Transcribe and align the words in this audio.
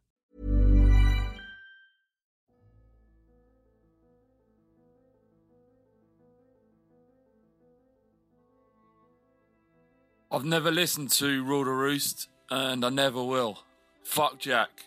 I've 10.29 10.43
never 10.43 10.69
listened 10.69 11.11
to 11.11 11.45
Rule 11.45 11.63
the 11.63 11.71
Roost, 11.71 12.27
and 12.51 12.83
I 12.83 12.89
never 12.89 13.23
will. 13.23 13.59
Fuck 14.03 14.39
Jack. 14.39 14.81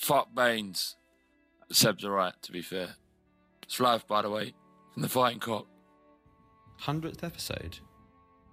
Fuck 0.00 0.34
Baines. 0.34 0.96
Seb's 1.70 2.04
alright, 2.04 2.34
to 2.42 2.50
be 2.50 2.60
fair. 2.60 2.96
It's 3.62 3.78
life, 3.78 4.04
by 4.08 4.22
the 4.22 4.28
way, 4.28 4.54
from 4.92 5.02
the 5.02 5.08
Fighting 5.08 5.40
Cock. 5.40 5.66
Hundredth 6.78 7.24
episode? 7.24 7.78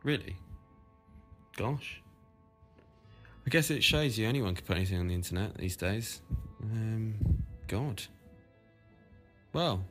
Really? 0.04 0.38
Gosh. 1.58 2.02
I 3.46 3.50
guess 3.50 3.72
it 3.72 3.84
shows 3.84 4.18
you 4.18 4.28
anyone 4.28 4.56
can 4.56 4.66
put 4.66 4.78
anything 4.78 5.00
on 5.00 5.08
the 5.08 5.16
internet 5.16 5.58
these 5.58 5.76
days. 5.76 6.22
Um, 6.62 7.16
God. 7.68 8.04
Well, 9.54 9.84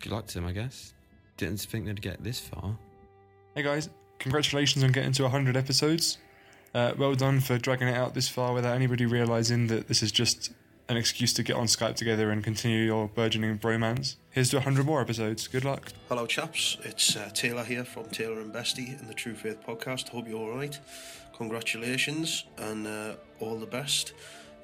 good 0.00 0.12
luck 0.12 0.26
to 0.28 0.34
them, 0.34 0.46
I 0.46 0.52
guess. 0.52 0.94
Didn't 1.36 1.60
think 1.60 1.86
they'd 1.86 2.00
get 2.00 2.24
this 2.24 2.40
far. 2.40 2.76
Hey 3.54 3.62
guys, 3.62 3.90
congratulations 4.18 4.82
on 4.82 4.92
getting 4.92 5.12
to 5.12 5.24
100 5.24 5.56
episodes. 5.56 6.18
Uh, 6.74 6.92
well 6.98 7.14
done 7.14 7.40
for 7.40 7.58
dragging 7.58 7.88
it 7.88 7.94
out 7.94 8.14
this 8.14 8.28
far 8.28 8.52
without 8.52 8.74
anybody 8.74 9.06
realising 9.06 9.66
that 9.68 9.88
this 9.88 10.02
is 10.02 10.12
just 10.12 10.52
an 10.88 10.96
excuse 10.96 11.34
to 11.34 11.42
get 11.42 11.54
on 11.54 11.66
Skype 11.66 11.96
together 11.96 12.30
and 12.30 12.42
continue 12.42 12.78
your 12.78 13.08
burgeoning 13.08 13.58
bromance. 13.58 14.16
Here's 14.30 14.50
to 14.50 14.56
100 14.56 14.86
more 14.86 15.00
episodes. 15.00 15.46
Good 15.46 15.64
luck. 15.64 15.92
Hello, 16.08 16.26
chaps. 16.26 16.78
It's 16.82 17.14
uh, 17.14 17.28
Taylor 17.34 17.62
here 17.62 17.84
from 17.84 18.06
Taylor 18.06 18.40
and 18.40 18.52
Bestie 18.52 18.98
in 18.98 19.06
the 19.06 19.12
True 19.12 19.34
Faith 19.34 19.58
podcast. 19.66 20.08
Hope 20.08 20.26
you're 20.26 20.38
all 20.38 20.56
right. 20.56 20.78
Congratulations 21.36 22.44
and 22.56 22.86
uh, 22.86 23.16
all 23.40 23.58
the 23.58 23.66
best. 23.66 24.14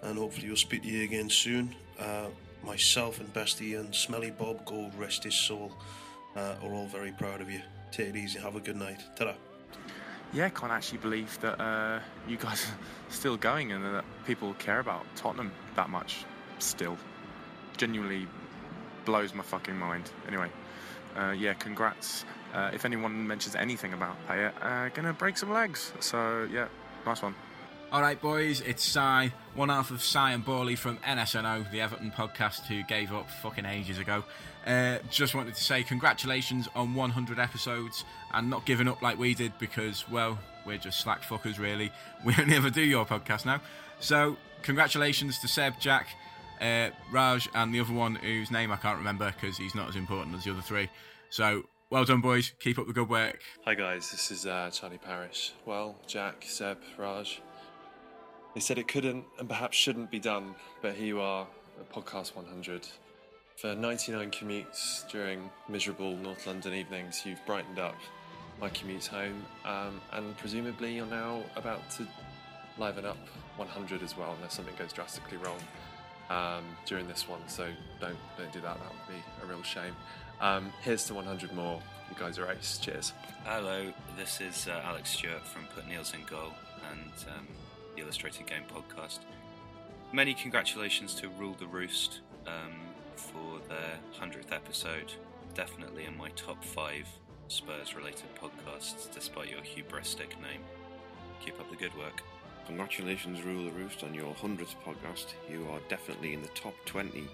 And 0.02 0.18
hopefully, 0.18 0.48
we'll 0.48 0.56
speak 0.56 0.82
to 0.82 0.88
you 0.88 1.04
again 1.04 1.28
soon. 1.28 1.74
Uh, 1.98 2.28
myself 2.64 3.20
and 3.20 3.32
Bestie 3.34 3.78
and 3.78 3.94
Smelly 3.94 4.30
Bob, 4.30 4.64
God 4.64 4.94
rest 4.98 5.24
his 5.24 5.34
soul, 5.34 5.72
uh, 6.36 6.54
are 6.62 6.74
all 6.74 6.86
very 6.86 7.12
proud 7.12 7.42
of 7.42 7.50
you. 7.50 7.60
Take 7.92 8.08
it 8.08 8.16
easy. 8.16 8.38
Have 8.38 8.56
a 8.56 8.60
good 8.60 8.76
night. 8.76 9.02
Ta 9.16 9.34
yeah, 10.32 10.48
can't 10.48 10.72
actually 10.72 10.98
believe 10.98 11.38
that 11.42 11.60
uh, 11.60 12.00
you 12.26 12.36
guys 12.36 12.66
are 12.66 13.12
still 13.12 13.36
going 13.36 13.70
and 13.70 13.84
that 13.84 14.04
people 14.26 14.52
care 14.54 14.80
about 14.80 15.06
Tottenham 15.14 15.52
that 15.76 15.90
much 15.90 16.24
still. 16.58 16.96
Genuinely 17.76 18.26
blows 19.04 19.34
my 19.34 19.42
fucking 19.42 19.76
mind. 19.76 20.10
Anyway, 20.28 20.48
uh, 21.16 21.30
yeah, 21.30 21.54
congrats. 21.54 22.24
Uh, 22.54 22.70
if 22.72 22.84
anyone 22.84 23.26
mentions 23.26 23.56
anything 23.56 23.92
about 23.92 24.16
Payet, 24.28 24.52
uh, 24.62 24.88
gonna 24.90 25.12
break 25.12 25.36
some 25.36 25.52
legs. 25.52 25.92
So 26.00 26.48
yeah, 26.50 26.68
nice 27.04 27.22
one. 27.22 27.34
All 27.92 28.00
right, 28.00 28.20
boys, 28.20 28.60
it's 28.60 28.82
Cy, 28.82 29.32
one 29.54 29.68
half 29.68 29.92
of 29.92 30.02
Cy 30.02 30.32
and 30.32 30.44
Borley 30.44 30.76
from 30.76 30.96
NSNO, 30.98 31.70
the 31.70 31.80
Everton 31.80 32.10
podcast, 32.10 32.66
who 32.66 32.82
gave 32.82 33.12
up 33.12 33.30
fucking 33.30 33.66
ages 33.66 33.98
ago. 33.98 34.24
Uh, 34.66 34.98
just 35.10 35.34
wanted 35.36 35.54
to 35.54 35.62
say 35.62 35.84
congratulations 35.84 36.68
on 36.74 36.94
100 36.94 37.38
episodes 37.38 38.04
and 38.32 38.50
not 38.50 38.64
giving 38.66 38.88
up 38.88 39.00
like 39.00 39.16
we 39.16 39.32
did 39.32 39.52
because, 39.60 40.08
well, 40.10 40.40
we're 40.66 40.78
just 40.78 40.98
slack 41.00 41.22
fuckers, 41.22 41.60
really. 41.60 41.92
We 42.24 42.34
only 42.36 42.56
ever 42.56 42.70
do 42.70 42.80
your 42.80 43.04
podcast 43.04 43.44
now. 43.44 43.60
So, 44.00 44.38
congratulations 44.64 45.38
to 45.38 45.46
Seb, 45.46 45.78
Jack, 45.78 46.08
uh, 46.60 46.88
Raj, 47.12 47.48
and 47.54 47.72
the 47.72 47.80
other 47.80 47.92
one 47.92 48.16
whose 48.16 48.50
name 48.50 48.72
I 48.72 48.76
can't 48.76 48.98
remember 48.98 49.32
because 49.32 49.56
he's 49.56 49.74
not 49.74 49.88
as 49.88 49.94
important 49.94 50.34
as 50.34 50.44
the 50.44 50.50
other 50.50 50.62
three. 50.62 50.88
So, 51.30 51.64
well 51.90 52.04
done, 52.04 52.20
boys. 52.20 52.52
Keep 52.58 52.78
up 52.78 52.86
the 52.86 52.92
good 52.92 53.08
work. 53.08 53.40
Hi, 53.64 53.74
guys. 53.74 54.10
This 54.10 54.30
is 54.30 54.46
uh, 54.46 54.70
Charlie 54.72 54.98
Parish. 54.98 55.52
Well, 55.66 55.96
Jack, 56.06 56.44
Seb, 56.46 56.78
Raj. 56.98 57.40
They 58.54 58.60
said 58.60 58.78
it 58.78 58.88
couldn't 58.88 59.24
and 59.38 59.48
perhaps 59.48 59.76
shouldn't 59.76 60.10
be 60.10 60.18
done, 60.18 60.54
but 60.80 60.94
here 60.94 61.06
you 61.06 61.20
are 61.20 61.46
at 61.78 61.92
Podcast 61.92 62.34
100. 62.34 62.88
For 63.56 63.74
99 63.74 64.30
commutes 64.30 65.08
during 65.10 65.50
miserable 65.68 66.16
North 66.16 66.46
London 66.46 66.74
evenings, 66.74 67.22
you've 67.24 67.44
brightened 67.46 67.78
up 67.78 67.96
my 68.60 68.70
commutes 68.70 69.06
home, 69.06 69.44
um, 69.64 70.00
and 70.12 70.36
presumably 70.38 70.94
you're 70.94 71.06
now 71.06 71.42
about 71.56 71.90
to 71.90 72.06
liven 72.78 73.04
up 73.04 73.18
100 73.56 74.02
as 74.02 74.16
well, 74.16 74.34
unless 74.36 74.54
something 74.54 74.74
goes 74.76 74.92
drastically 74.92 75.36
wrong 75.38 75.58
um, 76.30 76.64
during 76.86 77.06
this 77.06 77.28
one. 77.28 77.40
So 77.46 77.68
don't 78.00 78.16
don't 78.36 78.52
do 78.52 78.60
that. 78.60 78.78
That 78.78 78.90
would 78.90 79.14
be 79.14 79.22
a 79.42 79.46
real 79.46 79.62
shame. 79.62 79.94
Um, 80.40 80.72
here's 80.82 81.04
to 81.06 81.14
100 81.14 81.52
more. 81.54 81.80
You 82.10 82.16
guys 82.18 82.38
are 82.38 82.50
ace. 82.50 82.78
Cheers. 82.78 83.12
Hello, 83.44 83.92
this 84.16 84.40
is 84.40 84.68
uh, 84.68 84.82
Alex 84.84 85.10
Stewart 85.10 85.46
from 85.46 85.64
Put 85.74 85.86
Niels 85.88 86.12
in 86.14 86.24
Goal 86.24 86.52
and 86.90 87.12
um, 87.36 87.46
the 87.94 88.02
Illustrated 88.02 88.46
Game 88.46 88.62
podcast. 88.72 89.20
Many 90.12 90.34
congratulations 90.34 91.14
to 91.16 91.28
Rule 91.28 91.56
the 91.58 91.66
Roost 91.66 92.20
um, 92.46 92.72
for 93.16 93.58
their 93.68 93.98
100th 94.18 94.52
episode. 94.52 95.12
Definitely 95.54 96.04
in 96.04 96.16
my 96.16 96.30
top 96.30 96.62
five 96.64 97.08
Spurs 97.48 97.94
related 97.94 98.34
podcasts, 98.40 99.12
despite 99.12 99.50
your 99.50 99.60
hubristic 99.60 100.30
name. 100.40 100.62
Keep 101.44 101.60
up 101.60 101.70
the 101.70 101.76
good 101.76 101.96
work. 101.98 102.22
Congratulations, 102.66 103.42
Rule 103.42 103.64
the 103.64 103.72
Roost, 103.72 104.02
on 104.02 104.14
your 104.14 104.32
100th 104.34 104.74
podcast. 104.84 105.34
You 105.50 105.66
are 105.70 105.80
definitely 105.88 106.32
in 106.32 106.40
the 106.40 106.48
top 106.48 106.74
20 106.86 107.24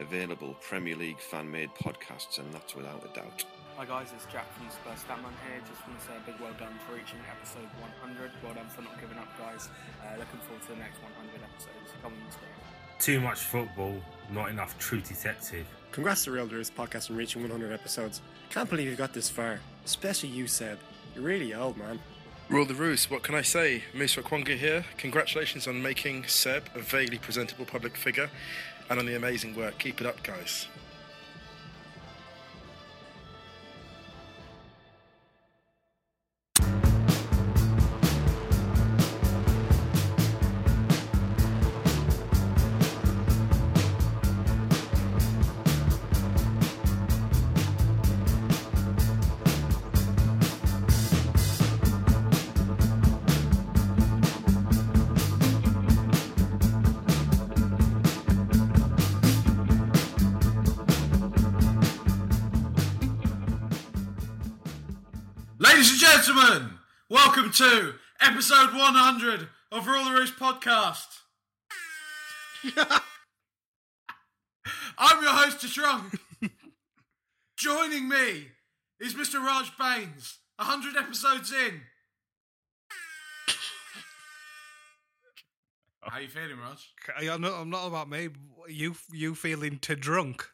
available 0.00 0.56
Premier 0.60 0.96
League 0.96 1.20
fan 1.20 1.48
made 1.48 1.70
podcasts, 1.74 2.38
and 2.38 2.52
that's 2.52 2.74
without 2.74 3.04
a 3.04 3.14
doubt. 3.14 3.44
Hi 3.76 3.86
guys, 3.86 4.08
it's 4.14 4.26
Jack 4.26 4.46
from 4.54 4.68
Spurs 4.70 4.98
Statman 5.06 5.32
here. 5.46 5.60
Just 5.68 5.86
want 5.86 5.98
to 5.98 6.06
say 6.06 6.12
a 6.16 6.26
big 6.26 6.40
well 6.40 6.52
done 6.58 6.74
for 6.86 6.94
reaching 6.94 7.18
episode 7.30 7.68
100. 8.02 8.30
Well 8.42 8.54
done 8.54 8.68
for 8.68 8.82
not 8.82 9.00
giving 9.00 9.16
up, 9.18 9.28
guys. 9.38 9.68
Uh, 10.02 10.18
looking 10.18 10.40
forward 10.40 10.62
to 10.62 10.68
the 10.68 10.76
next 10.76 10.98
100 11.00 11.40
episodes. 11.40 11.94
Come 12.02 12.12
on, 12.12 12.32
Spurs. 12.32 12.48
Too 12.98 13.20
much 13.20 13.40
football, 13.40 13.94
not 14.32 14.50
enough 14.50 14.78
true 14.78 15.00
detective. 15.00 15.66
Congrats 15.92 16.24
to 16.24 16.32
Real 16.32 16.46
Roost 16.46 16.74
podcast 16.76 17.10
on 17.10 17.16
reaching 17.16 17.42
100 17.42 17.72
episodes. 17.72 18.20
Can't 18.50 18.68
believe 18.68 18.88
you 18.88 18.96
got 18.96 19.14
this 19.14 19.30
far, 19.30 19.60
especially 19.84 20.30
you, 20.30 20.46
Seb. 20.46 20.78
You're 21.14 21.24
really 21.24 21.54
old, 21.54 21.76
man. 21.76 21.98
Rule 22.52 22.66
the 22.66 22.74
Roost, 22.74 23.10
what 23.10 23.22
can 23.22 23.34
I 23.34 23.40
say? 23.40 23.82
Musa 23.94 24.20
Kwanga 24.20 24.54
here. 24.58 24.84
Congratulations 24.98 25.66
on 25.66 25.82
making 25.82 26.26
Seb 26.26 26.68
a 26.74 26.80
vaguely 26.80 27.16
presentable 27.16 27.64
public 27.64 27.96
figure 27.96 28.28
and 28.90 28.98
on 28.98 29.06
the 29.06 29.16
amazing 29.16 29.56
work. 29.56 29.78
Keep 29.78 30.02
it 30.02 30.06
up, 30.06 30.22
guys. 30.22 30.66
Episode 68.42 68.74
100 68.74 69.48
of 69.70 69.84
the 69.84 70.10
Roost 70.10 70.36
podcast. 70.36 71.06
I'm 74.98 75.22
your 75.22 75.30
host, 75.30 75.60
Trunk. 75.72 76.18
Joining 77.56 78.08
me 78.08 78.48
is 78.98 79.14
Mr. 79.14 79.34
Raj 79.34 79.70
Baines, 79.78 80.38
100 80.56 80.96
episodes 80.96 81.52
in. 81.52 81.82
How 86.02 86.18
you 86.18 86.26
feeling, 86.26 86.58
Raj? 86.58 86.84
I'm 87.30 87.42
not, 87.42 87.52
I'm 87.52 87.70
not 87.70 87.86
about 87.86 88.10
me. 88.10 88.30
You 88.66 88.96
you 89.12 89.36
feeling 89.36 89.78
too 89.78 89.94
drunk? 89.94 90.48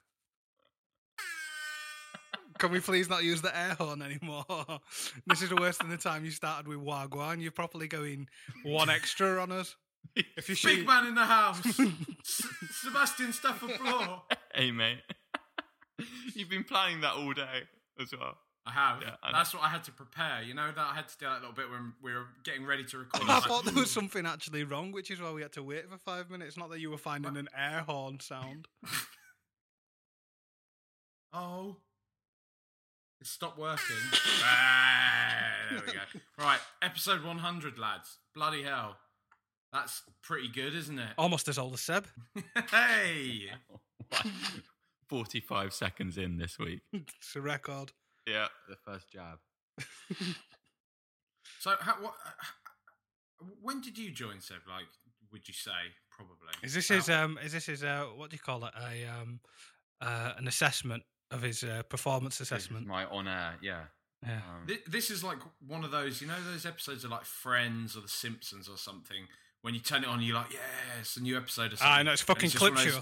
Can 2.59 2.73
we 2.73 2.81
please 2.81 3.09
not 3.09 3.25
use 3.25 3.41
the 3.41 3.57
air 3.57 3.75
horn 3.79 4.03
anymore? 4.03 4.45
this 5.27 5.43
is 5.43 5.53
worse 5.55 5.79
than 5.79 5.91
the 5.91 5.97
time 5.97 6.25
you 6.25 6.31
started 6.31 6.67
with 6.67 6.79
Wagwan. 6.79 7.41
You're 7.41 7.53
properly 7.53 7.87
going 7.89 8.29
one 8.65 8.91
extra 8.91 9.41
on 9.41 9.53
us. 9.53 9.77
If 10.37 10.49
you 10.49 10.55
Big 10.55 10.79
shoot, 10.79 10.87
man 10.87 11.07
in 11.07 11.15
the 11.15 11.25
house. 11.25 11.61
S- 11.69 12.43
Sebastian 12.83 13.33
Stafford-Bloor. 13.33 14.23
Hey, 14.55 14.71
mate. 14.73 15.03
You've 16.35 16.49
been 16.49 16.65
planning 16.65 17.03
that 17.03 17.15
all 17.15 17.33
day 17.35 17.63
as 18.01 18.13
well. 18.19 18.39
I 18.67 18.73
have. 18.73 19.03
Yeah, 19.03 19.15
I. 19.23 19.33
That's 19.33 19.55
what 19.55 19.63
I 19.63 19.69
had 19.69 19.85
to 19.85 19.93
prepare. 19.93 20.43
You 20.43 20.55
know 20.55 20.69
that 20.75 20.79
I 20.79 20.95
had 20.95 21.09
to 21.09 21.19
do 21.19 21.27
that 21.27 21.41
little 21.41 21.55
bit 21.55 21.71
when 21.71 21.93
we 22.03 22.13
were 22.13 22.27
getting 22.45 22.65
ready 22.65 22.85
to 22.85 22.99
record. 22.99 23.29
I 23.29 23.41
thought 23.41 23.65
there 23.65 23.75
was 23.75 23.91
something 23.91 24.27
actually 24.27 24.65
wrong, 24.65 24.93
which 24.93 25.11
is 25.11 25.21
why 25.21 25.31
we 25.31 25.43
had 25.43 25.53
to 25.53 25.63
wait 25.63 25.89
for 25.91 25.99
five 25.99 26.31
minutes. 26.31 26.57
Not 26.57 26.71
that 26.71 26.81
you 26.81 26.91
were 26.91 26.99
finding 26.99 27.37
an 27.37 27.49
air 27.57 27.85
horn 27.87 28.19
sound. 28.21 28.67
Oh. 31.33 31.77
It 33.21 33.27
stopped 33.27 33.59
working. 33.59 33.97
Ah, 34.51 35.45
there 35.71 35.83
we 35.87 35.93
go. 35.93 36.01
Right, 36.39 36.61
episode 36.81 37.23
100, 37.23 37.79
lads. 37.79 38.19
Bloody 38.35 38.63
hell. 38.63 38.97
That's 39.73 40.03
pretty 40.23 40.49
good, 40.49 40.75
isn't 40.75 40.99
it? 40.99 41.11
Almost 41.19 41.49
as 41.49 41.59
old 41.59 41.75
as 41.75 41.81
Seb. 41.81 42.07
hey! 42.71 43.51
45 45.09 45.75
seconds 45.75 46.17
in 46.17 46.39
this 46.39 46.59
week. 46.59 46.81
it's 46.93 47.37
a 47.37 47.41
record. 47.41 47.93
Yeah. 48.27 48.47
The 48.69 48.77
first 48.77 49.11
jab. 49.11 49.39
So, 51.59 51.75
how, 51.81 51.95
what, 52.01 52.15
when 53.61 53.81
did 53.81 53.99
you 53.99 54.11
join 54.11 54.41
Seb? 54.41 54.59
Like, 54.69 54.87
would 55.33 55.49
you 55.49 55.55
say? 55.55 55.71
Probably. 56.11 56.37
Is 56.63 56.75
this 56.75 56.89
his 56.89 57.09
um? 57.11 57.39
Is 57.43 57.53
this 57.53 57.67
his 57.67 57.83
uh? 57.83 58.07
What 58.15 58.31
do 58.31 58.35
you 58.37 58.41
call 58.41 58.65
it? 58.65 58.73
A 58.77 59.07
um, 59.07 59.41
uh, 60.01 60.33
an 60.37 60.47
assessment 60.49 61.03
of 61.31 61.43
his 61.43 61.63
uh, 61.65 61.83
performance 61.89 62.41
assessment. 62.41 62.87
My 62.87 63.05
on 63.07 63.29
air, 63.29 63.55
yeah. 63.63 63.83
Yeah. 64.27 64.37
Um, 64.37 64.67
Thi- 64.67 64.79
This 64.87 65.11
is 65.11 65.23
like 65.23 65.39
one 65.67 65.85
of 65.85 65.91
those, 65.91 66.21
you 66.21 66.27
know, 66.27 66.35
those 66.51 66.67
episodes 66.67 67.05
of 67.05 67.11
like 67.11 67.25
Friends 67.25 67.97
or 67.97 68.01
The 68.01 68.09
Simpsons 68.09 68.69
or 68.69 68.77
something. 68.77 69.27
When 69.63 69.75
you 69.75 69.81
turn 69.81 70.03
it 70.05 70.09
on, 70.09 70.23
you're 70.23 70.35
like, 70.37 70.53
yeah, 70.53 71.01
it's 71.01 71.17
a 71.17 71.23
new 71.23 71.37
episode. 71.37 71.73
Or 71.73 71.77
something. 71.77 71.87
Ah, 71.87 71.97
I 71.99 72.03
know, 72.03 72.13
it's 72.13 72.23
fucking 72.23 72.51
just 72.51 72.57
clip 72.59 72.75
those- 72.75 72.85
show. 72.95 73.01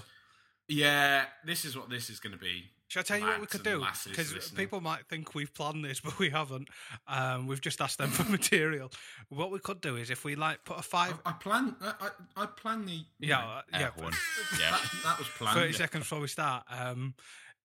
Yeah, 0.67 1.23
this 1.45 1.63
is 1.63 1.77
what 1.77 1.89
this 1.89 2.09
is 2.09 2.19
going 2.19 2.33
to 2.33 2.37
be. 2.39 2.65
Should 2.89 2.99
I 2.99 3.03
tell 3.03 3.17
you 3.19 3.25
what 3.25 3.39
we 3.41 3.47
could 3.47 3.63
do? 3.63 3.83
Because 4.05 4.51
people 4.55 4.79
might 4.81 5.05
think 5.09 5.33
we've 5.35 5.53
planned 5.53 5.83
this, 5.83 5.99
but 6.03 6.17
we 6.19 6.29
haven't. 6.29 6.69
Um, 7.07 7.47
we've 7.47 7.59
just 7.61 7.79
asked 7.81 7.97
them 7.97 8.09
for 8.09 8.23
material. 8.31 8.91
What 9.29 9.51
we 9.51 9.59
could 9.59 9.81
do 9.81 9.95
is 9.97 10.09
if 10.09 10.23
we 10.25 10.35
like 10.35 10.63
put 10.65 10.77
a 10.79 10.81
five. 10.81 11.17
I 11.25 11.33
plan. 11.33 11.75
I, 11.81 11.93
I, 12.01 12.43
I 12.43 12.45
plan 12.47 12.85
the. 12.85 12.91
you 12.93 13.03
Yeah, 13.19 13.39
know, 13.41 13.47
uh, 13.47 13.61
yeah. 13.71 13.79
air 13.79 13.91
horn. 13.97 14.13
That, 14.59 14.81
that 15.03 15.19
was 15.19 15.27
planned. 15.37 15.57
Thirty 15.57 15.73
seconds 15.73 16.03
before 16.03 16.19
we 16.21 16.27
start. 16.27 16.63
Um, 16.69 17.13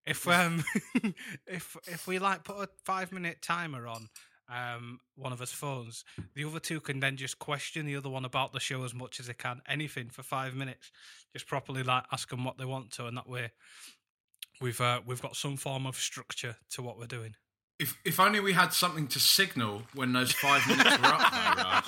if 0.06 0.26
um, 0.28 0.64
if 1.46 1.76
if 1.86 2.06
we 2.06 2.18
like 2.18 2.44
put 2.44 2.56
a 2.56 2.68
five 2.84 3.12
minute 3.12 3.42
timer 3.42 3.86
on 3.86 4.08
um 4.48 4.98
one 5.14 5.32
of 5.32 5.40
us 5.40 5.52
phones, 5.52 6.04
the 6.34 6.44
other 6.44 6.60
two 6.60 6.80
can 6.80 7.00
then 7.00 7.16
just 7.16 7.38
question 7.38 7.86
the 7.86 7.96
other 7.96 8.10
one 8.10 8.24
about 8.24 8.52
the 8.52 8.60
show 8.60 8.84
as 8.84 8.94
much 8.94 9.20
as 9.20 9.26
they 9.26 9.34
can. 9.34 9.60
Anything 9.68 10.08
for 10.08 10.22
five 10.22 10.54
minutes, 10.54 10.90
just 11.32 11.46
properly 11.46 11.82
like 11.82 12.04
ask 12.12 12.28
them 12.30 12.44
what 12.44 12.58
they 12.58 12.64
want 12.64 12.90
to, 12.92 13.06
and 13.06 13.16
that 13.16 13.28
way 13.28 13.52
we've 14.60 14.80
uh, 14.80 15.00
we've 15.06 15.22
got 15.22 15.36
some 15.36 15.56
form 15.56 15.86
of 15.86 15.96
structure 15.96 16.56
to 16.70 16.82
what 16.82 16.98
we're 16.98 17.06
doing. 17.06 17.34
If 17.78 17.96
if 18.04 18.20
only 18.20 18.40
we 18.40 18.52
had 18.52 18.72
something 18.72 19.06
to 19.08 19.20
signal 19.20 19.82
when 19.94 20.12
those 20.12 20.32
five 20.32 20.66
minutes 20.68 20.98
were 20.98 21.06
up, 21.06 21.32
though, 21.32 21.62
Raj. 21.62 21.84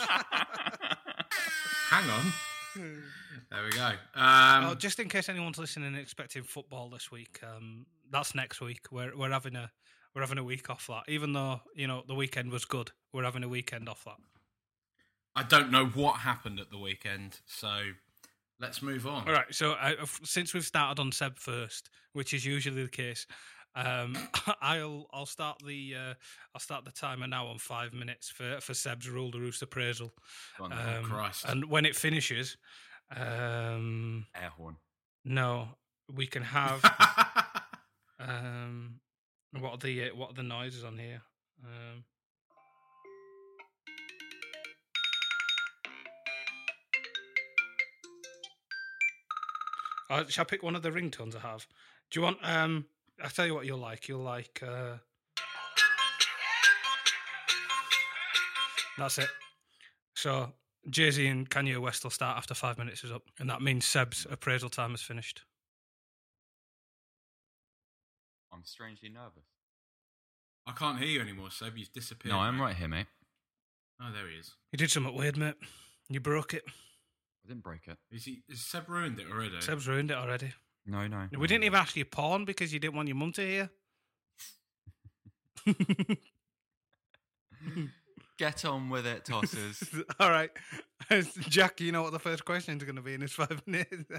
Hang 1.91 2.11
on. 2.11 2.33
There 3.51 3.63
we 3.63 3.71
go. 3.71 3.87
Um, 4.21 4.65
oh, 4.65 4.75
just 4.75 4.99
in 4.99 5.09
case 5.09 5.29
anyone's 5.29 5.59
listening 5.59 5.87
and 5.87 5.97
expecting 5.97 6.43
football 6.43 6.89
this 6.89 7.13
week, 7.13 7.39
um, 7.45 7.87
that's 8.11 8.35
next 8.35 8.61
week. 8.61 8.87
We're 8.91 9.17
we're 9.17 9.31
having 9.31 9.57
a 9.57 9.71
we're 10.15 10.23
having 10.23 10.39
a 10.39 10.45
week 10.45 10.71
off 10.71 10.87
that. 10.89 11.03
Even 11.09 11.33
though 11.33 11.61
you 11.75 11.87
know 11.87 12.03
the 12.07 12.15
weekend 12.15 12.51
was 12.51 12.65
good, 12.65 12.91
we're 13.13 13.25
having 13.25 13.45
a 13.45 13.49
weekend 13.49 13.89
off 13.89 14.05
that. 14.05 14.17
I 15.37 15.43
don't 15.43 15.71
know 15.71 15.87
what 15.87 16.19
happened 16.19 16.61
at 16.61 16.71
the 16.71 16.79
weekend, 16.79 17.41
so 17.47 17.81
let's 18.61 18.81
move 18.83 19.07
on. 19.07 19.27
All 19.27 19.35
right. 19.35 19.53
So 19.53 19.73
uh, 19.73 20.07
since 20.23 20.55
we've 20.55 20.65
started 20.65 21.01
on 21.01 21.11
Seb 21.11 21.39
first, 21.39 21.91
which 22.13 22.33
is 22.33 22.47
usually 22.47 22.83
the 22.85 22.89
case, 22.89 23.27
um, 23.75 24.17
I'll 24.63 25.07
I'll 25.13 25.27
start 25.27 25.59
the 25.67 25.95
uh, 25.97 26.15
I'll 26.55 26.61
start 26.61 26.85
the 26.85 26.93
timer 26.93 27.27
now 27.27 27.49
on 27.49 27.59
five 27.59 27.93
minutes 27.93 28.31
for 28.31 28.61
for 28.61 28.75
Seb's 28.75 29.09
rule 29.09 29.33
the 29.33 29.41
roost 29.41 29.63
appraisal. 29.63 30.13
On 30.61 30.73
Um. 30.73 30.79
Oh, 30.79 31.03
Christ. 31.03 31.45
And 31.49 31.65
when 31.69 31.85
it 31.85 31.97
finishes, 31.97 32.57
um, 33.15 34.27
Air 34.35 34.51
horn. 34.57 34.77
no, 35.25 35.69
we 36.13 36.27
can 36.27 36.43
have. 36.45 36.81
um, 38.27 39.01
what 39.59 39.73
are 39.73 39.79
the 39.79 40.11
uh, 40.11 40.15
what 40.15 40.31
are 40.31 40.35
the 40.35 40.43
noises 40.43 40.85
on 40.85 40.99
here? 40.99 41.23
Um, 41.63 42.05
uh, 50.11 50.25
shall 50.29 50.43
I 50.43 50.47
pick 50.47 50.63
one 50.63 50.75
of 50.77 50.83
the 50.83 50.91
ringtones 50.91 51.37
I 51.37 51.41
have? 51.41 51.67
Do 52.11 52.21
you 52.21 52.25
want? 52.25 52.39
Um, 52.43 52.87
I'll 53.23 53.31
tell 53.31 53.47
you 53.47 53.55
what 53.55 53.67
you'll 53.67 53.79
like. 53.79 54.09
You'll 54.09 54.21
like. 54.21 54.63
Uh, 54.67 54.97
that's 58.99 59.19
it. 59.19 59.29
So 60.15 60.53
Jay 60.89 61.11
Z 61.11 61.27
and 61.27 61.49
Kanye 61.49 61.79
West 61.79 62.05
will 62.05 62.11
start 62.11 62.37
after 62.37 62.55
five 62.55 62.79
minutes 62.79 63.05
is 63.05 63.13
up, 63.13 63.23
and 63.39 63.49
that 63.51 63.63
means 63.63 63.85
Seb's 63.85 64.27
appraisal 64.31 64.71
time 64.71 64.95
is 64.95 65.03
finished. 65.03 65.43
I'm 68.55 68.65
strangely 68.65 69.09
nervous. 69.09 69.45
I 70.67 70.73
can't 70.73 70.99
hear 70.99 71.09
you 71.09 71.21
anymore, 71.21 71.51
Seb. 71.51 71.77
You've 71.77 71.93
disappeared. 71.93 72.33
No, 72.33 72.39
I'm 72.39 72.57
mate. 72.57 72.63
right 72.63 72.77
here, 72.77 72.89
mate. 72.89 73.07
Oh, 74.01 74.11
there 74.13 74.29
he 74.29 74.37
is. 74.37 74.55
You 74.73 74.79
did 74.79 74.91
something 74.91 75.15
weird, 75.15 75.37
mate. 75.37 75.55
You 76.09 76.21
broke 76.21 76.55
it. 76.55 76.65
I 76.67 77.49
didn't 77.49 77.63
break 77.63 77.87
it. 77.87 77.99
Is 78.11 78.25
he? 78.25 78.43
Is 78.49 78.65
Seb 78.65 78.89
ruined 78.89 79.21
it 79.21 79.27
already? 79.31 79.61
Seb's 79.61 79.87
ruined 79.87 80.11
it 80.11 80.17
already. 80.17 80.55
No, 80.87 81.07
no. 81.07 81.29
We 81.39 81.47
didn't 81.47 81.65
even 81.65 81.79
ask 81.79 81.97
you 81.97 82.05
porn 82.05 82.45
because 82.45 82.73
you 82.73 82.79
didn't 82.79 82.95
want 82.95 83.09
your 83.09 83.17
mum 83.17 83.33
to 83.33 83.41
hear. 83.43 83.71
Get 88.39 88.65
on 88.65 88.91
with 88.91 89.07
it, 89.07 89.25
tossers. 89.25 90.03
All 90.21 90.31
right, 90.31 90.51
Jack. 91.49 91.81
You 91.81 91.93
know 91.93 92.03
what 92.03 92.13
the 92.13 92.19
first 92.19 92.45
question 92.45 92.77
is 92.77 92.85
going 92.85 92.97
to 92.97 93.03
be 93.03 93.15
in 93.15 93.21
this 93.21 93.33
five 93.33 93.63
minutes. 93.67 94.11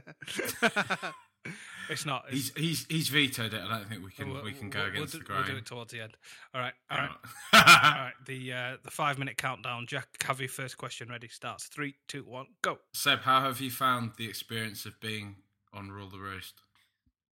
It's 1.89 2.05
not. 2.05 2.25
He's 2.29 2.51
he's 2.55 2.85
he's 2.89 3.09
vetoed 3.09 3.53
it. 3.53 3.61
I 3.61 3.77
don't 3.77 3.87
think 3.87 4.03
we 4.03 4.11
can 4.11 4.31
We'll- 4.33 4.43
we 4.43 4.53
can 4.53 4.69
go 4.71 4.79
we'll- 4.79 4.87
against 4.89 5.13
we'll 5.13 5.21
the 5.21 5.27
do, 5.27 5.33
We'll 5.35 5.43
do 5.43 5.55
it 5.57 5.65
towards 5.65 5.91
the 5.93 6.01
end. 6.01 6.17
All 6.53 6.61
right, 6.61 6.73
all 6.89 6.97
right, 6.97 7.09
all 7.53 7.61
right. 7.61 8.13
The 8.25 8.53
uh, 8.53 8.77
the 8.83 8.89
five 8.91 9.19
minute 9.19 9.37
countdown. 9.37 9.85
Jack, 9.87 10.07
have 10.23 10.39
your 10.39 10.49
first 10.49 10.77
question 10.77 11.09
ready. 11.09 11.27
Starts. 11.27 11.65
Three, 11.65 11.95
two, 12.07 12.23
one, 12.23 12.47
go. 12.63 12.79
Seb, 12.93 13.19
how 13.19 13.41
have 13.41 13.61
you 13.61 13.69
found 13.69 14.13
the 14.17 14.27
experience 14.27 14.85
of 14.87 14.99
being 14.99 15.35
on 15.73 15.91
Rule 15.91 16.09
the 16.09 16.17
Roost? 16.19 16.61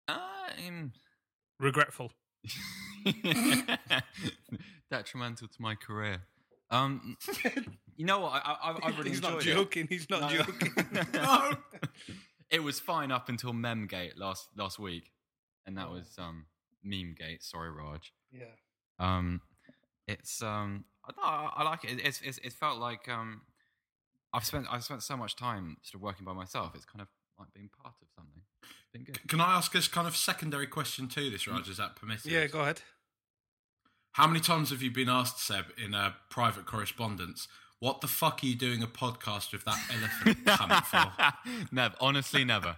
I'm 0.07 0.93
Regretful. 1.59 2.11
detrimental 4.91 5.47
to 5.47 5.61
my 5.61 5.75
career. 5.75 6.21
Um, 6.69 7.17
you 7.95 8.05
know 8.05 8.19
what? 8.19 8.33
I, 8.45 8.55
I, 8.63 8.71
I 8.83 8.89
really 8.97 9.09
He's 9.11 9.21
not 9.21 9.33
enjoyed 9.35 9.47
it. 9.51 9.55
joking. 9.55 9.87
He's 9.89 10.09
not 10.09 10.21
No. 10.21 10.29
joking. 10.43 10.73
no. 11.13 11.51
It 12.53 12.61
was 12.63 12.79
fine 12.79 13.11
up 13.11 13.29
until 13.29 13.51
Memgate 13.51 14.15
last 14.15 14.47
last 14.55 14.77
week, 14.77 15.11
and 15.65 15.75
that 15.77 15.89
was 15.89 16.15
um 16.19 16.45
Memegate. 16.85 17.41
Sorry, 17.41 17.71
Raj. 17.71 18.13
Yeah. 18.31 18.45
Um, 18.99 19.41
it's 20.07 20.41
um, 20.43 20.85
I, 21.03 21.11
I, 21.21 21.51
I 21.57 21.63
like 21.63 21.83
it. 21.83 21.99
It's, 22.03 22.21
it's 22.21 22.37
it 22.37 22.53
felt 22.53 22.77
like 22.77 23.09
um, 23.09 23.41
I've 24.31 24.45
spent 24.45 24.67
I've 24.69 24.83
spent 24.83 25.01
so 25.01 25.17
much 25.17 25.35
time 25.35 25.77
sort 25.81 25.95
of 25.95 26.01
working 26.01 26.25
by 26.25 26.33
myself. 26.33 26.73
It's 26.75 26.85
kind 26.85 27.01
of 27.01 27.07
like 27.39 27.51
being 27.55 27.69
part 27.81 27.95
of 27.99 28.07
something. 28.15 28.43
It's 28.61 28.91
been 28.93 29.03
good. 29.03 29.27
Can 29.27 29.41
I 29.41 29.57
ask 29.57 29.71
this 29.71 29.87
kind 29.87 30.07
of 30.07 30.15
secondary 30.15 30.67
question 30.67 31.07
to 31.07 31.29
this, 31.31 31.47
Raj? 31.47 31.67
Is 31.67 31.77
that 31.77 31.95
permitted? 31.95 32.31
Yeah. 32.31 32.45
Go 32.45 32.61
ahead. 32.61 32.81
How 34.11 34.27
many 34.27 34.41
times 34.41 34.69
have 34.69 34.83
you 34.83 34.91
been 34.91 35.09
asked, 35.09 35.39
Seb, 35.39 35.65
in 35.83 35.95
a 35.95 36.15
private 36.29 36.67
correspondence, 36.67 37.47
what 37.83 37.99
the 38.01 38.07
fuck 38.07 38.41
are 38.43 38.45
you 38.45 38.55
doing 38.55 38.81
a 38.81 38.87
podcast 38.87 39.51
with 39.51 39.63
that 39.65 39.79
elephant 39.93 40.45
cunt 40.45 40.85
for? 40.85 41.67
never, 41.75 41.95
honestly, 41.99 42.43
never. 42.45 42.77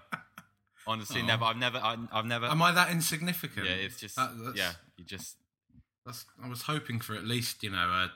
Honestly, 0.88 1.22
Oh. 1.22 1.26
never. 1.28 1.44
I've 1.46 1.58
never. 1.58 1.78
I, 1.78 1.96
I've 2.12 2.26
never. 2.26 2.48
Am 2.48 2.62
I 2.62 2.72
that 2.72 2.90
insignificant? 2.92 3.66
Yeah, 3.68 3.74
it's 3.86 4.00
just. 4.00 4.16
That- 4.16 4.36
that's- 4.38 4.56
yeah, 4.58 4.72
you 4.98 5.06
just. 5.06 5.36
That's, 6.06 6.26
I 6.44 6.48
was 6.50 6.64
hoping 6.64 7.00
for 7.00 7.16
at 7.16 7.24
least, 7.24 7.64
you 7.64 7.70
know, 7.72 7.78
a. 7.78 8.12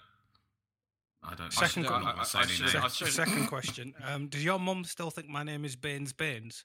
I 1.24 1.36
don't 1.36 1.52
Second, 1.54 1.86
I, 1.86 1.90
que- 1.90 1.96
I, 2.08 2.12
I, 2.12 2.22
I 2.22 2.46
should- 2.48 2.76
I 2.76 2.88
should- 2.88 3.08
second 3.10 3.48
question. 3.56 3.94
Um, 4.08 4.28
does 4.28 4.44
your 4.44 4.58
mum 4.60 4.84
still 4.84 5.12
think 5.12 5.28
my 5.28 5.44
name 5.44 5.66
is 5.66 5.76
Baines 5.76 6.14
Baines? 6.14 6.64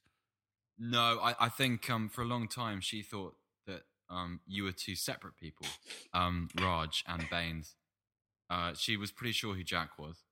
No, 0.79 1.19
I, 1.23 1.35
I 1.41 1.49
think 1.51 1.89
um, 1.91 2.09
for 2.09 2.23
a 2.23 2.27
long 2.27 2.49
time 2.49 2.81
she 2.81 3.03
thought 3.03 3.35
that 3.67 3.83
um, 4.11 4.41
you 4.47 4.65
were 4.65 4.73
two 4.73 4.95
separate 4.95 5.37
people, 5.37 5.67
um, 6.13 6.49
Raj 6.61 7.03
and 7.07 7.29
Baines. 7.31 7.75
Uh, 8.51 8.73
she 8.75 8.97
was 8.97 9.11
pretty 9.11 9.33
sure 9.33 9.55
who 9.55 9.63
Jack 9.65 9.99
was. 9.99 10.23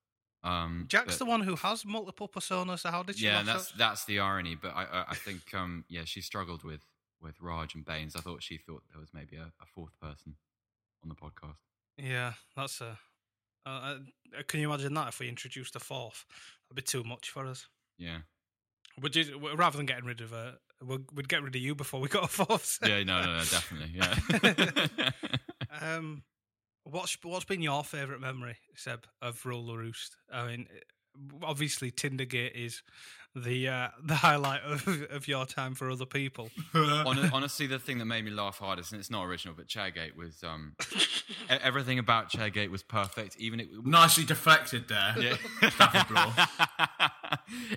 Um, 0.45 0.87
Jack's 0.89 1.19
but- 1.19 1.25
the 1.25 1.31
one 1.31 1.43
who 1.43 1.57
has 1.57 1.85
multiple 1.85 2.29
personas. 2.29 2.81
So 2.81 2.91
how 2.91 3.03
did 3.03 3.19
she? 3.19 3.27
yeah, 3.27 3.43
that's 3.43 3.71
that's 3.73 4.05
the 4.05 4.19
irony. 4.21 4.57
But 4.61 4.75
I 4.75 4.85
I, 4.85 5.05
I 5.11 5.15
think 5.25 5.55
um, 5.55 5.85
yeah, 5.89 6.03
she 6.05 6.21
struggled 6.21 6.65
with 6.65 6.83
with 7.21 7.41
Raj 7.41 7.75
and 7.75 7.85
Baines. 7.85 8.17
I 8.17 8.21
thought 8.21 8.43
she 8.43 8.57
thought 8.59 8.83
there 8.91 9.01
was 9.01 9.11
maybe 9.15 9.37
a, 9.37 9.53
a 9.63 9.67
fourth 9.67 9.99
person. 10.01 10.35
on 11.03 11.09
the 11.09 11.15
podcast. 11.15 11.57
Yeah, 11.97 12.33
that's 12.57 12.81
a. 12.81 12.99
Uh, 13.65 13.69
uh, 13.69 14.43
can 14.49 14.59
you 14.61 14.69
imagine 14.73 14.93
that 14.95 15.09
if 15.09 15.21
we 15.21 15.29
introduced 15.29 15.77
a 15.77 15.81
fourth? 15.81 16.25
That'd 16.69 16.77
be 16.77 16.83
too 16.83 17.05
much 17.05 17.31
for 17.31 17.47
us. 17.47 17.67
Yeah. 17.99 18.19
Would 19.01 19.15
you 19.15 19.39
rather 19.55 19.77
than 19.77 19.87
getting 19.87 20.05
rid 20.05 20.21
of 20.21 20.33
a, 20.33 20.59
we'd, 20.85 21.05
we'd 21.13 21.29
get 21.29 21.43
rid 21.43 21.55
of 21.55 21.63
you 21.63 21.75
before 21.75 22.01
we 22.01 22.09
got 22.09 22.25
a 22.25 22.29
fourth. 22.29 22.79
Yeah, 22.85 23.05
no, 23.05 23.23
no, 23.23 23.35
no, 23.35 23.45
definitely. 23.45 23.93
Yeah. 23.95 25.11
um, 25.81 26.23
what's 26.85 27.17
what's 27.23 27.45
been 27.45 27.63
your 27.63 27.85
favourite 27.85 28.21
memory, 28.21 28.57
Seb, 28.75 29.07
of 29.21 29.45
Rule 29.45 29.67
the 29.67 29.77
Roost? 29.77 30.17
I 30.33 30.47
mean, 30.47 30.67
obviously 31.43 31.91
Tindergate 31.91 32.55
is 32.55 32.83
the 33.35 33.69
uh, 33.69 33.89
the 34.05 34.15
highlight 34.15 34.63
of, 34.63 34.87
of 35.11 35.29
your 35.29 35.47
time 35.47 35.75
for 35.75 35.91
other 35.91 36.07
people. 36.07 36.51
Honestly, 36.75 37.67
the 37.67 37.79
thing 37.79 37.99
that 37.99 38.05
made 38.07 38.25
me 38.25 38.31
laugh 38.31 38.59
hardest, 38.59 38.93
and 38.93 39.01
it's 39.01 39.11
not 39.11 39.25
original, 39.25 39.55
but 39.57 39.67
Chairgate 39.67 40.17
was 40.17 40.43
um, 40.45 40.75
everything 41.49 41.99
about 41.99 42.31
Chairgate 42.31 42.71
was 42.71 42.83
perfect. 42.83 43.37
Even 43.39 43.61
it 43.61 43.69
Nicely 43.85 44.25
deflected 44.25 44.89
there. 44.89 45.15
Yeah. 45.19 45.37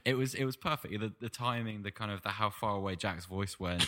It 0.06 0.14
was 0.16 0.36
it 0.36 0.46
was 0.46 0.56
perfect. 0.56 1.00
The, 1.00 1.12
the 1.20 1.30
timing, 1.30 1.82
the 1.82 1.92
kind 1.92 2.12
of 2.12 2.22
the 2.22 2.30
how 2.30 2.50
far 2.50 2.76
away 2.76 2.96
Jack's 2.96 3.26
voice 3.26 3.60
went, 3.60 3.86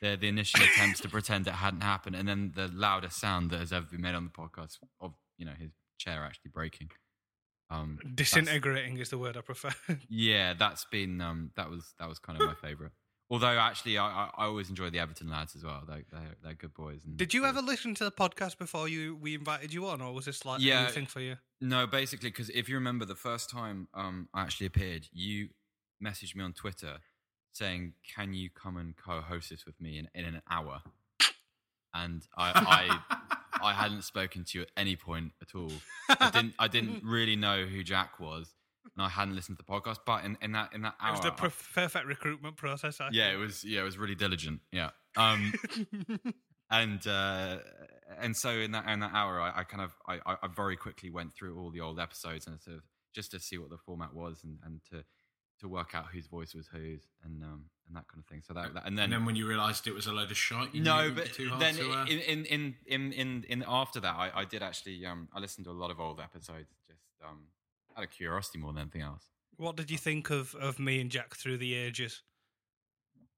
the 0.00 0.16
the 0.16 0.28
initial 0.28 0.62
attempts 0.62 1.00
to 1.00 1.08
pretend 1.08 1.46
it 1.46 1.52
hadn't 1.54 1.82
happened, 1.82 2.16
and 2.16 2.28
then 2.28 2.52
the 2.54 2.68
loudest 2.68 3.18
sound 3.20 3.50
that 3.50 3.60
has 3.60 3.72
ever 3.72 3.86
been 3.90 4.00
made 4.00 4.14
on 4.14 4.24
the 4.24 4.30
podcast 4.30 4.78
of 5.00 5.14
you 5.38 5.44
know 5.44 5.52
his 5.58 5.70
chair 5.98 6.24
actually 6.24 6.50
breaking. 6.52 6.90
Um, 7.70 7.98
Disintegrating 8.14 8.96
is 8.98 9.10
the 9.10 9.18
word 9.18 9.36
I 9.36 9.42
prefer. 9.42 9.70
yeah, 10.08 10.54
that's 10.54 10.84
been 10.90 11.20
um, 11.20 11.50
that 11.56 11.70
was 11.70 11.94
that 11.98 12.08
was 12.08 12.18
kind 12.18 12.40
of 12.40 12.46
my 12.46 12.54
favourite. 12.54 12.92
Although 13.32 13.58
actually, 13.60 13.96
I, 13.96 14.06
I, 14.08 14.30
I 14.38 14.44
always 14.46 14.68
enjoy 14.70 14.90
the 14.90 14.98
Everton 14.98 15.30
lads 15.30 15.54
as 15.54 15.62
well. 15.64 15.84
They 15.86 16.02
they're, 16.10 16.34
they're 16.42 16.54
good 16.54 16.74
boys. 16.74 17.02
And 17.04 17.16
Did 17.16 17.32
you 17.32 17.44
ever 17.44 17.62
listen 17.62 17.94
to 17.94 18.04
the 18.04 18.10
podcast 18.10 18.58
before 18.58 18.88
you 18.88 19.14
we 19.14 19.34
invited 19.34 19.72
you 19.72 19.86
on, 19.86 20.00
or 20.00 20.12
was 20.12 20.24
this 20.24 20.44
like 20.44 20.60
Yeah. 20.60 20.86
new 20.86 20.90
thing 20.90 21.06
for 21.06 21.20
you? 21.20 21.36
No, 21.60 21.86
basically, 21.86 22.30
because 22.30 22.50
if 22.50 22.68
you 22.68 22.74
remember 22.74 23.04
the 23.04 23.14
first 23.14 23.48
time 23.50 23.86
um, 23.94 24.28
I 24.34 24.42
actually 24.42 24.66
appeared, 24.66 25.06
you 25.12 25.50
messaged 26.02 26.34
me 26.34 26.42
on 26.42 26.54
Twitter 26.54 26.98
saying, 27.52 27.94
"Can 28.16 28.32
you 28.34 28.50
come 28.50 28.76
and 28.76 28.96
co-host 28.96 29.50
this 29.50 29.66
with 29.66 29.80
me 29.80 29.98
in, 29.98 30.08
in 30.14 30.24
an 30.24 30.42
hour?" 30.50 30.82
And 31.92 32.22
I, 32.36 32.52
I, 33.62 33.70
I 33.70 33.72
hadn't 33.72 34.02
spoken 34.02 34.44
to 34.44 34.58
you 34.58 34.62
at 34.62 34.70
any 34.76 34.96
point 34.96 35.32
at 35.42 35.54
all. 35.54 35.72
I 36.08 36.30
didn't, 36.30 36.54
I 36.58 36.68
didn't 36.68 37.02
really 37.04 37.36
know 37.36 37.64
who 37.64 37.82
Jack 37.82 38.20
was, 38.20 38.54
and 38.96 39.04
I 39.04 39.08
hadn't 39.08 39.34
listened 39.34 39.58
to 39.58 39.64
the 39.66 39.72
podcast. 39.72 39.98
But 40.06 40.24
in, 40.24 40.36
in 40.40 40.52
that 40.52 40.72
in 40.72 40.82
that 40.82 40.94
hour, 41.00 41.14
It 41.14 41.16
was 41.16 41.20
the 41.24 41.32
I- 41.44 41.50
perfect 41.74 42.06
recruitment 42.06 42.56
process. 42.56 43.00
I 43.00 43.08
yeah, 43.12 43.30
think. 43.30 43.34
it 43.34 43.38
was. 43.38 43.64
Yeah, 43.64 43.80
it 43.80 43.84
was 43.84 43.98
really 43.98 44.14
diligent. 44.14 44.60
Yeah. 44.72 44.90
Um, 45.16 45.52
and 46.70 47.04
uh, 47.06 47.56
and 48.20 48.36
so 48.36 48.50
in 48.50 48.70
that 48.72 48.88
in 48.88 49.00
that 49.00 49.12
hour, 49.12 49.40
I, 49.40 49.60
I 49.60 49.64
kind 49.64 49.82
of 49.82 49.92
I- 50.06 50.36
I 50.42 50.46
very 50.54 50.76
quickly 50.76 51.10
went 51.10 51.34
through 51.34 51.58
all 51.58 51.70
the 51.70 51.80
old 51.80 51.98
episodes 51.98 52.46
and 52.46 52.60
sort 52.60 52.76
of 52.76 52.82
just 53.14 53.32
to 53.32 53.40
see 53.40 53.58
what 53.58 53.70
the 53.70 53.78
format 53.78 54.14
was 54.14 54.44
and, 54.44 54.58
and 54.64 54.80
to 54.92 55.04
to 55.60 55.68
work 55.68 55.94
out 55.94 56.06
whose 56.12 56.26
voice 56.26 56.54
was 56.54 56.66
whose 56.66 57.02
and 57.24 57.42
um 57.42 57.64
and 57.86 57.96
that 57.96 58.06
kind 58.08 58.20
of 58.22 58.26
thing. 58.26 58.42
So 58.46 58.54
that, 58.54 58.74
that- 58.74 58.86
and 58.86 58.96
then 58.96 59.04
and 59.04 59.12
then 59.12 59.24
when 59.24 59.36
you 59.36 59.46
realised 59.46 59.86
it 59.86 59.94
was 59.94 60.06
a 60.06 60.12
load 60.12 60.30
of 60.30 60.36
shite, 60.36 60.74
you 60.74 60.82
no, 60.82 61.04
would 61.04 61.14
be 61.16 61.20
but 61.22 61.32
too 61.32 61.48
hard 61.48 61.60
then 61.60 61.74
to, 61.76 61.90
uh, 61.90 62.04
in, 62.06 62.18
in 62.20 62.44
in 62.46 62.74
in 62.86 63.12
in 63.12 63.44
in 63.48 63.64
after 63.66 64.00
that, 64.00 64.14
I, 64.14 64.30
I 64.34 64.44
did 64.44 64.62
actually 64.62 65.04
um 65.06 65.28
I 65.34 65.40
listened 65.40 65.64
to 65.66 65.70
a 65.70 65.78
lot 65.82 65.90
of 65.90 65.98
old 66.00 66.20
episodes 66.20 66.70
just 66.88 67.02
um 67.26 67.48
out 67.96 68.04
of 68.04 68.10
curiosity 68.10 68.58
more 68.58 68.72
than 68.72 68.82
anything 68.82 69.02
else. 69.02 69.24
What 69.56 69.76
did 69.76 69.90
you 69.90 69.98
think 69.98 70.30
of 70.30 70.54
of 70.54 70.78
me 70.78 71.00
and 71.00 71.10
Jack 71.10 71.36
through 71.36 71.58
the 71.58 71.74
ages? 71.74 72.22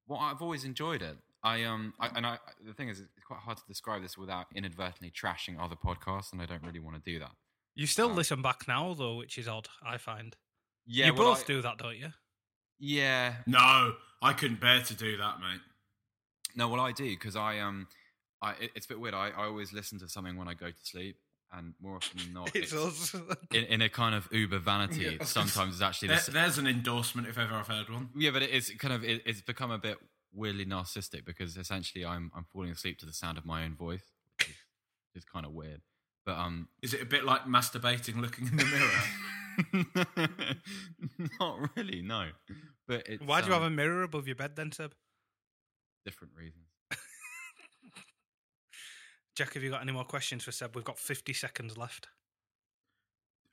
Well, 0.06 0.18
I've 0.20 0.42
always 0.42 0.64
enjoyed 0.64 1.02
it. 1.02 1.16
I 1.42 1.64
um, 1.64 1.94
I, 1.98 2.08
and 2.14 2.26
I 2.26 2.38
the 2.64 2.72
thing 2.74 2.88
is, 2.88 3.00
it's 3.00 3.24
quite 3.26 3.40
hard 3.40 3.56
to 3.58 3.64
describe 3.66 4.02
this 4.02 4.16
without 4.16 4.46
inadvertently 4.54 5.10
trashing 5.10 5.58
other 5.60 5.74
podcasts, 5.74 6.32
and 6.32 6.40
I 6.40 6.46
don't 6.46 6.62
really 6.62 6.78
want 6.80 7.02
to 7.02 7.10
do 7.10 7.18
that. 7.18 7.32
You 7.74 7.86
still 7.86 8.08
listen 8.10 8.42
back 8.42 8.68
now 8.68 8.94
though, 8.94 9.16
which 9.16 9.38
is 9.38 9.48
odd. 9.48 9.68
I 9.84 9.96
find. 9.96 10.36
Yeah, 10.86 11.06
you 11.06 11.12
both 11.12 11.42
I- 11.42 11.46
do 11.46 11.62
that, 11.62 11.78
don't 11.78 11.96
you? 11.96 12.08
Yeah. 12.78 13.34
No, 13.46 13.94
I 14.20 14.32
couldn't 14.32 14.60
bear 14.60 14.82
to 14.82 14.94
do 14.94 15.16
that, 15.18 15.40
mate. 15.40 15.60
No, 16.56 16.68
well, 16.68 16.80
I 16.80 16.92
do 16.92 17.04
because 17.08 17.36
I 17.36 17.60
um, 17.60 17.86
I 18.40 18.52
it- 18.52 18.72
it's 18.74 18.86
a 18.86 18.88
bit 18.88 19.00
weird. 19.00 19.14
I, 19.14 19.28
I 19.30 19.44
always 19.44 19.72
listen 19.72 19.98
to 20.00 20.08
something 20.08 20.36
when 20.36 20.48
I 20.48 20.54
go 20.54 20.66
to 20.70 20.84
sleep, 20.84 21.16
and 21.52 21.74
more 21.80 21.96
often 21.96 22.18
than 22.18 22.32
not, 22.34 22.50
It's 22.56 22.72
us. 22.72 23.14
in, 23.52 23.64
in 23.64 23.82
a 23.82 23.88
kind 23.88 24.14
of 24.14 24.28
uber 24.32 24.58
vanity. 24.58 25.16
Yeah, 25.18 25.24
sometimes 25.24 25.74
it's 25.74 25.82
actually 25.82 26.08
There- 26.08 26.18
the, 26.20 26.30
there's 26.32 26.58
an 26.58 26.66
endorsement 26.66 27.28
if 27.28 27.38
ever 27.38 27.54
I've 27.54 27.68
heard 27.68 27.88
one. 27.88 28.10
Yeah, 28.16 28.30
but 28.30 28.42
it 28.42 28.50
is 28.50 28.70
kind 28.78 28.92
of 28.92 29.04
it, 29.04 29.22
it's 29.24 29.40
become 29.40 29.70
a 29.70 29.78
bit 29.78 29.98
weirdly 30.34 30.64
narcissistic 30.66 31.24
because 31.24 31.56
essentially 31.56 32.04
I'm 32.04 32.32
I'm 32.34 32.44
falling 32.52 32.70
asleep 32.70 32.98
to 32.98 33.06
the 33.06 33.12
sound 33.12 33.38
of 33.38 33.44
my 33.46 33.64
own 33.64 33.74
voice, 33.76 34.02
which 34.38 34.48
is, 34.50 34.56
is 35.14 35.24
kind 35.24 35.46
of 35.46 35.52
weird. 35.52 35.80
But 36.26 36.36
um, 36.38 36.68
Is 36.82 36.94
it 36.94 37.02
a 37.02 37.06
bit 37.06 37.24
like 37.24 37.44
masturbating, 37.46 38.20
looking 38.20 38.46
in 38.48 38.56
the 38.56 38.64
mirror? 38.64 38.90
not 41.40 41.58
really, 41.76 42.02
no. 42.02 42.28
But 42.88 43.08
it's, 43.08 43.24
Why 43.24 43.40
do 43.40 43.48
you 43.48 43.54
um, 43.54 43.62
have 43.62 43.70
a 43.72 43.74
mirror 43.74 44.02
above 44.02 44.26
your 44.26 44.36
bed 44.36 44.56
then, 44.56 44.72
Seb? 44.72 44.92
different 46.04 46.32
reasons? 46.36 46.64
Jack, 49.36 49.54
have 49.54 49.62
you 49.62 49.70
got 49.70 49.82
any 49.82 49.92
more 49.92 50.04
questions 50.04 50.42
for 50.44 50.52
Seb? 50.52 50.74
We've 50.74 50.84
got 50.84 50.98
50 50.98 51.32
seconds 51.32 51.78
left. 51.78 52.08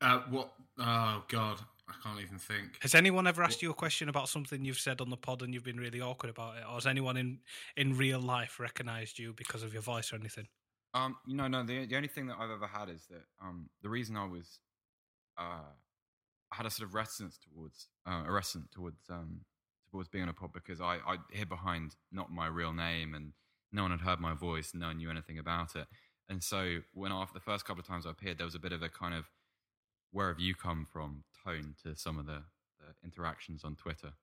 uh, 0.01 0.21
what? 0.29 0.51
Oh 0.79 1.23
God, 1.27 1.59
I 1.87 1.93
can't 2.03 2.19
even 2.21 2.37
think. 2.39 2.77
Has 2.81 2.95
anyone 2.95 3.27
ever 3.27 3.43
asked 3.43 3.61
you 3.61 3.69
a 3.69 3.75
question 3.75 4.09
about 4.09 4.29
something 4.29 4.65
you've 4.65 4.79
said 4.79 4.99
on 4.99 5.09
the 5.09 5.17
pod 5.17 5.41
and 5.41 5.53
you've 5.53 5.63
been 5.63 5.77
really 5.79 6.01
awkward 6.01 6.31
about 6.31 6.57
it? 6.57 6.63
Or 6.67 6.73
has 6.75 6.87
anyone 6.87 7.17
in, 7.17 7.39
in 7.77 7.95
real 7.95 8.19
life 8.19 8.59
recognised 8.59 9.19
you 9.19 9.33
because 9.33 9.61
of 9.63 9.73
your 9.73 9.81
voice 9.83 10.11
or 10.11 10.15
anything? 10.15 10.47
Um, 10.93 11.17
you 11.27 11.35
know, 11.35 11.47
no. 11.47 11.63
The 11.63 11.85
the 11.85 11.95
only 11.95 12.07
thing 12.07 12.25
that 12.27 12.37
I've 12.39 12.49
ever 12.49 12.65
had 12.67 12.89
is 12.89 13.05
that 13.11 13.23
um, 13.43 13.69
the 13.83 13.89
reason 13.89 14.17
I 14.17 14.25
was, 14.25 14.59
uh, 15.37 15.69
I 16.51 16.55
had 16.55 16.65
a 16.65 16.69
sort 16.69 16.87
of 16.87 16.95
reticence 16.95 17.37
towards 17.37 17.87
uh, 18.07 18.23
a 18.27 18.31
reticence 18.31 18.67
towards 18.73 19.09
um 19.09 19.41
towards 19.91 20.07
being 20.09 20.23
on 20.23 20.29
a 20.29 20.33
pod 20.33 20.51
because 20.53 20.81
I 20.81 20.97
I 21.05 21.17
hid 21.31 21.49
behind 21.49 21.95
not 22.11 22.31
my 22.31 22.47
real 22.47 22.73
name 22.73 23.13
and 23.13 23.33
no 23.71 23.83
one 23.83 23.91
had 23.91 24.01
heard 24.01 24.19
my 24.19 24.33
voice, 24.33 24.71
no 24.73 24.87
one 24.87 24.97
knew 24.97 25.09
anything 25.11 25.37
about 25.37 25.75
it, 25.75 25.87
and 26.27 26.43
so 26.43 26.79
when 26.93 27.11
after 27.11 27.33
the 27.33 27.39
first 27.39 27.65
couple 27.65 27.81
of 27.81 27.87
times 27.87 28.05
I 28.05 28.11
appeared, 28.11 28.37
there 28.37 28.45
was 28.45 28.55
a 28.55 28.59
bit 28.59 28.71
of 28.71 28.81
a 28.81 28.89
kind 28.89 29.13
of 29.13 29.25
where 30.11 30.29
have 30.29 30.39
you 30.39 30.55
come 30.55 30.87
from 30.91 31.23
tone 31.43 31.75
to 31.83 31.95
some 31.95 32.17
of 32.17 32.25
the, 32.25 32.43
the 32.79 32.87
interactions 33.03 33.63
on 33.63 33.75
Twitter. 33.75 34.13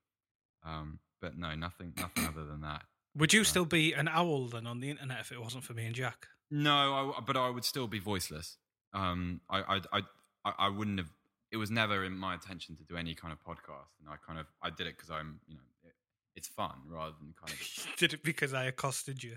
Um, 0.64 0.98
but 1.20 1.38
no, 1.38 1.54
nothing, 1.54 1.94
nothing 1.96 2.26
other 2.26 2.44
than 2.44 2.60
that. 2.62 2.82
Would 3.16 3.32
you 3.32 3.44
still 3.44 3.64
be 3.64 3.92
an 3.92 4.08
owl 4.08 4.48
then 4.48 4.66
on 4.66 4.80
the 4.80 4.90
internet 4.90 5.20
if 5.20 5.32
it 5.32 5.40
wasn't 5.40 5.64
for 5.64 5.72
me 5.72 5.86
and 5.86 5.94
Jack? 5.94 6.26
No, 6.50 7.14
I, 7.16 7.20
but 7.20 7.36
I 7.36 7.48
would 7.48 7.64
still 7.64 7.86
be 7.86 7.98
voiceless. 7.98 8.58
Um, 8.92 9.40
I, 9.48 9.80
I, 9.92 10.00
I, 10.44 10.52
I 10.58 10.68
wouldn't 10.68 10.98
have. 10.98 11.10
It 11.52 11.56
was 11.58 11.70
never 11.70 12.04
in 12.04 12.16
my 12.16 12.34
intention 12.34 12.76
to 12.76 12.84
do 12.84 12.96
any 12.96 13.14
kind 13.14 13.32
of 13.32 13.38
podcast, 13.42 13.94
and 14.00 14.08
I 14.08 14.16
kind 14.26 14.38
of 14.38 14.46
I 14.62 14.70
did 14.70 14.86
it 14.86 14.96
because 14.96 15.10
I'm, 15.10 15.40
you 15.46 15.54
know, 15.54 15.62
it, 15.84 15.94
it's 16.34 16.48
fun 16.48 16.72
rather 16.88 17.14
than 17.20 17.34
kind 17.40 17.52
of. 17.52 17.96
Did 17.98 18.12
it 18.14 18.22
because 18.24 18.52
I 18.52 18.64
accosted 18.64 19.22
you? 19.22 19.36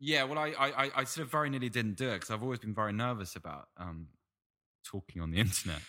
Yeah, 0.00 0.22
well, 0.24 0.38
I, 0.38 0.50
I, 0.58 0.90
I- 0.94 1.04
sort 1.04 1.24
of 1.26 1.32
very 1.32 1.50
nearly 1.50 1.68
didn't 1.68 1.96
do 1.96 2.08
it 2.10 2.14
because 2.14 2.30
I've 2.30 2.42
always 2.44 2.60
been 2.60 2.74
very 2.74 2.92
nervous 2.92 3.34
about 3.34 3.68
um, 3.76 4.06
talking 4.84 5.20
on 5.20 5.30
the 5.32 5.38
internet. 5.40 5.80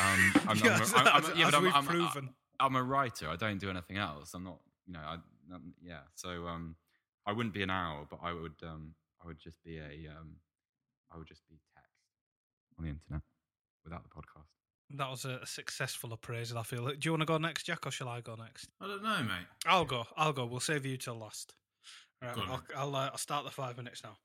Um, 0.00 0.32
I'm, 0.48 0.56
Yeah, 0.58 0.80
I'm, 0.82 0.82
I'm, 0.96 1.06
I'm, 1.06 1.24
as- 1.30 1.38
yeah, 1.38 1.48
as 1.48 1.60
we've 1.60 1.72
proven. 1.72 2.30
I'm 2.58 2.74
a 2.76 2.82
writer. 2.82 3.28
I 3.28 3.36
don't 3.36 3.58
do 3.58 3.70
anything 3.70 3.96
else. 3.98 4.34
I'm 4.34 4.42
not, 4.44 4.58
you 4.86 4.92
know, 4.94 5.00
I, 5.00 5.14
um, 5.54 5.74
yeah. 5.80 6.00
So 6.16 6.46
um, 6.48 6.74
I 7.26 7.32
wouldn't 7.32 7.54
be 7.54 7.62
an 7.62 7.70
owl, 7.70 8.06
but 8.10 8.18
I 8.22 8.32
would, 8.32 8.54
um, 8.64 8.94
I 9.22 9.26
would 9.28 9.38
just 9.38 9.62
be 9.62 9.78
a, 9.78 10.10
um, 10.10 10.36
I 11.12 11.16
would 11.18 11.28
just 11.28 11.48
be 11.48 11.54
text 11.74 11.88
on 12.78 12.84
the 12.84 12.90
internet 12.90 13.22
without 13.84 14.02
the 14.02 14.08
podcast. 14.10 14.46
That 14.94 15.10
was 15.10 15.24
a, 15.24 15.40
a 15.42 15.46
successful 15.46 16.12
appraisal, 16.12 16.58
I 16.58 16.62
feel. 16.62 16.86
Do 16.86 16.96
you 17.02 17.12
want 17.12 17.22
to 17.22 17.26
go 17.26 17.38
next, 17.38 17.64
Jack, 17.64 17.86
or 17.86 17.90
shall 17.90 18.08
I 18.08 18.20
go 18.20 18.34
next? 18.34 18.68
I 18.80 18.86
don't 18.86 19.02
know, 19.02 19.22
mate. 19.22 19.46
I'll 19.66 19.84
go. 19.84 20.04
I'll 20.16 20.32
go. 20.32 20.46
We'll 20.46 20.60
save 20.60 20.84
you 20.84 20.96
till 20.96 21.18
last. 21.18 21.54
All 22.22 22.28
right, 22.28 22.36
Go 22.36 22.42
on, 22.42 22.48
I'll, 22.50 22.62
I'll, 22.76 22.96
uh, 22.96 23.10
I'll 23.12 23.18
start 23.18 23.44
the 23.44 23.50
five 23.50 23.76
minutes 23.76 24.02
now. 24.04 24.16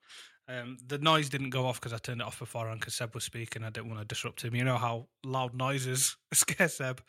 Um, 0.49 0.77
the 0.85 0.97
noise 0.97 1.29
didn't 1.29 1.49
go 1.49 1.65
off 1.65 1.79
because 1.79 1.91
I 1.91 1.97
turned 1.97 2.21
it 2.21 2.27
off 2.27 2.39
beforehand 2.39 2.79
because 2.79 2.93
Seb 2.93 3.13
was 3.13 3.25
speaking. 3.25 3.63
I 3.63 3.69
didn't 3.69 3.89
want 3.89 3.99
to 3.99 4.05
disrupt 4.05 4.41
him. 4.43 4.55
You 4.55 4.63
know 4.63 4.77
how 4.77 5.07
loud 5.25 5.53
noises 5.53 6.15
scare 6.33 6.69
Seb. 6.69 7.01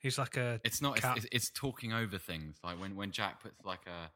He's 0.00 0.18
like 0.18 0.36
a. 0.36 0.60
It's 0.64 0.80
not. 0.80 0.96
It's, 0.96 1.06
it's, 1.16 1.26
it's 1.32 1.50
talking 1.50 1.92
over 1.92 2.16
things. 2.16 2.56
Like 2.64 2.80
when 2.80 2.96
when 2.96 3.10
Jack 3.10 3.42
puts 3.42 3.56
like 3.64 3.86
a, 3.86 4.10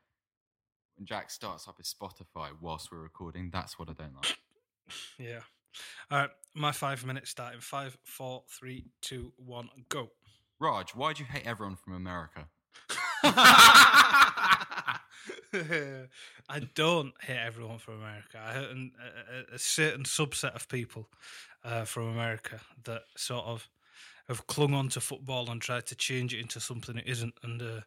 when 0.97 1.05
Jack 1.05 1.31
starts 1.31 1.69
up 1.69 1.77
his 1.77 1.95
Spotify 1.95 2.51
whilst 2.59 2.91
we're 2.91 3.01
recording. 3.01 3.51
That's 3.53 3.79
what 3.79 3.91
I 3.91 3.93
don't 3.93 4.15
like. 4.15 4.37
Yeah. 5.19 5.41
All 6.11 6.19
right, 6.19 6.31
my 6.55 6.73
five 6.73 7.05
minutes 7.05 7.31
starting. 7.31 7.61
Five, 7.61 7.97
four, 8.05 8.43
three, 8.49 8.87
two, 9.01 9.33
one, 9.37 9.69
go. 9.89 10.09
Raj, 10.59 10.91
why 10.95 11.13
do 11.13 11.23
you 11.23 11.29
hate 11.31 11.47
everyone 11.47 11.77
from 11.77 11.95
America? 11.95 12.49
I 15.53 16.61
don't 16.75 17.13
hate 17.23 17.39
everyone 17.39 17.79
from 17.79 17.95
America. 17.95 18.39
I 18.43 18.53
hate 18.55 18.71
an, 18.71 18.93
a, 19.01 19.53
a- 19.53 19.55
a 19.55 19.59
certain 19.59 20.05
subset 20.05 20.55
of 20.55 20.69
people 20.69 21.09
uh, 21.65 21.85
from 21.85 22.09
America 22.09 22.61
that 22.85 23.03
sort 23.17 23.45
of 23.47 23.69
have 24.29 24.47
clung 24.47 24.75
on 24.75 24.89
to 24.91 25.01
football 25.01 25.51
and 25.51 25.61
tried 25.61 25.87
to 25.87 25.95
change 25.95 26.35
it 26.35 26.41
into 26.41 26.61
something 26.61 26.97
it 26.97 27.07
isn't, 27.09 27.35
and 27.43 27.61
uh, 27.63 27.81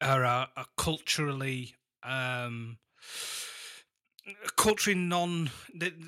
are, 0.00 0.24
are, 0.24 0.48
are 0.56 0.66
culturally 0.76 1.74
um, 2.02 2.78
culturally 4.56 4.98
non 4.98 5.50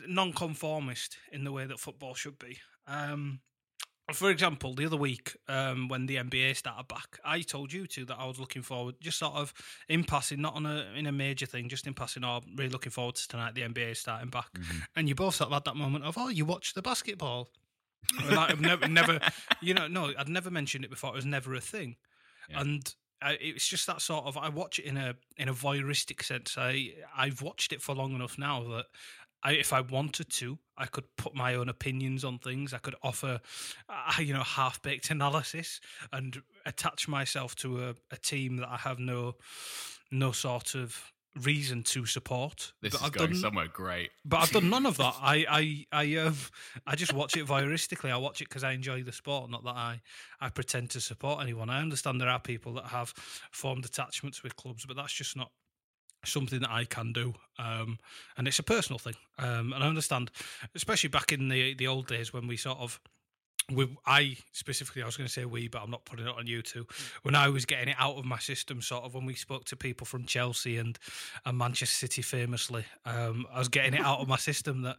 non-conformist 0.06 1.16
in 1.32 1.44
the 1.44 1.52
way 1.52 1.66
that 1.66 1.78
football 1.78 2.14
should 2.14 2.38
be. 2.38 2.58
Um, 2.86 3.40
for 4.12 4.30
example, 4.30 4.74
the 4.74 4.86
other 4.86 4.96
week 4.96 5.36
um, 5.48 5.88
when 5.88 6.06
the 6.06 6.16
NBA 6.16 6.56
started 6.56 6.88
back, 6.88 7.18
I 7.24 7.42
told 7.42 7.72
you 7.72 7.86
two 7.86 8.06
that 8.06 8.16
I 8.18 8.24
was 8.26 8.40
looking 8.40 8.62
forward, 8.62 8.94
just 9.00 9.18
sort 9.18 9.34
of 9.34 9.52
in 9.88 10.02
passing, 10.02 10.40
not 10.40 10.54
on 10.54 10.64
a 10.64 10.86
in 10.96 11.06
a 11.06 11.12
major 11.12 11.46
thing, 11.46 11.68
just 11.68 11.86
in 11.86 11.94
passing. 11.94 12.24
Oh, 12.24 12.40
really 12.56 12.70
looking 12.70 12.92
forward 12.92 13.16
to 13.16 13.28
tonight. 13.28 13.54
The 13.54 13.62
NBA 13.62 13.96
starting 13.96 14.30
back, 14.30 14.48
and 14.96 15.08
you 15.08 15.14
both 15.14 15.34
sort 15.34 15.48
of 15.48 15.54
had 15.54 15.64
that 15.66 15.76
moment 15.76 16.04
of, 16.04 16.16
oh, 16.16 16.28
you 16.28 16.44
watch 16.44 16.74
the 16.74 16.82
basketball. 16.82 17.48
I've 18.30 18.60
never, 18.60 18.88
never, 18.88 19.20
you 19.60 19.74
know, 19.74 19.88
no, 19.88 20.12
I'd 20.16 20.28
never 20.28 20.50
mentioned 20.50 20.84
it 20.84 20.90
before. 20.90 21.10
It 21.10 21.16
was 21.16 21.26
never 21.26 21.54
a 21.54 21.60
thing, 21.60 21.96
and 22.50 22.94
I, 23.20 23.32
it's 23.40 23.66
just 23.66 23.86
that 23.86 24.00
sort 24.00 24.26
of. 24.26 24.36
I 24.36 24.48
watch 24.48 24.78
it 24.78 24.84
in 24.84 24.96
a 24.96 25.14
in 25.36 25.48
a 25.48 25.54
voyeuristic 25.54 26.22
sense. 26.22 26.56
I 26.56 26.94
I've 27.16 27.42
watched 27.42 27.72
it 27.72 27.82
for 27.82 27.94
long 27.94 28.14
enough 28.14 28.38
now 28.38 28.62
that 28.64 28.86
I, 29.42 29.52
if 29.52 29.72
I 29.72 29.80
wanted 29.80 30.30
to, 30.30 30.58
I 30.76 30.86
could 30.86 31.04
put 31.16 31.34
my 31.34 31.54
own 31.54 31.68
opinions 31.68 32.24
on 32.24 32.38
things. 32.38 32.74
I 32.74 32.78
could 32.78 32.96
offer, 33.02 33.40
uh, 33.88 34.12
you 34.20 34.32
know, 34.34 34.42
half 34.42 34.82
baked 34.82 35.10
analysis 35.10 35.80
and 36.12 36.40
attach 36.66 37.08
myself 37.08 37.54
to 37.56 37.88
a, 37.88 37.94
a 38.10 38.16
team 38.16 38.56
that 38.56 38.68
I 38.68 38.76
have 38.76 38.98
no 38.98 39.36
no 40.10 40.32
sort 40.32 40.74
of 40.74 41.12
reason 41.36 41.82
to 41.84 42.04
support. 42.06 42.72
This 42.82 42.92
But 42.92 43.00
is 43.00 43.06
I've 43.06 43.12
going 43.12 43.30
done- 43.32 43.40
somewhere 43.40 43.68
great. 43.68 44.10
but 44.24 44.38
I've 44.38 44.50
done 44.50 44.70
none 44.70 44.86
of 44.86 44.96
that. 44.96 45.14
I 45.20 45.46
I 45.48 45.86
I 45.92 46.16
um 46.16 46.36
I 46.86 46.96
just 46.96 47.12
watch 47.12 47.36
it 47.36 47.46
voyeuristically. 47.46 48.10
I 48.10 48.16
watch 48.16 48.40
it 48.40 48.48
because 48.48 48.64
I 48.64 48.72
enjoy 48.72 49.02
the 49.02 49.12
sport, 49.12 49.50
not 49.50 49.64
that 49.64 49.76
I 49.76 50.00
I 50.40 50.48
pretend 50.48 50.90
to 50.90 51.00
support 51.00 51.40
anyone. 51.42 51.70
I 51.70 51.80
understand 51.80 52.20
there 52.20 52.28
are 52.28 52.40
people 52.40 52.72
that 52.74 52.86
have 52.86 53.12
formed 53.52 53.84
attachments 53.84 54.42
with 54.42 54.56
clubs, 54.56 54.84
but 54.86 54.96
that's 54.96 55.12
just 55.12 55.36
not 55.36 55.50
something 56.24 56.60
that 56.60 56.70
I 56.70 56.84
can 56.84 57.12
do. 57.12 57.34
Um, 57.58 57.98
and 58.36 58.48
it's 58.48 58.58
a 58.58 58.64
personal 58.64 58.98
thing. 58.98 59.14
Um, 59.38 59.72
and 59.72 59.84
I 59.84 59.86
understand, 59.86 60.30
especially 60.74 61.08
back 61.10 61.30
in 61.32 61.48
the 61.48 61.74
the 61.74 61.86
old 61.86 62.06
days 62.08 62.32
when 62.32 62.46
we 62.48 62.56
sort 62.56 62.78
of 62.78 63.00
we, 63.70 63.96
I 64.06 64.36
specifically, 64.52 65.02
I 65.02 65.06
was 65.06 65.16
going 65.16 65.26
to 65.26 65.32
say 65.32 65.44
we, 65.44 65.68
but 65.68 65.82
I'm 65.82 65.90
not 65.90 66.04
putting 66.04 66.26
it 66.26 66.34
on 66.34 66.46
you 66.46 66.62
two. 66.62 66.86
When 67.22 67.34
I 67.34 67.48
was 67.48 67.66
getting 67.66 67.88
it 67.88 67.96
out 67.98 68.16
of 68.16 68.24
my 68.24 68.38
system, 68.38 68.80
sort 68.80 69.04
of 69.04 69.14
when 69.14 69.26
we 69.26 69.34
spoke 69.34 69.64
to 69.66 69.76
people 69.76 70.06
from 70.06 70.24
Chelsea 70.24 70.78
and, 70.78 70.98
and 71.44 71.58
Manchester 71.58 72.06
City, 72.06 72.22
famously, 72.22 72.84
um, 73.04 73.46
I 73.52 73.58
was 73.58 73.68
getting 73.68 73.94
it 73.94 74.00
out 74.00 74.20
of 74.20 74.28
my 74.28 74.36
system 74.36 74.82
that, 74.82 74.96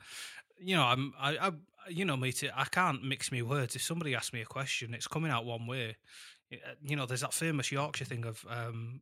you 0.60 0.76
know, 0.76 0.84
I'm, 0.84 1.14
I, 1.20 1.38
I 1.38 1.52
you 1.90 2.06
know, 2.06 2.16
me, 2.16 2.32
too, 2.32 2.50
I 2.56 2.66
can't 2.66 3.04
mix 3.04 3.32
me 3.32 3.42
words. 3.42 3.76
If 3.76 3.82
somebody 3.82 4.14
asks 4.14 4.34
me 4.34 4.42
a 4.42 4.46
question, 4.46 4.94
it's 4.94 5.08
coming 5.08 5.32
out 5.32 5.46
one 5.46 5.66
way. 5.66 5.98
You 6.84 6.96
know, 6.96 7.06
there's 7.06 7.22
that 7.22 7.34
famous 7.34 7.72
Yorkshire 7.72 8.06
thing 8.06 8.26
of, 8.26 8.46
um, 8.50 9.02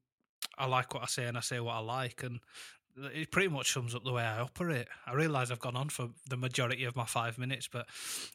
I 0.57 0.65
like 0.65 0.93
what 0.93 1.03
I 1.03 1.07
say 1.07 1.25
and 1.25 1.38
I 1.38 1.41
say 1.41 1.59
what 1.59 1.74
I 1.74 1.79
like, 1.79 2.24
and 2.24 2.39
it 3.13 3.31
pretty 3.31 3.49
much 3.49 3.71
sums 3.73 3.93
up 3.93 4.03
the 4.03 4.11
way 4.11 4.23
I 4.23 4.39
operate. 4.39 4.87
I 5.05 5.13
realise 5.13 5.51
I've 5.51 5.59
gone 5.59 5.75
on 5.75 5.89
for 5.89 6.09
the 6.29 6.37
majority 6.37 6.83
of 6.83 6.95
my 6.95 7.05
five 7.05 7.37
minutes, 7.37 7.67
but 7.67 7.87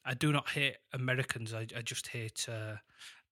I 0.05 0.15
do 0.15 0.33
not 0.33 0.51
hate 0.51 0.77
Americans. 0.93 1.53
I, 1.53 1.67
I 1.77 1.83
just 1.83 2.09
hate 2.09 2.47
uh, 2.49 2.77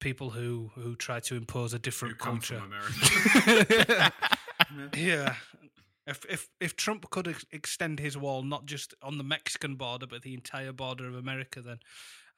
people 0.01 0.31
who 0.31 0.71
who 0.75 0.97
try 0.97 1.21
to 1.21 1.37
impose 1.37 1.75
a 1.75 1.79
different 1.79 2.19
culture. 2.19 2.63
Yeah. 4.95 5.35
If 6.07 6.25
if 6.29 6.49
if 6.61 6.77
Trump 6.77 7.09
could 7.11 7.29
ex- 7.29 7.45
extend 7.51 7.99
his 7.99 8.17
wall 8.17 8.43
not 8.43 8.67
just 8.67 8.95
on 9.03 9.19
the 9.19 9.25
Mexican 9.25 9.77
border 9.77 10.07
but 10.07 10.23
the 10.23 10.35
entire 10.35 10.73
border 10.73 11.09
of 11.09 11.15
America, 11.15 11.61
then 11.61 11.79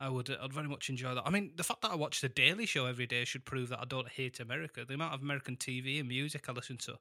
I 0.01 0.09
would 0.09 0.31
I'd 0.31 0.53
very 0.53 0.69
much 0.69 0.89
enjoy 0.91 1.15
that. 1.15 1.23
I 1.25 1.31
mean, 1.31 1.53
the 1.57 1.63
fact 1.63 1.83
that 1.83 1.93
I 1.93 1.95
watch 1.95 2.21
the 2.21 2.29
Daily 2.29 2.67
Show 2.67 2.87
every 2.87 3.07
day 3.07 3.25
should 3.25 3.45
prove 3.45 3.69
that 3.69 3.81
I 3.81 3.85
don't 3.85 4.09
hate 4.09 4.41
America. 4.41 4.85
The 4.87 4.95
amount 4.95 5.15
of 5.15 5.23
American 5.23 5.57
TV 5.57 6.01
and 6.01 6.09
music 6.09 6.49
I 6.49 6.53
listen 6.53 6.77
to, 6.79 6.99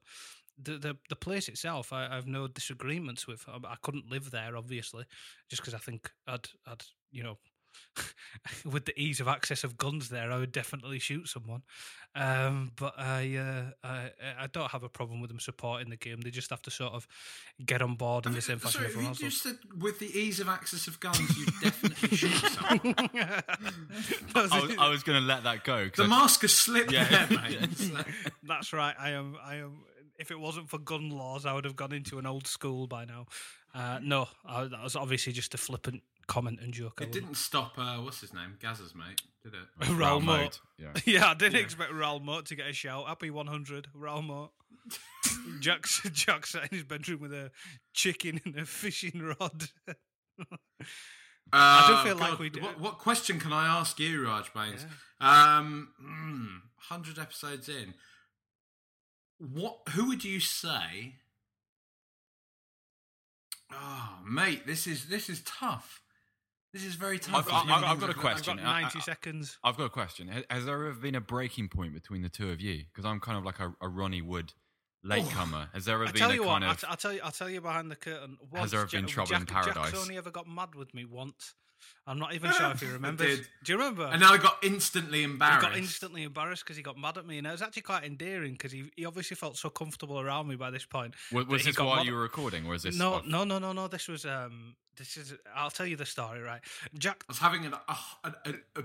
the 0.62 0.78
the, 0.78 0.96
the 1.08 1.16
place 1.16 1.48
itself, 1.48 1.92
I, 1.92 2.06
I 2.06 2.14
have 2.14 2.26
no 2.26 2.46
disagreements 2.48 3.26
with. 3.26 3.44
I, 3.48 3.56
I 3.66 3.76
couldn't 3.82 4.10
live 4.10 4.30
there, 4.30 4.56
obviously, 4.56 5.04
just 5.50 5.62
because 5.62 5.74
I 5.74 5.78
think 5.78 6.10
I'd 6.26 6.48
I'd 6.66 6.84
you 7.10 7.22
know. 7.22 7.38
with 8.70 8.84
the 8.84 8.92
ease 9.00 9.18
of 9.18 9.28
access 9.28 9.64
of 9.64 9.78
guns 9.78 10.10
there, 10.10 10.30
I 10.30 10.36
would 10.36 10.52
definitely 10.52 10.98
shoot 10.98 11.26
someone. 11.26 11.62
Um, 12.14 12.72
but 12.76 12.92
I, 12.98 13.36
uh, 13.36 13.86
I, 13.86 14.10
I 14.40 14.46
don't 14.46 14.70
have 14.72 14.82
a 14.82 14.90
problem 14.90 15.22
with 15.22 15.30
them 15.30 15.40
supporting 15.40 15.88
the 15.88 15.96
game. 15.96 16.20
They 16.20 16.28
just 16.28 16.50
have 16.50 16.60
to 16.62 16.70
sort 16.70 16.92
of 16.92 17.06
get 17.64 17.80
on 17.80 17.94
board 17.94 18.26
in 18.26 18.34
the 18.34 18.42
same 18.42 18.58
fashion 18.60 18.80
Sorry, 18.82 18.86
everyone 18.88 19.04
you 19.04 19.08
else. 19.08 19.18
just 19.18 19.42
said 19.42 19.56
with 19.78 19.98
the 20.00 20.06
ease 20.18 20.38
of 20.38 20.48
access 20.50 20.86
of 20.86 21.00
guns, 21.00 21.18
you 21.38 21.46
definitely 21.62 22.14
shoot 22.14 22.34
someone. 22.50 22.94
I 24.34 24.42
was, 24.42 24.76
was 24.90 25.02
going 25.02 25.20
to 25.20 25.26
let 25.26 25.44
that 25.44 25.64
go. 25.64 25.88
The 25.96 26.04
I- 26.04 26.08
mask 26.08 26.42
has 26.42 26.52
slipped 26.52 26.92
Yeah. 26.92 27.26
there, 27.26 27.38
mate. 27.38 28.04
That's 28.42 28.74
right. 28.74 28.94
I 28.98 29.10
am. 29.12 29.36
I 29.42 29.56
am. 29.56 29.78
If 30.22 30.30
it 30.30 30.38
wasn't 30.40 30.70
for 30.70 30.78
gun 30.78 31.10
laws, 31.10 31.44
I 31.44 31.52
would 31.52 31.64
have 31.64 31.76
gone 31.76 31.92
into 31.92 32.18
an 32.18 32.26
old 32.26 32.46
school 32.46 32.86
by 32.86 33.04
now. 33.04 33.26
Uh, 33.74 33.98
no, 34.02 34.28
I, 34.46 34.64
that 34.64 34.82
was 34.82 34.94
obviously 34.96 35.32
just 35.32 35.52
a 35.52 35.58
flippant 35.58 36.02
comment 36.28 36.60
and 36.62 36.72
joke. 36.72 37.00
It 37.00 37.08
wouldn't- 37.08 37.12
didn't 37.12 37.36
stop. 37.36 37.74
Uh, 37.76 37.96
what's 37.98 38.20
his 38.20 38.32
name? 38.32 38.56
Gazza's 38.60 38.94
mate, 38.94 39.20
did 39.42 39.54
it? 39.54 39.88
Raoul 39.98 40.20
Moat. 40.20 40.60
Yeah. 40.78 40.92
yeah, 41.04 41.30
I 41.30 41.34
didn't 41.34 41.60
expect 41.60 41.92
Raoul 41.92 42.20
Moat 42.20 42.46
to 42.46 42.54
get 42.54 42.68
a 42.68 42.72
shout. 42.72 43.06
Happy 43.08 43.30
100, 43.30 43.88
Raoul 43.94 44.22
Moat. 44.22 44.50
Jack's, 45.60 46.02
Jack's 46.12 46.50
sat 46.52 46.64
in 46.70 46.78
his 46.78 46.84
bedroom 46.84 47.20
with 47.20 47.32
a 47.32 47.50
chicken 47.92 48.40
and 48.44 48.56
a 48.56 48.64
fishing 48.64 49.20
rod. 49.22 49.68
I 51.52 51.86
do 51.88 51.94
Uh, 51.94 52.04
feel 52.04 52.16
like 52.16 52.38
we 52.38 52.48
do. 52.50 52.60
What, 52.62 52.80
what 52.80 52.98
question 52.98 53.38
can 53.40 53.52
I 53.52 53.66
ask 53.66 53.98
you, 53.98 54.24
Raj 54.24 54.52
Baines? 54.54 54.86
Um, 55.20 55.88
mm, 56.02 56.60
hundred 56.88 57.18
episodes 57.18 57.68
in. 57.68 57.94
What? 59.52 59.78
Who 59.90 60.06
would 60.08 60.24
you 60.24 60.38
say? 60.40 61.14
Oh, 63.72 64.18
mate, 64.28 64.66
this 64.66 64.86
is 64.86 65.06
this 65.08 65.28
is 65.28 65.40
tough. 65.42 66.00
This 66.72 66.84
is 66.84 66.94
very 66.94 67.18
tough. 67.18 67.48
I've, 67.52 67.68
I've, 67.70 67.84
I've 67.84 68.00
got 68.00 68.08
a 68.08 68.12
I've 68.12 68.18
question. 68.18 68.56
got 68.56 68.64
90 68.64 68.98
I- 68.98 69.02
seconds. 69.02 69.58
I've 69.62 69.76
got 69.76 69.84
a 69.84 69.90
question. 69.90 70.28
Has, 70.28 70.44
has 70.48 70.64
there 70.64 70.74
ever 70.86 70.92
been 70.94 71.14
a 71.14 71.20
breaking 71.20 71.68
point 71.68 71.92
between 71.92 72.22
the 72.22 72.28
two 72.30 72.50
of 72.50 72.60
you? 72.60 72.84
Because 72.92 73.04
I'm 73.04 73.20
kind 73.20 73.36
of 73.36 73.44
like 73.44 73.60
a, 73.60 73.74
a 73.82 73.88
Ronnie 73.88 74.22
Wood 74.22 74.52
latecomer. 75.04 75.66
Oh, 75.68 75.74
has 75.74 75.84
there 75.84 75.96
ever 75.96 76.10
been 76.12 76.22
a 76.22 76.28
kind 76.28 76.40
what, 76.40 76.62
I'll, 76.62 76.70
of? 76.70 76.80
t- 76.80 76.86
I'll 76.88 76.96
tell 76.96 77.12
you. 77.12 77.20
I'll 77.22 77.30
tell 77.30 77.50
you 77.50 77.60
behind 77.60 77.90
the 77.90 77.96
curtain. 77.96 78.38
Has 78.54 78.70
there 78.70 78.80
ever 78.80 78.88
been 78.88 79.06
Jack- 79.06 79.14
trouble 79.14 79.34
in 79.34 79.46
Jack- 79.46 79.74
Jack's 79.74 79.94
only 80.00 80.16
ever 80.16 80.30
got 80.30 80.48
mad 80.48 80.74
with 80.74 80.94
me 80.94 81.04
once. 81.04 81.54
I'm 82.06 82.18
not 82.18 82.34
even 82.34 82.52
sure 82.52 82.70
if 82.70 82.80
he 82.80 82.86
remembers. 82.92 83.38
did. 83.38 83.48
Do 83.64 83.72
you 83.72 83.78
remember? 83.78 84.06
And 84.06 84.20
now 84.20 84.32
I 84.32 84.38
got 84.38 84.58
instantly 84.62 85.22
embarrassed. 85.22 85.64
He 85.64 85.68
got 85.70 85.78
instantly 85.78 86.22
embarrassed 86.24 86.64
because 86.64 86.76
he 86.76 86.82
got 86.82 86.98
mad 86.98 87.16
at 87.18 87.26
me, 87.26 87.38
and 87.38 87.46
it 87.46 87.50
was 87.50 87.62
actually 87.62 87.82
quite 87.82 88.04
endearing 88.04 88.52
because 88.52 88.72
he, 88.72 88.90
he 88.96 89.04
obviously 89.04 89.36
felt 89.36 89.56
so 89.56 89.70
comfortable 89.70 90.18
around 90.20 90.48
me 90.48 90.56
by 90.56 90.70
this 90.70 90.84
point. 90.84 91.14
Was, 91.32 91.46
was 91.46 91.64
this 91.64 91.78
while 91.78 92.04
you 92.04 92.12
were 92.14 92.22
recording, 92.22 92.66
or 92.66 92.74
is 92.74 92.82
this? 92.82 92.98
No, 92.98 93.14
off? 93.14 93.26
no, 93.26 93.44
no, 93.44 93.58
no, 93.58 93.72
no. 93.72 93.88
This 93.88 94.08
was 94.08 94.24
um, 94.26 94.74
this 94.96 95.16
is. 95.16 95.34
I'll 95.54 95.70
tell 95.70 95.86
you 95.86 95.96
the 95.96 96.06
story, 96.06 96.40
right? 96.40 96.60
Jack. 96.98 97.24
I 97.28 97.32
was 97.32 97.38
having 97.38 97.64
an, 97.66 97.74
a 97.88 97.96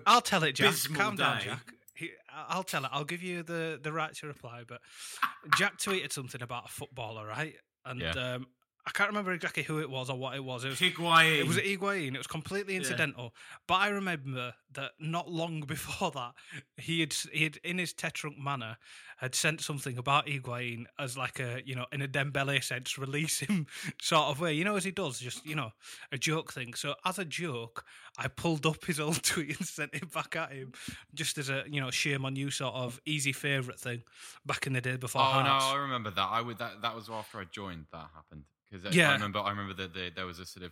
I'll 0.05 0.21
tell 0.21 0.43
it, 0.43 0.53
Jack. 0.53 0.75
Calm 0.93 1.15
down. 1.15 1.41
Jack. 1.41 1.73
He, 1.95 2.11
I'll 2.31 2.61
tell 2.63 2.85
it. 2.85 2.91
I'll 2.93 3.03
give 3.05 3.23
you 3.23 3.41
the 3.41 3.79
the 3.81 3.91
right 3.91 4.13
to 4.15 4.27
reply. 4.27 4.63
But 4.67 4.81
Jack 5.57 5.77
tweeted 5.79 6.11
something 6.11 6.41
about 6.43 6.65
a 6.65 6.69
footballer, 6.69 7.25
right? 7.25 7.55
And 7.85 7.99
Yeah. 8.01 8.11
um, 8.11 8.47
I 8.87 8.91
can't 8.91 9.09
remember 9.09 9.33
exactly 9.33 9.63
who 9.63 9.79
it 9.79 9.89
was 9.89 10.09
or 10.09 10.17
what 10.17 10.35
it 10.35 10.43
was. 10.45 10.63
It 10.63 10.69
was 10.69 10.79
Higuain. 10.79 11.39
It 11.39 11.45
was 11.45 11.57
Higuain. 11.57 12.13
It 12.15 12.17
was 12.17 12.25
completely 12.25 12.75
Yeah. 12.75 12.79
incidental. 12.79 13.35
But 13.67 13.75
I 13.75 13.89
remember 13.89 14.55
that 14.71 14.93
not 14.97 15.29
long 15.29 15.59
before 15.61 16.09
that, 16.11 16.33
he 16.77 17.01
had 17.01 17.13
he 17.33 17.43
had 17.43 17.57
in 17.57 17.79
his 17.79 17.93
tetrunk 17.93 18.37
manner 18.37 18.77
had 19.17 19.35
sent 19.35 19.59
something 19.61 19.97
about 19.97 20.27
Higuain 20.27 20.85
as 20.97 21.17
like 21.17 21.37
a 21.39 21.61
you 21.65 21.75
know 21.75 21.85
in 21.91 22.01
a 22.01 22.07
Dembele 22.07 22.63
sense, 22.63 22.97
release 22.97 23.39
him 23.39 23.67
sort 24.01 24.29
of 24.29 24.39
way. 24.39 24.53
You 24.53 24.63
know, 24.63 24.77
as 24.77 24.85
he 24.85 24.91
does, 24.91 25.19
just 25.19 25.45
you 25.45 25.55
know, 25.55 25.71
a 26.13 26.17
joke 26.17 26.53
thing. 26.53 26.73
So 26.73 26.95
as 27.03 27.19
a 27.19 27.25
joke, 27.25 27.83
I 28.17 28.29
pulled 28.29 28.65
up 28.65 28.85
his 28.85 28.99
old 29.05 29.21
tweet 29.21 29.57
and 29.59 29.67
sent 29.67 29.93
it 29.95 30.13
back 30.13 30.37
at 30.37 30.53
him, 30.53 30.71
just 31.13 31.37
as 31.37 31.49
a 31.49 31.65
you 31.67 31.81
know 31.81 31.91
shame 31.91 32.23
on 32.23 32.37
you 32.37 32.51
sort 32.51 32.73
of 32.75 33.01
easy 33.05 33.33
favourite 33.33 33.81
thing 33.81 34.03
back 34.45 34.65
in 34.65 34.71
the 34.71 34.81
day 34.81 34.95
before. 34.95 35.21
Oh 35.23 35.43
no, 35.43 35.49
I 35.61 35.75
remember 35.75 36.09
that. 36.11 36.29
I 36.31 36.39
would 36.41 36.57
that 36.59 36.81
that 36.83 36.95
was 36.95 37.09
after 37.09 37.39
I 37.39 37.43
joined. 37.45 37.87
That 37.91 38.07
happened 38.15 38.43
because 38.69 38.95
Yeah. 38.95 39.09
I 39.09 39.13
remember. 39.13 39.39
I 39.39 39.49
remember 39.49 39.73
that 39.75 39.93
the, 39.93 40.11
there 40.15 40.25
was 40.25 40.39
a 40.39 40.45
sort 40.45 40.65
of 40.65 40.71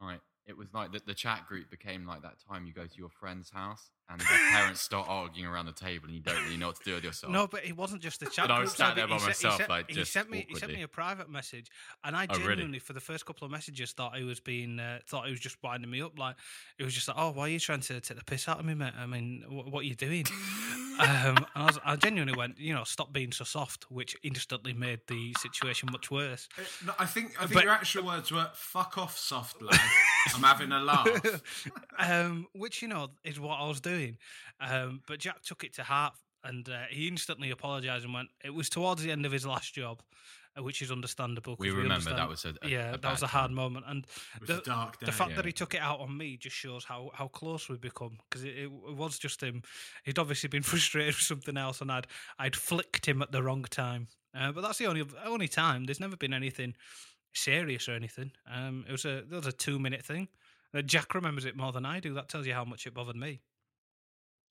like 0.00 0.20
it 0.46 0.56
was 0.56 0.68
like 0.72 0.92
the, 0.92 1.00
the 1.06 1.14
chat 1.14 1.46
group 1.46 1.70
became 1.70 2.06
like 2.06 2.22
that 2.22 2.36
time 2.48 2.66
you 2.66 2.72
go 2.72 2.86
to 2.86 2.96
your 2.96 3.10
friend's 3.10 3.50
house 3.50 3.90
and 4.08 4.20
their 4.20 4.28
parents 4.52 4.80
start 4.80 5.06
arguing 5.08 5.48
around 5.50 5.66
the 5.66 5.72
table 5.72 6.04
and 6.06 6.14
you 6.14 6.20
don't 6.20 6.40
really 6.44 6.56
know 6.56 6.68
what 6.68 6.76
to 6.76 6.84
do 6.84 6.94
with 6.94 7.02
yourself. 7.04 7.32
No, 7.32 7.46
but 7.48 7.64
it 7.64 7.76
wasn't 7.76 8.00
just 8.02 8.20
the 8.20 8.26
chat. 8.26 8.44
And 8.44 8.52
I 8.52 8.60
was 8.60 8.72
sat 8.72 8.90
so 8.90 8.94
there 8.94 9.06
he 9.06 9.12
by 9.12 9.18
sent- 9.18 9.22
he 9.22 9.28
myself, 9.46 9.56
sent- 9.56 9.68
like, 9.70 9.88
he 9.88 9.94
just 9.94 10.12
sent 10.12 10.30
me. 10.30 10.46
He 10.48 10.54
sent 10.54 10.72
me 10.72 10.82
a 10.82 10.88
private 10.88 11.28
message, 11.28 11.70
and 12.04 12.14
I 12.16 12.26
Oh, 12.30 12.34
really? 12.34 12.48
genuinely, 12.48 12.78
for 12.78 12.92
the 12.92 13.00
first 13.00 13.26
couple 13.26 13.44
of 13.44 13.50
messages, 13.50 13.92
thought 13.92 14.16
he 14.16 14.24
was 14.24 14.38
being 14.40 14.78
uh, 14.78 15.00
thought 15.08 15.24
he 15.26 15.30
was 15.32 15.40
just 15.40 15.56
winding 15.62 15.90
me 15.90 16.02
up. 16.02 16.18
Like 16.18 16.36
it 16.78 16.84
was 16.84 16.94
just 16.94 17.08
like, 17.08 17.16
oh, 17.18 17.30
why 17.32 17.44
are 17.44 17.48
you 17.48 17.58
trying 17.60 17.80
to 17.80 18.00
take 18.00 18.16
the 18.16 18.24
piss 18.24 18.48
out 18.48 18.60
of 18.60 18.64
me, 18.64 18.74
mate? 18.74 18.92
I 18.98 19.06
mean, 19.06 19.42
wh- 19.48 19.72
what 19.72 19.80
are 19.80 19.86
you 19.86 19.94
doing? 19.96 20.24
um, 20.98 21.36
and 21.36 21.46
I, 21.56 21.64
was, 21.66 21.78
I 21.84 21.96
genuinely 21.96 22.36
went, 22.36 22.58
you 22.58 22.74
know, 22.74 22.84
stop 22.84 23.12
being 23.12 23.32
so 23.32 23.44
soft, 23.44 23.90
which 23.90 24.16
instantly 24.22 24.72
made 24.72 25.00
the 25.08 25.34
situation 25.38 25.88
much 25.92 26.10
worse. 26.10 26.48
No, 26.86 26.92
I 26.98 27.06
think 27.06 27.32
I 27.38 27.42
think 27.46 27.54
But- 27.54 27.64
your 27.64 27.72
actual 27.72 28.04
words 28.06 28.30
were 28.30 28.48
"fuck 28.54 28.98
off, 28.98 29.18
soft 29.18 29.60
lad." 29.60 29.80
I'm 30.34 30.42
having 30.42 30.72
a 30.72 30.80
laugh. 30.80 31.42
um, 31.98 32.46
which 32.52 32.82
you 32.82 32.88
know 32.88 33.10
is 33.24 33.38
what 33.40 33.56
I 33.60 33.66
was 33.66 33.80
doing. 33.80 33.95
Um, 34.60 35.02
but 35.06 35.18
Jack 35.20 35.42
took 35.42 35.64
it 35.64 35.74
to 35.74 35.82
heart, 35.82 36.14
and 36.44 36.68
uh, 36.68 36.84
he 36.90 37.08
instantly 37.08 37.50
apologised 37.50 38.04
and 38.04 38.14
went. 38.14 38.28
It 38.44 38.54
was 38.54 38.68
towards 38.68 39.02
the 39.02 39.10
end 39.10 39.26
of 39.26 39.32
his 39.32 39.44
last 39.46 39.74
job, 39.74 40.02
uh, 40.56 40.62
which 40.62 40.80
is 40.82 40.90
understandable. 40.92 41.56
'cause 41.56 41.60
We 41.64 41.70
remember 41.70 41.94
understand- 41.94 42.18
that 42.18 42.28
was 42.28 42.44
a- 42.44 42.54
a- 42.62 42.68
yeah, 42.68 42.94
a 42.94 42.98
that 42.98 43.10
was 43.10 43.22
a 43.22 43.26
hard 43.26 43.50
moment, 43.50 43.84
and 43.88 44.06
It 44.34 44.40
was 44.40 44.48
the, 44.48 44.60
a 44.60 44.64
dark 44.64 44.98
the 45.00 45.12
fact 45.12 45.30
Yeah. 45.30 45.36
that 45.36 45.44
he 45.44 45.52
took 45.52 45.74
it 45.74 45.80
out 45.80 46.00
on 46.00 46.16
me 46.16 46.36
just 46.36 46.56
shows 46.56 46.84
how, 46.84 47.10
how 47.14 47.28
close 47.28 47.68
we've 47.68 47.80
become 47.80 48.18
because 48.30 48.44
it, 48.44 48.56
it 48.56 48.70
was 48.70 49.18
just 49.18 49.42
him. 49.42 49.62
He'd 50.04 50.18
obviously 50.18 50.48
been 50.48 50.62
frustrated 50.74 51.14
with 51.14 51.22
something 51.22 51.56
else, 51.56 51.80
and 51.80 51.90
I'd 51.92 52.06
I'd 52.38 52.56
flicked 52.56 53.06
him 53.06 53.20
at 53.22 53.32
the 53.32 53.42
wrong 53.42 53.64
time. 53.64 54.08
Uh, 54.34 54.52
but 54.52 54.60
that's 54.62 54.78
the 54.78 54.86
only 54.86 55.04
only 55.24 55.48
time. 55.48 55.84
There's 55.84 56.00
never 56.00 56.16
been 56.16 56.34
anything 56.34 56.74
serious 57.34 57.88
or 57.88 57.92
anything. 57.92 58.32
Um, 58.50 58.84
it 58.88 58.92
was 58.92 59.04
a 59.04 59.22
that 59.28 59.36
was 59.36 59.46
a 59.46 59.52
two 59.52 59.78
minute 59.78 60.04
thing. 60.04 60.28
Uh, 60.74 60.82
Jack 60.82 61.14
remembers 61.14 61.44
it 61.44 61.56
more 61.56 61.72
than 61.72 61.86
I 61.86 62.00
do. 62.00 62.12
That 62.14 62.28
tells 62.28 62.46
you 62.46 62.52
how 62.54 62.64
much 62.64 62.86
it 62.86 62.94
bothered 62.94 63.16
me. 63.16 63.40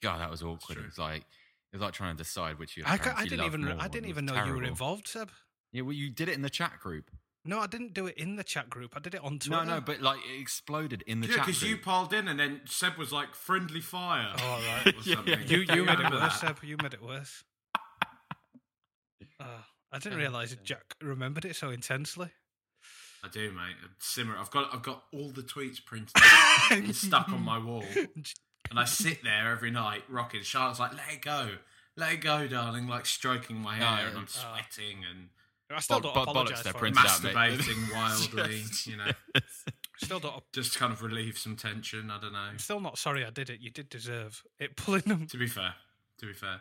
God, 0.02 0.22
that 0.22 0.30
was 0.30 0.44
awkward. 0.44 0.78
It 0.78 0.86
was 0.86 0.98
like 0.98 1.22
it 1.22 1.76
was 1.76 1.82
like 1.82 1.94
trying 1.94 2.16
to 2.16 2.24
decide 2.24 2.60
which 2.60 2.74
of 2.74 2.78
your 2.78 2.88
I, 2.88 2.98
ca- 2.98 3.16
I 3.18 3.24
you 3.24 3.30
didn't 3.30 3.42
loved 3.42 3.54
even 3.56 3.66
more. 3.66 3.78
I 3.80 3.88
didn't 3.88 4.10
even 4.10 4.26
know 4.26 4.46
you 4.46 4.54
were 4.54 4.64
involved, 4.64 5.08
Seb. 5.08 5.32
Yeah, 5.72 5.82
well, 5.82 5.94
you 5.94 6.10
did 6.10 6.30
it 6.30 6.36
in 6.36 6.42
the 6.42 6.50
chat 6.50 6.80
group. 6.80 7.12
No, 7.48 7.60
I 7.60 7.68
didn't 7.68 7.94
do 7.94 8.08
it 8.08 8.18
in 8.18 8.38
the 8.38 8.44
chat 8.44 8.70
group. 8.70 8.94
I 8.96 9.00
did 9.00 9.14
it 9.14 9.24
on 9.24 9.38
Twitter. 9.38 9.66
no, 9.66 9.76
no, 9.76 9.82
but 9.82 10.02
like 10.02 10.18
it 10.20 10.42
exploded 10.42 11.04
in 11.06 11.22
the 11.22 11.28
yeah, 11.28 11.36
chat 11.36 11.46
because 11.46 11.62
you 11.62 11.78
piled 11.78 12.12
in, 12.12 12.28
and 12.28 12.40
then 12.40 12.62
Seb 12.66 12.98
was 12.98 13.12
like 13.12 13.36
friendly 13.36 13.82
fire. 13.82 14.34
Oh 14.38 14.64
right, 14.84 14.96
or 14.98 15.02
something. 15.04 15.40
you 15.48 15.60
you 15.60 15.86
made 15.86 16.00
it 16.00 16.12
worse, 16.12 16.40
that? 16.40 16.58
Seb. 16.58 16.64
You 16.64 16.78
made 16.82 16.94
it 16.94 17.04
worse. 17.04 17.44
Uh, 19.40 19.44
I 19.92 20.00
didn't 20.00 20.18
realise 20.18 20.56
Jack 20.64 20.96
remembered 21.02 21.46
it 21.46 21.56
so 21.56 21.70
intensely. 21.70 22.30
I 23.24 23.28
do, 23.28 23.52
mate. 23.52 23.76
Simmer. 24.00 24.38
I've 24.38 24.52
got 24.52 24.74
I've 24.74 24.84
got 24.84 25.04
all 25.14 25.30
the 25.30 25.42
tweets 25.42 25.84
printed 25.84 26.16
and 26.72 26.96
stuck 26.96 27.30
on 27.30 27.42
my 27.42 27.58
wall, 27.58 27.84
and 28.70 28.80
I 28.80 28.86
sit 28.86 29.24
there 29.24 29.52
every 29.52 29.72
night 29.72 30.04
rocking. 30.10 30.42
Charlotte's 30.44 30.80
like, 30.80 30.94
"Let 30.94 31.12
it 31.14 31.22
go, 31.22 31.50
let 31.98 32.14
it 32.14 32.22
go, 32.22 32.48
darling," 32.48 32.88
like 32.88 33.06
stroking 33.06 33.58
my 33.58 33.80
No, 33.80 33.86
hair, 33.86 34.08
and 34.08 34.18
I'm 34.18 34.24
uh, 34.24 34.28
sweating 34.28 35.04
and 35.10 35.30
I 35.72 35.80
still 35.80 36.00
Bo- 36.00 36.14
don't 36.14 36.26
bo- 36.26 36.32
apologise 36.32 36.60
bollocks, 36.60 36.64
they're 36.64 36.74
for 36.74 36.86
it. 36.86 36.98
out, 36.98 37.24
mate. 37.24 37.34
masturbating 37.36 37.94
wildly. 38.38 38.64
You 38.86 38.98
know, 38.98 39.12
Still 39.98 40.20
don't. 40.20 40.44
just 40.54 40.74
to 40.74 40.80
kind 40.80 40.92
of 40.94 41.02
relieve 41.02 41.38
some 41.38 41.56
tension. 41.56 42.12
I 42.12 42.20
don't 42.20 42.34
know. 42.34 42.40
I'm 42.40 42.60
still 42.60 42.80
not 42.82 42.98
sorry 42.98 43.26
I 43.26 43.30
did 43.30 43.50
it. 43.50 43.62
You 43.62 43.70
did 43.72 43.90
deserve 43.90 44.44
it. 44.60 44.76
Pulling 44.76 45.02
them. 45.04 45.26
To 45.28 45.38
be 45.38 45.48
fair, 45.48 45.74
to 46.20 46.26
be 46.26 46.34
fair, 46.34 46.60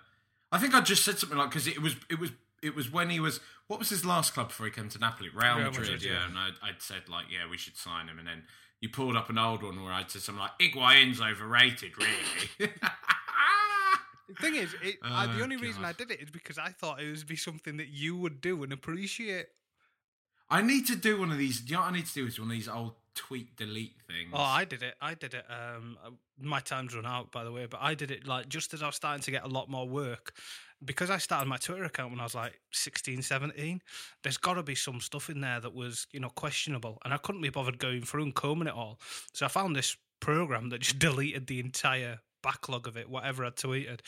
I 0.53 0.59
think 0.59 0.75
I 0.75 0.81
just 0.81 1.05
said 1.05 1.19
something 1.19 1.37
like 1.37 1.51
because 1.51 1.67
it 1.67 1.83
was 1.83 1.97
it 2.09 2.19
was 2.21 2.31
it 2.63 2.75
was 2.75 2.91
when 2.91 3.11
he 3.11 3.19
was 3.21 3.41
what 3.67 3.79
was 3.79 3.91
his 3.91 4.05
last 4.05 4.33
club 4.35 4.49
before 4.49 4.67
he 4.67 4.73
came 4.73 4.89
to 4.89 4.99
Napoli? 4.99 5.29
Real, 5.35 5.57
Real 5.57 5.65
Madrid, 5.67 5.81
Madrid, 5.91 6.03
yeah. 6.05 6.13
yeah. 6.13 6.27
And 6.29 6.39
I'd, 6.39 6.53
I'd 6.63 6.81
said 6.83 7.09
like, 7.11 7.27
yeah, 7.31 7.51
we 7.51 7.59
should 7.59 7.77
sign 7.77 8.07
him, 8.09 8.19
and 8.19 8.27
then 8.29 8.45
you 8.81 8.89
pulled 8.89 9.17
up 9.17 9.31
an 9.31 9.39
old 9.39 9.63
one 9.63 9.83
where 9.83 9.93
I'd 9.93 10.11
said 10.11 10.23
something 10.23 10.43
like, 10.43 10.53
Higuain's 10.61 11.21
overrated, 11.21 11.93
really. 11.99 12.71
The 14.29 14.35
thing 14.41 14.55
is, 14.57 14.75
it, 14.83 14.97
I, 15.03 15.27
the 15.27 15.41
Oh, 15.41 15.43
only 15.43 15.57
reason 15.57 15.85
I 15.85 15.93
did 15.93 16.11
it 16.11 16.21
is 16.21 16.31
because 16.31 16.59
I 16.59 16.69
thought 16.71 17.01
it 17.01 17.11
would 17.11 17.27
be 17.27 17.37
something 17.37 17.77
that 17.79 17.89
you 17.89 18.17
would 18.17 18.41
do 18.41 18.63
and 18.63 18.73
appreciate. 18.73 19.47
I 20.51 20.63
need 20.63 20.87
to 20.89 20.97
do 20.97 21.19
one 21.19 21.31
of 21.33 21.39
these. 21.39 21.63
You 21.67 21.77
know 21.77 21.81
what 21.83 21.93
I 21.93 21.97
need 21.97 22.07
to 22.07 22.15
do? 22.15 22.27
Is 22.27 22.39
one 22.39 22.49
of 22.49 22.53
these 22.53 22.69
old 22.69 22.95
tweet 23.15 23.57
delete 23.57 23.97
things. 24.07 24.31
Oh, 24.33 24.41
I 24.41 24.65
did 24.65 24.83
it. 24.83 24.95
I 25.01 25.15
did 25.15 25.35
it. 25.35 25.45
Um, 25.49 25.97
my 26.39 26.61
time's 26.61 26.95
run 26.95 27.07
out, 27.07 27.33
by 27.33 27.45
the 27.45 27.53
way, 27.53 27.67
but 27.67 27.81
I 27.81 27.95
did 27.95 28.11
it 28.11 28.27
like 28.27 28.49
just 28.49 28.75
as 28.75 28.83
I 28.83 28.87
was 28.87 28.97
starting 28.97 29.23
to 29.23 29.31
get 29.31 29.45
a 29.45 29.49
lot 29.49 29.71
more 29.71 29.89
work. 29.89 30.35
Because 30.85 31.11
I 31.11 31.19
started 31.19 31.49
my 31.49 31.57
Twitter 31.57 31.85
account 31.85 32.11
when 32.11 32.21
I 32.21 32.25
was 32.25 32.35
like 32.35 32.61
16, 32.73 33.23
17, 33.23 33.81
there's 34.23 34.37
got 34.37 34.55
to 34.55 34.63
be 34.63 34.75
some 34.75 35.01
stuff 35.01 35.31
in 35.31 35.41
there 35.41 35.61
that 35.61 35.75
was, 35.75 36.07
you 36.13 36.21
know, 36.21 36.31
questionable. 36.31 36.99
And 37.05 37.15
I 37.15 37.17
couldn't 37.17 37.41
be 37.41 37.49
bothered 37.49 37.79
going 37.79 38.03
through 38.03 38.25
and 38.25 38.35
combing 38.35 38.69
it 38.69 38.75
all. 38.75 38.99
So 39.33 39.47
I 39.47 39.49
found 39.49 39.75
this 39.75 39.97
program 40.21 40.71
that 40.71 40.81
just 40.81 40.99
deleted 40.99 41.47
the 41.47 41.61
entire 41.61 42.21
backlog 42.43 42.87
of 42.87 42.97
it, 42.97 43.09
whatever 43.09 43.45
I'd 43.45 43.57
tweeted, 43.57 44.01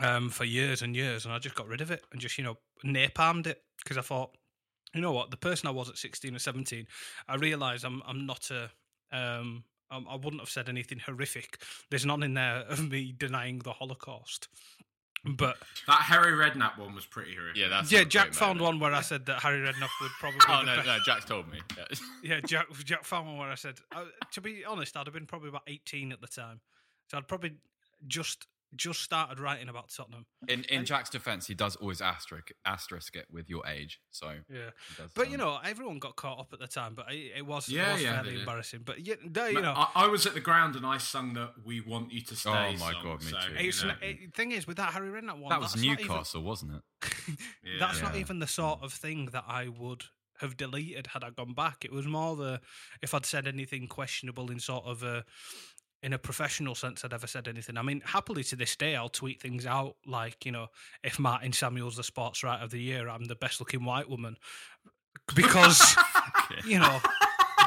um, 0.00 0.30
for 0.30 0.44
years 0.44 0.82
and 0.82 0.96
years. 0.96 1.24
And 1.24 1.34
I 1.34 1.38
just 1.38 1.54
got 1.54 1.68
rid 1.68 1.80
of 1.80 1.90
it 1.90 2.04
and 2.12 2.20
just, 2.20 2.38
you 2.38 2.44
know, 2.44 2.58
napalmed 2.84 3.46
it 3.46 3.62
because 3.82 3.98
I 3.98 4.02
thought, 4.02 4.36
you 4.94 5.00
know 5.00 5.12
what, 5.12 5.30
the 5.30 5.36
person 5.36 5.68
I 5.68 5.72
was 5.72 5.88
at 5.88 5.98
16 5.98 6.34
or 6.34 6.38
17, 6.38 6.86
I 7.28 7.36
realised 7.36 7.84
I'm, 7.84 8.02
I'm 8.06 8.26
not 8.26 8.50
a. 8.50 8.70
Um, 9.10 9.64
I 9.90 9.96
I 9.96 10.16
wouldn't 10.16 10.40
have 10.40 10.50
said 10.50 10.68
anything 10.68 10.98
horrific. 10.98 11.62
There's 11.90 12.06
none 12.06 12.22
in 12.22 12.34
there 12.34 12.64
of 12.68 12.90
me 12.90 13.14
denying 13.16 13.60
the 13.60 13.72
Holocaust. 13.72 14.48
But 15.24 15.56
that 15.86 16.02
Harry 16.02 16.32
Redknapp 16.32 16.78
one 16.78 16.94
was 16.94 17.04
pretty 17.06 17.34
horrific. 17.34 17.56
Yeah, 17.60 17.68
that's 17.68 17.90
yeah, 17.90 18.04
Jack 18.04 18.32
found 18.34 18.60
one 18.60 18.78
where 18.78 18.92
I 18.92 19.00
said 19.00 19.26
that 19.26 19.40
Harry 19.40 19.58
Redknapp 19.60 19.88
would 20.00 20.10
probably. 20.20 20.40
Oh 20.48 20.60
the 20.60 20.66
no, 20.66 20.76
best- 20.76 20.86
no, 20.86 20.98
Jack's 21.04 21.24
told 21.24 21.50
me. 21.50 21.58
Yeah. 21.76 21.98
yeah, 22.22 22.40
Jack, 22.46 22.66
Jack 22.84 23.04
found 23.04 23.26
one 23.26 23.36
where 23.38 23.50
I 23.50 23.56
said, 23.56 23.74
uh, 23.94 24.04
to 24.32 24.40
be 24.40 24.64
honest, 24.64 24.96
I'd 24.96 25.06
have 25.06 25.14
been 25.14 25.26
probably 25.26 25.48
about 25.48 25.62
18 25.66 26.12
at 26.12 26.20
the 26.20 26.28
time. 26.28 26.60
So 27.10 27.18
I'd 27.18 27.28
probably 27.28 27.52
just 28.06 28.46
just 28.76 29.02
started 29.02 29.40
writing 29.40 29.68
about 29.68 29.88
Tottenham. 29.88 30.26
In 30.46 30.64
in 30.64 30.84
Jack's 30.84 31.10
defense, 31.10 31.46
he 31.46 31.54
does 31.54 31.76
always 31.76 32.00
asterisk 32.00 32.50
asterisk 32.64 33.16
it 33.16 33.26
with 33.30 33.48
your 33.48 33.66
age. 33.66 34.00
So 34.10 34.34
Yeah. 34.48 34.70
does, 34.96 35.10
But, 35.14 35.26
um, 35.26 35.32
you 35.32 35.38
know, 35.38 35.58
everyone 35.64 35.98
got 35.98 36.16
caught 36.16 36.38
up 36.38 36.52
at 36.52 36.58
the 36.58 36.66
time, 36.66 36.94
but 36.94 37.12
it, 37.12 37.32
it 37.38 37.46
was, 37.46 37.68
Yeah, 37.68 37.90
it 37.90 37.92
was 37.94 38.02
yeah, 38.02 38.22
fairly 38.22 38.38
embarrassing. 38.40 38.82
But, 38.84 39.00
yeah, 39.00 39.14
you 39.48 39.60
know. 39.62 39.72
I, 39.76 39.88
I 40.04 40.06
was 40.08 40.26
at 40.26 40.34
the 40.34 40.40
ground 40.40 40.76
and 40.76 40.84
I 40.84 40.98
sung 40.98 41.34
that 41.34 41.52
"We 41.64 41.80
Want 41.80 42.12
You 42.12 42.20
to 42.22 42.36
Stay." 42.36 42.50
Oh, 42.50 42.72
my 42.78 42.92
song, 42.92 43.02
God, 43.02 43.24
me 43.24 43.30
so, 43.30 43.38
too. 43.38 43.64
you 43.64 43.86
know. 43.88 43.94
it, 44.02 44.34
thing 44.34 44.52
is, 44.52 44.66
with 44.66 44.76
that 44.76 44.92
Harry 44.92 45.08
Redknapp 45.08 45.38
one, 45.38 45.50
that 45.50 45.60
was 45.60 45.74
not 45.74 45.84
even- 45.84 46.06
Newcastle, 46.06 46.42
wasn't 46.42 46.72
it? 46.74 47.38
That's 47.78 48.02
not 48.02 48.16
even 48.16 48.38
the 48.38 48.46
sort 48.46 48.82
of 48.82 48.92
thing 48.92 49.26
that 49.32 49.44
I 49.48 49.68
would 49.68 50.04
have 50.40 50.56
deleted 50.56 51.08
had 51.08 51.24
I 51.24 51.30
gone 51.30 51.52
back. 51.52 51.84
It 51.84 51.92
was 51.92 52.06
more 52.06 52.36
the 52.36 52.60
if 53.02 53.12
I'd 53.14 53.26
said 53.26 53.48
anything 53.48 53.88
questionable 53.88 54.50
in 54.52 54.60
sort 54.60 54.84
of 54.84 55.02
a 55.02 55.24
in 56.02 56.12
a 56.12 56.18
professional 56.18 56.74
sense 56.74 57.04
I'd 57.04 57.12
ever 57.12 57.26
said 57.26 57.48
anything. 57.48 57.76
I 57.76 57.82
mean, 57.82 58.02
happily 58.04 58.44
to 58.44 58.56
this 58.56 58.76
day 58.76 58.94
I'll 58.96 59.08
tweet 59.08 59.40
things 59.40 59.66
out 59.66 59.96
like, 60.06 60.46
you 60.46 60.52
know, 60.52 60.68
if 61.02 61.18
Martin 61.18 61.52
Samuel's 61.52 61.96
the 61.96 62.04
sports 62.04 62.44
writer 62.44 62.62
of 62.62 62.70
the 62.70 62.80
year, 62.80 63.08
I'm 63.08 63.24
the 63.24 63.34
best 63.34 63.60
looking 63.60 63.84
white 63.84 64.08
woman. 64.08 64.36
Because 65.34 65.96
you 66.64 66.78
know, 66.78 67.00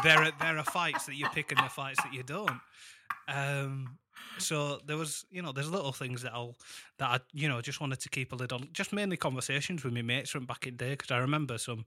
there 0.03 0.23
are 0.23 0.31
there 0.39 0.57
are 0.57 0.63
fights 0.63 1.05
that 1.05 1.15
you 1.15 1.27
pick 1.29 1.51
and 1.51 1.59
there 1.59 1.65
are 1.65 1.69
fights 1.69 2.01
that 2.03 2.13
you 2.13 2.23
don't. 2.23 2.59
Um 3.27 3.97
so 4.37 4.79
there 4.85 4.97
was, 4.97 5.25
you 5.29 5.41
know, 5.41 5.51
there's 5.51 5.69
little 5.69 5.91
things 5.91 6.21
that 6.23 6.33
I'll 6.33 6.57
that 6.97 7.09
I, 7.09 7.19
you 7.33 7.47
know, 7.47 7.61
just 7.61 7.81
wanted 7.81 7.99
to 8.01 8.09
keep 8.09 8.31
a 8.31 8.35
lid 8.35 8.51
on. 8.51 8.69
Just 8.73 8.93
mainly 8.93 9.17
conversations 9.17 9.83
with 9.83 9.93
my 9.93 10.01
mates 10.01 10.29
from 10.29 10.45
back 10.45 10.67
in 10.67 10.77
the 10.77 10.85
day 10.85 10.91
because 10.91 11.11
I 11.11 11.17
remember 11.17 11.57
some, 11.57 11.85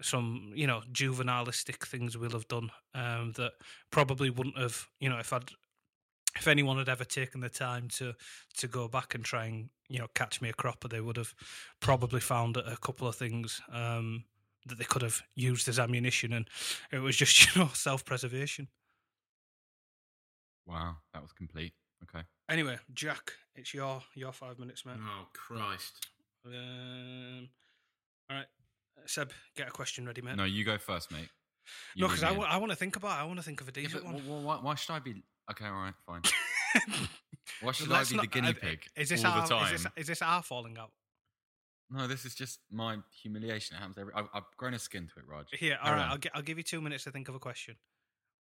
some, 0.00 0.52
you 0.54 0.66
know, 0.66 0.82
juvenilistic 0.92 1.86
things 1.86 2.16
we'll 2.16 2.30
have 2.30 2.48
done 2.48 2.70
um, 2.94 3.32
that 3.36 3.52
probably 3.90 4.30
wouldn't 4.30 4.58
have, 4.58 4.86
you 5.00 5.08
know, 5.08 5.18
if 5.18 5.32
I'd, 5.32 5.50
if 6.38 6.48
anyone 6.48 6.78
had 6.78 6.88
ever 6.88 7.04
taken 7.04 7.40
the 7.40 7.48
time 7.48 7.88
to 7.88 8.14
to 8.58 8.68
go 8.68 8.88
back 8.88 9.14
and 9.14 9.24
try 9.24 9.46
and 9.46 9.70
you 9.88 9.98
know 9.98 10.08
catch 10.14 10.40
me 10.40 10.48
a 10.48 10.52
cropper, 10.52 10.88
they 10.88 11.00
would 11.00 11.16
have 11.16 11.34
probably 11.80 12.20
found 12.20 12.56
a 12.56 12.76
couple 12.76 13.06
of 13.08 13.14
things 13.16 13.60
um, 13.72 14.24
that 14.66 14.78
they 14.78 14.84
could 14.84 15.02
have 15.02 15.22
used 15.34 15.68
as 15.68 15.78
ammunition, 15.78 16.32
and 16.32 16.48
it 16.92 16.98
was 16.98 17.16
just 17.16 17.34
you 17.56 17.62
know 17.62 17.68
self 17.74 18.04
preservation. 18.04 18.68
Wow, 20.66 20.96
that 21.14 21.22
was 21.22 21.32
complete. 21.32 21.72
Okay. 22.04 22.24
Anyway, 22.48 22.78
Jack, 22.94 23.32
it's 23.54 23.74
your 23.74 24.02
your 24.14 24.32
five 24.32 24.58
minutes, 24.58 24.84
mate. 24.86 24.96
Oh 25.00 25.26
Christ! 25.32 26.06
Um, 26.46 27.48
all 28.30 28.36
right, 28.36 28.46
Seb, 29.06 29.32
get 29.56 29.68
a 29.68 29.70
question 29.70 30.06
ready, 30.06 30.22
mate. 30.22 30.36
No, 30.36 30.44
you 30.44 30.64
go 30.64 30.78
first, 30.78 31.10
mate. 31.10 31.28
You 31.94 32.02
no, 32.02 32.08
because 32.08 32.22
me 32.22 32.28
I, 32.28 32.32
in. 32.32 32.38
wa- 32.38 32.46
I 32.48 32.56
want 32.58 32.70
to 32.72 32.76
think 32.76 32.96
about. 32.96 33.18
it. 33.18 33.22
I 33.22 33.24
want 33.24 33.38
to 33.38 33.42
think 33.42 33.60
of 33.60 33.68
a 33.68 33.72
decent 33.72 34.04
but 34.04 34.12
one. 34.12 34.22
wh- 34.22 34.26
wh- 34.26 34.44
why, 34.44 34.56
why 34.56 34.74
should 34.74 34.92
I 34.92 34.98
be? 35.00 35.22
Okay, 35.50 35.64
all 35.66 35.72
right, 35.72 35.94
fine. 36.06 36.22
Why 37.62 37.72
should 37.72 37.88
Let's 37.88 38.10
I 38.10 38.12
be 38.12 38.16
not- 38.16 38.22
the 38.22 38.28
guinea 38.28 38.48
uh, 38.48 38.52
pig 38.60 38.80
Is 38.96 39.08
this 39.08 39.24
all 39.24 39.32
our, 39.32 39.42
the 39.42 39.54
time? 39.54 39.74
Is 39.74 39.82
this, 39.84 39.92
is 39.96 40.06
this 40.06 40.22
our 40.22 40.42
falling 40.42 40.76
out? 40.78 40.90
No, 41.90 42.06
this 42.06 42.26
is 42.26 42.34
just 42.34 42.60
my 42.70 42.98
humiliation. 43.22 43.76
It 43.76 43.78
happens 43.78 43.96
every. 43.96 44.12
I've, 44.14 44.28
I've 44.34 44.42
grown 44.58 44.74
a 44.74 44.78
skin 44.78 45.08
to 45.14 45.20
it, 45.20 45.26
Raj. 45.26 45.46
Here, 45.52 45.78
all 45.80 45.86
Carry 45.88 45.96
right. 46.00 46.04
on. 46.04 46.10
I'll, 46.12 46.18
gi- 46.18 46.30
I'll 46.34 46.42
give 46.42 46.58
you 46.58 46.64
two 46.64 46.82
minutes 46.82 47.04
to 47.04 47.10
think 47.10 47.28
of 47.28 47.34
a 47.34 47.38
question. 47.38 47.76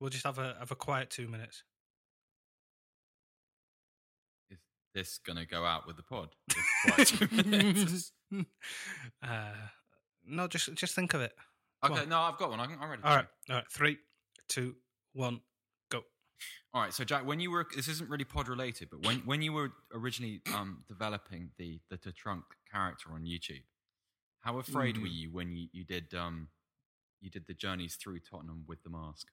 We'll 0.01 0.09
just 0.09 0.25
have 0.25 0.37
a 0.37 0.57
have 0.59 0.71
a 0.71 0.75
quiet 0.75 1.09
two 1.09 1.29
minutes. 1.29 1.63
Is 4.51 4.57
this 4.93 5.19
gonna 5.25 5.45
go 5.45 5.63
out 5.65 5.87
with 5.87 5.95
the 5.95 6.03
pod? 6.03 6.29
This 6.47 6.57
quiet 6.85 7.07
two 7.07 7.43
minutes? 7.49 8.11
uh, 9.23 9.27
no, 10.25 10.47
just 10.47 10.73
just 10.75 10.93
think 10.93 11.13
of 11.13 11.21
it. 11.21 11.33
Come 11.83 11.93
okay, 11.93 12.01
on. 12.03 12.09
no, 12.09 12.19
I've 12.19 12.37
got 12.37 12.49
one. 12.49 12.59
I'm, 12.59 12.71
I'm 12.81 12.89
ready. 12.89 13.01
All 13.03 13.15
right, 13.15 13.27
all 13.49 13.55
right. 13.55 13.71
Three, 13.71 13.97
two, 14.49 14.75
one. 15.13 15.39
All 16.73 16.81
right, 16.81 16.93
so 16.93 17.03
Jack, 17.03 17.25
when 17.25 17.39
you 17.39 17.49
were 17.51 17.65
this 17.75 17.87
isn't 17.87 18.09
really 18.09 18.25
pod 18.25 18.47
related, 18.47 18.89
but 18.91 19.05
when 19.05 19.17
when 19.25 19.41
you 19.41 19.53
were 19.53 19.71
originally 19.93 20.41
um, 20.53 20.83
developing 20.87 21.51
the 21.57 21.79
the, 21.89 21.97
trunk 22.11 22.43
character 22.71 23.09
on 23.11 23.23
YouTube, 23.23 23.63
how 24.41 24.59
afraid 24.59 24.97
were 24.97 25.07
Mhm. 25.07 25.15
you 25.15 25.31
when 25.31 25.55
you, 25.55 25.67
you 25.71 25.83
did 25.83 26.13
um 26.13 26.49
you 27.19 27.29
did 27.29 27.47
the 27.47 27.53
journeys 27.53 27.95
through 27.95 28.19
Tottenham 28.19 28.63
with 28.67 28.83
the 28.83 28.89
mask? 28.89 29.27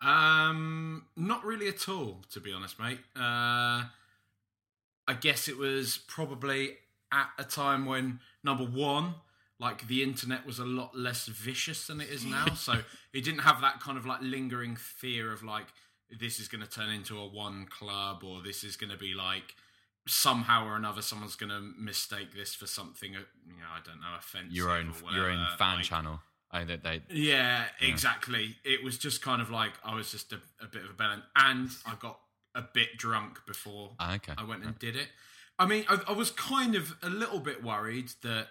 Um, 0.00 1.06
not 1.16 1.44
really 1.44 1.68
at 1.68 1.88
all, 1.88 2.22
to 2.32 2.40
be 2.40 2.52
honest, 2.52 2.78
mate. 2.78 2.98
Uh, 3.14 3.84
I 5.08 5.14
guess 5.20 5.48
it 5.48 5.56
was 5.56 5.98
probably 5.98 6.76
at 7.12 7.28
a 7.38 7.44
time 7.44 7.86
when 7.86 8.20
number 8.42 8.64
one, 8.64 9.14
like 9.58 9.86
the 9.88 10.02
internet 10.02 10.44
was 10.46 10.58
a 10.58 10.64
lot 10.64 10.96
less 10.96 11.26
vicious 11.26 11.86
than 11.86 12.00
it 12.00 12.08
is 12.10 12.24
now, 12.24 12.54
so 12.54 12.74
it 13.12 13.24
didn't 13.24 13.40
have 13.40 13.60
that 13.62 13.80
kind 13.80 13.96
of 13.98 14.04
like 14.06 14.20
lingering 14.22 14.76
fear 14.76 15.32
of 15.32 15.42
like 15.42 15.66
this 16.20 16.38
is 16.38 16.46
going 16.48 16.62
to 16.62 16.70
turn 16.70 16.90
into 16.90 17.18
a 17.18 17.26
one 17.26 17.66
club 17.66 18.22
or 18.22 18.42
this 18.42 18.62
is 18.62 18.76
going 18.76 18.90
to 18.92 18.98
be 18.98 19.12
like 19.14 19.54
somehow 20.06 20.64
or 20.66 20.76
another 20.76 21.02
someone's 21.02 21.34
going 21.36 21.50
to 21.50 21.60
mistake 21.78 22.34
this 22.34 22.54
for 22.54 22.66
something, 22.66 23.16
uh, 23.16 23.20
you 23.46 23.54
know, 23.54 23.66
I 23.74 23.80
don't 23.84 24.00
know, 24.00 24.06
offensive. 24.18 24.52
Your 24.52 24.70
own, 24.70 24.92
your 25.12 25.30
own 25.30 25.46
fan 25.58 25.76
like- 25.76 25.84
channel. 25.84 26.20
I 26.48 26.62
that 26.62 26.84
they. 26.84 27.02
Yeah, 27.10 27.64
exactly. 27.80 28.54
It 28.64 28.84
was 28.84 28.98
just 28.98 29.20
kind 29.20 29.42
of 29.42 29.50
like 29.50 29.72
I 29.84 29.96
was 29.96 30.12
just 30.12 30.32
a, 30.32 30.36
a 30.62 30.66
bit 30.66 30.84
of 30.84 30.90
a 30.90 30.92
bellend, 30.92 31.22
and 31.34 31.68
I 31.84 31.94
got 31.98 32.20
a 32.54 32.62
bit 32.62 32.96
drunk 32.96 33.40
before 33.48 33.90
Ah, 33.98 34.14
okay. 34.14 34.32
I 34.38 34.44
went 34.44 34.64
and 34.64 34.78
did 34.78 34.94
it. 34.94 35.08
I 35.58 35.66
mean, 35.66 35.84
I, 35.88 36.00
I 36.08 36.12
was 36.12 36.30
kind 36.30 36.76
of 36.76 36.94
a 37.02 37.10
little 37.10 37.40
bit 37.40 37.64
worried 37.64 38.12
that 38.22 38.46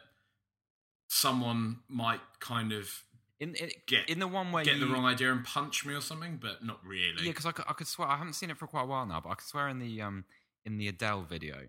someone 1.07 1.77
might 1.87 2.19
kind 2.39 2.71
of 2.71 3.03
in, 3.39 3.53
in, 3.55 3.69
get 3.87 4.09
in 4.09 4.19
the 4.19 4.27
one 4.27 4.51
way 4.51 4.63
get 4.63 4.79
the 4.79 4.87
wrong 4.87 5.05
idea 5.05 5.31
and 5.31 5.43
punch 5.43 5.85
me 5.85 5.93
or 5.93 6.01
something, 6.01 6.37
but 6.41 6.63
not 6.63 6.79
really. 6.85 7.23
Yeah, 7.23 7.31
because 7.31 7.45
I, 7.45 7.51
could- 7.51 7.65
I 7.67 7.73
could 7.73 7.87
swear 7.87 8.07
I 8.07 8.17
haven't 8.17 8.33
seen 8.33 8.49
it 8.49 8.57
for 8.57 8.67
quite 8.67 8.83
a 8.83 8.85
while 8.85 9.05
now, 9.05 9.19
but 9.21 9.29
I 9.29 9.35
could 9.35 9.47
swear 9.47 9.67
in 9.67 9.79
the 9.79 10.01
um 10.01 10.25
in 10.65 10.77
the 10.77 10.87
Adele 10.87 11.23
video, 11.23 11.67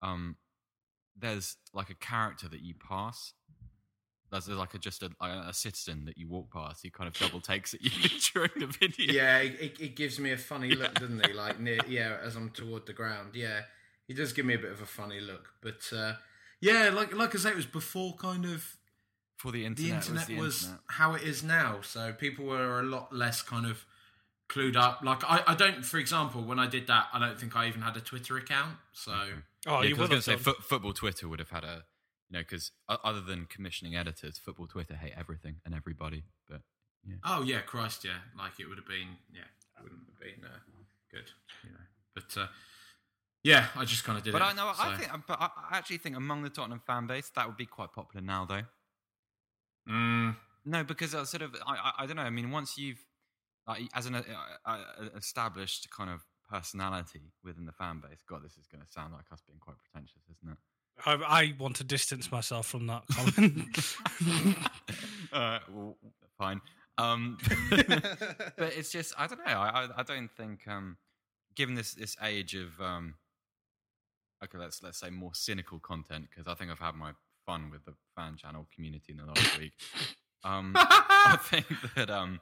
um, 0.00 0.36
there's 1.18 1.56
like 1.74 1.90
a 1.90 1.94
character 1.94 2.48
that 2.48 2.60
you 2.60 2.74
pass. 2.74 3.34
There's 4.30 4.48
like 4.48 4.72
a 4.72 4.78
just 4.78 5.02
a, 5.02 5.10
a 5.22 5.52
citizen 5.52 6.06
that 6.06 6.16
you 6.16 6.26
walk 6.26 6.50
past. 6.50 6.80
He 6.82 6.88
kind 6.88 7.06
of 7.06 7.12
double 7.18 7.40
takes 7.40 7.74
at 7.74 7.82
you 7.82 7.90
during 8.32 8.50
the 8.58 8.66
video. 8.66 9.12
Yeah, 9.12 9.38
it, 9.40 9.78
it 9.78 9.94
gives 9.96 10.18
me 10.18 10.32
a 10.32 10.38
funny 10.38 10.70
look, 10.70 10.94
doesn't 10.94 11.26
he? 11.26 11.34
Like 11.34 11.60
near, 11.60 11.80
yeah, 11.86 12.16
as 12.24 12.34
I'm 12.36 12.48
toward 12.48 12.86
the 12.86 12.94
ground. 12.94 13.32
Yeah, 13.34 13.60
he 14.08 14.14
does 14.14 14.32
give 14.32 14.46
me 14.46 14.54
a 14.54 14.58
bit 14.58 14.72
of 14.72 14.80
a 14.80 14.86
funny 14.86 15.20
look, 15.20 15.50
but 15.60 15.82
uh, 15.94 16.14
yeah, 16.62 16.88
like 16.94 17.14
like 17.14 17.34
I 17.34 17.38
say, 17.38 17.50
it 17.50 17.56
was 17.56 17.66
before 17.66 18.14
kind 18.16 18.44
of 18.46 18.76
For 19.36 19.52
the 19.52 19.58
the 19.60 19.66
internet, 19.66 19.98
was 19.98 20.06
internet 20.08 20.26
the 20.28 20.38
was, 20.40 20.62
internet. 20.62 20.80
how 20.88 21.14
it 21.14 21.22
is 21.22 21.42
now. 21.42 21.80
So 21.82 22.12
people 22.12 22.46
were 22.46 22.80
a 22.80 22.84
lot 22.84 23.12
less 23.12 23.42
kind 23.42 23.66
of 23.66 23.84
clued 24.48 24.76
up. 24.76 25.00
Like 25.02 25.22
I, 25.24 25.42
I 25.46 25.54
don't, 25.54 25.84
for 25.84 25.98
example, 25.98 26.42
when 26.42 26.58
I 26.58 26.66
did 26.66 26.86
that, 26.86 27.08
I 27.12 27.18
don't 27.18 27.38
think 27.38 27.54
I 27.56 27.66
even 27.68 27.82
had 27.82 27.96
a 27.96 28.00
Twitter 28.00 28.36
account. 28.38 28.76
So 28.92 29.12
Oh, 29.66 29.80
yeah, 29.82 29.88
you 29.88 29.96
'cause 29.96 29.98
I 29.98 30.02
was 30.02 30.08
going 30.10 30.20
to 30.20 30.22
say 30.22 30.32
done. 30.34 30.42
foot, 30.42 30.64
football 30.64 30.92
Twitter 30.92 31.28
would 31.28 31.38
have 31.38 31.50
had 31.50 31.64
a, 31.64 31.84
you 32.28 32.34
know, 32.38 32.40
because 32.40 32.72
other 32.88 33.20
than 33.20 33.46
commissioning 33.46 33.94
editors, 33.96 34.38
football 34.38 34.66
Twitter 34.66 34.94
hate 34.96 35.14
everything 35.16 35.56
and 35.64 35.74
everybody. 35.74 36.24
But 36.48 36.62
yeah, 37.04 37.16
Oh 37.24 37.42
yeah, 37.42 37.60
Christ, 37.60 38.04
yeah. 38.04 38.20
Like 38.38 38.58
it 38.60 38.66
would 38.68 38.78
have 38.78 38.86
been, 38.86 39.16
yeah, 39.32 39.48
it 39.78 39.82
wouldn't 39.82 40.02
have 40.08 40.18
been 40.20 40.44
uh, 40.44 40.58
good, 41.10 41.30
you 41.64 41.70
know. 41.70 41.86
But 42.14 42.36
uh, 42.36 42.46
yeah, 43.44 43.66
I 43.76 43.84
just 43.84 44.04
kind 44.04 44.18
of 44.18 44.24
did 44.24 44.32
but 44.32 44.42
it. 44.42 44.44
I 44.44 44.52
know 44.52 44.72
I 44.78 44.96
think, 44.96 45.10
but 45.26 45.40
I 45.40 45.48
I 45.70 45.78
actually 45.78 45.98
think 45.98 46.16
among 46.16 46.42
the 46.42 46.50
Tottenham 46.50 46.80
fan 46.86 47.06
base 47.06 47.30
that 47.34 47.46
would 47.46 47.56
be 47.56 47.66
quite 47.66 47.92
popular 47.92 48.24
now, 48.24 48.44
though. 48.44 48.62
Mm. 49.88 50.36
No, 50.64 50.84
because 50.84 51.14
uh, 51.14 51.24
sort 51.24 51.42
of, 51.42 51.56
I, 51.66 51.72
I, 51.72 51.92
I 52.02 52.06
don't 52.06 52.16
know. 52.16 52.22
I 52.22 52.30
mean, 52.30 52.50
once 52.50 52.78
you've, 52.78 53.04
like, 53.66 53.82
as 53.94 54.06
an 54.06 54.14
uh, 54.14 54.22
uh, 54.64 54.78
established 55.16 55.88
kind 55.90 56.10
of 56.10 56.20
personality 56.48 57.32
within 57.42 57.66
the 57.66 57.72
fan 57.72 58.00
base, 58.00 58.22
God, 58.28 58.44
this 58.44 58.56
is 58.56 58.66
going 58.68 58.84
to 58.84 58.90
sound 58.90 59.12
like 59.12 59.24
us 59.32 59.42
being 59.46 59.58
quite 59.58 59.76
pretentious, 59.78 60.22
isn't 60.30 60.52
it? 60.52 60.58
I, 61.04 61.40
I 61.40 61.54
want 61.58 61.76
to 61.76 61.84
distance 61.84 62.30
myself 62.30 62.66
from 62.66 62.86
that 62.86 63.02
comment. 63.12 63.96
uh, 65.32 65.58
well, 65.72 65.96
fine. 66.38 66.60
Um, 66.98 67.38
but 67.70 68.72
it's 68.76 68.92
just 68.92 69.14
I 69.18 69.26
don't 69.26 69.38
know. 69.38 69.52
I 69.52 69.84
I, 69.84 69.88
I 69.96 70.02
don't 70.02 70.30
think 70.30 70.68
um, 70.68 70.98
given 71.56 71.74
this 71.74 71.94
this 71.94 72.16
age 72.22 72.54
of 72.54 72.78
um, 72.80 73.14
okay, 74.44 74.58
let's 74.58 74.82
let's 74.82 74.98
say 74.98 75.10
more 75.10 75.32
cynical 75.34 75.78
content 75.78 76.26
because 76.30 76.46
I 76.46 76.54
think 76.54 76.70
I've 76.70 76.78
had 76.78 76.94
my 76.94 77.12
fun 77.46 77.70
with 77.70 77.84
the 77.84 77.94
fan 78.16 78.36
channel 78.36 78.66
community 78.74 79.12
in 79.12 79.18
the 79.18 79.24
last 79.26 79.58
week. 79.58 79.72
Um, 80.44 80.72
I 80.76 81.38
think 81.42 81.66
that 81.96 82.10
um, 82.10 82.40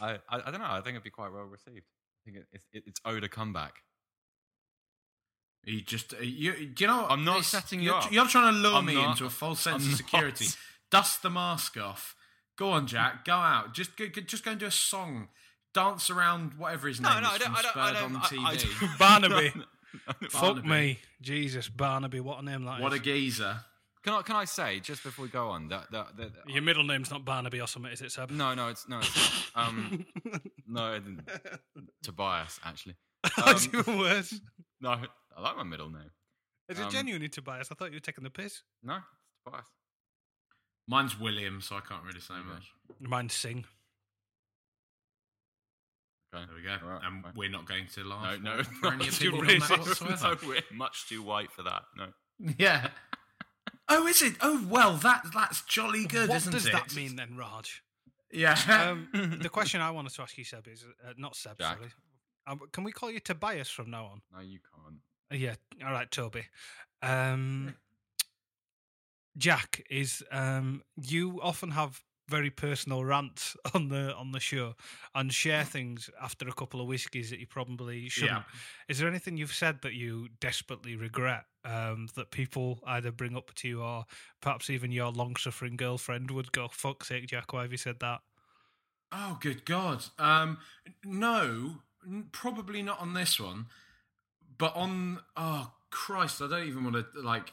I, 0.00 0.14
I 0.28 0.42
I 0.46 0.50
don't 0.50 0.60
know. 0.60 0.66
I 0.68 0.80
think 0.80 0.94
it'd 0.94 1.02
be 1.04 1.10
quite 1.10 1.32
well 1.32 1.44
received. 1.44 1.84
I 1.86 2.20
think 2.24 2.36
it, 2.38 2.46
it's 2.52 2.64
it, 2.72 2.82
it's 2.86 3.00
owed 3.04 3.24
a 3.24 3.28
comeback. 3.28 3.74
You 5.66 5.80
just, 5.80 6.12
uh, 6.12 6.18
you, 6.20 6.52
do 6.74 6.84
you 6.84 6.88
know? 6.88 7.06
I'm 7.08 7.24
not 7.24 7.42
setting 7.44 7.80
you 7.80 7.86
you're, 7.86 7.94
up. 7.94 8.12
You're 8.12 8.26
trying 8.26 8.52
to 8.52 8.58
lure 8.60 8.74
I'm 8.76 8.84
me 8.84 8.94
not. 8.96 9.12
into 9.12 9.24
a 9.24 9.30
false 9.30 9.60
sense 9.62 9.84
I'm 9.86 9.92
of 9.92 9.96
security. 9.96 10.44
not. 10.44 10.56
Dust 10.90 11.22
the 11.22 11.30
mask 11.30 11.78
off. 11.78 12.14
Go 12.58 12.70
on, 12.70 12.86
Jack. 12.86 13.24
Go 13.24 13.32
out. 13.32 13.72
Just 13.72 13.96
go, 13.96 14.04
go- 14.14 14.20
just 14.20 14.44
go 14.44 14.50
and 14.50 14.60
do 14.60 14.66
a 14.66 14.70
song. 14.70 15.28
Dance 15.72 16.10
around 16.10 16.52
whatever 16.58 16.86
his 16.88 17.00
No, 17.00 17.08
name 17.14 17.22
no, 17.22 17.28
is 17.30 17.34
I 17.34 17.38
don't- 17.38 17.46
from 17.46 17.56
I 17.56 17.62
don't- 17.62 17.76
I 17.76 17.92
don't- 18.00 18.14
on 18.14 18.16
I- 18.16 18.50
I 18.52 18.56
TV. 18.56 18.80
don't- 18.80 18.98
Barnaby. 18.98 19.52
Fuck 20.30 20.64
me. 20.64 20.98
Jesus, 21.20 21.68
Barnaby. 21.68 22.20
What 22.20 22.40
a 22.40 22.44
name 22.44 22.64
that 22.64 22.76
is. 22.78 22.82
What 22.82 22.92
a 22.92 22.98
geezer. 22.98 23.58
Can 24.02 24.12
I 24.12 24.20
can 24.22 24.36
I 24.36 24.44
say 24.44 24.80
just 24.80 25.02
before 25.02 25.24
we 25.24 25.30
go 25.30 25.48
on 25.48 25.68
that 25.68 25.90
that, 25.92 26.16
that 26.18 26.30
Your 26.46 26.60
middle 26.62 26.84
name's 26.84 27.10
not 27.10 27.24
Barnaby 27.24 27.60
or 27.60 27.66
something, 27.66 27.90
is 27.90 28.02
it, 28.02 28.12
Seb? 28.12 28.30
No, 28.30 28.52
no, 28.54 28.68
it's 28.68 28.86
no, 28.86 28.98
it's 28.98 29.50
not. 29.56 29.68
Um, 29.68 30.04
no, 30.66 30.92
it 30.92 31.04
didn't. 31.04 31.28
Tobias 32.02 32.60
actually. 32.64 32.96
That's 33.36 33.66
Um, 33.66 33.70
even 33.80 33.98
worse. 33.98 34.38
No, 34.80 34.90
I 35.34 35.40
like 35.40 35.56
my 35.56 35.62
middle 35.62 35.88
name. 35.88 36.10
Is 36.68 36.78
it 36.78 36.82
Um, 36.82 36.90
genuinely 36.90 37.30
Tobias? 37.30 37.68
I 37.70 37.74
thought 37.74 37.86
you 37.90 37.96
were 37.96 38.00
taking 38.00 38.24
the 38.24 38.28
piss. 38.30 38.62
No, 38.82 38.96
it's 38.96 39.04
Tobias. 39.46 39.66
Mine's 40.86 41.18
William, 41.18 41.62
so 41.62 41.76
I 41.76 41.80
can't 41.80 42.02
really 42.04 42.20
say 42.20 42.34
much. 42.46 42.72
Mine 43.00 43.30
sing. 43.30 43.64
Okay. 46.34 46.44
There 46.46 46.56
we 46.56 46.62
go. 46.62 46.98
and 47.02 47.24
we're 47.36 47.50
not 47.50 47.66
going 47.66 47.86
to 47.94 48.00
No, 48.02 48.08
laugh. 48.08 48.40
no, 48.40 48.62
for 48.80 48.88
any 48.92 49.04
not 49.06 49.08
opinion 49.08 49.12
too 49.12 49.36
on 49.38 49.46
that 49.46 49.70
whatsoever. 49.86 50.38
No, 50.42 50.48
we're 50.48 50.76
much 50.76 51.08
too 51.08 51.22
white 51.22 51.50
for 51.52 51.62
that. 51.62 51.82
No. 51.96 52.06
Yeah. 52.58 52.88
Oh, 53.88 54.06
is 54.06 54.22
it? 54.22 54.34
Oh, 54.40 54.64
well, 54.68 54.94
that 54.96 55.22
that's 55.34 55.62
jolly 55.62 56.06
good, 56.06 56.28
what 56.28 56.36
isn't 56.38 56.52
it? 56.52 56.56
What 56.56 56.62
does 56.64 56.72
that 56.72 56.96
mean 56.96 57.16
then, 57.16 57.36
Raj? 57.36 57.82
Yeah. 58.32 58.58
Um, 58.68 59.38
the 59.40 59.48
question 59.48 59.80
I 59.80 59.90
wanted 59.90 60.12
to 60.14 60.22
ask 60.22 60.36
you, 60.38 60.44
Seb, 60.44 60.66
is 60.66 60.84
uh, 61.06 61.12
not 61.16 61.36
Seb. 61.36 61.58
Jack. 61.58 61.76
Sorry. 61.76 61.90
Um, 62.46 62.60
can 62.72 62.82
we 62.84 62.92
call 62.92 63.10
you 63.10 63.20
Tobias 63.20 63.68
from 63.70 63.90
now 63.90 64.06
on? 64.06 64.22
No, 64.34 64.40
you 64.40 64.58
can't. 64.74 64.96
Uh, 65.30 65.36
Yeah. 65.36 65.54
All 65.86 65.92
right, 65.92 66.10
Toby. 66.10 66.44
Um, 67.02 67.74
Jack 69.36 69.84
is. 69.90 70.22
Um, 70.30 70.82
you 70.96 71.40
often 71.42 71.70
have 71.72 72.02
very 72.28 72.50
personal 72.50 73.04
rants 73.04 73.56
on 73.74 73.88
the 73.88 74.14
on 74.14 74.32
the 74.32 74.40
show 74.40 74.74
and 75.14 75.32
share 75.32 75.64
things 75.64 76.10
after 76.22 76.48
a 76.48 76.52
couple 76.52 76.80
of 76.80 76.86
whiskies 76.86 77.30
that 77.30 77.38
you 77.38 77.46
probably 77.46 78.08
shouldn't. 78.08 78.38
Yeah. 78.38 78.42
Is 78.88 78.98
there 78.98 79.08
anything 79.08 79.36
you've 79.36 79.52
said 79.54 79.82
that 79.82 79.94
you 79.94 80.28
desperately 80.40 80.96
regret 80.96 81.44
um, 81.64 82.08
that 82.16 82.30
people 82.30 82.80
either 82.86 83.10
bring 83.10 83.36
up 83.36 83.52
to 83.54 83.68
you 83.68 83.82
or 83.82 84.04
perhaps 84.40 84.70
even 84.70 84.92
your 84.92 85.10
long 85.10 85.36
suffering 85.36 85.76
girlfriend 85.76 86.30
would 86.30 86.52
go, 86.52 86.68
"Fuck's 86.68 87.08
sake, 87.08 87.26
Jack, 87.26 87.52
why 87.52 87.62
have 87.62 87.72
you 87.72 87.78
said 87.78 88.00
that?" 88.00 88.20
Oh, 89.12 89.38
good 89.40 89.64
God. 89.64 90.04
Um, 90.18 90.58
no, 91.04 91.76
n- 92.06 92.28
probably 92.32 92.82
not 92.82 93.00
on 93.00 93.14
this 93.14 93.38
one, 93.38 93.66
but 94.58 94.74
on. 94.74 95.20
Oh 95.36 95.72
Christ, 95.90 96.42
I 96.42 96.48
don't 96.48 96.66
even 96.66 96.82
want 96.82 96.96
to 96.96 97.20
like 97.20 97.52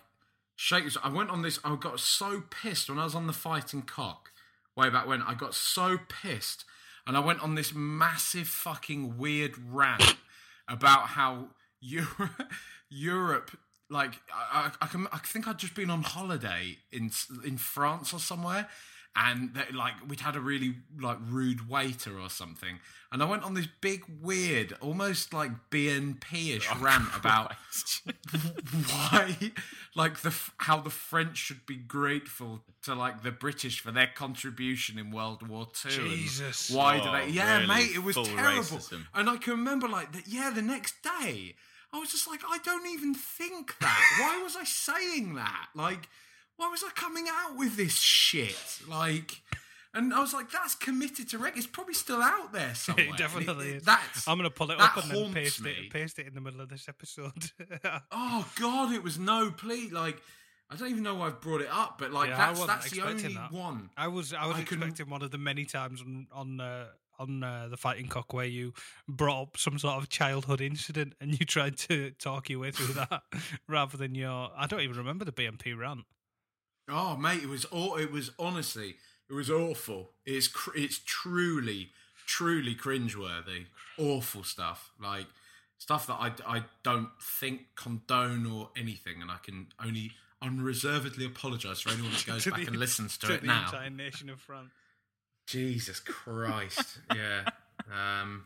shake 0.55 0.85
this. 0.85 0.97
I 1.03 1.09
went 1.09 1.29
on 1.29 1.43
this. 1.43 1.59
I 1.63 1.75
got 1.75 1.99
so 1.99 2.41
pissed 2.49 2.89
when 2.89 2.97
I 2.97 3.03
was 3.03 3.13
on 3.13 3.27
the 3.27 3.33
fighting 3.33 3.83
cock 3.83 4.31
way 4.75 4.89
back 4.89 5.07
when. 5.07 5.21
I 5.21 5.33
got 5.33 5.53
so 5.53 5.97
pissed, 6.09 6.65
and 7.05 7.17
I 7.17 7.19
went 7.19 7.41
on 7.41 7.55
this 7.55 7.73
massive 7.73 8.47
fucking 8.47 9.17
weird 9.17 9.53
rant 9.57 10.15
about 10.67 11.07
how 11.07 11.49
Europe, 11.79 12.51
Europe. 12.89 13.51
Like 13.89 14.21
I, 14.33 14.71
I, 14.81 14.85
I, 14.85 14.87
can, 14.87 15.07
I 15.11 15.17
think 15.17 15.47
I'd 15.47 15.57
just 15.57 15.75
been 15.75 15.89
on 15.89 16.03
holiday 16.03 16.77
in 16.91 17.11
in 17.45 17.57
France 17.57 18.13
or 18.13 18.19
somewhere, 18.19 18.69
and 19.15 19.53
that, 19.55 19.73
like 19.73 19.93
we'd 20.07 20.21
had 20.21 20.35
a 20.35 20.39
really 20.39 20.75
like 20.99 21.17
rude 21.27 21.69
waiter 21.69 22.17
or 22.19 22.29
something, 22.29 22.79
and 23.11 23.21
I 23.21 23.25
went 23.25 23.43
on 23.43 23.53
this 23.53 23.67
big 23.81 24.03
weird, 24.21 24.73
almost 24.79 25.33
like 25.33 25.51
BNP 25.69 26.55
ish 26.55 26.67
oh, 26.71 26.79
rant 26.79 27.09
about 27.15 27.53
why, 28.87 29.35
like 29.95 30.19
the 30.21 30.33
how 30.57 30.79
the 30.79 30.89
French 30.89 31.37
should 31.37 31.65
be 31.65 31.75
grateful 31.75 32.63
to 32.83 32.95
like 32.95 33.23
the 33.23 33.31
British 33.31 33.79
for 33.79 33.91
their 33.91 34.07
contribution 34.07 34.97
in 34.97 35.11
World 35.11 35.47
War 35.47 35.67
Two. 35.73 35.89
Jesus. 35.89 36.69
why 36.71 36.99
do 36.99 37.09
Oh, 37.09 37.11
they? 37.13 37.29
Yeah, 37.29 37.55
really? 37.57 37.67
mate, 37.67 37.91
it 37.95 38.03
was 38.03 38.15
terrible. 38.15 38.61
racism. 38.61 39.05
And 39.13 39.29
I 39.29 39.37
can 39.37 39.53
remember 39.53 39.87
like 39.87 40.11
that. 40.13 40.27
Yeah, 40.27 40.49
the 40.53 40.61
next 40.61 40.95
day. 41.03 41.55
I 41.93 41.99
was 41.99 42.09
just 42.09 42.25
like, 42.25 42.39
I 42.49 42.57
don't 42.59 42.87
even 42.87 43.13
think 43.13 43.77
that. 43.81 44.17
Why 44.21 44.41
was 44.41 44.55
I 44.55 44.63
saying 44.63 45.33
that? 45.35 45.67
Like, 45.75 46.07
why 46.61 46.69
was 46.69 46.83
I 46.83 46.89
coming 46.95 47.25
out 47.29 47.57
with 47.57 47.75
this 47.75 47.95
shit? 47.97 48.79
Like, 48.87 49.41
and 49.93 50.13
I 50.13 50.19
was 50.21 50.33
like, 50.33 50.51
that's 50.51 50.75
committed 50.75 51.27
to 51.29 51.37
reg. 51.37 51.53
It's 51.57 51.67
probably 51.67 51.93
still 51.95 52.21
out 52.21 52.53
there 52.53 52.73
somewhere. 52.75 53.07
it 53.07 53.17
definitely 53.17 53.69
It- 53.71 53.75
is. 53.77 53.83
That's 53.83 54.27
I'm 54.27 54.37
going 54.37 54.49
to 54.49 54.53
pull 54.55 54.71
it 54.71 54.79
up 54.79 54.95
and 55.03 55.11
then 55.11 55.33
paste 55.33 55.61
me. 55.61 55.71
it, 55.71 55.89
paste 55.91 56.19
it 56.19 56.27
in 56.27 56.33
the 56.33 56.41
middle 56.41 56.61
of 56.61 56.69
this 56.69 56.87
episode. 56.87 57.31
Oh 58.11 58.49
God, 58.59 58.93
it 58.93 59.03
was 59.03 59.17
no 59.19 59.51
plea. 59.51 59.89
Like, 59.89 60.21
I 60.69 60.75
don't 60.75 60.89
even 60.89 61.03
know 61.03 61.15
why 61.15 61.27
I've 61.27 61.41
brought 61.41 61.61
it 61.61 61.69
up, 61.71 61.97
but 61.99 62.11
like 62.11 62.29
Yeah, 62.29 62.37
that's 62.37 62.65
that's 62.65 62.91
the 62.91 63.01
only 63.01 63.33
that. 63.33 63.51
one. 63.51 63.89
I 63.97 64.07
was 64.07 64.33
I 64.33 64.45
was 64.45 64.55
I 64.57 64.61
expecting 64.61 65.09
one 65.09 65.21
of 65.21 65.31
the 65.31 65.37
many 65.37 65.65
times 65.65 66.01
on 66.01 66.27
on 66.31 66.61
uh, 66.61 66.85
on 67.19 67.43
uh, 67.43 67.67
the 67.69 67.75
fighting 67.77 68.07
cock 68.07 68.31
where 68.33 68.45
you 68.45 68.73
brought 69.07 69.41
up 69.41 69.57
some 69.57 69.77
sort 69.77 70.01
of 70.01 70.07
childhood 70.09 70.61
incident 70.61 71.13
and 71.19 71.37
you 71.39 71.45
tried 71.45 71.77
to 71.77 72.11
talk 72.11 72.49
your 72.49 72.59
way 72.59 72.71
through 72.71 72.93
that 72.93 73.21
rather 73.67 73.97
than 73.97 74.15
your 74.15 74.51
I 74.55 74.65
don't 74.67 74.81
even 74.81 74.97
remember 74.97 75.25
the 75.25 75.33
BNP 75.33 75.77
rant. 75.77 76.05
Oh 76.89 77.15
mate, 77.15 77.43
it 77.43 77.49
was 77.49 77.65
all. 77.65 77.95
It 77.97 78.11
was 78.11 78.31
honestly, 78.39 78.95
it 79.29 79.33
was 79.33 79.49
awful. 79.49 80.11
It's 80.25 80.47
cr- 80.47 80.75
it's 80.77 80.99
truly, 81.05 81.89
truly 82.25 82.75
cringeworthy. 82.75 83.65
Awful 83.97 84.43
stuff. 84.43 84.91
Like 85.01 85.27
stuff 85.77 86.07
that 86.07 86.15
I, 86.19 86.31
I 86.47 86.63
don't 86.83 87.09
think 87.21 87.61
condone 87.75 88.45
or 88.45 88.69
anything, 88.75 89.21
and 89.21 89.31
I 89.31 89.37
can 89.43 89.67
only 89.83 90.11
unreservedly 90.41 91.25
apologise 91.25 91.81
for 91.81 91.91
anyone 91.91 92.11
that 92.11 92.25
goes 92.27 92.45
back 92.45 92.61
the- 92.61 92.67
and 92.67 92.75
listens 92.77 93.17
to, 93.19 93.27
to 93.27 93.33
it 93.35 93.41
the 93.41 93.47
now. 93.47 93.65
entire 93.65 93.89
nation 93.89 94.29
of 94.29 94.39
France. 94.41 94.71
Jesus 95.47 95.99
Christ. 95.99 96.99
yeah. 97.15 97.43
Um, 97.91 98.45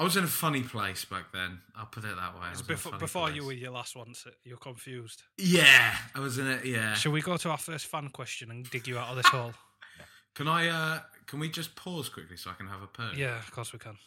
I 0.00 0.02
was 0.02 0.16
in 0.16 0.24
a 0.24 0.28
funny 0.28 0.62
place 0.62 1.04
back 1.04 1.30
then. 1.30 1.60
I'll 1.76 1.84
put 1.84 2.04
it 2.04 2.16
that 2.16 2.34
way. 2.34 2.48
Before 2.66 2.98
before 2.98 3.30
you 3.30 3.44
were 3.44 3.52
your 3.52 3.70
last 3.70 3.94
one, 3.94 4.14
so 4.14 4.30
you're 4.44 4.56
confused. 4.56 5.24
Yeah, 5.36 5.94
I 6.14 6.20
was 6.20 6.38
in 6.38 6.46
it. 6.46 6.64
Yeah. 6.64 6.94
Shall 6.94 7.12
we 7.12 7.20
go 7.20 7.36
to 7.36 7.50
our 7.50 7.58
first 7.58 7.84
fan 7.86 8.08
question 8.08 8.50
and 8.50 8.68
dig 8.70 8.88
you 8.88 8.98
out 8.98 9.10
of 9.10 9.16
this 9.16 9.26
hole? 9.26 9.52
Can 10.34 10.48
I? 10.48 10.68
uh 10.68 11.00
Can 11.26 11.38
we 11.38 11.50
just 11.50 11.76
pause 11.76 12.08
quickly 12.08 12.38
so 12.38 12.48
I 12.48 12.54
can 12.54 12.66
have 12.66 12.80
a 12.80 12.86
poo? 12.86 13.10
Yeah, 13.14 13.38
of 13.38 13.50
course 13.50 13.74
we 13.74 13.78
can. 13.78 13.98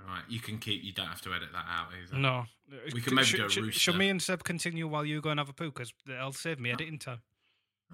All 0.00 0.06
right. 0.08 0.22
You 0.28 0.38
can 0.40 0.58
keep. 0.58 0.84
You 0.84 0.92
don't 0.92 1.06
have 1.06 1.22
to 1.22 1.32
edit 1.32 1.48
that 1.52 1.64
out 1.66 1.86
either. 1.98 2.18
No, 2.18 2.44
We 2.92 3.00
can 3.00 3.14
maybe 3.14 3.26
should, 3.28 3.40
go 3.40 3.48
should, 3.48 3.64
rooster. 3.64 3.80
should 3.80 3.96
me 3.96 4.10
and 4.10 4.20
Seb 4.20 4.44
continue 4.44 4.86
while 4.86 5.06
you 5.06 5.22
go 5.22 5.30
and 5.30 5.40
have 5.40 5.48
a 5.48 5.54
poo? 5.54 5.70
Because 5.70 5.94
it'll 6.06 6.32
save 6.32 6.60
me 6.60 6.72
editing 6.72 6.98
time. 6.98 7.22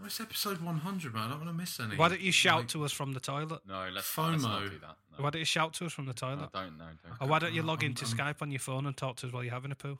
Oh, 0.01 0.07
it's 0.07 0.21
episode 0.21 0.61
100, 0.63 1.13
man. 1.15 1.25
I 1.25 1.29
don't 1.31 1.39
want 1.39 1.51
to 1.51 1.55
miss 1.57 1.81
any. 1.81 1.97
Why 1.97 2.09
don't 2.09 2.21
you 2.21 2.31
shout 2.33 2.59
Like, 2.61 2.69
to 2.69 2.85
us 2.85 2.93
from 2.93 3.13
the 3.13 3.21
toilet? 3.21 3.61
No, 3.67 3.89
let's, 3.93 4.07
FOMO. 4.09 4.31
let's 4.33 4.43
not 4.45 4.61
do 4.63 4.69
that. 4.79 4.97
No. 5.19 5.25
Why 5.25 5.31
don't 5.31 5.41
you 5.41 5.45
shout 5.45 5.73
to 5.75 5.87
us 5.87 5.93
from 5.93 6.07
the 6.07 6.13
toilet? 6.15 6.51
No, 6.55 6.61
don't, 6.61 6.79
no, 6.79 6.85
don't. 7.03 7.15
Or 7.21 7.27
why 7.29 7.39
don't 7.41 7.53
you 7.53 7.63
log 7.63 7.83
into 7.83 8.05
I'm- 8.07 8.17
Skype 8.17 8.43
on 8.43 8.51
your 8.53 8.61
phone 8.61 8.87
and 8.87 8.97
talk 8.97 9.17
to 9.17 9.27
us 9.27 9.33
while 9.33 9.43
you're 9.43 9.53
having 9.53 9.73
a 9.73 9.75
poo? 9.75 9.99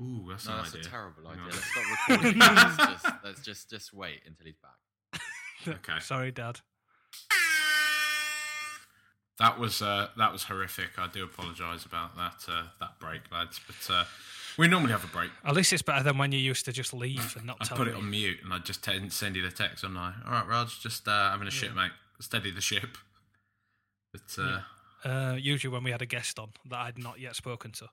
Ooh, 0.00 0.24
that's 0.30 0.46
no, 0.46 0.52
an 0.52 0.58
that's 0.58 0.70
idea. 0.74 0.86
a 0.86 0.90
terrible 0.90 1.28
idea. 1.28 1.42
No. 1.42 1.44
Let's 1.50 1.64
stop 1.64 2.08
recording. 2.08 2.38
let's, 2.38 2.76
just, 2.76 3.06
let's 3.24 3.42
just 3.42 3.70
just 3.70 3.92
wait 3.92 4.20
until 4.26 4.46
he's 4.46 4.56
back. 4.56 5.20
Okay. 5.68 6.00
Sorry, 6.00 6.30
Dad. 6.32 6.60
That 9.38 9.58
was 9.58 9.82
uh, 9.82 10.08
that 10.16 10.32
was 10.32 10.44
horrific. 10.44 10.98
I 10.98 11.06
do 11.08 11.24
apologise 11.24 11.84
about 11.84 12.16
that 12.16 12.44
uh, 12.48 12.62
that 12.80 12.98
break, 12.98 13.22
lads. 13.32 13.60
But 13.66 13.92
uh, 13.94 14.04
we 14.60 14.68
normally 14.68 14.92
have 14.92 15.02
a 15.02 15.08
break. 15.08 15.30
At 15.44 15.54
least 15.54 15.72
it's 15.72 15.82
better 15.82 16.04
than 16.04 16.18
when 16.18 16.30
you 16.32 16.38
used 16.38 16.64
to 16.66 16.72
just 16.72 16.92
leave 16.94 17.34
and 17.36 17.46
not 17.46 17.58
tell. 17.60 17.64
I 17.64 17.68
tell 17.68 17.76
put 17.78 17.86
me. 17.88 17.92
it 17.92 17.96
on 17.96 18.10
mute 18.10 18.38
and 18.44 18.52
I'd 18.52 18.64
just 18.64 18.84
t- 18.84 19.08
send 19.08 19.34
you 19.34 19.42
the 19.42 19.50
text, 19.50 19.82
don't 19.82 19.96
I? 19.96 20.12
All 20.26 20.32
right, 20.32 20.46
Raj, 20.46 20.78
just 20.80 21.08
uh, 21.08 21.30
having 21.30 21.48
a 21.48 21.50
shit, 21.50 21.74
mate. 21.74 21.90
Steady 22.20 22.50
the 22.52 22.60
ship. 22.60 22.96
But 24.12 24.36
uh, 24.38 24.60
Uh, 25.08 25.34
usually 25.36 25.72
when 25.72 25.82
we 25.82 25.90
had 25.90 26.02
a 26.02 26.06
guest 26.06 26.38
on 26.38 26.50
that 26.68 26.78
I'd 26.78 26.98
not 26.98 27.18
yet 27.18 27.34
spoken 27.36 27.72
to. 27.72 27.88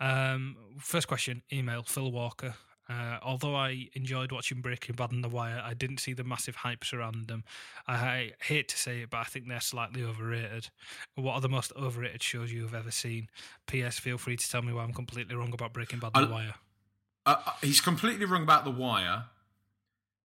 Um, 0.00 0.56
first 0.80 1.06
question, 1.06 1.42
email 1.52 1.82
Phil 1.82 2.10
Walker. 2.10 2.54
Uh, 2.88 3.18
although 3.22 3.54
I 3.54 3.88
enjoyed 3.94 4.32
watching 4.32 4.60
Breaking 4.60 4.94
Bad 4.96 5.12
and 5.12 5.22
The 5.22 5.28
Wire, 5.28 5.62
I 5.64 5.72
didn't 5.74 5.98
see 5.98 6.12
the 6.12 6.24
massive 6.24 6.56
hype 6.56 6.84
surrounding 6.84 7.24
them. 7.24 7.44
I 7.86 8.32
hate 8.42 8.68
to 8.68 8.76
say 8.76 9.02
it, 9.02 9.10
but 9.10 9.18
I 9.18 9.24
think 9.24 9.48
they're 9.48 9.60
slightly 9.60 10.02
overrated. 10.02 10.68
What 11.14 11.34
are 11.34 11.40
the 11.40 11.48
most 11.48 11.72
overrated 11.76 12.22
shows 12.22 12.52
you 12.52 12.62
have 12.62 12.74
ever 12.74 12.90
seen? 12.90 13.28
P.S. 13.66 13.98
Feel 13.98 14.18
free 14.18 14.36
to 14.36 14.50
tell 14.50 14.62
me 14.62 14.72
why 14.72 14.82
I'm 14.82 14.92
completely 14.92 15.36
wrong 15.36 15.52
about 15.54 15.72
Breaking 15.72 16.00
Bad 16.00 16.10
and 16.14 16.28
The 16.28 16.32
Wire. 16.32 16.54
uh, 17.24 17.36
uh, 17.46 17.52
he's 17.62 17.80
completely 17.80 18.24
wrong 18.24 18.42
about 18.42 18.64
The 18.64 18.70
Wire. 18.70 19.24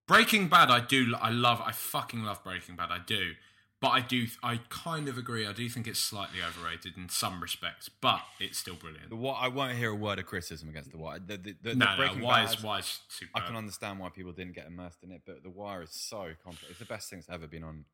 Breaking 0.08 0.48
Bad, 0.48 0.72
I 0.72 0.80
do, 0.80 1.13
I 1.22 1.30
love, 1.30 1.62
I 1.63 1.72
fucking 1.74 2.24
love 2.24 2.43
Breaking 2.43 2.76
Bad, 2.76 2.89
I 2.91 3.00
do. 3.06 3.34
But 3.80 3.90
I 3.90 4.02
do, 4.02 4.26
I 4.42 4.60
kind 4.70 5.08
of 5.08 5.20
agree. 5.20 5.46
I 5.46 5.54
do 5.54 5.70
think 5.70 5.86
it's 5.88 6.00
slightly 6.00 6.40
overrated 6.42 6.98
in 6.98 7.10
some 7.10 7.42
respects, 7.42 7.90
but 8.02 8.22
it's 8.40 8.58
still 8.58 8.74
brilliant. 8.74 9.10
The 9.10 9.16
what 9.16 9.36
I 9.40 9.50
won't 9.50 9.78
hear 9.78 9.92
a 9.92 9.96
word 9.96 10.18
of 10.18 10.26
criticism 10.26 10.68
against 10.68 10.92
the 10.92 10.98
Wire. 10.98 11.20
The, 11.20 11.38
the, 11.38 11.56
the, 11.62 11.76
No, 11.76 11.96
the 11.96 12.16
no, 12.16 12.26
Wire 12.26 12.46
is- 12.46 12.63
Wire 12.63 12.80
is. 12.80 13.00
I 13.36 13.42
can 13.42 13.56
understand 13.56 14.00
why 14.00 14.10
people 14.10 14.32
didn't 14.32 14.54
get 14.56 14.66
immersed 14.66 15.04
in 15.04 15.12
it, 15.12 15.22
but 15.28 15.44
the 15.44 15.52
Wire 15.52 15.84
is 15.84 15.92
so 15.92 16.32
complex. 16.44 16.72
It's 16.72 16.80
the 16.80 16.86
best 16.86 17.10
thing 17.10 17.20
that's 17.20 17.30
ever 17.30 17.46
been 17.48 17.63
on 17.63 17.86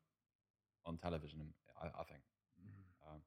on 0.86 0.96
television. 0.96 1.40
I, 1.82 1.86
I 1.88 2.04
think. 2.04 2.20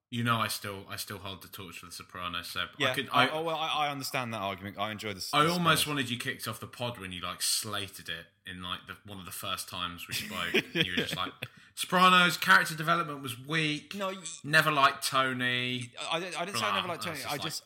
You 0.10 0.24
know, 0.24 0.38
I 0.38 0.48
still, 0.48 0.86
I 0.90 0.96
still 0.96 1.18
hold 1.18 1.42
the 1.44 1.50
torch 1.50 1.80
for 1.80 1.88
The 1.88 1.92
Sopranos. 1.92 2.48
So 2.48 2.66
yeah. 2.78 2.92
I 2.92 2.94
could, 2.94 3.10
I, 3.12 3.26
I, 3.28 3.30
oh, 3.32 3.42
well, 3.44 3.58
I, 3.58 3.88
I 3.88 3.90
understand 3.92 4.34
that 4.34 4.40
argument. 4.42 4.78
I 4.80 4.92
enjoy 4.92 5.14
this. 5.14 5.30
I 5.34 5.46
almost 5.48 5.86
wanted 5.86 6.10
you 6.10 6.18
kicked 6.18 6.48
off 6.48 6.62
the 6.62 6.68
pod 6.68 6.98
when 6.98 7.12
you 7.12 7.22
like 7.22 7.42
slated 7.42 8.08
it 8.08 8.26
in 8.50 8.64
like 8.64 8.80
the, 8.88 8.94
one 9.06 9.20
of 9.20 9.26
the 9.26 9.32
first 9.34 9.68
times 9.68 10.08
we 10.08 10.14
spoke. 10.14 10.64
you 10.74 10.92
were 10.96 11.04
just 11.04 11.18
like, 11.18 11.34
Sopranos 11.76 12.38
character 12.38 12.74
development 12.74 13.22
was 13.22 13.36
weak. 13.48 13.96
No, 13.96 14.14
never 14.46 14.72
liked 14.72 15.06
Tony. 15.06 15.92
I, 16.10 16.20
didn't- 16.22 16.40
I 16.42 16.46
didn't 16.46 16.58
say 16.58 16.66
I 16.66 16.76
never 16.76 16.88
liked 16.88 17.04
Tony. 17.04 17.18
was 17.18 17.26
I 17.26 17.32
like- 17.34 17.42
just, 17.42 17.64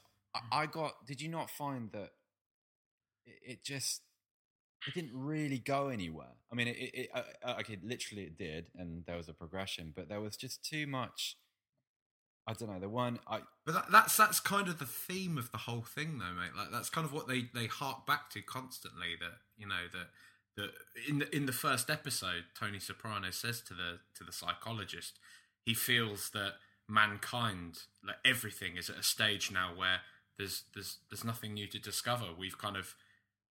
I, 0.51 0.65
got. 0.65 1.05
Did 1.05 1.21
you 1.21 1.29
not 1.29 1.49
find 1.49 1.91
that 1.91 2.09
it, 3.25 3.39
it 3.51 3.63
just, 3.63 4.01
it 4.87 4.95
didn't 4.95 5.11
really 5.13 5.59
go 5.59 5.89
anywhere? 5.89 6.33
I 6.51 6.55
mean, 6.55 6.69
it, 6.69 6.77
it, 6.77 6.91
it 6.95 7.09
uh, 7.13 7.55
okay, 7.59 7.77
literally 7.83 8.23
it 8.23 8.37
did, 8.37 8.65
and 8.75 9.03
there 9.05 9.15
was 9.17 9.29
a 9.29 9.33
progression, 9.33 9.93
but 9.95 10.09
there 10.09 10.19
was 10.21 10.35
just 10.35 10.63
too 10.67 10.87
much. 10.87 11.37
I 12.51 12.53
don't 12.53 12.69
know. 12.69 12.79
The 12.79 12.89
one 12.89 13.19
I, 13.27 13.39
But 13.65 13.75
that, 13.75 13.85
that's 13.91 14.17
that's 14.17 14.41
kind 14.41 14.67
of 14.67 14.77
the 14.77 14.85
theme 14.85 15.37
of 15.37 15.51
the 15.51 15.59
whole 15.59 15.83
thing, 15.83 16.19
though, 16.19 16.33
mate. 16.33 16.51
Like 16.57 16.69
that's 16.71 16.89
kind 16.89 17.05
of 17.05 17.13
what 17.13 17.27
they 17.27 17.45
they 17.53 17.67
hark 17.67 18.05
back 18.05 18.29
to 18.31 18.41
constantly. 18.41 19.15
That 19.19 19.37
you 19.57 19.67
know 19.67 19.87
that 19.93 20.07
that 20.57 20.71
in 21.07 21.19
the 21.19 21.35
in 21.35 21.45
the 21.45 21.53
first 21.53 21.89
episode, 21.89 22.43
Tony 22.59 22.79
Soprano 22.79 23.31
says 23.31 23.61
to 23.61 23.73
the 23.73 23.99
to 24.15 24.25
the 24.25 24.33
psychologist, 24.33 25.17
he 25.63 25.73
feels 25.73 26.31
that 26.31 26.55
mankind, 26.89 27.83
like 28.05 28.17
everything, 28.25 28.75
is 28.75 28.89
at 28.89 28.97
a 28.97 29.03
stage 29.03 29.49
now 29.49 29.71
where 29.73 30.01
there's 30.37 30.63
there's 30.73 30.97
there's 31.09 31.23
nothing 31.23 31.53
new 31.53 31.67
to 31.67 31.79
discover. 31.79 32.25
We've 32.37 32.57
kind 32.57 32.75
of 32.75 32.95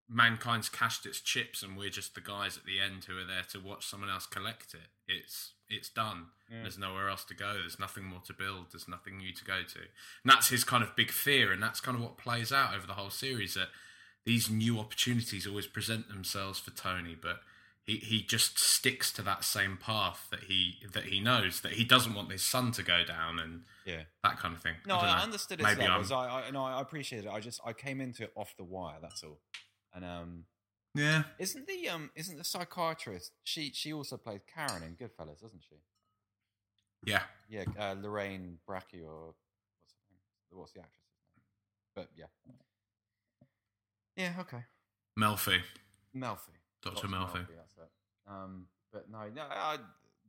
mankind's 0.10 0.70
cashed 0.70 1.06
its 1.06 1.22
chips, 1.22 1.62
and 1.64 1.78
we're 1.78 1.90
just 1.90 2.16
the 2.16 2.22
guys 2.22 2.58
at 2.58 2.66
the 2.66 2.80
end 2.80 3.06
who 3.06 3.18
are 3.18 3.26
there 3.26 3.44
to 3.52 3.60
watch 3.60 3.86
someone 3.86 4.10
else 4.10 4.26
collect 4.26 4.74
it. 4.74 4.90
It's 5.08 5.54
it's 5.70 5.90
done. 5.90 6.28
Yeah. 6.52 6.64
There's 6.64 6.80
nowhere 6.80 7.10
else 7.10 7.24
to 7.26 7.36
go. 7.36 7.54
There's 7.54 7.80
nothing 7.80 8.04
more 8.04 8.22
to 8.26 8.34
build. 8.34 8.68
There's 8.72 8.88
nothing 8.88 9.18
new 9.18 9.32
to 9.34 9.46
go 9.46 9.62
to. 9.62 9.80
And 9.80 10.32
that's 10.32 10.50
his 10.50 10.64
kind 10.64 10.84
of 10.84 10.96
big 10.96 11.12
fear, 11.12 11.52
and 11.52 11.62
that's 11.62 11.80
kind 11.80 11.96
of 11.96 12.02
what 12.04 12.18
plays 12.18 12.52
out 12.52 12.76
over 12.76 12.88
the 12.88 12.94
whole 12.94 13.12
series. 13.12 13.54
That 13.54 13.68
these 14.26 14.50
new 14.50 14.80
opportunities 14.80 15.46
always 15.46 15.68
present 15.68 16.08
themselves 16.10 16.58
for 16.60 16.72
Tony, 16.72 17.16
but 17.20 17.42
he, 17.86 17.98
he 17.98 18.22
just 18.22 18.60
sticks 18.60 19.12
to 19.14 19.22
that 19.24 19.44
same 19.44 19.78
path 19.78 20.28
that 20.32 20.44
he 20.44 20.76
that 20.94 21.06
he 21.06 21.20
knows 21.20 21.62
that 21.62 21.74
he 21.74 21.84
doesn't 21.84 22.14
want 22.16 22.32
his 22.32 22.44
son 22.44 22.72
to 22.74 22.84
go 22.84 23.04
down 23.04 23.40
and 23.40 23.62
Yeah. 23.86 24.04
that 24.24 24.38
kind 24.40 24.56
of 24.56 24.62
thing. 24.62 24.76
No, 24.88 24.98
I, 24.98 25.20
I, 25.20 25.24
understood 25.24 25.60
its 25.60 25.68
Maybe 25.70 25.88
I'm- 25.88 26.06
I, 26.12 26.44
I 26.48 26.52
no, 26.52 26.64
I 26.66 26.82
appreciate 26.82 27.26
it. 27.26 27.30
I 27.30 27.40
just 27.40 27.60
I 27.66 27.74
came 27.74 28.02
into 28.02 28.24
it 28.24 28.32
off 28.36 28.56
the 28.58 28.64
wire. 28.64 28.98
That's 29.02 29.24
all. 29.24 29.40
And 29.94 30.06
um, 30.06 30.46
Yeah. 30.94 31.24
isn't 31.40 31.68
the 31.68 31.90
um, 31.90 32.12
isn't 32.16 32.38
the 32.38 32.44
psychiatrist? 32.44 33.32
She 33.44 33.72
she 33.74 33.92
also 33.94 34.18
plays 34.18 34.42
Karen 34.54 34.84
in 34.84 34.96
Goodfellas, 34.96 35.42
doesn't 35.42 35.64
she? 35.68 35.76
Yeah. 37.06 37.24
Yeah, 37.50 37.64
uh, 37.80 37.96
Lorraine 38.00 38.58
Bracco 38.68 39.04
or 39.06 39.34
what's 39.80 39.94
her 39.94 40.10
name? 40.12 40.60
What's 40.60 40.74
the 40.74 40.80
actress's 40.82 41.06
name? 41.28 41.42
But 41.96 42.10
yeah, 42.16 42.26
yeah, 44.16 44.34
okay. 44.42 44.64
Melfi. 45.20 45.60
Melfi, 46.16 46.56
Dr. 46.84 47.08
Melfi. 47.08 47.46
That's 47.56 47.78
it. 47.78 47.90
Um, 48.28 48.66
but 48.92 49.10
no, 49.10 49.20
no, 49.34 49.44
I, 49.50 49.78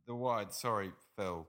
the 0.06 0.14
wide. 0.14 0.52
Sorry, 0.52 0.90
Phil. 1.16 1.46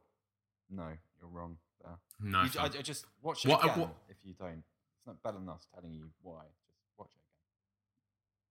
No, 0.70 0.88
you're 1.20 1.30
wrong. 1.30 1.58
There. 1.84 1.98
No, 2.22 2.44
You- 2.44 2.60
I, 2.60 2.66
I 2.66 2.68
just 2.82 3.06
watch 3.22 3.46
it 3.46 3.50
What- 3.50 3.64
uh, 3.64 3.68
again. 3.68 3.80
what- 3.82 3.96
If 4.10 4.18
you 4.24 4.34
don't, 4.34 4.64
it's 4.98 5.06
not 5.08 5.22
better 5.24 5.38
than 5.38 5.50
us 5.50 5.66
telling 5.74 5.94
you 5.94 6.10
why. 6.22 6.44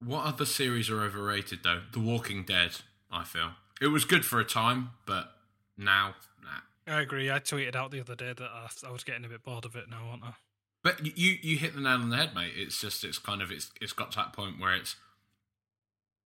Just 0.01 0.11
watch 0.11 0.19
it. 0.19 0.27
What 0.27 0.35
other 0.35 0.45
series 0.47 0.91
are 0.91 1.03
overrated 1.03 1.61
though? 1.63 1.83
The 1.93 2.01
Walking 2.01 2.45
Dead. 2.45 2.73
I 3.11 3.25
feel 3.25 3.53
it 3.81 3.89
was 3.89 4.05
good 4.05 4.25
for 4.25 4.41
a 4.41 4.45
time, 4.45 4.91
but 5.07 5.33
now, 5.77 6.15
nah. 6.43 6.95
I 6.95 7.01
agree. 7.01 7.31
I 7.31 7.39
tweeted 7.41 7.75
out 7.75 7.91
the 7.91 8.01
other 8.01 8.15
day 8.15 8.33
that 8.33 8.43
I, 8.43 8.69
I 8.87 8.91
was 8.91 9.05
getting 9.05 9.25
a 9.25 9.29
bit 9.29 9.43
bored 9.43 9.65
of 9.65 9.75
it 9.75 9.89
now, 9.89 10.09
aren't 10.11 10.23
I? 10.23 10.35
But 10.83 11.19
you 11.19 11.37
you 11.43 11.59
hit 11.59 11.75
the 11.75 11.81
nail 11.81 11.95
on 11.95 12.11
the 12.11 12.17
head, 12.17 12.35
mate. 12.35 12.53
It's 12.57 12.81
just 12.81 13.05
it's 13.05 13.19
kind 13.19 13.43
of 13.43 13.51
it's 13.51 13.71
it's 13.81 13.93
got 13.93 14.13
to 14.13 14.19
that 14.19 14.33
point 14.33 14.61
where 14.61 14.75
it's 14.75 14.97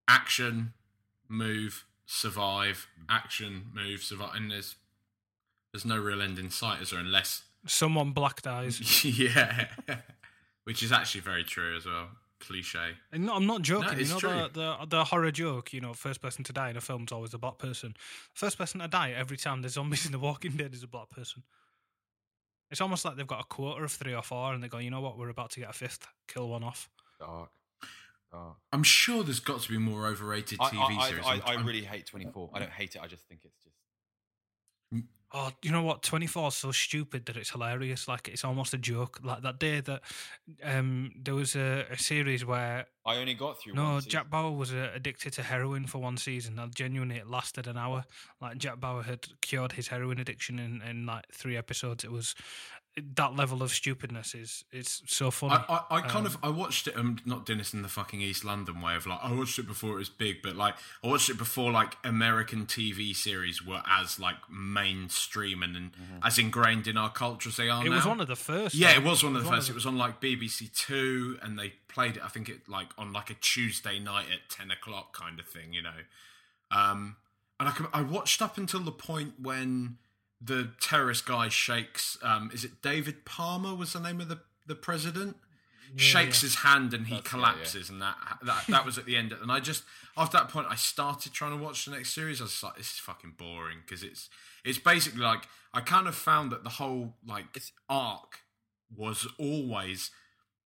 action, 0.06 0.74
move, 1.28 1.84
survive, 2.06 2.86
action, 3.08 3.66
move, 3.74 4.02
survive, 4.02 4.34
and 4.34 4.50
there's 4.50 4.76
there's 5.72 5.84
no 5.84 5.98
real 5.98 6.22
end 6.22 6.38
in 6.38 6.50
sight, 6.50 6.82
is 6.82 6.90
there? 6.90 7.00
Unless 7.00 7.44
Someone 7.66 8.12
black 8.12 8.42
dies. 8.42 9.04
yeah, 9.18 9.66
which 10.64 10.82
is 10.82 10.92
actually 10.92 11.22
very 11.22 11.44
true 11.44 11.76
as 11.76 11.86
well. 11.86 12.08
Cliche. 12.46 12.96
And 13.12 13.26
no, 13.26 13.34
I'm 13.34 13.46
not 13.46 13.62
joking. 13.62 13.92
No, 13.92 13.98
you 13.98 14.08
know 14.08 14.18
true. 14.18 14.30
the, 14.30 14.48
the 14.80 14.86
the 14.86 15.04
horror 15.04 15.30
joke. 15.30 15.72
You 15.72 15.80
know, 15.80 15.92
first 15.94 16.20
person 16.20 16.44
to 16.44 16.52
die 16.52 16.70
in 16.70 16.76
a 16.76 16.80
film's 16.80 17.12
always 17.12 17.34
a 17.34 17.38
black 17.38 17.58
person. 17.58 17.94
First 18.32 18.58
person 18.58 18.80
to 18.80 18.88
die 18.88 19.12
every 19.12 19.36
time 19.36 19.62
there's 19.62 19.74
zombies 19.74 20.06
in 20.06 20.12
The 20.12 20.18
Walking 20.18 20.52
Dead 20.52 20.74
is 20.74 20.82
a 20.82 20.88
black 20.88 21.10
person. 21.10 21.42
It's 22.70 22.80
almost 22.80 23.04
like 23.04 23.16
they've 23.16 23.26
got 23.26 23.40
a 23.40 23.44
quarter 23.44 23.84
of 23.84 23.92
three 23.92 24.14
or 24.14 24.22
four, 24.22 24.52
and 24.52 24.62
they 24.62 24.68
go, 24.68 24.78
you 24.78 24.90
know 24.90 25.00
what, 25.00 25.16
we're 25.18 25.28
about 25.28 25.50
to 25.50 25.60
get 25.60 25.70
a 25.70 25.72
fifth. 25.72 26.06
Kill 26.26 26.48
one 26.48 26.64
off. 26.64 26.88
Dark. 27.20 27.50
Dark. 28.32 28.56
I'm 28.72 28.82
sure 28.82 29.22
there's 29.22 29.38
got 29.40 29.60
to 29.60 29.68
be 29.68 29.78
more 29.78 30.06
overrated 30.06 30.58
TV 30.58 30.98
I, 30.98 31.08
series. 31.08 31.24
I, 31.24 31.28
I'm- 31.30 31.42
I, 31.44 31.50
I 31.50 31.54
I'm- 31.54 31.66
really 31.66 31.84
hate 31.84 32.06
24. 32.06 32.50
I 32.52 32.58
don't 32.58 32.70
hate 32.70 32.96
it. 32.96 33.02
I 33.02 33.06
just 33.06 33.26
think 33.28 33.42
it's 33.44 33.56
just. 33.62 33.73
Oh, 35.32 35.50
you 35.62 35.72
know 35.72 35.82
what? 35.82 36.02
Twenty 36.02 36.26
four 36.26 36.48
is 36.48 36.54
so 36.54 36.70
stupid 36.70 37.26
that 37.26 37.36
it's 37.36 37.50
hilarious. 37.50 38.06
Like 38.06 38.28
it's 38.28 38.44
almost 38.44 38.72
a 38.72 38.78
joke. 38.78 39.20
Like 39.22 39.42
that 39.42 39.58
day 39.58 39.80
that 39.80 40.02
um 40.62 41.10
there 41.20 41.34
was 41.34 41.56
a, 41.56 41.86
a 41.90 41.98
series 41.98 42.44
where 42.44 42.86
I 43.04 43.16
only 43.16 43.34
got 43.34 43.60
through. 43.60 43.74
no 43.74 44.00
Jack 44.00 44.30
Bauer 44.30 44.52
was 44.52 44.72
uh, 44.72 44.90
addicted 44.94 45.32
to 45.34 45.42
heroin 45.42 45.86
for 45.86 45.98
one 45.98 46.16
season. 46.16 46.58
And 46.58 46.74
genuinely, 46.74 47.16
it 47.16 47.28
lasted 47.28 47.66
an 47.66 47.76
hour. 47.76 48.04
Like 48.40 48.58
Jack 48.58 48.80
Bauer 48.80 49.02
had 49.02 49.26
cured 49.40 49.72
his 49.72 49.88
heroin 49.88 50.20
addiction 50.20 50.58
in, 50.58 50.82
in 50.82 51.04
like 51.04 51.24
three 51.32 51.56
episodes. 51.56 52.04
It 52.04 52.12
was 52.12 52.34
that 53.16 53.34
level 53.34 53.60
of 53.60 53.72
stupidness 53.72 54.34
is 54.36 54.64
it's 54.70 55.02
so 55.06 55.30
funny. 55.32 55.54
I, 55.68 55.80
I, 55.90 55.96
I 55.96 56.00
kind 56.02 56.18
Um, 56.18 56.26
of 56.26 56.38
I 56.44 56.48
watched 56.48 56.86
it. 56.86 56.96
Um, 56.96 57.18
not 57.24 57.44
doing 57.44 57.58
this 57.58 57.74
in 57.74 57.82
the 57.82 57.88
fucking 57.88 58.20
East 58.20 58.44
London 58.44 58.80
way 58.80 58.94
of 58.94 59.04
like 59.06 59.18
I 59.22 59.32
watched 59.32 59.58
it 59.58 59.66
before 59.66 59.92
it 59.94 59.96
was 59.96 60.08
big, 60.08 60.42
but 60.42 60.54
like 60.54 60.74
I 61.02 61.08
watched 61.08 61.28
it 61.28 61.36
before 61.36 61.72
like 61.72 61.96
American 62.04 62.66
TV 62.66 63.14
series 63.16 63.64
were 63.66 63.82
as 63.88 64.20
like 64.20 64.36
mainstream 64.48 65.62
and, 65.62 65.74
and 65.76 65.90
as 66.22 66.38
ingrained 66.38 66.86
in 66.86 66.96
our 66.96 67.10
culture 67.10 67.48
as 67.48 67.56
they 67.56 67.68
are 67.68 67.78
Mm-hmm. 67.82 67.86
It 67.88 67.90
now. 67.90 67.96
was 67.96 68.06
one 68.06 68.20
of 68.20 68.28
the 68.28 68.36
first, 68.36 68.74
Yeah, 68.76 68.92
though. 68.92 69.00
it 69.00 69.04
was 69.04 69.24
one 69.24 69.34
of 69.36 69.42
the 69.42 69.48
was 69.48 69.50
one 69.50 69.58
first. 69.58 69.68
of 69.70 69.74
It 69.74 69.76
was 69.76 69.86
on 69.86 69.98
like 69.98 70.20
BBC 70.20 70.72
Two, 70.72 71.38
and 71.42 71.58
they 71.58 71.72
played 71.88 72.16
it. 72.18 72.22
I 72.24 72.28
think 72.28 72.48
it 72.48 72.68
like 72.68 72.88
on 72.96 73.12
like 73.12 73.28
a 73.30 73.34
Tuesday 73.34 73.98
night 73.98 74.26
at 74.32 74.48
ten 74.48 74.70
o'clock 74.70 75.16
kind 75.18 75.40
of 75.40 75.46
thing, 75.46 75.72
you 75.72 75.82
know. 75.82 75.90
Um, 76.70 77.16
and 77.58 77.68
I 77.68 77.72
can, 77.72 77.86
I 77.92 78.02
watched 78.02 78.40
up 78.42 78.58
until 78.58 78.80
the 78.80 78.92
point 78.92 79.34
when 79.40 79.96
the 80.44 80.70
terrorist 80.80 81.26
guy 81.26 81.48
shakes. 81.48 82.18
Um, 82.22 82.50
is 82.52 82.64
it 82.64 82.82
David 82.82 83.24
Palmer? 83.24 83.74
Was 83.74 83.92
the 83.92 84.00
name 84.00 84.20
of 84.20 84.28
the 84.28 84.40
the 84.66 84.74
president? 84.74 85.36
Yeah, 85.96 86.02
shakes 86.02 86.42
yeah. 86.42 86.46
his 86.46 86.54
hand 86.56 86.92
and 86.94 87.06
he 87.06 87.14
That's- 87.16 87.32
yeah, 87.32 87.38
collapses, 87.38 87.88
and 87.90 88.02
that 88.02 88.16
that 88.42 88.64
that 88.68 88.84
was 88.84 88.98
at 88.98 89.04
the 89.06 89.16
end. 89.16 89.32
And 89.32 89.50
I 89.52 89.60
just 89.60 89.84
after 90.16 90.36
that 90.38 90.48
point, 90.48 90.66
I 90.68 90.74
started 90.74 91.32
trying 91.32 91.56
to 91.56 91.62
watch 91.62 91.84
the 91.84 91.92
next 91.92 92.12
series. 92.14 92.40
I 92.40 92.44
was 92.44 92.62
like, 92.62 92.76
this 92.76 92.90
is 92.92 92.98
fucking 92.98 93.34
boring 93.38 93.78
because 93.86 94.02
it's 94.02 94.28
it's 94.64 94.78
basically 94.78 95.20
like 95.22 95.46
I 95.72 95.80
kind 95.80 96.08
of 96.08 96.14
found 96.14 96.50
that 96.52 96.64
the 96.64 96.70
whole 96.70 97.14
like 97.26 97.44
arc 97.88 98.40
was 98.96 99.26
always 99.38 100.10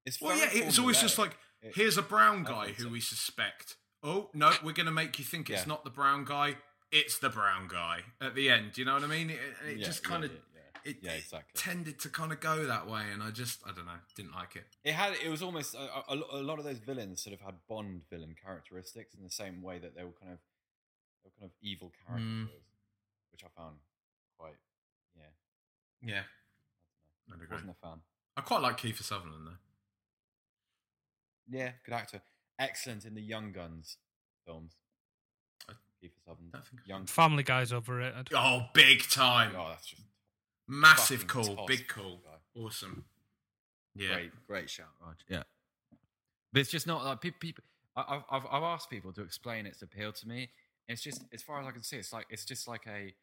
It's 0.06 0.20
well, 0.20 0.36
yeah, 0.36 0.48
it's 0.52 0.78
always 0.78 1.00
just 1.00 1.18
like 1.18 1.36
It- 1.62 1.74
here's 1.76 1.98
a 1.98 2.02
brown 2.02 2.44
guy 2.44 2.68
who 2.72 2.84
so. 2.84 2.88
we 2.88 3.00
suspect. 3.00 3.76
Oh 4.02 4.30
no, 4.32 4.52
we're 4.62 4.72
going 4.72 4.86
to 4.86 4.92
make 4.92 5.18
you 5.18 5.24
think 5.24 5.50
it's 5.50 5.62
Yeah. 5.62 5.66
not 5.68 5.84
the 5.84 5.90
brown 5.90 6.24
guy. 6.24 6.56
It's 6.90 7.18
the 7.18 7.28
brown 7.28 7.68
guy 7.68 8.00
at 8.20 8.34
the 8.34 8.48
end. 8.50 8.78
You 8.78 8.84
know 8.84 8.94
what 8.94 9.04
I 9.04 9.08
mean? 9.08 9.30
It, 9.30 9.38
it 9.68 9.78
Yeah, 9.78 9.84
just 9.84 10.02
kind 10.02 10.24
of 10.24 10.30
yeah, 10.32 10.90
it, 10.90 10.96
Yeah, 11.02 11.12
it 11.12 11.24
tended 11.54 11.98
to 12.00 12.08
kind 12.08 12.32
of 12.32 12.40
go 12.40 12.64
that 12.66 12.88
way, 12.88 13.02
and 13.12 13.22
I 13.22 13.30
just 13.30 13.60
I 13.66 13.72
don't 13.72 13.84
know, 13.86 13.92
didn't 14.14 14.32
like 14.34 14.56
it. 14.56 14.64
It 14.84 14.92
had. 14.94 15.14
It 15.22 15.28
was 15.28 15.42
almost 15.42 15.74
a, 15.74 15.78
a, 16.10 16.14
a 16.32 16.42
lot 16.42 16.58
of 16.58 16.64
those 16.64 16.78
villains 16.78 17.22
sort 17.22 17.34
of 17.34 17.40
had 17.40 17.54
Bond 17.68 18.02
villain 18.10 18.34
characteristics 18.42 19.14
in 19.14 19.22
the 19.22 19.30
same 19.30 19.62
way 19.62 19.78
that 19.78 19.94
they 19.94 20.02
were 20.04 20.12
kind 20.18 20.32
of 20.32 20.38
they 21.24 21.28
were 21.28 21.38
kind 21.38 21.50
of 21.50 21.56
evil 21.60 21.92
characters, 22.06 22.26
Mm. 22.26 22.48
which 23.32 23.42
I 23.44 23.48
found 23.60 23.76
quite. 24.38 24.54
Yeah, 25.14 25.24
Yeah, 26.14 26.22
I 27.30 27.34
I'd 27.34 27.42
agree. 27.42 27.48
wasn't 27.50 27.70
a 27.70 27.86
fan. 27.86 27.98
I 28.36 28.40
quite 28.40 28.62
like 28.62 28.78
Kiefer 28.80 29.02
Sutherland 29.02 29.46
though. 29.46 29.58
Yeah, 31.58 31.72
good 31.84 31.94
actor. 31.94 32.22
Excellent 32.58 33.04
in 33.04 33.14
the 33.14 33.22
Young 33.22 33.52
Guns 33.52 33.96
films. 34.46 34.76
Kiefer 36.02 36.24
Sutherland. 36.24 36.54
Young 36.86 37.06
Family 37.06 37.42
Guy's 37.42 37.72
over 37.72 38.00
overrated. 38.00 38.28
Oh, 38.34 38.66
big 38.74 39.02
time! 39.08 39.52
Oh, 39.56 39.68
that's 39.70 39.86
just 39.86 40.02
Massive 40.66 41.26
call, 41.26 41.56
toss 41.56 41.66
big 41.66 41.88
call, 41.88 42.20
awesome. 42.54 43.04
Yeah, 43.94 44.14
Great, 44.14 44.30
great 44.46 44.70
shout, 44.70 44.86
Raj. 45.04 45.16
Yeah, 45.28 45.42
but 46.52 46.60
it's 46.60 46.70
just 46.70 46.86
not 46.86 47.04
like 47.04 47.20
people. 47.20 47.38
people 47.40 47.64
I, 47.96 48.20
I've 48.30 48.46
I've 48.50 48.62
asked 48.62 48.90
people 48.90 49.12
to 49.14 49.22
explain 49.22 49.66
its 49.66 49.82
appeal 49.82 50.12
to 50.12 50.28
me. 50.28 50.50
It's 50.88 51.02
just 51.02 51.24
as 51.32 51.42
far 51.42 51.60
as 51.60 51.66
I 51.66 51.70
can 51.72 51.82
see, 51.82 51.96
it's 51.96 52.12
like 52.12 52.26
it's 52.30 52.44
just 52.44 52.68
like 52.68 52.86
a. 52.86 53.14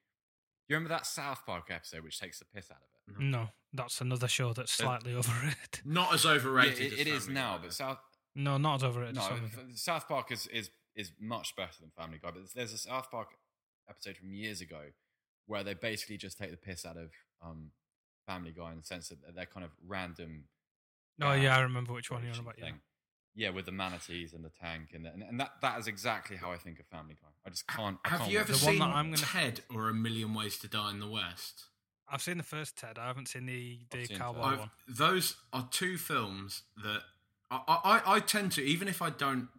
You 0.67 0.76
remember 0.76 0.89
that 0.89 1.05
South 1.05 1.45
Park 1.45 1.65
episode 1.69 2.03
which 2.03 2.19
takes 2.19 2.39
the 2.39 2.45
piss 2.45 2.71
out 2.71 2.78
of 3.07 3.13
it? 3.15 3.23
No, 3.23 3.49
that's 3.71 4.01
another 4.01 4.28
show 4.28 4.51
that's 4.53 4.71
slightly 4.71 5.13
overrated. 5.15 5.82
not 5.86 6.13
as 6.13 6.26
overrated. 6.26 6.80
Yeah, 6.80 6.86
it- 6.88 6.93
as 6.93 6.99
it 6.99 7.07
is 7.07 7.30
now, 7.30 7.59
but. 7.61 7.71
South 7.73 7.99
No, 8.36 8.57
not 8.57 8.78
as 8.78 8.84
overrated. 8.84 9.15
no 9.15 9.21
as 9.21 9.28
Family 9.28 9.49
Guy. 9.55 9.61
f- 9.71 9.78
South 9.78 10.07
Park 10.07 10.32
is 10.32 10.47
is 10.47 10.71
is 10.96 11.12
much 11.20 11.56
better 11.56 11.74
than 11.82 11.91
Family 11.91 12.18
Guy. 12.22 12.30
But 12.30 12.36
there's- 12.36 12.54
there's 12.54 12.74
a 12.74 12.78
South 12.78 13.10
Park 13.12 13.38
episode 13.89 14.18
from 14.18 14.34
years 14.34 14.62
ago 14.62 14.91
where 15.46 15.64
they 15.64 15.74
basically 15.74 16.18
just 16.18 16.38
take 16.38 16.52
the 16.52 16.58
piss 16.58 16.86
out 16.86 16.98
of 16.98 17.12
um, 17.41 17.72
Family 18.26 18.52
Guy 18.52 18.72
in 18.72 18.78
the 18.80 18.84
sense 18.84 19.10
that 19.10 19.36
they're 19.36 19.46
kind 19.46 19.64
of 19.66 19.72
random. 19.86 20.48
Oh 21.22 21.34
gag 21.34 21.43
yeah, 21.43 21.58
I 21.58 21.62
remember 21.62 21.93
which 21.93 22.10
one 22.10 22.24
you're 22.24 22.34
on 22.34 22.39
about. 22.39 22.58
Yeah. 22.58 22.66
thing. 22.66 22.82
Yeah, 23.38 23.50
with 23.50 23.66
the 23.66 23.72
manatees 23.74 24.32
and 24.34 24.46
the 24.46 24.50
tank, 24.50 24.91
and 24.93 25.06
the, 25.06 25.12
and, 25.12 25.22
and 25.22 25.39
that 25.41 25.60
that 25.62 25.78
is 25.80 25.88
exactly 25.88 26.38
how 26.38 26.52
I 26.54 26.58
think 26.58 26.80
of 26.80 26.88
Family 26.88 27.16
Guy. 27.22 27.28
I 27.46 27.50
just 27.50 27.68
can't. 27.68 28.00
I 28.06 28.10
Have 28.10 28.20
can't 28.22 28.32
you 28.32 28.39
ever 28.39 28.54
it. 28.54 28.56
The 28.60 28.66
one 28.66 28.74
seen 28.74 28.80
that 28.80 28.96
I'm 28.96 29.12
gonna- 29.12 29.18
Ted 29.26 29.62
or 29.70 29.89
A 29.89 29.93
Million 29.93 30.34
Ways 30.34 30.58
to 30.60 30.68
Die 30.70 30.91
in 30.91 31.00
the 31.02 31.08
West? 31.10 31.66
I've 32.08 32.22
seen 32.22 32.38
the 32.38 32.43
first 32.43 32.78
Ted. 32.78 32.98
I 32.98 33.08
haven't 33.08 33.28
seen 33.28 33.46
the 33.46 33.82
the 33.91 34.06
seen 34.06 34.18
cowboy 34.18 34.39
I've- 34.41 34.60
one. 34.60 34.72
Those 34.88 35.36
are 35.52 35.68
two 35.70 35.98
films 35.98 36.64
that 36.78 37.02
I, 37.52 37.62
I, 37.68 38.16
I 38.16 38.20
tend 38.22 38.54
to, 38.54 38.64
even 38.64 38.88
if 38.88 39.02
I 39.02 39.10
don't, 39.10 39.50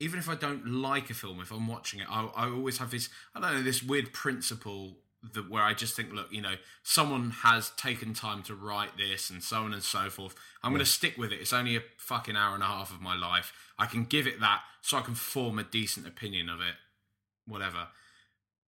even 0.00 0.18
if 0.18 0.28
I 0.28 0.34
don't 0.34 0.66
like 0.66 1.10
a 1.10 1.14
film, 1.14 1.40
if 1.40 1.50
I'm 1.50 1.66
watching 1.66 2.00
it, 2.00 2.06
I, 2.10 2.26
I 2.36 2.50
always 2.50 2.78
have 2.78 2.90
this, 2.90 3.08
I 3.34 3.40
don't 3.40 3.54
know, 3.54 3.62
this 3.62 3.82
weird 3.82 4.12
principle 4.12 4.98
that 5.34 5.50
where 5.50 5.62
I 5.62 5.74
just 5.74 5.96
think, 5.96 6.12
look, 6.12 6.32
you 6.32 6.40
know, 6.40 6.54
someone 6.82 7.30
has 7.42 7.70
taken 7.70 8.14
time 8.14 8.42
to 8.44 8.54
write 8.54 8.96
this 8.96 9.30
and 9.30 9.42
so 9.42 9.58
on 9.58 9.72
and 9.72 9.82
so 9.82 10.10
forth. 10.10 10.34
I'm 10.62 10.70
going 10.72 10.84
to 10.84 10.90
stick 10.90 11.18
with 11.18 11.32
it. 11.32 11.40
It's 11.40 11.52
only 11.52 11.76
a 11.76 11.82
fucking 11.96 12.36
hour 12.36 12.54
and 12.54 12.62
a 12.62 12.66
half 12.66 12.92
of 12.92 13.00
my 13.00 13.16
life. 13.16 13.52
I 13.78 13.86
can 13.86 14.04
give 14.04 14.26
it 14.26 14.40
that 14.40 14.60
so 14.80 14.96
I 14.96 15.00
can 15.00 15.14
form 15.14 15.58
a 15.58 15.64
decent 15.64 16.06
opinion 16.06 16.48
of 16.48 16.60
it, 16.60 16.74
whatever. 17.46 17.88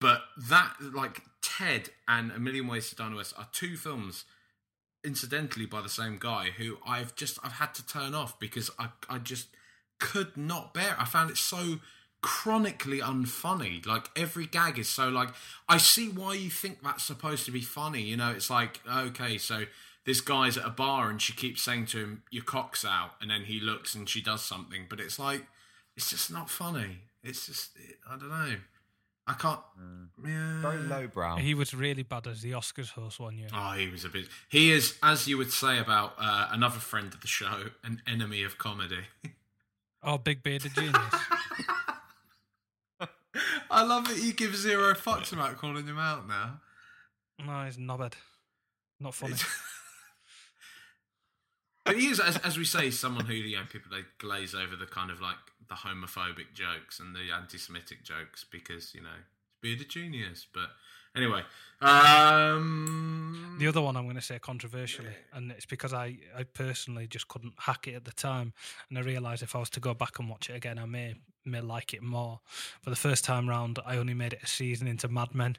But 0.01 0.23
that, 0.49 0.75
like 0.81 1.23
Ted 1.43 1.91
and 2.09 2.33
A 2.33 2.39
Million 2.39 2.67
Ways 2.67 2.89
to 2.89 2.97
Die 2.97 3.05
in 3.07 3.13
the 3.13 3.19
West, 3.19 3.35
are 3.39 3.49
two 3.53 3.77
films, 3.77 4.25
incidentally 5.05 5.67
by 5.67 5.83
the 5.83 5.89
same 5.89 6.17
guy, 6.19 6.51
who 6.57 6.79
I've 6.87 7.15
just 7.15 7.39
I've 7.45 7.53
had 7.53 7.75
to 7.75 7.87
turn 7.87 8.15
off 8.15 8.41
because 8.41 8.71
I 8.79 8.89
I 9.09 9.19
just 9.19 9.49
could 10.01 10.37
not 10.37 10.75
bear. 10.75 10.93
It. 10.93 11.01
I 11.01 11.05
found 11.05 11.31
it 11.31 11.37
so 11.37 11.79
chronically 12.23 13.01
unfunny. 13.01 13.85
Like 13.87 14.11
every 14.17 14.47
gag 14.47 14.79
is 14.79 14.89
so 14.89 15.09
like 15.09 15.31
I 15.69 15.79
see 15.79 16.09
why 16.09 16.35
you 16.35 16.51
think 16.51 16.83
that's 16.83 17.05
supposed 17.05 17.45
to 17.47 17.51
be 17.51 17.61
funny. 17.61 18.03
You 18.03 18.17
know, 18.17 18.31
it's 18.31 18.51
like 18.51 18.81
okay, 18.91 19.39
so 19.39 19.65
this 20.05 20.21
guy's 20.21 20.57
at 20.57 20.67
a 20.67 20.71
bar 20.71 21.11
and 21.11 21.21
she 21.21 21.33
keeps 21.33 21.63
saying 21.63 21.87
to 21.87 21.99
him, 21.99 22.23
"Your 22.31 22.45
cock's 22.45 22.85
out," 22.85 23.13
and 23.21 23.31
then 23.31 23.43
he 23.43 23.61
looks 23.61 23.95
and 23.95 24.09
she 24.09 24.21
does 24.21 24.43
something, 24.43 24.87
but 24.89 25.01
it's 25.01 25.19
like 25.19 25.47
it's 25.97 26.11
just 26.11 26.33
not 26.33 26.51
funny. 26.51 27.03
It's 27.23 27.47
just 27.47 27.71
I 28.09 28.17
don't 28.17 28.31
know. 28.31 28.57
I 29.27 29.35
can't. 29.35 29.61
Yeah. 30.27 30.61
Very 30.61 30.79
lowbrow. 30.79 31.37
He 31.37 31.55
was 31.55 31.73
really 31.73 32.03
bad 32.03 32.27
as 32.27 32.43
the 32.43 32.53
Oscars 32.53 32.91
host 32.91 33.21
one 33.21 33.37
year. 33.37 33.49
Oh, 33.55 33.73
he 33.73 33.89
was 33.89 34.05
a 34.05 34.09
bit. 34.09 34.27
He 34.49 34.73
is, 34.73 34.99
as 35.03 35.29
you 35.29 35.39
would 35.39 35.53
say 35.53 35.79
about 35.79 36.15
uh, 36.19 36.49
another 36.51 36.81
friend 36.81 37.15
of 37.15 37.21
the 37.21 37.29
show, 37.29 37.67
an 37.85 38.03
enemy 38.09 38.43
of 38.43 38.59
comedy. 38.59 39.05
Oh, 40.03 40.19
big 40.19 40.43
bearded 40.43 40.75
genius. 40.75 40.95
I 43.71 43.85
love 43.85 44.09
that 44.09 44.19
you 44.19 44.33
give 44.33 44.57
zero 44.57 44.95
fucks 44.95 45.33
about 45.33 45.59
calling 45.59 45.87
him 45.87 45.99
out 45.99 46.27
now. 46.27 46.61
no, 47.45 47.65
he's 47.65 47.77
knobhead. 47.77 48.15
Not 48.99 49.15
funny. 49.15 49.35
But 51.91 51.99
he 51.99 52.09
is, 52.09 52.21
as, 52.21 52.37
as 52.39 52.57
we 52.59 52.65
say, 52.65 52.91
someone 52.91 53.25
who 53.25 53.35
you 53.35 53.57
know 53.57 53.65
people 53.69 53.91
they 53.91 54.05
glaze 54.19 54.55
over 54.55 54.77
the 54.77 54.87
kind 54.87 55.11
of 55.11 55.21
like 55.21 55.39
the 55.69 55.75
homophobic 55.75 56.53
jokes 56.55 57.01
and 57.01 57.17
the 57.17 57.35
anti-Semitic 57.35 58.05
jokes 58.05 58.45
because 58.45 58.95
you 58.95 59.03
know 59.03 59.25
bearded 59.61 59.89
genius. 59.89 60.47
But 60.53 60.71
anyway, 61.17 61.43
um, 61.81 63.57
The 63.59 63.67
other 63.67 63.81
one 63.81 63.97
I'm 63.97 64.05
going 64.05 64.17
to 64.17 64.23
say 64.23 64.39
controversially, 64.39 65.15
and 65.33 65.51
it's 65.51 65.67
because 65.67 65.93
I, 65.93 66.19
I 66.37 66.45
personally 66.45 67.07
just 67.07 67.29
couldn't 67.29 67.55
hack 67.59 67.89
it 67.89 67.95
at 67.95 68.05
the 68.05 68.13
time, 68.13 68.53
and 68.89 68.99
I 68.99 69.03
realised 69.03 69.43
if 69.43 69.55
I 69.55 69.59
was 69.59 69.71
to 69.71 69.81
go 69.81 69.95
back 69.95 70.19
and 70.19 70.29
watch 70.29 70.51
it 70.51 70.57
again, 70.57 70.79
I 70.79 70.87
may 70.87 71.15
may 71.47 71.61
like 71.61 71.95
it 71.95 72.03
more. 72.03 72.41
For 72.83 72.91
the 72.91 72.97
first 72.97 73.25
time 73.25 73.49
round, 73.49 73.79
I 73.87 73.97
only 73.97 74.13
made 74.13 74.35
it 74.35 74.43
a 74.43 74.47
season 74.47 74.87
into 74.87 75.09
Mad 75.09 75.35
Men 75.35 75.57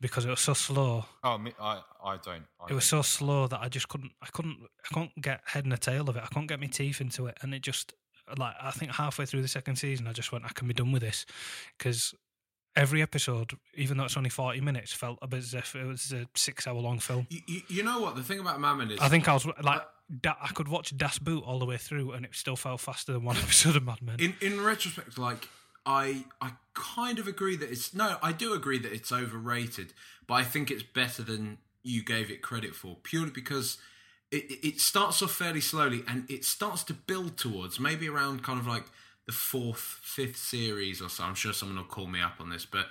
because 0.00 0.24
it 0.24 0.30
was 0.30 0.40
so 0.40 0.54
slow. 0.54 1.04
Oh, 1.22 1.36
me, 1.36 1.52
I 1.60 1.82
I 2.02 2.16
don't. 2.16 2.44
I 2.60 2.70
It 2.70 2.74
was 2.74 2.84
so 2.84 3.02
slow 3.02 3.46
that 3.46 3.60
I 3.60 3.68
just 3.68 3.88
couldn't, 3.88 4.12
I 4.22 4.26
couldn't, 4.32 4.58
I 4.84 4.94
couldn't 4.94 5.20
get 5.20 5.42
head 5.44 5.64
and 5.64 5.72
a 5.74 5.78
tail 5.78 6.08
of 6.08 6.16
it. 6.16 6.22
I 6.22 6.26
couldn't 6.26 6.46
get 6.46 6.60
my 6.60 6.66
teeth 6.66 7.00
into 7.00 7.26
it, 7.26 7.36
and 7.42 7.54
it 7.54 7.60
just 7.62 7.92
like 8.36 8.54
I 8.60 8.70
think 8.70 8.92
halfway 8.92 9.26
through 9.26 9.42
the 9.42 9.48
second 9.48 9.76
season, 9.76 10.06
I 10.06 10.12
just 10.12 10.32
went, 10.32 10.44
I 10.44 10.50
can 10.54 10.66
be 10.68 10.74
done 10.74 10.92
with 10.92 11.02
this 11.02 11.26
because 11.76 12.14
every 12.78 13.02
episode, 13.02 13.52
even 13.74 13.96
though 13.96 14.04
it's 14.04 14.16
only 14.16 14.30
forty 14.30 14.60
minutes, 14.60 14.92
felt 14.92 15.18
a 15.20 15.26
bit 15.26 15.38
as 15.40 15.54
if 15.54 15.74
it 15.74 15.84
was 15.86 16.12
a 16.12 16.26
six-hour-long 16.34 16.98
film. 17.00 17.26
you, 17.30 17.40
you, 17.46 17.60
you 17.68 17.82
know 17.82 18.00
what 18.00 18.16
the 18.16 18.22
thing 18.22 18.38
about 18.40 18.60
Mad 18.60 18.74
Men 18.76 18.90
is? 18.90 18.98
I 19.00 19.08
think 19.08 19.28
I 19.28 19.34
was 19.34 19.44
like, 19.46 19.80
uh, 19.80 19.84
da- 20.22 20.36
I 20.42 20.48
could 20.48 20.68
watch 20.68 20.96
Das 20.96 21.18
Boot 21.18 21.42
all 21.44 21.58
the 21.58 21.66
way 21.66 21.76
through, 21.76 22.12
and 22.12 22.24
it 22.24 22.34
still 22.34 22.56
felt 22.56 22.80
faster 22.80 23.12
than 23.12 23.24
one 23.24 23.36
episode 23.46 23.76
of 23.76 23.84
Mad 23.84 24.00
Men. 24.02 24.16
In 24.18 24.34
in 24.40 24.60
retrospect, 24.64 25.18
like 25.18 25.48
I 25.84 26.24
I 26.40 26.52
kind 26.74 27.18
of 27.18 27.26
agree 27.28 27.56
that 27.56 27.70
it's 27.70 27.92
no, 27.94 28.16
I 28.22 28.32
do 28.32 28.52
agree 28.54 28.78
that 28.78 28.92
it's 28.92 29.12
overrated, 29.12 29.92
but 30.26 30.34
I 30.34 30.44
think 30.44 30.70
it's 30.70 30.82
better 30.82 31.22
than 31.22 31.58
you 31.82 32.02
gave 32.04 32.30
it 32.30 32.42
credit 32.42 32.74
for, 32.74 32.96
purely 33.02 33.30
because 33.30 33.78
it- 34.30 34.58
it 34.62 34.80
starts 34.80 35.22
off 35.22 35.32
fairly 35.32 35.60
slowly 35.60 36.02
and 36.06 36.30
it 36.30 36.44
starts 36.44 36.82
to 36.84 36.92
build 36.92 37.38
towards 37.38 37.80
maybe 37.80 38.08
around 38.08 38.42
kind 38.42 38.58
of 38.60 38.66
like 38.66 38.84
the 39.28 39.32
fourth, 39.32 39.78
fifth 39.78 40.38
series 40.38 41.02
or 41.02 41.10
so. 41.10 41.22
I'm 41.22 41.34
sure 41.34 41.52
someone 41.52 41.76
will 41.76 41.84
call 41.84 42.06
me 42.06 42.22
up 42.22 42.36
on 42.40 42.48
this, 42.48 42.64
but 42.64 42.86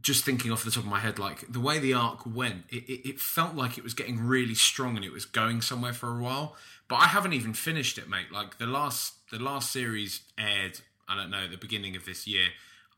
just 0.00 0.24
thinking 0.24 0.50
off 0.50 0.64
the 0.64 0.70
top 0.70 0.84
of 0.84 0.88
my 0.88 0.98
head, 0.98 1.18
like 1.18 1.52
the 1.52 1.60
way 1.60 1.78
the 1.78 1.92
arc 1.92 2.24
went, 2.24 2.64
it, 2.70 2.84
it, 2.88 3.08
it 3.10 3.20
felt 3.20 3.54
like 3.54 3.76
it 3.76 3.84
was 3.84 3.92
getting 3.92 4.26
really 4.26 4.54
strong 4.54 4.96
and 4.96 5.04
it 5.04 5.12
was 5.12 5.26
going 5.26 5.60
somewhere 5.60 5.92
for 5.92 6.18
a 6.18 6.22
while. 6.22 6.56
But 6.88 6.96
I 6.96 7.08
haven't 7.08 7.34
even 7.34 7.52
finished 7.52 7.98
it, 7.98 8.08
mate. 8.08 8.32
Like 8.32 8.56
the 8.56 8.66
last 8.66 9.12
the 9.30 9.38
last 9.38 9.70
series 9.70 10.22
aired, 10.38 10.80
I 11.06 11.14
don't 11.14 11.30
know, 11.30 11.44
at 11.44 11.50
the 11.50 11.58
beginning 11.58 11.96
of 11.96 12.06
this 12.06 12.26
year. 12.26 12.48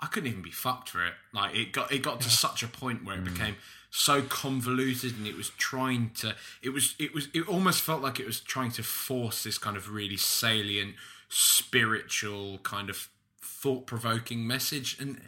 I 0.00 0.06
couldn't 0.06 0.30
even 0.30 0.42
be 0.42 0.52
fucked 0.52 0.90
for 0.90 1.04
it. 1.04 1.14
Like 1.34 1.56
it 1.56 1.72
got 1.72 1.90
it 1.90 2.04
got 2.04 2.20
to 2.20 2.30
such 2.30 2.62
a 2.62 2.68
point 2.68 3.04
where 3.04 3.16
it 3.16 3.24
mm. 3.24 3.32
became 3.32 3.56
so 3.90 4.22
convoluted 4.22 5.16
and 5.16 5.26
it 5.26 5.36
was 5.36 5.50
trying 5.58 6.10
to 6.18 6.36
it 6.62 6.68
was 6.68 6.94
it 7.00 7.12
was 7.14 7.26
it 7.34 7.48
almost 7.48 7.80
felt 7.80 8.00
like 8.00 8.20
it 8.20 8.26
was 8.26 8.38
trying 8.38 8.70
to 8.70 8.82
force 8.84 9.42
this 9.42 9.58
kind 9.58 9.76
of 9.76 9.90
really 9.90 10.16
salient 10.16 10.94
spiritual 11.28 12.58
kind 12.58 12.88
of 12.90 13.08
thought-provoking 13.42 14.46
message 14.46 14.96
and 15.00 15.20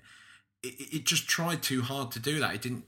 it, 0.63 0.95
it 0.95 1.05
just 1.05 1.29
tried 1.29 1.63
too 1.63 1.83
hard 1.83 2.11
to 2.13 2.19
do 2.21 2.39
that 2.39 2.55
it 2.55 2.63
didn't 2.63 2.85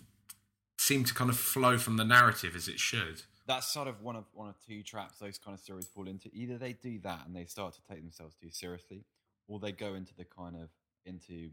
seem 0.79 1.05
to 1.05 1.15
kind 1.15 1.31
of 1.31 1.37
flow 1.37 1.79
from 1.79 1.97
the 1.97 2.05
narrative 2.05 2.55
as 2.57 2.69
it 2.69 2.79
should 2.81 3.23
That's 3.47 3.67
sort 3.67 3.89
of 3.89 4.01
one 4.03 4.17
of 4.17 4.25
one 4.33 4.49
of 4.49 4.55
two 4.67 4.83
traps 4.83 5.19
those 5.19 5.39
kind 5.39 5.55
of 5.55 5.61
stories 5.61 5.87
fall 5.87 6.07
into. 6.09 6.31
Either 6.33 6.59
they 6.59 6.73
do 6.75 6.99
that 7.01 7.27
and 7.27 7.35
they 7.35 7.45
start 7.45 7.75
to 7.75 7.81
take 7.89 8.01
themselves 8.01 8.35
too 8.37 8.51
seriously, 8.51 9.05
or 9.49 9.59
they 9.59 9.73
go 9.73 9.95
into 9.95 10.15
the 10.15 10.25
kind 10.25 10.55
of 10.57 10.69
into 11.05 11.51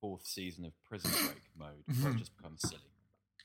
fourth 0.00 0.26
season 0.26 0.64
of 0.64 0.72
Prison 0.88 1.10
Break 1.26 1.42
mode 1.56 1.84
where 2.00 2.10
it 2.12 2.16
Mhm. 2.16 2.18
just 2.18 2.36
becomes 2.36 2.62
silly. 2.62 2.90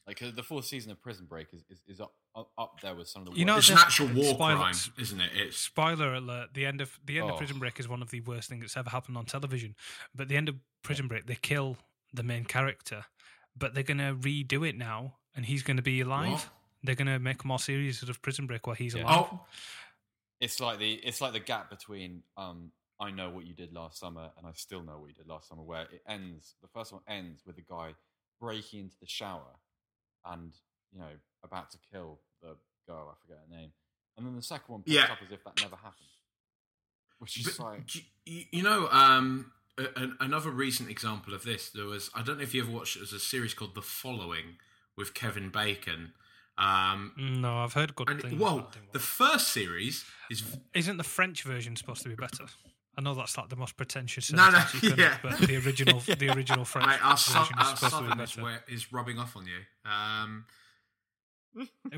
Like 0.08 0.20
the 0.36 0.43
fourth 0.43 0.66
season 0.66 0.91
of 0.91 1.02
Prison 1.02 1.26
Break 1.26 1.47
is, 1.54 1.64
is, 1.70 1.82
is 1.88 2.02
up, 2.02 2.14
up 2.36 2.49
up 2.58 2.80
there 2.82 2.95
with 2.95 3.08
some 3.08 3.22
of 3.22 3.34
the 3.34 3.39
You 3.39 3.45
know, 3.45 3.56
worst. 3.56 3.70
the- 3.70 3.78
spoiler- 3.89 4.56
crime, 4.58 4.76
isn't 4.99 5.22
it? 5.22 5.32
It's 5.36 5.58
spoiler 5.58 6.16
alert. 6.16 6.54
The 6.54 6.66
end 6.66 6.82
of 6.82 6.99
the 7.06 7.20
end 7.20 7.30
Oh. 7.30 7.34
of 7.34 7.38
Prison 7.38 7.60
Break 7.60 7.80
is 7.80 7.88
one 7.88 8.02
of 8.02 8.10
the 8.10 8.20
worst 8.22 8.49
things 8.49 8.62
that's 8.64 8.76
ever 8.78 8.89
happened 8.89 9.16
on 9.18 9.26
television. 9.26 9.76
But 10.16 10.28
the 10.28 10.38
end 10.38 10.49
of 10.49 10.56
Prison 10.84 11.08
Break, 11.08 11.28
they 11.28 11.36
kill 11.36 11.78
the 12.14 12.24
main 12.24 12.45
character, 12.45 13.06
but 13.56 13.74
they're 13.76 13.84
gonna 13.84 14.16
redo 14.16 14.68
it 14.68 14.76
now, 14.76 15.18
and 15.36 15.45
he's 15.45 15.62
gonna 15.64 15.82
be 15.84 16.02
alive. 16.02 16.32
What? 16.32 16.49
They're 16.84 16.95
gonna 16.95 17.20
make 17.20 17.45
more 17.45 17.60
series 17.60 18.02
of 18.02 18.22
Prison 18.24 18.47
Break 18.47 18.66
where 18.66 18.76
he's 18.76 18.95
Yeah. 18.95 19.04
alive. 19.04 19.28
Oh. 19.32 19.45
It's 20.39 20.60
like 20.60 20.80
the 20.80 20.93
it's 20.95 21.22
like 21.22 21.34
the 21.34 21.39
gap 21.39 21.70
between 21.70 22.24
um 22.38 22.72
I 22.99 23.12
know 23.12 23.30
what 23.30 23.45
you 23.45 23.54
did 23.54 23.72
last 23.74 23.99
summer 23.99 24.32
and 24.38 24.45
I 24.47 24.52
still 24.54 24.84
know 24.84 24.97
what 24.99 25.08
you 25.10 25.14
did 25.16 25.28
last 25.28 25.47
summer, 25.47 25.64
where 25.64 25.84
it 25.84 26.04
ends. 26.08 26.56
The 26.62 26.68
first 26.68 26.91
one 26.91 27.02
ends 27.08 27.43
with 27.45 27.56
the 27.56 27.62
guy 27.64 27.93
breaking 28.39 28.80
into 28.82 28.95
the 28.99 29.08
shower 29.08 29.56
and 30.26 30.51
you 30.91 30.99
know 30.99 31.09
about 31.43 31.72
to 31.72 31.78
kill 31.91 32.19
the 32.41 32.55
girl. 32.88 33.09
I 33.11 33.15
forget 33.22 33.39
her 33.49 33.55
name, 33.55 33.72
and 34.17 34.26
then 34.26 34.36
the 34.36 34.41
second 34.41 34.72
one 34.74 34.82
picks 34.84 34.95
Yeah. 34.95 35.03
up 35.11 35.19
as 35.26 35.32
if 35.32 35.43
that 35.43 35.61
never 35.61 35.76
happened. 35.76 36.07
Which 37.19 37.39
is 37.39 37.57
But 37.57 37.63
like 37.63 37.95
you, 38.26 38.43
you 38.51 38.63
know, 38.63 38.88
um, 38.89 39.51
a, 39.78 39.86
an- 39.95 40.17
another 40.19 40.49
recent 40.49 40.89
example 40.89 41.34
of 41.34 41.43
this. 41.43 41.69
There 41.69 41.86
was 41.86 42.09
I 42.15 42.24
don't 42.24 42.38
know 42.38 42.43
if 42.43 42.53
you 42.53 42.63
ever 42.63 42.72
watched. 42.72 42.95
It 42.95 43.01
was 43.01 43.13
a 43.13 43.19
series 43.19 43.53
called 43.53 43.76
The 43.76 43.82
Following 43.82 44.57
with 44.97 45.13
Kevin 45.13 45.49
Bacon. 45.49 46.13
Um, 46.57 47.13
No, 47.17 47.59
I've 47.59 47.74
heard 47.74 47.95
good 47.95 48.09
and, 48.09 48.22
things. 48.22 48.39
Whoa, 48.39 48.59
about 48.59 48.76
the 48.91 48.99
first 48.99 49.47
series 49.49 50.03
is 50.30 50.43
Isn't 50.74 50.97
the 50.97 51.03
French 51.03 51.43
version 51.43 51.76
supposed 51.76 52.03
to 52.03 52.09
be 52.09 52.15
better? 52.15 52.45
I 52.98 53.02
know 53.02 53.14
that's 53.16 53.38
like 53.38 53.50
the 53.50 53.56
most 53.56 53.78
pretentious. 53.78 54.32
No, 54.32 54.50
no, 54.50 54.60
sentence 54.60 54.84
you 54.84 54.89
can 54.92 55.00
yeah. 55.00 55.18
but 55.24 55.38
the 55.39 55.56
original, 55.58 56.00
the 56.06 56.30
original 56.30 56.66
French 56.66 56.88
Mate, 56.88 57.04
our, 57.06 57.16
version 57.16 57.34
sou- 57.34 57.39
is 57.42 57.46
supposed 57.48 57.80
to 57.80 57.86
be 57.86 57.89
southern 58.10 58.20
is, 58.20 58.38
where, 58.38 58.64
is 58.68 58.92
rubbing 58.94 59.18
off 59.18 59.36
on 59.38 59.46
you. 59.46 59.89
Um, 59.89 60.46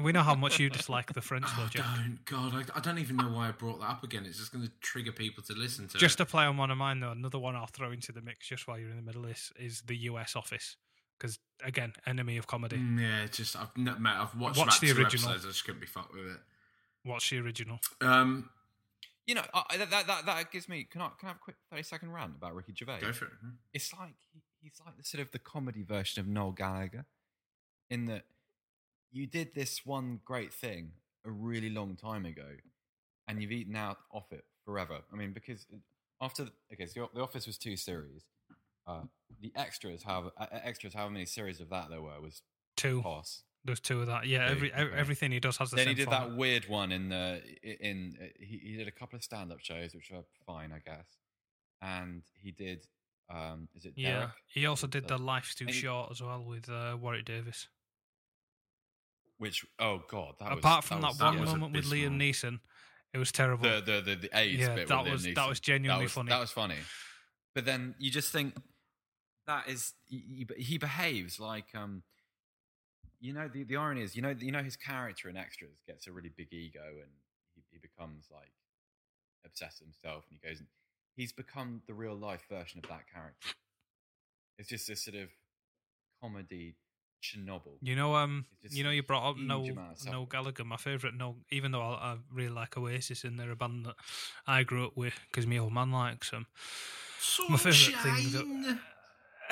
We 0.01 0.11
know 0.11 0.23
how 0.23 0.33
much 0.35 0.59
you 0.59 0.69
dislike 0.69 1.13
the 1.13 1.21
French, 1.21 1.45
oh, 1.47 1.55
though, 1.61 1.67
Jack. 1.69 1.85
don't, 1.95 2.19
God, 2.25 2.53
I, 2.55 2.77
I 2.77 2.79
don't 2.79 2.97
even 2.97 3.17
know 3.17 3.29
why 3.29 3.49
I 3.49 3.51
brought 3.51 3.79
that 3.81 3.89
up 3.89 4.03
again. 4.03 4.25
It's 4.25 4.37
just 4.39 4.51
going 4.51 4.65
to 4.65 4.71
trigger 4.81 5.11
people 5.11 5.43
to 5.43 5.53
listen 5.53 5.87
to 5.89 5.97
Just 5.97 6.15
it. 6.15 6.23
to 6.23 6.25
play 6.29 6.45
on 6.45 6.57
one 6.57 6.71
of 6.71 6.77
mine, 6.77 6.99
though, 6.99 7.11
another 7.11 7.37
one 7.39 7.55
I'll 7.55 7.67
throw 7.67 7.91
into 7.91 8.11
the 8.11 8.21
mix 8.21 8.47
just 8.47 8.67
while 8.67 8.79
you're 8.79 8.89
in 8.89 8.95
the 8.95 9.03
middle 9.03 9.21
of 9.23 9.29
this 9.29 9.51
is 9.59 9.81
the 9.81 9.95
US 10.09 10.35
Office. 10.35 10.75
Because, 11.19 11.37
again, 11.63 11.93
enemy 12.07 12.37
of 12.37 12.47
comedy. 12.47 12.77
Mm, 12.77 12.99
yeah, 12.99 13.27
just 13.31 13.55
I've 13.55 13.69
no, 13.77 13.95
mate, 13.99 14.15
I've 14.15 14.35
watched 14.35 14.57
Watch 14.57 14.79
the 14.79 14.87
original. 14.91 15.05
episodes. 15.31 15.45
I 15.45 15.49
just 15.49 15.63
couldn't 15.65 15.81
be 15.81 15.87
fucked 15.87 16.13
with 16.13 16.25
it. 16.25 16.39
Watch 17.05 17.29
the 17.29 17.37
original. 17.39 17.79
Um, 18.01 18.49
you 19.25 19.35
know 19.35 19.43
I, 19.53 19.77
that, 19.77 19.89
that 19.91 20.07
that 20.07 20.25
that 20.25 20.51
gives 20.51 20.67
me. 20.67 20.83
Can 20.89 21.01
I 21.01 21.09
can 21.19 21.25
I 21.25 21.27
have 21.27 21.37
a 21.37 21.39
quick 21.39 21.55
thirty 21.69 21.83
second 21.83 22.11
rant 22.11 22.33
about 22.35 22.55
Ricky 22.55 22.73
Gervais? 22.77 22.99
Go 23.01 23.13
for 23.13 23.25
it. 23.25 23.31
It's 23.73 23.93
like 23.93 24.15
he, 24.33 24.41
he's 24.61 24.79
like 24.85 24.97
the 24.97 25.03
sort 25.03 25.21
of 25.21 25.31
the 25.31 25.39
comedy 25.39 25.83
version 25.83 26.19
of 26.19 26.27
Noel 26.27 26.51
Gallagher, 26.51 27.05
in 27.89 28.05
that 28.05 28.23
you 29.11 29.27
did 29.27 29.53
this 29.53 29.85
one 29.85 30.19
great 30.25 30.53
thing 30.53 30.91
a 31.25 31.31
really 31.31 31.69
long 31.69 31.95
time 31.95 32.25
ago, 32.25 32.47
and 33.27 33.41
you've 33.41 33.51
eaten 33.51 33.75
out 33.75 33.97
off 34.11 34.31
it 34.31 34.45
forever. 34.65 34.99
I 35.11 35.15
mean, 35.15 35.33
because 35.33 35.65
after 36.21 36.47
okay, 36.73 36.87
so 36.87 37.09
the 37.13 37.21
Office 37.21 37.47
was 37.47 37.57
two 37.57 37.77
series. 37.77 38.23
Uh, 38.85 39.03
the 39.39 39.53
extras, 39.55 40.03
however, 40.03 40.31
uh, 40.37 40.47
extras, 40.51 40.93
however 40.93 41.11
many 41.11 41.25
series 41.25 41.61
of 41.61 41.69
that 41.69 41.89
there 41.89 42.01
were, 42.01 42.19
was 42.21 42.41
Two. 42.75 43.01
Pass. 43.01 43.43
There's 43.65 43.79
two 43.79 44.01
of 44.01 44.07
that. 44.07 44.27
Yeah, 44.27 44.47
Two, 44.47 44.51
every, 44.55 44.71
everything 44.73 45.31
he 45.31 45.39
does 45.39 45.57
has 45.57 45.69
the 45.69 45.77
then 45.77 45.85
same 45.85 45.95
he 45.95 46.01
did 46.01 46.05
format. 46.09 46.29
that 46.31 46.35
weird 46.37 46.67
one 46.67 46.91
in 46.91 47.09
the 47.09 47.41
in 47.63 48.17
uh, 48.21 48.25
he, 48.39 48.57
he 48.61 48.75
did 48.77 48.87
a 48.87 48.91
couple 48.91 49.15
of 49.15 49.23
stand 49.23 49.51
up 49.53 49.59
shows 49.61 49.93
which 49.95 50.11
are 50.11 50.23
fine, 50.45 50.71
I 50.73 50.79
guess, 50.79 51.07
and 51.81 52.23
he 52.41 52.51
did 52.51 52.85
um 53.29 53.69
is 53.73 53.85
it 53.85 53.93
Yeah, 53.95 54.31
he 54.53 54.65
also 54.65 54.85
did 54.85 55.07
the 55.07 55.17
Life's 55.17 55.55
Too 55.55 55.65
he- 55.67 55.71
Short 55.71 56.11
as 56.11 56.21
well 56.21 56.43
with 56.43 56.69
uh, 56.69 56.97
Warwick 56.99 57.23
Davis. 57.25 57.69
which 59.37 59.65
oh 59.79 60.01
god 60.09 60.35
that 60.39 60.51
Apart 60.51 60.83
was, 60.83 60.85
from 60.89 61.01
that, 61.01 61.17
that, 61.17 61.31
was, 61.31 61.39
one 61.39 61.45
yeah. 61.47 61.53
moment 61.53 61.73
with 61.73 61.85
Liam 61.85 62.17
Neeson, 62.17 62.59
it 63.13 63.17
was 63.17 63.31
terrible. 63.31 63.63
the 63.63 63.81
the 63.81 64.01
the, 64.01 64.15
the 64.27 64.37
AIDS 64.37 64.59
Yeah, 64.59 64.75
bit 64.75 64.87
that 64.89 65.03
with 65.03 65.13
was- 65.13 65.25
Liam 65.25 65.35
that 65.35 65.49
was 65.49 65.59
genuinely 65.59 65.99
that 65.99 66.03
was, 66.03 66.07
genuinely 66.07 66.07
funny. 66.07 66.29
That 66.29 66.39
was 66.39 66.51
funny, 66.51 66.75
but 67.55 67.65
then 67.65 67.95
you 67.97 68.11
just 68.11 68.31
think 68.31 68.55
that 69.47 69.67
is 69.69 69.93
he- 70.05 70.45
he 70.57 70.77
behaves 70.77 71.39
like 71.39 71.67
um 71.75 72.03
you 73.23 73.33
know 73.33 73.47
the 73.47 73.63
the 73.63 73.77
irony 73.77 74.03
is 74.03 74.15
you 74.15 74.21
know 74.21 74.35
you 74.37 74.51
know 74.51 74.61
his 74.61 74.75
character 74.75 75.29
in 75.29 75.37
extras 75.37 75.81
gets 75.87 76.07
a 76.07 76.11
really 76.11 76.31
big 76.35 76.51
ego 76.51 76.81
and 76.83 77.11
he, 77.55 77.63
he 77.71 77.77
becomes 77.79 78.27
like 78.31 78.51
obsessed 79.45 79.79
with 79.79 79.87
himself 79.87 80.25
and 80.29 80.37
he 80.39 80.47
goes 80.47 80.59
and 80.59 80.67
he's 81.15 81.31
become 81.31 81.81
the 81.87 81.93
real 81.93 82.15
life 82.15 82.43
version 82.49 82.79
of 82.83 82.89
that 82.89 83.03
character. 83.13 83.49
It's 84.57 84.69
just 84.69 84.87
this 84.87 85.03
sort 85.03 85.17
of 85.17 85.29
comedy 86.21 86.75
Chernobyl. 87.23 87.77
You 87.81 87.95
know, 87.95 88.15
um, 88.15 88.45
you 88.69 88.83
know, 88.83 88.89
you 88.89 89.01
brought 89.01 89.29
up 89.29 89.37
huge 89.37 89.47
Noel, 89.47 89.95
Noel. 90.05 90.25
Gallagher, 90.25 90.63
my 90.63 90.77
favourite 90.77 91.15
Noel. 91.15 91.37
Even 91.51 91.71
though 91.71 91.81
I, 91.81 91.93
I 91.93 92.17
really 92.31 92.53
like 92.53 92.77
Oasis 92.77 93.23
and 93.23 93.39
they're 93.39 93.51
a 93.51 93.55
band 93.55 93.85
that 93.85 93.95
I 94.45 94.63
grew 94.63 94.85
up 94.85 94.97
with 94.97 95.13
because 95.31 95.47
my 95.47 95.57
old 95.57 95.73
man 95.73 95.91
likes 95.91 96.31
them. 96.31 96.47
My 97.49 97.57
favourite 97.57 97.99
thing 98.01 98.31
that 98.31 98.79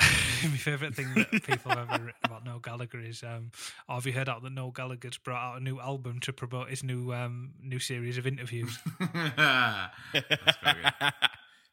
my 0.00 0.56
favourite 0.56 0.94
thing 0.94 1.12
that 1.14 1.30
people 1.44 1.70
have 1.70 1.90
ever 1.90 2.04
written 2.04 2.20
about 2.24 2.44
Noel 2.44 2.58
Gallagher 2.58 3.00
is, 3.00 3.22
um, 3.22 3.50
oh, 3.88 3.94
have 3.94 4.06
you 4.06 4.12
heard 4.12 4.28
out 4.28 4.42
that 4.42 4.52
Noel 4.52 4.70
Gallagher's 4.70 5.18
brought 5.18 5.42
out 5.42 5.60
a 5.60 5.62
new 5.62 5.80
album 5.80 6.20
to 6.20 6.32
promote 6.32 6.70
his 6.70 6.82
new 6.82 7.12
um 7.12 7.52
new 7.62 7.78
series 7.78 8.18
of 8.18 8.26
interviews? 8.26 8.78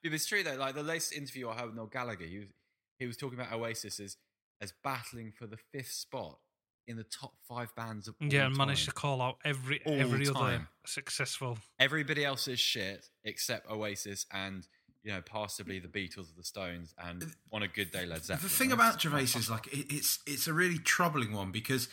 Yeah, 0.01 0.11
but 0.11 0.15
it's 0.15 0.27
true 0.27 0.43
though. 0.43 0.55
Like 0.55 0.75
the 0.75 0.83
latest 0.83 1.11
interview 1.11 1.49
I 1.49 1.55
had 1.55 1.65
with 1.65 1.75
Noel 1.75 1.87
Gallagher, 1.87 2.23
he 2.23 2.39
was 2.39 2.47
he 2.99 3.05
was 3.05 3.17
talking 3.17 3.37
about 3.37 3.51
Oasis 3.51 3.99
as 3.99 4.15
as 4.61 4.73
battling 4.81 5.31
for 5.31 5.45
the 5.45 5.57
fifth 5.73 5.91
spot 5.91 6.39
in 6.87 6.97
the 6.97 7.03
top 7.03 7.33
five 7.47 7.73
bands 7.75 8.07
of 8.07 8.15
all 8.21 8.27
yeah, 8.27 8.45
and 8.47 8.57
managed 8.57 8.85
to 8.85 8.91
call 8.91 9.21
out 9.21 9.37
every 9.45 9.81
All 9.85 9.99
every 9.99 10.27
other 10.27 10.67
successful. 10.85 11.57
Everybody 11.79 12.23
else 12.23 12.47
is 12.47 12.59
shit 12.59 13.07
except 13.23 13.69
Oasis 13.69 14.25
and 14.31 14.67
you 15.03 15.11
know 15.11 15.21
possibly 15.21 15.79
the 15.79 15.87
Beatles 15.87 16.31
or 16.31 16.35
the 16.37 16.43
Stones 16.43 16.93
and 17.03 17.25
on 17.51 17.63
a 17.63 17.67
good 17.67 17.91
day 17.91 18.05
Led 18.05 18.23
Zeppelin. 18.23 18.43
The 18.43 18.49
thing 18.49 18.71
about 18.71 19.01
Gervais 19.01 19.37
is 19.37 19.49
like 19.49 19.67
it, 19.67 19.85
it's 19.89 20.19
it's 20.25 20.47
a 20.47 20.53
really 20.53 20.77
troubling 20.77 21.33
one 21.33 21.51
because 21.51 21.87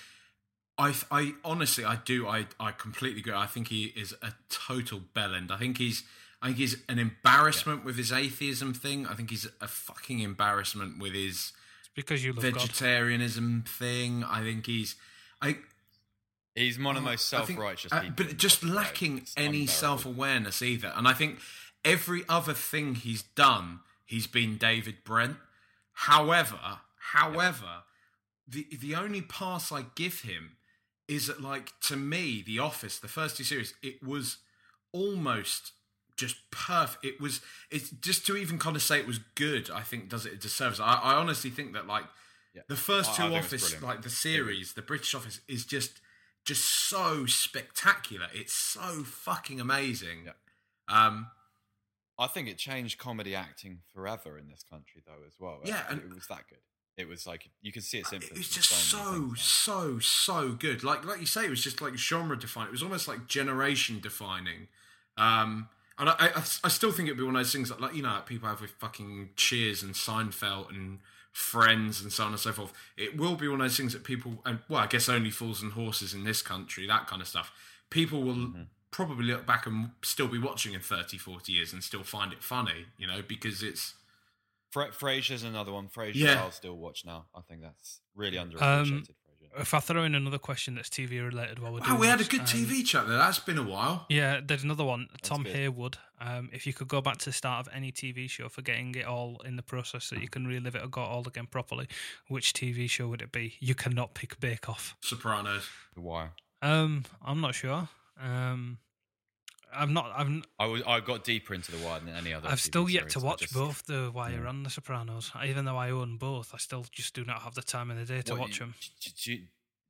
I 0.79 0.95
I 1.11 1.35
honestly 1.45 1.85
I 1.85 1.97
do 2.05 2.27
I 2.27 2.47
I 2.59 2.73
completely 2.73 3.21
agree. 3.21 3.33
I 3.33 3.47
think 3.47 3.69
he 3.69 3.87
is 3.97 4.15
a 4.23 4.33
total 4.49 5.01
bellend. 5.15 5.51
I 5.51 5.59
think 5.59 5.79
he's 5.79 6.03
I 6.43 6.47
think 6.47 6.59
he's 6.59 6.77
an 6.89 6.99
embarrassment 6.99 7.85
with 7.85 7.97
his 7.97 8.13
atheism 8.13 8.75
thing. 8.75 9.07
I 9.07 9.15
think 9.15 9.31
he's 9.31 9.49
a 9.61 9.69
fucking 9.69 10.21
embarrassment 10.21 10.99
with 10.99 11.15
his 11.15 11.53
because 11.95 12.25
you 12.25 12.33
love 12.33 12.45
God. 12.45 12.55
vegetarianism 12.55 13.65
thing. 13.67 14.25
I 14.25 14.43
think 14.43 14.67
he's 14.67 14.97
I. 15.41 15.57
He's 16.55 16.79
one 16.79 16.97
of 16.97 17.03
the 17.03 17.11
most 17.11 17.29
self-righteous 17.29 17.93
uh, 17.93 18.01
people 18.01 18.25
but 18.25 18.39
just 18.39 18.63
on 18.63 18.71
the 18.71 18.75
planet. 18.77 18.91
lacking 18.91 19.23
any 19.37 19.67
self 19.67 20.07
awareness 20.07 20.63
either. 20.63 20.91
And 20.97 21.07
I 21.07 21.13
think 21.13 21.39
every 21.87 22.25
other 22.29 22.53
thing 22.53 22.97
he's 22.97 23.23
done, 23.23 23.81
he's 24.05 24.27
been 24.27 24.59
David 24.59 24.97
Brent. 25.05 25.37
However, 25.93 26.81
however, 27.13 27.85
the 28.47 28.67
the 28.79 28.95
only 28.95 29.23
pass 29.23 29.73
I 29.73 29.87
give 29.95 30.21
him 30.21 30.57
is 31.09 31.29
that, 31.29 31.41
like, 31.41 31.73
to 31.81 31.97
me, 31.97 32.43
The 32.45 32.59
Office, 32.59 32.99
the 32.99 33.09
first 33.09 33.37
two 33.37 33.45
series, 33.45 33.73
it 33.83 34.03
was 34.03 34.39
almost 34.93 35.73
just 36.17 36.37
perfect. 36.51 37.05
It 37.05 37.21
was. 37.21 37.41
It's 37.71 37.91
just 37.91 38.27
to 38.27 38.37
even 38.37 38.59
kind 38.59 38.77
of 38.77 38.83
say 38.83 38.99
it 38.99 39.07
was 39.07 39.19
good. 39.35 39.71
I 39.71 39.83
think 39.83 40.09
does 40.09 40.27
it 40.27 40.33
a 40.33 40.37
disservice. 40.37 40.81
I, 40.81 40.95
I 40.95 41.15
honestly 41.15 41.51
think 41.51 41.73
that 41.75 41.87
like 41.87 42.05
the 42.69 42.77
first 42.77 43.11
I- 43.21 43.25
I 43.27 43.29
two 43.29 43.35
Office, 43.37 43.83
like 43.83 44.03
the 44.03 44.11
series, 44.11 44.73
the 44.75 44.83
British 44.83 45.15
Office, 45.15 45.41
is 45.49 45.65
just 45.65 46.01
just 46.45 46.65
so 46.65 47.27
spectacular. 47.27 48.29
It's 48.35 48.55
so 48.55 49.03
fucking 49.05 49.61
amazing. 49.61 50.29
Um, 50.89 51.29
I 52.19 52.27
think 52.29 52.49
it 52.49 52.57
changed 52.59 52.99
comedy 52.99 53.35
acting 53.35 53.81
forever 53.93 54.39
in 54.39 54.49
this 54.49 54.63
country, 54.63 55.03
though, 55.07 55.25
as 55.27 55.35
well. 55.39 55.61
Yeah, 55.65 55.81
it, 55.81 55.91
and- 55.91 56.01
it 56.03 56.15
was 56.15 56.27
that 56.29 56.49
good. 56.49 56.59
It 56.97 57.07
was 57.07 57.27
like 57.27 57.51
you 57.61 57.73
could 57.73 57.85
see 57.85 57.99
its 57.99 58.11
influence. 58.11 58.39
It's 58.47 58.57
in 58.57 58.63
just 58.63 58.71
so, 58.71 59.35
so 59.37 59.99
so 59.99 59.99
so 59.99 60.53
good. 60.53 60.83
Like 60.83 61.05
like 61.05 61.21
you 61.21 61.27
say, 61.27 61.45
it 61.45 61.51
was 61.51 61.63
just 61.63 61.83
like 61.83 61.95
genre 61.97 62.39
defining. 62.39 62.69
It 62.69 62.73
was 62.73 62.83
almost 62.83 63.07
like 63.07 63.27
generation 63.27 64.01
defining. 64.01 64.69
Um, 65.19 65.69
and 65.99 66.09
I, 66.09 66.15
I 66.19 66.43
I 66.65 66.69
still 66.69 66.93
think 66.93 67.09
it'd 67.09 67.19
be 67.19 67.25
one 67.25 67.37
of 67.37 67.41
those 67.41 67.53
things 67.53 67.69
that 67.69 67.83
like 67.83 67.95
you 67.95 68.03
know 68.03 68.09
like 68.15 68.25
people 68.25 68.49
have 68.49 68.63
with 68.63 68.71
fucking 68.71 69.29
Cheers 69.37 69.83
and 69.83 69.93
Seinfeld 69.95 70.71
and 70.71 71.01
Friends 71.33 72.01
and 72.01 72.11
so 72.11 72.25
on 72.25 72.31
and 72.31 72.41
so 72.41 72.53
forth. 72.53 72.73
It 72.97 73.19
will 73.19 73.35
be 73.37 73.47
one 73.47 73.61
of 73.61 73.65
those 73.67 73.77
things 73.77 73.93
that 73.93 74.03
people, 74.05 74.41
and 74.47 74.61
well, 74.71 74.81
I 74.81 74.87
guess 74.87 75.07
only 75.11 75.29
fools 75.31 75.61
and 75.63 75.73
horses 75.73 76.15
in 76.15 76.25
this 76.25 76.41
country, 76.41 76.87
that 76.87 77.07
kind 77.07 77.21
of 77.21 77.29
stuff. 77.29 77.53
People 77.91 78.23
will 78.23 78.35
Mm-hmm. 78.37 78.63
Probably 78.97 79.27
look 79.27 79.45
back 79.47 79.67
and 79.67 79.91
still 80.03 80.27
be 80.27 80.39
watching 80.39 80.73
in 80.73 80.81
30, 80.81 81.19
40 81.19 81.53
years 81.53 81.73
and 81.75 81.85
still 81.85 82.03
find 82.03 82.33
it 82.33 82.43
funny, 82.43 82.87
you 82.97 83.07
know, 83.07 83.21
because 83.27 83.63
it's. 83.63 83.95
Fra- 84.71 84.91
Frasier's 84.91 85.43
another 85.43 85.71
one. 85.73 85.89
Frasier, 85.89 86.15
Yeah. 86.15 86.43
I'll 86.43 86.51
still 86.51 86.77
watch 86.77 87.05
now. 87.05 87.27
I 87.35 87.41
think 87.43 87.61
that's 87.61 88.01
really 88.15 88.39
Um, 88.39 89.05
if 89.59 89.73
I 89.75 89.81
throw 89.81 90.03
in 90.05 90.15
another 90.15 90.39
question 90.39 90.75
that's 90.75 90.89
TV 90.89 91.25
related 91.25 91.59
while 91.61 91.73
we're 91.73 91.81
Wow, 91.81 91.87
doing 91.87 92.01
we 92.01 92.07
had 92.09 92.21
a 92.21 92.25
good 92.25 92.41
um, 92.41 92.47
TV 92.47 92.85
chat 92.85 93.07
there. 93.07 93.17
That's 93.19 93.39
been 93.39 93.59
a 93.59 93.63
while. 93.63 94.07
Yeah, 94.09 94.41
there's 94.45 94.65
another 94.65 94.85
one. 94.85 95.09
Tom 95.23 95.43
good. 95.45 95.55
Haywood. 95.55 95.99
Um, 96.21 96.49
if 96.53 96.67
you 96.67 96.73
could 96.73 96.89
go 96.89 97.01
back 97.01 97.19
to 97.19 97.27
the 97.27 97.33
start 97.33 97.67
of 97.67 97.73
any 97.75 97.93
TV 97.93 98.29
show 98.29 98.49
for 98.49 98.63
getting 98.63 98.95
it 98.95 99.05
all 99.07 99.41
in 99.45 99.57
the 99.57 99.63
process 99.63 100.05
so 100.05 100.17
you 100.17 100.29
can 100.29 100.47
relive 100.47 100.75
it 100.75 100.83
or 100.83 100.89
go 100.89 101.03
all 101.03 101.27
again 101.27 101.47
properly, 101.47 101.87
which 102.29 102.53
TV 102.55 102.89
show 102.89 103.09
would 103.09 103.23
it 103.23 103.33
be? 103.33 103.55
You 103.61 103.75
cannot 103.75 104.15
pick 104.15 104.41
Bake 104.41 104.69
Off. 104.69 104.97
Sopranos. 105.03 105.69
The 105.95 106.01
Wire. 106.01 106.33
Um, 106.63 107.05
I'm 107.25 107.41
not 107.41 107.55
sure. 107.55 107.89
Um, 108.21 108.79
I'm 109.75 109.93
not. 109.93 110.13
I'm. 110.17 110.43
I 110.59 110.67
was, 110.67 110.83
I 110.87 111.01
got 111.01 111.25
deeper 111.25 111.53
into 111.55 111.73
the 111.73 111.79
Wire 111.85 112.01
than 112.01 112.15
any 112.15 112.33
other. 112.33 112.49
I've 112.49 112.55
TV 112.59 112.59
still 112.61 112.89
yet 112.89 113.01
series. 113.01 113.13
to 113.15 113.21
watch 113.21 113.41
just- 113.41 113.55
both 113.55 113.85
The 113.87 114.11
Wire 114.15 114.41
Yeah. 114.43 114.51
and 114.51 114.65
The 114.65 114.71
Sopranos. 114.71 115.33
Even 115.45 115.65
though 115.65 115.77
I 115.77 115.91
own 115.91 116.17
both, 116.17 116.55
I 116.55 116.59
still 116.59 116.85
just 116.93 117.15
do 117.15 117.25
not 117.25 117.43
have 117.43 117.55
the 117.55 117.63
time 117.63 117.91
in 117.91 117.97
the 117.99 118.05
day 118.05 118.23
to 118.23 118.33
What, 118.33 118.41
watch 118.41 118.61
you- 118.61 118.67
them. 118.67 118.75
do 119.01 119.33
you, 119.33 119.37
do 119.39 119.45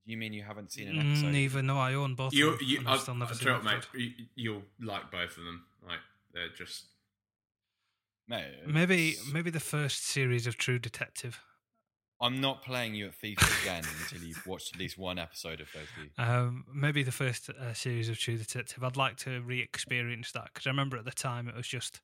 you 0.06 0.16
mean 0.16 0.32
you 0.32 0.42
haven't 0.42 0.72
seen 0.72 0.88
an 0.88 0.96
mm, 0.96 1.10
episode? 1.12 1.26
Neither. 1.32 1.62
No, 1.62 1.78
I 1.78 1.94
own 1.94 2.14
both. 2.14 2.32
You, 2.32 2.50
of 2.50 2.58
them, 2.58 2.68
you, 2.68 2.78
and 2.78 2.88
I'll, 2.88 2.94
I've 2.94 3.00
still 3.00 3.14
never 3.14 3.30
I'll 3.32 3.36
seen 3.36 3.46
tell 3.48 3.62
mate. 3.62 3.86
You, 3.94 4.10
you'll 4.34 4.62
like 4.80 5.10
both 5.10 5.36
of 5.36 5.44
them. 5.44 5.64
Like 5.86 5.98
they're 6.32 6.48
just 6.48 6.84
Mate, 8.28 8.66
Maybe, 8.66 9.14
maybe 9.32 9.50
the 9.50 9.60
first 9.60 10.04
series 10.04 10.48
of 10.48 10.56
True 10.56 10.78
Detective. 10.80 11.38
I'm 12.20 12.40
not 12.40 12.62
playing 12.62 12.94
you 12.94 13.06
at 13.06 13.12
FIFA 13.20 13.62
again 13.62 13.84
until 14.00 14.26
you've 14.26 14.46
watched 14.46 14.74
at 14.74 14.80
least 14.80 14.96
one 14.96 15.18
episode 15.18 15.60
of 15.60 15.68
those 15.74 15.86
two. 15.94 16.22
Um, 16.22 16.64
maybe 16.72 17.02
the 17.02 17.12
first 17.12 17.50
uh, 17.50 17.74
series 17.74 18.08
of 18.08 18.18
True 18.18 18.36
Detective. 18.36 18.82
I'd 18.82 18.96
like 18.96 19.16
to 19.18 19.42
re-experience 19.42 20.32
that 20.32 20.46
because 20.52 20.66
I 20.66 20.70
remember 20.70 20.96
at 20.96 21.04
the 21.04 21.10
time 21.10 21.48
it 21.48 21.54
was 21.54 21.66
just 21.68 22.00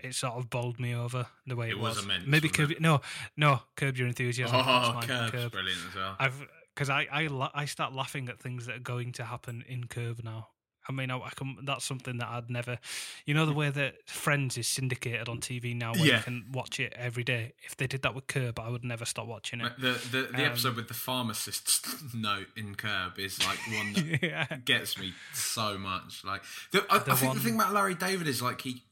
it 0.00 0.14
sort 0.14 0.34
of 0.34 0.50
bowled 0.50 0.78
me 0.78 0.94
over 0.94 1.26
the 1.46 1.56
way 1.56 1.68
it, 1.68 1.72
It 1.72 1.78
was 1.80 2.02
immense, 2.02 2.26
Maybe 2.26 2.48
wasn't 2.48 2.70
Curb, 2.70 2.80
no, 2.80 3.00
no, 3.36 3.60
Curb 3.76 3.96
Your 3.96 4.06
Enthusiasm. 4.08 4.54
Oh, 4.54 4.62
That's 5.00 5.08
mine, 5.08 5.30
Curb's 5.30 5.52
brilliant 5.52 5.80
as 5.88 5.94
well. 5.94 6.16
I've 6.18 6.46
because 6.74 6.90
I 6.90 7.06
I 7.10 7.26
la- 7.28 7.52
I 7.54 7.64
start 7.66 7.94
laughing 7.94 8.28
at 8.28 8.40
things 8.40 8.66
that 8.66 8.76
are 8.76 8.80
going 8.80 9.12
to 9.12 9.24
happen 9.24 9.64
in 9.66 9.86
Curb 9.86 10.22
now. 10.24 10.48
I 10.88 10.92
mean, 10.92 11.10
I, 11.10 11.16
I 11.18 11.30
can, 11.34 11.56
that's 11.62 11.84
something 11.84 12.18
that 12.18 12.28
I'd 12.28 12.50
never, 12.50 12.78
you 13.26 13.34
know, 13.34 13.46
the 13.46 13.52
way 13.54 13.70
that 13.70 14.08
Friends 14.08 14.58
is 14.58 14.66
syndicated 14.66 15.28
on 15.28 15.38
TV 15.40 15.74
now, 15.74 15.92
where 15.94 16.04
Yeah. 16.06 16.16
you 16.18 16.22
can 16.22 16.44
watch 16.52 16.78
it 16.80 16.92
every 16.96 17.24
day. 17.24 17.52
If 17.62 17.76
they 17.76 17.86
did 17.86 18.02
that 18.02 18.14
with 18.14 18.26
Curb, 18.26 18.58
I 18.60 18.68
would 18.68 18.84
never 18.84 19.04
stop 19.04 19.26
watching 19.26 19.60
it. 19.60 19.72
The 19.78 19.92
the, 20.10 20.22
the 20.32 20.34
Um, 20.44 20.50
episode 20.52 20.76
with 20.76 20.88
the 20.88 20.94
pharmacist's 20.94 21.94
note 22.14 22.48
in 22.56 22.74
Curb 22.74 23.18
is 23.18 23.38
like 23.46 23.58
one 23.68 23.92
that 23.94 24.18
Yeah. 24.22 24.46
gets 24.64 24.98
me 24.98 25.14
so 25.32 25.78
much. 25.78 26.24
Like 26.24 26.42
the, 26.72 26.84
I, 26.90 26.98
The 26.98 27.12
I 27.12 27.14
think 27.14 27.28
one- 27.28 27.38
the 27.38 27.44
thing 27.44 27.54
about 27.54 27.72
Larry 27.72 27.94
David 27.94 28.28
is 28.28 28.42
like 28.42 28.60
he. 28.60 28.82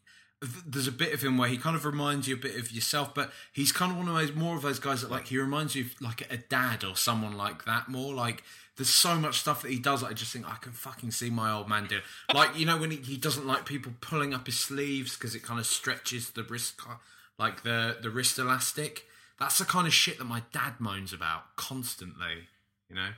th- 0.40 0.64
There's 0.66 0.88
a 0.88 0.92
bit 0.92 1.12
of 1.14 1.22
him 1.22 1.38
where 1.38 1.48
he 1.48 1.56
kind 1.56 1.76
of 1.76 1.84
reminds 1.84 2.26
you 2.26 2.34
a 2.34 2.38
bit 2.38 2.56
of 2.56 2.72
yourself, 2.72 3.14
but 3.14 3.30
he's 3.52 3.70
kind 3.70 3.92
of 3.92 3.98
one 3.98 4.08
of 4.08 4.14
those 4.14 4.32
more 4.34 4.56
of 4.56 4.62
those 4.62 4.78
guys 4.80 5.02
that 5.02 5.10
like 5.10 5.28
he 5.28 5.38
reminds 5.38 5.74
you 5.76 5.84
of 5.84 6.00
like 6.00 6.22
a 6.32 6.36
dad 6.38 6.84
or 6.84 6.96
someone 6.96 7.36
like 7.36 7.64
that. 7.64 7.88
More 7.88 8.12
like 8.14 8.42
there's 8.76 8.88
so 8.88 9.16
much 9.16 9.40
stuff 9.40 9.62
that 9.62 9.70
he 9.70 9.78
does. 9.78 10.00
That 10.00 10.08
I 10.08 10.12
just 10.14 10.32
think 10.32 10.48
I 10.48 10.56
can 10.56 10.72
fucking 10.72 11.10
see 11.10 11.30
my 11.30 11.52
old 11.52 11.68
man 11.68 11.86
do. 11.86 12.00
Like 12.32 12.58
you 12.58 12.64
know 12.64 12.78
when 12.78 12.90
he, 12.90 12.96
he 12.98 13.16
doesn't 13.16 13.46
like 13.46 13.66
people 13.66 13.92
pulling 14.00 14.32
up 14.32 14.46
his 14.46 14.58
sleeves 14.58 15.16
because 15.16 15.34
it 15.34 15.42
kind 15.42 15.60
of 15.60 15.66
stretches 15.66 16.30
the 16.30 16.42
wrist, 16.42 16.80
like 17.38 17.62
the 17.62 17.98
the 18.00 18.10
wrist 18.10 18.38
elastic. 18.38 19.04
That's 19.38 19.58
the 19.58 19.64
kind 19.64 19.86
of 19.86 19.92
shit 19.92 20.18
that 20.18 20.24
my 20.24 20.42
dad 20.52 20.74
moans 20.78 21.12
about 21.12 21.56
constantly. 21.56 22.48
You 22.88 22.96
know. 22.96 23.08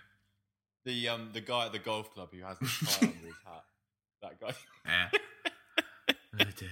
The 0.84 1.08
um 1.08 1.30
the 1.32 1.40
guy 1.40 1.66
at 1.66 1.72
the 1.72 1.78
golf 1.78 2.12
club 2.12 2.30
who 2.32 2.42
has 2.42 2.58
the 2.58 2.66
tie 2.66 2.98
under 3.06 3.26
his 3.26 3.34
hat. 3.44 3.64
That 4.22 4.40
guy. 4.40 4.54
Yeah. 4.84 5.08
oh 6.40 6.50
dear. 6.56 6.68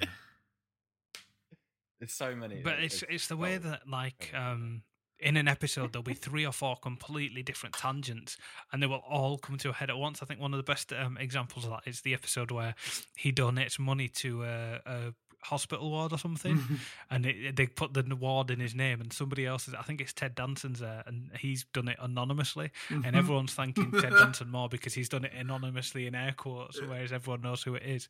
There's 2.00 2.12
so 2.12 2.34
many. 2.34 2.62
But 2.62 2.80
it's 2.80 3.04
it's 3.08 3.28
the 3.28 3.36
way 3.36 3.58
that 3.58 3.88
like 3.88 4.32
um 4.34 4.82
in 5.22 5.36
an 5.36 5.48
episode 5.48 5.92
there'll 5.92 6.02
be 6.02 6.14
three 6.14 6.44
or 6.44 6.52
four 6.52 6.76
completely 6.76 7.42
different 7.42 7.74
tangents 7.74 8.36
and 8.72 8.82
they 8.82 8.86
will 8.86 9.02
all 9.08 9.38
come 9.38 9.56
to 9.58 9.70
a 9.70 9.72
head 9.72 9.90
at 9.90 9.96
once. 9.96 10.22
I 10.22 10.26
think 10.26 10.40
one 10.40 10.52
of 10.52 10.58
the 10.58 10.64
best 10.64 10.92
um, 10.92 11.16
examples 11.18 11.64
of 11.64 11.70
that 11.70 11.82
is 11.86 12.00
the 12.00 12.14
episode 12.14 12.50
where 12.50 12.74
he 13.16 13.32
donates 13.32 13.78
money 13.78 14.08
to 14.08 14.44
a, 14.44 14.80
a 14.84 15.14
hospital 15.44 15.90
ward 15.90 16.12
or 16.12 16.18
something 16.18 16.60
and 17.10 17.26
it, 17.26 17.56
they 17.56 17.66
put 17.66 17.94
the 17.94 18.04
ward 18.14 18.50
in 18.50 18.60
his 18.60 18.74
name 18.74 19.00
and 19.00 19.12
somebody 19.12 19.44
else 19.44 19.66
is 19.66 19.74
I 19.74 19.82
think 19.82 20.00
it's 20.00 20.12
Ted 20.12 20.36
Danson's 20.36 20.78
there 20.78 21.02
and 21.06 21.30
he's 21.38 21.64
done 21.72 21.88
it 21.88 21.96
anonymously 22.00 22.70
and 22.90 23.16
everyone's 23.16 23.52
thanking 23.52 23.90
Ted 24.00 24.12
Danson 24.12 24.50
more 24.50 24.68
because 24.68 24.94
he's 24.94 25.08
done 25.08 25.24
it 25.24 25.32
anonymously 25.36 26.06
in 26.06 26.14
air 26.14 26.34
quotes 26.36 26.80
whereas 26.80 27.12
everyone 27.12 27.42
knows 27.42 27.62
who 27.62 27.74
it 27.74 27.82
is. 27.82 28.08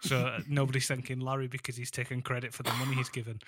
So 0.00 0.18
uh, 0.18 0.40
nobody's 0.48 0.86
thanking 0.86 1.20
Larry 1.20 1.46
because 1.46 1.76
he's 1.76 1.90
taken 1.90 2.20
credit 2.20 2.52
for 2.52 2.64
the 2.64 2.72
money 2.72 2.96
he's 2.96 3.08
given 3.08 3.40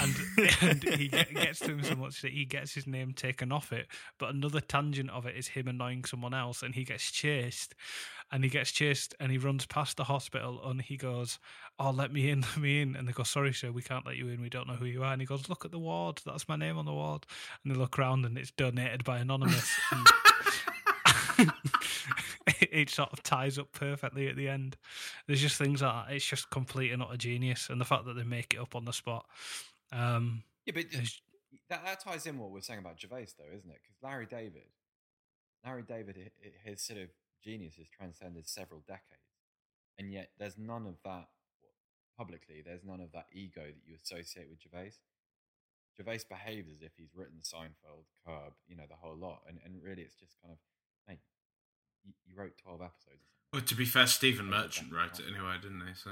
and, 0.00 0.14
and 0.60 0.84
he 0.84 1.08
get, 1.08 1.32
gets 1.32 1.60
to 1.60 1.72
him 1.72 1.82
so 1.82 1.94
much 1.94 2.22
that 2.22 2.32
he 2.32 2.44
gets 2.44 2.74
his 2.74 2.86
name 2.86 3.12
taken 3.12 3.52
off 3.52 3.72
it. 3.72 3.86
But 4.18 4.34
another 4.34 4.60
tangent 4.60 5.10
of 5.10 5.26
it 5.26 5.36
is 5.36 5.48
him 5.48 5.68
annoying 5.68 6.04
someone 6.04 6.34
else, 6.34 6.62
and 6.62 6.74
he 6.74 6.84
gets 6.84 7.10
chased, 7.10 7.74
and 8.30 8.44
he 8.44 8.50
gets 8.50 8.72
chased, 8.72 9.14
and 9.20 9.30
he 9.30 9.38
runs 9.38 9.66
past 9.66 9.96
the 9.96 10.04
hospital, 10.04 10.60
and 10.64 10.82
he 10.82 10.96
goes, 10.96 11.38
"Oh, 11.78 11.90
let 11.90 12.12
me 12.12 12.30
in, 12.30 12.40
let 12.42 12.58
me 12.58 12.82
in," 12.82 12.96
and 12.96 13.06
they 13.08 13.12
go, 13.12 13.22
"Sorry, 13.22 13.52
sir, 13.52 13.70
we 13.70 13.82
can't 13.82 14.06
let 14.06 14.16
you 14.16 14.28
in. 14.28 14.40
We 14.40 14.50
don't 14.50 14.68
know 14.68 14.74
who 14.74 14.86
you 14.86 15.02
are." 15.02 15.12
And 15.12 15.22
he 15.22 15.26
goes, 15.26 15.48
"Look 15.48 15.64
at 15.64 15.70
the 15.70 15.78
ward. 15.78 16.20
That's 16.24 16.48
my 16.48 16.56
name 16.56 16.78
on 16.78 16.86
the 16.86 16.92
ward." 16.92 17.26
And 17.62 17.74
they 17.74 17.78
look 17.78 17.98
around, 17.98 18.24
and 18.24 18.36
it's 18.36 18.50
donated 18.50 19.04
by 19.04 19.18
anonymous. 19.18 19.70
and 21.38 21.52
it, 22.70 22.90
sort 22.90 23.12
of 23.12 23.22
ties 23.22 23.58
up 23.58 23.72
perfectly 23.72 24.28
at 24.28 24.36
the 24.36 24.48
end. 24.48 24.76
There's 25.26 25.40
just 25.40 25.56
things 25.56 25.82
like 25.82 26.08
that. 26.08 26.14
It's 26.14 26.26
just 26.26 26.50
complete 26.50 26.92
and 26.92 27.02
utter 27.02 27.16
genius, 27.16 27.68
and 27.70 27.80
the 27.80 27.84
fact 27.84 28.04
that 28.06 28.14
they 28.14 28.24
make 28.24 28.54
it 28.54 28.60
up 28.60 28.74
on 28.74 28.84
the 28.84 28.92
spot. 28.92 29.26
Um, 29.94 30.42
Yeah, 30.66 30.72
but 30.74 30.86
that, 31.70 31.84
that 31.84 32.00
ties 32.00 32.26
in 32.26 32.38
what 32.38 32.50
we're 32.50 32.60
saying 32.60 32.80
about 32.80 33.00
Gervais, 33.00 33.28
though, 33.38 33.54
isn't 33.56 33.70
it? 33.70 33.78
Because 33.82 33.96
Larry 34.02 34.26
David, 34.26 34.68
Larry 35.64 35.82
David, 35.82 36.16
hi- 36.16 36.30
hi- 36.42 36.70
his 36.70 36.82
sort 36.82 37.00
of 37.00 37.08
genius 37.44 37.76
has 37.76 37.86
transcended 37.88 38.48
several 38.48 38.80
decades, 38.86 39.30
and 39.98 40.10
yet 40.12 40.30
there's 40.38 40.58
none 40.58 40.86
of 40.86 40.96
that 41.04 41.28
publicly. 42.18 42.62
There's 42.64 42.84
none 42.84 43.00
of 43.00 43.12
that 43.12 43.26
ego 43.32 43.62
that 43.66 43.82
you 43.86 43.96
associate 44.02 44.48
with 44.48 44.60
Gervais. 44.62 44.92
Gervais 45.96 46.20
behaves 46.28 46.68
as 46.74 46.82
if 46.82 46.92
he's 46.96 47.14
written 47.14 47.38
Seinfeld, 47.42 48.06
Curb, 48.26 48.54
you 48.66 48.76
know, 48.76 48.84
the 48.88 48.96
whole 48.96 49.16
lot, 49.16 49.42
and 49.48 49.58
and 49.64 49.80
really 49.82 50.02
it's 50.02 50.16
just 50.16 50.34
kind 50.42 50.52
of, 50.52 50.58
mate, 51.06 51.20
you, 52.04 52.12
you 52.26 52.34
wrote 52.36 52.58
twelve 52.58 52.80
episodes. 52.82 53.22
Or 53.22 53.28
something. 53.28 53.52
Well, 53.52 53.62
to 53.62 53.74
be 53.76 53.84
fair, 53.84 54.06
Stephen 54.08 54.46
Merchant 54.46 54.92
wrote 54.92 55.20
it 55.20 55.26
anyway, 55.30 55.54
didn't 55.62 55.86
he? 55.86 55.94
So 55.94 56.10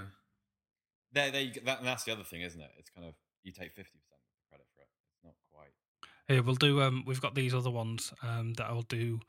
There, 1.12 1.30
there 1.32 1.40
you, 1.42 1.52
go- 1.54 1.62
that, 1.64 1.82
that's 1.82 2.04
the 2.04 2.12
other 2.12 2.22
thing, 2.22 2.42
isn't 2.42 2.60
it? 2.60 2.70
It's 2.78 2.90
kind 2.90 3.08
of 3.08 3.14
you 3.44 3.52
take 3.52 3.72
fifty 3.72 3.98
percent 3.98 4.18
of 4.20 4.28
the 4.36 4.48
credit 4.48 4.66
for 4.74 4.82
it. 4.82 4.88
It's 5.14 5.24
not 5.24 5.34
quite. 5.52 5.72
Hey, 6.28 6.40
we'll 6.40 6.54
do. 6.54 6.80
Um, 6.82 7.04
we've 7.06 7.20
got 7.20 7.34
these 7.34 7.54
other 7.54 7.70
ones 7.70 8.12
um, 8.22 8.54
that 8.54 8.66
I'll 8.66 8.82
do. 8.82 9.20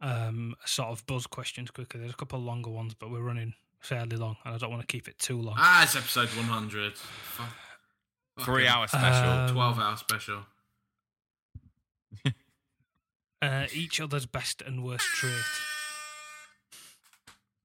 Um, 0.00 0.54
sort 0.64 0.88
of 0.90 1.04
buzz 1.06 1.26
questions 1.26 1.70
quicker. 1.70 1.98
There's 1.98 2.12
a 2.12 2.16
couple 2.16 2.38
of 2.38 2.44
longer 2.44 2.70
ones, 2.70 2.94
but 2.94 3.10
we're 3.10 3.20
running 3.22 3.54
fairly 3.80 4.16
long, 4.16 4.36
and 4.44 4.54
I 4.54 4.58
don't 4.58 4.70
want 4.70 4.82
to 4.82 4.86
keep 4.86 5.08
it 5.08 5.18
too 5.18 5.40
long. 5.40 5.56
ah, 5.58 5.82
it's 5.82 5.96
episode 5.96 6.28
100. 6.28 6.92
Three 8.40 8.68
hour 8.68 8.86
special. 8.86 9.28
Um, 9.30 9.48
12 9.52 9.78
hour 9.80 9.96
special. 9.96 10.40
Uh, 13.40 13.66
each 13.72 14.00
other's 14.00 14.26
best 14.26 14.62
and 14.62 14.82
worst 14.84 15.04
trait. 15.14 15.32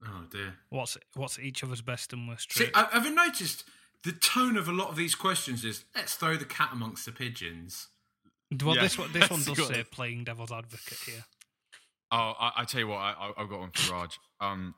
Oh 0.06 0.24
dear. 0.30 0.54
What's 0.70 0.97
what's 1.16 1.39
each 1.39 1.64
other's 1.64 1.82
best 1.82 2.14
and 2.14 2.28
worst 2.28 2.51
See, 2.54 2.66
trait? 2.66 2.72
I- 2.76 2.89
have 2.91 3.06
you 3.06 3.16
noticed 3.16 3.64
the 4.04 4.12
tone 4.12 4.58
of 4.58 4.68
a 4.68 4.72
lot 4.72 4.89
of 4.89 4.95
these 4.95 5.16
questions 5.16 5.64
is 5.64 5.86
let's 5.95 6.16
throw 6.16 6.36
the 6.36 6.45
cat 6.45 6.70
amongst 6.72 7.06
the 7.06 7.12
pigeons. 7.12 7.88
well, 8.64 8.76
Yeah, 8.76 8.82
this 8.84 8.97
one 8.97 9.12
this 9.14 9.30
one 9.30 9.43
does 9.43 9.56
good. 9.58 9.68
say 9.68 9.84
playing 9.84 10.26
devil's 10.26 10.51
advocate 10.51 10.99
here. 11.06 11.26
Oh, 12.12 12.34
I, 12.39 12.51
I 12.58 12.66
tell 12.66 12.82
you 12.82 12.88
what, 12.88 12.97
I, 12.97 13.12
I, 13.12 13.41
I've 13.41 13.49
got 13.49 13.60
one 13.60 13.72
for 13.74 13.93
Raj. 13.93 14.20
Um, 14.39 14.76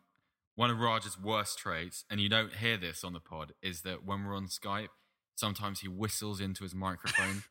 one 0.55 0.69
of 0.69 0.79
Raj's 0.79 1.19
worst 1.19 1.57
traits, 1.59 2.05
and 2.09 2.21
you 2.21 2.29
don't 2.29 2.53
hear 2.53 2.77
this 2.77 3.03
on 3.03 3.11
the 3.11 3.19
pod, 3.19 3.53
is 3.61 3.81
that 3.81 4.05
when 4.05 4.23
we're 4.23 4.35
on 4.37 4.47
Skype, 4.47 4.87
sometimes 5.35 5.81
he 5.81 5.89
whistles 5.89 6.39
into 6.39 6.63
his 6.63 6.73
microphone 6.73 7.43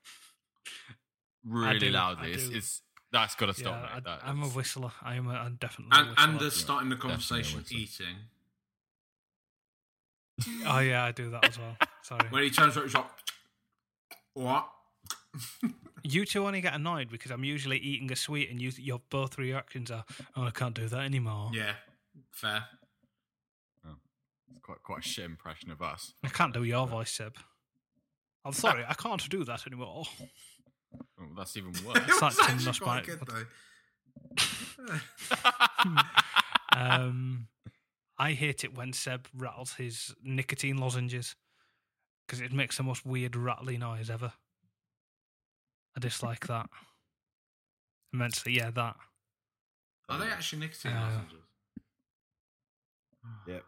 really 1.44 1.78
do, 1.78 1.90
loudly. 1.90 2.30
I 2.30 2.34
It's, 2.34 2.48
it's 2.48 2.82
that's 3.12 3.34
got 3.34 3.46
to 3.46 3.54
stop. 3.54 3.80
Yeah. 3.82 3.96
I, 3.96 4.00
That 4.00 4.20
I'm 4.24 4.42
a 4.42 4.46
whistler. 4.46 4.90
I 5.02 5.16
am. 5.16 5.28
A, 5.28 5.34
I'm 5.34 5.56
definitely. 5.60 5.90
And, 5.98 6.08
a 6.16 6.20
and 6.22 6.32
whistler. 6.34 6.48
the 6.50 6.56
starting 6.56 6.88
the 6.88 6.96
conversation 6.96 7.64
eating. 7.70 8.16
Oh 10.66 10.80
yeah, 10.80 11.04
I 11.04 11.12
do 11.12 11.30
that 11.30 11.48
as 11.48 11.58
well. 11.58 11.76
Sorry. 12.02 12.26
When 12.30 12.42
he 12.42 12.50
turns 12.50 12.76
around, 12.76 12.86
he's 12.86 12.94
like, 12.94 13.06
what? 14.34 14.68
You 16.06 16.26
two 16.26 16.46
only 16.46 16.60
get 16.60 16.74
annoyed 16.74 17.08
because 17.08 17.30
I'm 17.30 17.44
usually 17.44 17.78
eating 17.78 18.12
a 18.12 18.16
sweet, 18.16 18.50
and 18.50 18.60
you, 18.60 18.70
your 18.76 19.00
both 19.08 19.38
reactions 19.38 19.90
are, 19.90 20.04
"Oh, 20.36 20.42
I 20.42 20.50
can't 20.50 20.74
do 20.74 20.86
that 20.86 21.00
anymore." 21.00 21.50
Yeah, 21.54 21.72
fair. 22.30 22.66
It's 24.50 24.60
quite 24.60 24.82
quite 24.82 24.98
a 24.98 25.08
shit 25.08 25.24
impression 25.24 25.70
of 25.70 25.80
us. 25.80 26.12
I 26.22 26.28
can't 26.28 26.52
do 26.52 26.62
your 26.62 26.86
voice, 26.86 27.10
Seb. 27.10 27.38
I'm 28.44 28.52
sorry, 28.52 28.84
I 28.86 28.92
can't 28.92 29.26
do 29.30 29.44
that 29.44 29.66
anymore. 29.66 30.04
Oh, 31.18 31.24
that's 31.36 31.56
even 31.56 31.72
worse. 31.86 31.96
It's 32.06 32.22
like 32.22 32.34
Tim 32.36 32.44
actually 32.44 32.64
Nuss 32.66 32.78
quite 32.78 33.04
good 33.06 33.20
though. 33.26 33.46
um, 36.76 37.48
I 38.18 38.32
hate 38.32 38.64
it 38.64 38.76
when 38.76 38.92
Seb 38.92 39.28
rattles 39.34 39.74
his 39.74 40.14
nicotine 40.22 40.78
lozenges 40.78 41.34
because 42.26 42.40
it 42.40 42.52
makes 42.52 42.76
the 42.76 42.82
most 42.82 43.04
weird 43.04 43.34
rattly 43.36 43.76
noise 43.76 44.08
ever. 44.08 44.32
I 45.96 46.00
dislike 46.00 46.46
that 46.46 46.68
immensely. 48.12 48.52
Yeah, 48.52 48.70
that. 48.70 48.96
Are 50.08 50.18
they 50.18 50.26
actually 50.26 50.60
nicotine 50.60 50.92
Uh, 50.92 51.00
lozenges? 51.06 51.44
Yep. 53.46 53.64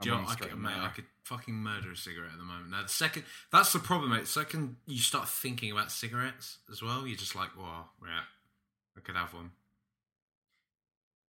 Do 0.00 0.08
you 0.08 0.14
I'm 0.14 0.22
know, 0.22 0.28
on 0.28 0.32
I 0.32 0.38
could, 0.38 0.58
mate. 0.58 0.76
I 0.76 0.88
could 0.88 1.06
fucking 1.24 1.54
murder 1.54 1.90
a 1.90 1.96
cigarette 1.96 2.32
at 2.32 2.38
the 2.38 2.44
moment. 2.44 2.70
Now, 2.70 2.82
the 2.82 2.88
second 2.88 3.24
that's 3.50 3.72
the 3.72 3.80
problem, 3.80 4.10
mate. 4.10 4.20
The 4.20 4.26
second 4.26 4.76
you 4.86 5.00
start 5.00 5.28
thinking 5.28 5.72
about 5.72 5.90
cigarettes 5.90 6.58
as 6.70 6.82
well, 6.82 7.06
you're 7.06 7.16
just 7.16 7.34
like, 7.34 7.56
"Wow, 7.56 7.90
yeah, 8.06 8.22
I 8.96 9.00
could 9.00 9.16
have 9.16 9.34
one." 9.34 9.52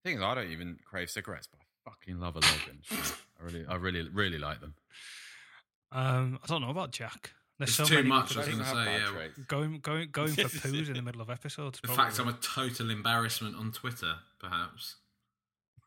thing 0.04 0.16
is, 0.16 0.22
I 0.22 0.34
don't 0.34 0.50
even 0.50 0.78
crave 0.84 1.10
cigarettes, 1.10 1.48
but 1.48 1.57
I 1.57 1.57
fucking 1.90 2.18
love 2.20 2.36
a 2.36 2.40
Logan. 2.40 2.82
I 3.40 3.44
really, 3.44 3.66
I 3.66 3.74
really, 3.76 4.08
really 4.08 4.38
like 4.38 4.60
them. 4.60 4.74
Um, 5.92 6.38
I 6.42 6.46
don't 6.46 6.60
know 6.60 6.70
about 6.70 6.90
Jack. 6.92 7.32
There's 7.58 7.70
It's 7.70 7.76
so 7.76 7.84
too 7.84 7.94
many 7.96 8.08
much, 8.08 8.28
could 8.28 8.36
I 8.36 8.40
was 8.40 8.48
gonna 8.50 8.64
say, 8.84 8.92
yeah. 9.00 9.06
traits. 9.10 9.38
Going, 9.48 9.80
going, 9.80 10.10
going 10.12 10.30
for 10.32 10.42
poos 10.68 10.88
in 10.88 10.94
the 10.94 11.02
middle 11.02 11.20
of 11.20 11.28
episodes. 11.30 11.80
In 11.82 11.90
fact, 11.94 12.18
I'm 12.18 12.28
a 12.28 12.32
total 12.34 12.90
embarrassment 12.90 13.56
on 13.56 13.72
Twitter, 13.72 14.14
perhaps. 14.38 14.96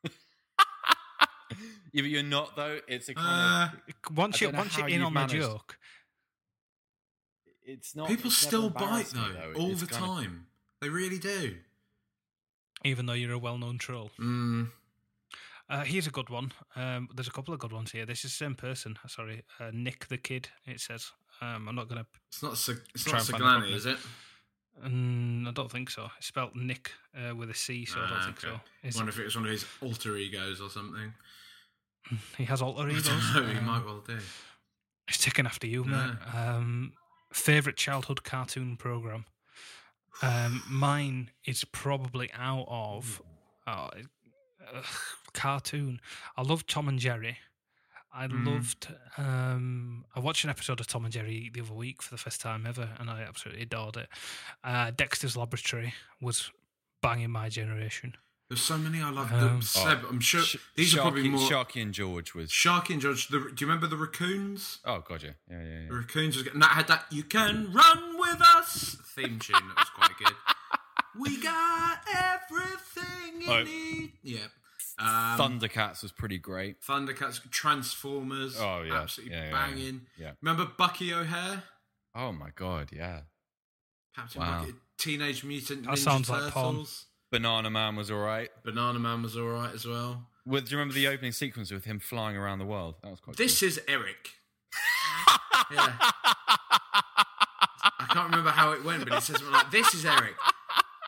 Yeah, 1.94 2.04
but 2.04 2.10
you're 2.10 2.24
not 2.24 2.56
though. 2.56 2.80
It's 2.88 3.10
a 3.10 3.14
Uh, 3.20 3.70
of 4.10 4.16
once 4.18 4.40
you 4.40 4.50
once 4.50 4.78
you're 4.78 4.88
in 4.88 5.02
you've 5.02 5.08
on 5.08 5.14
the 5.14 5.26
joke, 5.28 5.78
It's 7.66 7.94
not. 7.98 8.08
People 8.08 8.28
it's 8.28 8.38
still 8.38 8.70
bite 8.70 8.82
embarrassed 8.84 9.14
though, 9.14 9.34
though. 9.54 9.60
all 9.60 9.72
It's 9.72 9.82
the 9.82 9.88
kind 9.88 10.04
of- 10.04 10.10
time. 10.10 10.48
They 10.80 10.88
really 10.90 11.20
do. 11.20 11.58
even 12.86 13.06
though 13.06 13.14
you're 13.14 13.34
a 13.34 13.38
well-known 13.38 13.78
troll. 13.78 14.10
Mm. 14.18 14.70
Uh, 15.72 15.84
here's 15.86 16.06
a 16.06 16.12
good 16.12 16.30
one. 16.30 16.52
Um, 16.76 17.08
there's 17.16 17.30
a 17.30 17.32
couple 17.32 17.54
of 17.54 17.60
good 17.62 17.72
ones 17.72 17.92
here. 17.92 18.06
This 18.06 18.26
is 18.26 18.32
the 18.32 18.44
same 18.46 18.56
person. 18.56 18.98
Sorry, 19.08 19.44
uh, 19.60 19.72
Nick 19.74 20.08
the 20.10 20.18
kid. 20.18 20.50
It 20.66 20.82
says. 20.82 21.12
Um, 21.42 21.68
I'm 21.70 21.76
not 21.76 21.88
gonna. 21.88 22.06
It's 22.28 22.44
not. 22.44 22.58
Sig- 22.58 22.82
it's 22.94 23.06
not 23.08 23.16
and 23.16 23.24
find 23.40 23.64
the 23.64 23.68
Siglani, 23.68 23.76
is 23.76 23.86
it? 23.86 23.98
Mm, 24.86 25.48
I 25.48 25.52
don't 25.52 25.72
think 25.72 25.90
so. 25.90 26.10
It's 26.18 26.28
spelled 26.28 26.56
Nick 26.56 26.92
uh, 27.16 27.36
with 27.36 27.50
a 27.50 27.54
C, 27.54 27.86
so 27.86 28.00
I 28.00 28.10
don't 28.10 28.18
Ah, 28.18 28.26
think 28.26 28.44
okay. 28.44 28.56
so. 28.84 28.88
Is 28.88 28.96
wonder 28.98 29.12
if 29.12 29.20
it 29.20 29.24
was 29.26 29.36
one 29.36 29.46
of 29.46 29.52
his 29.52 29.66
alter 29.82 30.18
egos 30.18 30.60
or 30.62 30.70
something. 30.70 31.14
he 32.38 32.44
has 32.46 32.62
alter 32.62 32.90
egos. 32.90 33.08
know, 33.08 33.44
he 33.46 33.58
Um, 33.58 33.66
might 33.66 33.86
well 33.86 34.04
do. 34.06 34.18
He's 35.08 35.18
ticking 35.18 35.46
after 35.46 35.68
you, 35.68 35.84
mate. 35.84 36.16
Um, 36.34 36.94
favorite 37.34 37.76
childhood 37.78 38.24
cartoon 38.24 38.76
program. 38.78 39.26
Um, 40.22 40.64
mine 40.70 41.32
is 41.46 41.64
probably 41.66 42.30
out 42.34 42.66
of 42.70 43.22
uh, 43.68 43.90
uh, 44.74 44.82
cartoon. 45.34 46.00
I 46.38 46.42
love 46.44 46.66
Tom 46.68 46.88
and 46.88 47.00
Jerry. 47.00 47.38
I 48.14 48.28
Mm. 48.28 48.46
loved. 48.46 48.88
Um, 49.18 50.04
I 50.16 50.20
watched 50.20 50.44
an 50.44 50.50
episode 50.50 50.80
of 50.82 50.88
Tom 50.88 51.06
and 51.06 51.14
Jerry 51.14 51.50
the 51.54 51.62
other 51.62 51.74
week 51.74 52.02
for 52.02 52.10
the 52.14 52.18
first 52.18 52.42
time 52.42 52.66
ever, 52.68 52.90
and 53.00 53.10
I 53.10 53.22
absolutely 53.22 53.64
adored 53.64 53.96
it. 53.98 54.10
Uh, 54.64 54.92
Dexter's 54.92 55.38
Laboratory 55.38 55.94
was 56.20 56.52
banging 57.02 57.32
my 57.32 57.48
generation. 57.48 58.16
There's 58.50 58.62
so 58.62 58.78
many 58.78 59.02
I 59.02 59.10
love. 59.12 59.32
Um, 59.32 59.60
the, 59.62 59.66
Seb, 59.66 60.00
I'm 60.10 60.20
sure 60.20 60.42
Sh- 60.42 60.58
these 60.76 60.94
are 60.94 61.00
probably 61.04 61.30
more. 61.30 61.40
Sharky 61.50 61.82
and 61.82 61.94
George 61.94 62.34
was. 62.36 62.50
Sharky 62.52 62.90
and 62.90 63.02
George. 63.02 63.30
The, 63.30 63.40
do 63.40 63.46
you 63.60 63.66
remember 63.66 63.88
the 63.88 63.96
raccoons? 63.96 64.80
Oh 64.84 65.02
god, 65.08 65.24
yeah, 65.24 65.30
yeah, 65.50 65.62
yeah. 65.64 65.88
The 65.88 65.96
raccoons 65.96 66.36
was, 66.36 66.48
and 66.48 66.62
that 66.62 66.72
had 66.72 66.88
that 66.90 67.06
"You 67.12 67.24
Can 67.24 67.72
Run 67.72 68.20
with 68.20 68.42
Us" 68.42 68.98
theme 69.16 69.40
tune. 69.40 69.56
That 69.56 69.78
was 69.78 69.90
quite 69.96 70.18
good. 70.20 70.36
we 71.18 71.42
got 71.42 72.00
everything 72.14 73.42
you 73.42 73.50
Oh. 73.50 73.64
need. 73.64 74.12
Yeah. 74.22 74.40
Um, 75.02 75.40
Thundercats 75.60 76.04
was 76.04 76.12
pretty 76.12 76.38
great. 76.38 76.82
Thundercats, 76.82 77.42
Transformers. 77.52 78.56
Oh, 78.60 78.84
yeah. 78.84 79.02
absolutely 79.02 79.36
Yeah, 79.36 79.44
yeah, 79.44 79.50
yeah. 79.50 79.68
banging. 79.68 80.02
Yeah. 80.18 80.32
Remember 80.42 80.72
Bucky 80.78 81.14
O'Hare? 81.14 81.64
Oh 82.16 82.32
my 82.32 82.50
god, 82.56 82.90
yeah. 82.94 83.22
Captain 84.16 84.42
Wow. 84.42 84.60
Bucky, 84.62 84.74
Teenage 84.98 85.44
Mutant 85.44 85.84
That 85.86 85.94
Ninja 85.94 85.98
sounds 85.98 86.30
like 86.30 86.52
porn. 86.52 86.66
Turtles. 86.74 87.06
Banana 87.32 87.70
Man 87.70 87.96
was 87.96 88.12
all 88.12 88.20
right. 88.20 88.50
Banana 88.64 89.00
Man 89.00 89.24
was 89.24 89.38
all 89.38 89.48
right 89.48 89.74
as 89.74 89.86
well. 89.86 90.28
Well, 90.46 90.62
do 90.62 90.70
you 90.72 90.78
remember 90.78 90.94
the 90.94 91.08
opening 91.08 91.32
sequence 91.32 91.72
with 91.72 91.86
him 91.86 92.00
flying 92.00 92.36
around 92.36 92.60
the 92.60 92.66
world? 92.66 92.96
That 93.04 93.10
was 93.12 93.20
quite. 93.22 93.38
This 93.38 93.60
cool. 93.62 93.68
is 93.70 93.80
Eric. 93.88 94.32
yeah. 95.72 95.94
I 98.00 98.06
can't 98.10 98.30
remember 98.30 98.50
how 98.50 98.72
it 98.74 98.84
went, 98.84 99.08
but 99.08 99.18
it 99.18 99.24
says 99.24 99.42
like, 99.44 99.72
"This 99.72 99.94
is 99.94 100.06
Eric." 100.06 100.36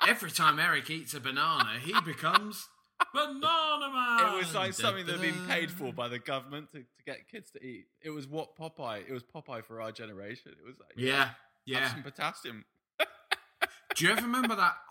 Every 0.08 0.32
time 0.32 0.60
Eric 0.60 0.90
eats 0.90 1.14
a 1.14 1.20
banana, 1.20 1.80
he 1.82 1.94
becomes 2.02 2.68
Banana 3.14 3.90
Man. 3.92 4.34
It 4.34 4.38
was 4.38 4.54
like 4.56 4.74
something 4.74 5.06
that 5.06 5.14
had 5.14 5.22
been 5.22 5.48
paid 5.48 5.72
for 5.72 5.92
by 5.94 6.08
the 6.08 6.20
government 6.20 6.72
to, 6.72 6.80
to 6.80 7.04
get 7.06 7.28
kids 7.30 7.52
to 7.52 7.64
eat. 7.66 7.86
It 8.02 8.10
was 8.12 8.28
what 8.28 8.56
Popeye. 8.58 9.04
It 9.08 9.12
was 9.14 9.24
Popeye 9.24 9.64
for 9.64 9.82
our 9.82 9.92
generation. 9.92 10.52
It 10.52 10.66
was 10.66 10.76
like 10.80 10.94
Yeah, 10.96 11.26
have 11.26 11.36
yeah. 11.66 11.92
some 11.94 12.04
potassium. 12.04 12.66
Do 13.96 14.06
you 14.06 14.12
ever 14.12 14.22
remember 14.22 14.56
that? 14.56 14.76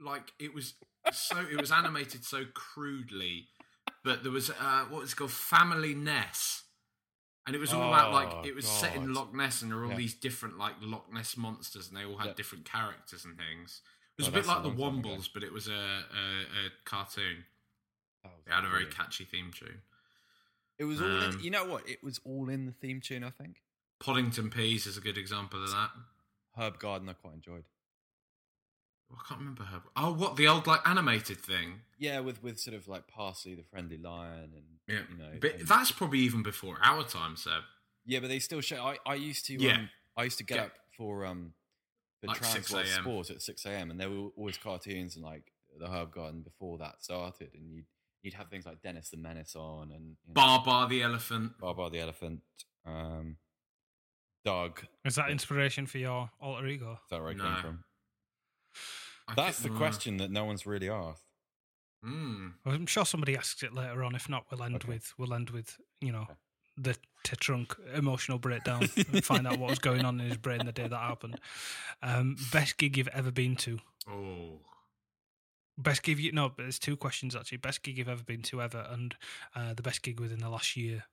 Like 0.00 0.32
it 0.40 0.52
was 0.52 0.74
so 1.12 1.36
it 1.50 1.58
was 1.58 1.70
animated 1.70 2.24
so 2.24 2.42
crudely, 2.52 3.46
but 4.04 4.24
there 4.24 4.32
was 4.32 4.50
uh, 4.50 4.84
what 4.90 5.02
was 5.02 5.12
it 5.12 5.16
called 5.16 5.30
Family 5.30 5.94
Ness, 5.94 6.64
and 7.46 7.54
it 7.54 7.60
was 7.60 7.72
all 7.72 7.88
about 7.88 8.08
Oh, 8.08 8.12
like 8.12 8.46
it 8.46 8.56
was 8.56 8.66
set 8.66 8.96
in 8.96 9.14
Loch 9.14 9.32
Ness, 9.32 9.62
and 9.62 9.70
there 9.70 9.78
were 9.78 9.84
all 9.84 9.90
Yeah. 9.92 9.96
these 9.96 10.14
different 10.14 10.58
like 10.58 10.74
Loch 10.82 11.10
Ness 11.12 11.36
monsters, 11.36 11.88
and 11.88 11.96
they 11.96 12.04
all 12.04 12.18
had 12.18 12.34
different 12.34 12.64
characters 12.64 13.24
and 13.24 13.38
things. 13.38 13.82
It 14.16 14.22
was 14.22 14.28
Oh, 14.28 14.30
a 14.30 14.34
bit 14.34 14.46
like 14.46 14.62
the 14.62 14.68
long 14.68 14.76
time 14.76 14.98
ago. 15.00 15.08
Wombles, 15.10 15.28
but 15.32 15.42
it 15.42 15.52
was 15.52 15.66
a, 15.68 15.72
a, 15.72 15.76
a 15.76 16.70
cartoon. 16.84 17.44
That 18.22 18.32
was 18.36 18.46
It 18.46 18.52
had 18.52 18.58
a 18.60 18.68
very 18.68 18.84
brilliant. 18.84 18.96
catchy 18.96 19.24
theme 19.24 19.50
tune. 19.52 19.80
It 20.78 20.84
was 20.84 21.00
all. 21.00 21.06
Um, 21.08 21.34
in, 21.38 21.44
you 21.44 21.50
know 21.50 21.64
what? 21.64 21.88
It 21.88 22.02
was 22.02 22.20
all 22.24 22.48
in 22.48 22.66
the 22.66 22.72
theme 22.72 23.00
tune. 23.00 23.24
I 23.24 23.30
think 23.30 23.56
Poddington 24.00 24.50
Peas 24.50 24.86
is 24.86 24.96
a 24.96 25.00
good 25.00 25.18
example 25.18 25.62
of 25.62 25.70
that. 25.70 25.90
Herb 26.56 26.78
Garden. 26.78 27.08
I 27.08 27.12
quite 27.14 27.34
enjoyed. 27.34 27.64
I 29.12 29.16
can't 29.28 29.40
remember 29.40 29.64
Herb. 29.64 29.82
Oh, 29.96 30.12
what 30.12 30.36
the 30.36 30.48
old 30.48 30.66
like 30.66 30.80
animated 30.88 31.38
thing? 31.38 31.80
Yeah, 31.98 32.20
with 32.20 32.42
with 32.42 32.58
sort 32.58 32.76
of 32.76 32.88
like 32.88 33.06
Parsley 33.06 33.54
the 33.54 33.62
Friendly 33.62 33.98
Lion 33.98 34.50
and 34.54 34.64
Yeah, 34.88 35.02
you 35.10 35.16
know. 35.18 35.38
but 35.40 35.54
and- 35.60 35.68
that's 35.68 35.92
probably 35.92 36.20
even 36.20 36.42
before 36.42 36.78
our 36.82 37.04
time, 37.04 37.36
Seb. 37.36 37.62
yeah, 38.06 38.18
but 38.20 38.28
they 38.28 38.38
still 38.40 38.60
show. 38.60 38.76
I, 38.82 38.98
I 39.06 39.14
used 39.14 39.46
to. 39.46 39.54
Yeah. 39.54 39.74
Um, 39.74 39.90
I 40.16 40.24
used 40.24 40.38
to 40.38 40.44
get 40.44 40.56
Yeah. 40.56 40.62
up 40.64 40.72
for 40.96 41.24
um 41.26 41.52
the 42.26 42.32
Like 42.32 42.44
6 42.44 42.70
Transworld 42.72 42.76
a.m.. 42.80 43.02
Sport 43.04 43.30
at 43.30 43.42
six 43.42 43.66
a.m. 43.66 43.90
and 43.90 44.00
there 44.00 44.08
were 44.10 44.28
always 44.36 44.56
cartoons 44.56 45.16
and 45.16 45.24
like 45.24 45.52
the 45.78 45.86
Herb 45.88 46.12
Garden 46.12 46.40
before 46.42 46.78
that 46.78 47.02
started, 47.02 47.50
and 47.54 47.70
you'd 47.70 47.84
you'd 48.22 48.34
have 48.34 48.48
things 48.48 48.64
like 48.64 48.80
Dennis 48.80 49.10
the 49.10 49.16
Menace 49.18 49.54
on 49.54 49.90
and 49.92 50.16
you 50.26 50.32
know, 50.34 50.34
Babar 50.34 50.88
the 50.88 51.02
elephant. 51.02 51.52
Babar 51.60 51.90
the 51.90 52.00
Elephant, 52.00 52.40
um, 52.86 53.36
Doug. 54.44 54.80
Is 55.04 55.16
that 55.16 55.30
inspiration 55.30 55.86
for 55.86 55.98
your 55.98 56.30
alter 56.40 56.66
ego? 56.66 56.92
Is 56.92 57.10
that 57.10 57.20
where 57.20 57.32
it 57.32 57.36
No. 57.38 57.44
came 57.44 57.56
from? 57.60 57.84
I 59.28 59.34
That's 59.34 59.58
the 59.58 59.68
question 59.70 60.16
that 60.18 60.30
no 60.30 60.44
one's 60.44 60.64
really 60.66 60.88
asked. 60.88 61.26
Well, 62.02 62.74
I'm 62.74 62.86
sure 62.86 63.04
somebody 63.06 63.36
asks 63.36 63.62
it 63.62 63.72
later 63.74 64.04
on. 64.04 64.14
If 64.14 64.28
not, 64.28 64.44
we'll 64.50 64.62
end 64.62 64.76
Okay. 64.76 64.88
with 64.88 65.12
we'll 65.18 65.34
end 65.34 65.50
with 65.50 65.76
you 66.00 66.12
know 66.12 66.26
the 66.76 66.96
T-Trunk 67.22 67.74
emotional 67.94 68.38
breakdown 68.38 68.88
and 69.12 69.24
find 69.24 69.46
out 69.46 69.58
what 69.58 69.70
was 69.70 69.78
going 69.78 70.04
on 70.04 70.20
in 70.20 70.28
his 70.28 70.36
brain 70.36 70.66
the 70.66 70.72
day 70.72 70.86
that 70.86 70.96
happened. 70.96 71.40
Um, 72.02 72.36
best 72.52 72.76
gig 72.76 72.96
you've 72.96 73.08
ever 73.08 73.30
been 73.30 73.56
to? 73.56 73.78
Oh. 74.08 74.60
Best 75.76 76.02
gig 76.02 76.18
you 76.18 76.30
no, 76.32 76.50
but 76.50 76.62
there's 76.62 76.78
two 76.78 76.96
questions 76.96 77.34
actually. 77.34 77.58
Best 77.58 77.82
gig 77.82 77.98
you've 77.98 78.08
ever 78.08 78.22
been 78.22 78.42
to 78.42 78.62
ever, 78.62 78.86
and 78.90 79.16
uh, 79.56 79.74
the 79.74 79.82
best 79.82 80.02
gig 80.02 80.20
within 80.20 80.38
the 80.38 80.48
last 80.48 80.76
year. 80.76 81.04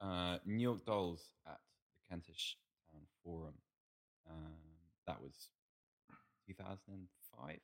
Uh, 0.00 0.38
New 0.46 0.62
York 0.62 0.86
Dolls 0.86 1.22
at 1.46 1.58
the 1.92 2.08
Kentish 2.08 2.56
Town 2.90 3.02
Forum. 3.22 3.54
Um, 4.30 4.54
that 5.06 5.20
was 5.20 5.48
2005. 6.46 7.58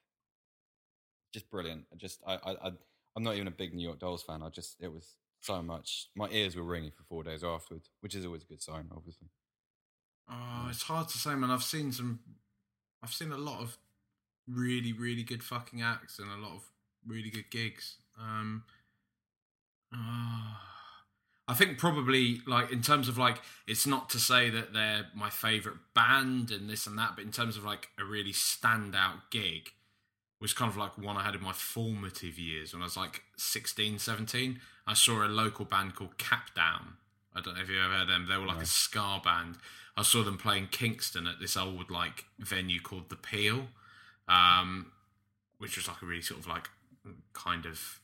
Just 1.32 1.50
brilliant. 1.50 1.84
I 1.90 1.96
just 1.96 2.20
I, 2.26 2.34
I 2.34 2.50
I 2.50 2.72
I'm 3.16 3.22
not 3.22 3.36
even 3.36 3.48
a 3.48 3.52
big 3.52 3.72
New 3.72 3.82
York 3.86 3.98
Dolls 3.98 4.22
fan. 4.22 4.42
I 4.42 4.50
just 4.50 4.76
it 4.78 4.92
was 4.92 5.16
so 5.40 5.62
much. 5.62 6.08
My 6.16 6.28
ears 6.30 6.56
were 6.56 6.62
ringing 6.62 6.90
for 6.90 7.04
four 7.04 7.22
days 7.22 7.44
afterwards, 7.44 7.90
which 8.00 8.14
is 8.14 8.24
always 8.24 8.42
a 8.42 8.46
good 8.46 8.62
sign, 8.62 8.88
obviously. 8.94 9.28
Oh, 10.28 10.66
it's 10.70 10.82
hard 10.82 11.08
to 11.08 11.18
say, 11.18 11.34
man. 11.34 11.50
I've 11.50 11.62
seen 11.62 11.92
some. 11.92 12.20
I've 13.02 13.12
seen 13.12 13.32
a 13.32 13.36
lot 13.36 13.60
of 13.60 13.78
really, 14.48 14.92
really 14.92 15.22
good 15.22 15.42
fucking 15.42 15.82
acts 15.82 16.18
and 16.18 16.30
a 16.30 16.36
lot 16.36 16.56
of 16.56 16.70
really 17.06 17.30
good 17.30 17.50
gigs. 17.50 17.96
Um, 18.18 18.64
ah. 19.92 20.62
I 21.48 21.54
think 21.54 21.78
probably 21.78 22.40
like 22.46 22.72
in 22.72 22.82
terms 22.82 23.08
of 23.08 23.18
like 23.18 23.40
it's 23.68 23.86
not 23.86 24.10
to 24.10 24.18
say 24.18 24.50
that 24.50 24.72
they're 24.72 25.06
my 25.14 25.30
favorite 25.30 25.76
band 25.94 26.50
and 26.50 26.68
this 26.68 26.86
and 26.88 26.98
that, 26.98 27.12
but 27.14 27.24
in 27.24 27.30
terms 27.30 27.56
of 27.56 27.64
like 27.64 27.90
a 27.98 28.04
really 28.04 28.32
standout 28.32 29.30
gig 29.30 29.70
was 30.40 30.52
kind 30.52 30.70
of 30.70 30.76
like 30.76 30.98
one 30.98 31.16
I 31.16 31.22
had 31.22 31.34
in 31.34 31.42
my 31.42 31.52
formative 31.52 32.38
years 32.38 32.72
when 32.72 32.82
I 32.82 32.86
was 32.86 32.96
like 32.96 33.22
16, 33.36 33.98
17. 33.98 34.60
I 34.86 34.94
saw 34.94 35.24
a 35.24 35.28
local 35.28 35.64
band 35.64 35.94
called 35.94 36.18
Capdown. 36.18 36.94
I 37.34 37.40
don't 37.40 37.54
know 37.54 37.62
if 37.62 37.70
you 37.70 37.80
ever 37.80 37.94
heard 37.94 38.08
them. 38.08 38.26
They 38.28 38.36
were 38.36 38.46
like 38.46 38.62
a 38.62 38.66
ska 38.66 39.20
band. 39.24 39.56
I 39.96 40.02
saw 40.02 40.22
them 40.22 40.36
playing 40.36 40.68
Kingston 40.70 41.26
at 41.26 41.40
this 41.40 41.56
old 41.56 41.90
like 41.90 42.26
venue 42.38 42.80
called 42.80 43.08
the 43.08 43.16
Peel, 43.16 43.68
um, 44.28 44.92
which 45.58 45.76
was 45.76 45.88
like 45.88 46.02
a 46.02 46.06
really 46.06 46.22
sort 46.22 46.40
of 46.40 46.46
like 46.46 46.68
kind 47.32 47.64
of 47.64 48.00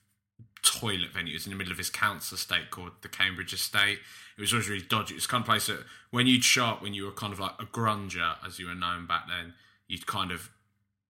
toilet 0.62 1.12
venue. 1.12 1.32
It 1.32 1.36
was 1.36 1.46
in 1.46 1.52
the 1.52 1.56
middle 1.56 1.72
of 1.72 1.78
his 1.78 1.90
council 1.90 2.36
estate 2.36 2.70
called 2.70 2.92
the 3.02 3.08
Cambridge 3.08 3.52
Estate. 3.52 3.98
It 4.36 4.40
was 4.40 4.52
always 4.52 4.68
really 4.68 4.82
dodgy. 4.82 5.14
It 5.14 5.16
was 5.16 5.24
the 5.24 5.30
kind 5.30 5.42
of 5.42 5.48
place 5.48 5.66
that 5.66 5.80
when 6.10 6.26
you'd 6.26 6.44
show 6.44 6.66
up 6.66 6.82
when 6.82 6.94
you 6.94 7.04
were 7.04 7.12
kind 7.12 7.32
of 7.32 7.40
like 7.40 7.54
a 7.58 7.64
grunger, 7.64 8.36
as 8.46 8.58
you 8.58 8.68
were 8.68 8.74
known 8.74 9.06
back 9.06 9.24
then, 9.28 9.54
you'd 9.86 10.06
kind 10.06 10.30
of 10.30 10.50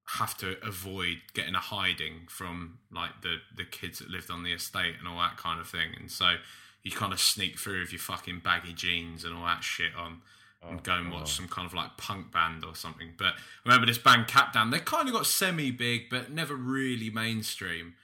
have 0.06 0.36
to 0.38 0.56
avoid 0.66 1.18
getting 1.32 1.54
a 1.54 1.60
hiding 1.60 2.26
from 2.28 2.78
like 2.92 3.22
the 3.22 3.36
the 3.56 3.64
kids 3.64 4.00
that 4.00 4.10
lived 4.10 4.30
on 4.30 4.42
the 4.42 4.52
estate 4.52 4.94
and 4.98 5.08
all 5.08 5.18
that 5.18 5.36
kind 5.36 5.60
of 5.60 5.68
thing. 5.68 5.90
And 5.98 6.10
so 6.10 6.36
you 6.82 6.90
kind 6.90 7.12
of 7.12 7.20
sneak 7.20 7.58
through 7.58 7.80
with 7.80 7.92
your 7.92 8.00
fucking 8.00 8.40
baggy 8.44 8.72
jeans 8.72 9.24
and 9.24 9.34
all 9.34 9.44
that 9.44 9.62
shit 9.62 9.94
on. 9.96 10.22
And 10.64 10.80
go 10.84 10.92
and 10.92 11.10
watch 11.10 11.32
some 11.32 11.48
kind 11.48 11.66
of 11.66 11.74
like 11.74 11.96
punk 11.96 12.30
band 12.30 12.64
or 12.64 12.76
something. 12.76 13.14
But 13.18 13.32
I 13.34 13.34
remember 13.64 13.84
this 13.84 13.98
band 13.98 14.28
Capdown. 14.28 14.70
They 14.70 14.78
kind 14.78 15.08
of 15.08 15.12
got 15.14 15.26
semi 15.26 15.72
big, 15.72 16.02
but 16.08 16.30
never 16.30 16.54
really 16.54 17.10
mainstream. 17.10 17.94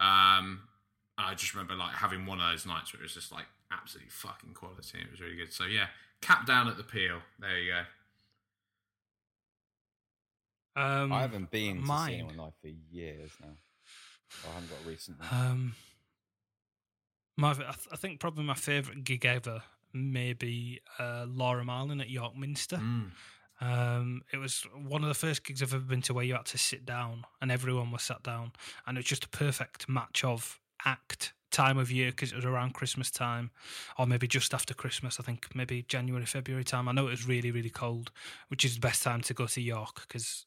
Um, 0.00 0.62
I 1.16 1.34
just 1.36 1.54
remember 1.54 1.76
like 1.76 1.94
having 1.94 2.26
one 2.26 2.40
of 2.40 2.50
those 2.50 2.66
nights 2.66 2.92
where 2.92 3.00
it 3.00 3.04
was 3.04 3.14
just 3.14 3.30
like 3.30 3.46
absolutely 3.70 4.10
fucking 4.10 4.54
quality. 4.54 4.98
It 4.98 5.12
was 5.12 5.20
really 5.20 5.36
good. 5.36 5.52
So 5.52 5.64
yeah, 5.64 5.86
Capdown 6.20 6.66
at 6.66 6.76
the 6.76 6.82
peel. 6.82 7.18
There 7.38 7.58
you 7.58 7.70
go. 7.70 7.82
Um, 10.78 11.12
I 11.12 11.22
haven't 11.22 11.50
been 11.50 11.76
to 11.76 11.82
see 11.82 11.88
mine. 11.88 12.14
anyone 12.14 12.36
live 12.36 12.52
for 12.60 12.68
years 12.68 13.30
now. 13.40 13.48
I 14.48 14.54
haven't 14.54 14.70
got 14.70 14.78
a 14.84 14.88
recent 14.88 15.18
one. 15.18 15.28
Um, 15.32 15.74
my, 17.36 17.50
I, 17.50 17.54
th- 17.54 17.88
I 17.92 17.96
think 17.96 18.20
probably 18.20 18.44
my 18.44 18.54
favourite 18.54 19.04
gig 19.04 19.24
ever 19.24 19.62
may 19.92 20.34
be 20.34 20.80
uh, 20.98 21.26
Laura 21.28 21.64
Marling 21.64 22.00
at 22.00 22.10
York 22.10 22.36
Minster. 22.36 22.76
Mm. 22.76 23.10
Um, 23.60 24.22
it 24.32 24.36
was 24.36 24.64
one 24.86 25.02
of 25.02 25.08
the 25.08 25.14
first 25.14 25.44
gigs 25.44 25.62
I've 25.62 25.74
ever 25.74 25.82
been 25.82 26.02
to 26.02 26.14
where 26.14 26.24
you 26.24 26.34
had 26.34 26.46
to 26.46 26.58
sit 26.58 26.86
down 26.86 27.24
and 27.42 27.50
everyone 27.50 27.90
was 27.90 28.02
sat 28.02 28.22
down, 28.22 28.52
and 28.86 28.96
it 28.96 29.00
was 29.00 29.06
just 29.06 29.24
a 29.24 29.28
perfect 29.28 29.88
match 29.88 30.24
of 30.24 30.60
act 30.84 31.32
time 31.50 31.78
of 31.78 31.90
year 31.90 32.10
because 32.10 32.32
it 32.32 32.36
was 32.36 32.44
around 32.44 32.74
Christmas 32.74 33.10
time, 33.10 33.50
or 33.98 34.06
maybe 34.06 34.28
just 34.28 34.54
after 34.54 34.74
Christmas. 34.74 35.18
I 35.18 35.22
think 35.22 35.48
maybe 35.54 35.82
January, 35.82 36.26
February 36.26 36.64
time. 36.64 36.88
I 36.88 36.92
know 36.92 37.06
it 37.06 37.10
was 37.10 37.26
really, 37.26 37.50
really 37.50 37.70
cold, 37.70 38.10
which 38.48 38.64
is 38.64 38.74
the 38.74 38.80
best 38.80 39.02
time 39.02 39.22
to 39.22 39.34
go 39.34 39.46
to 39.46 39.60
York 39.60 40.02
because 40.06 40.46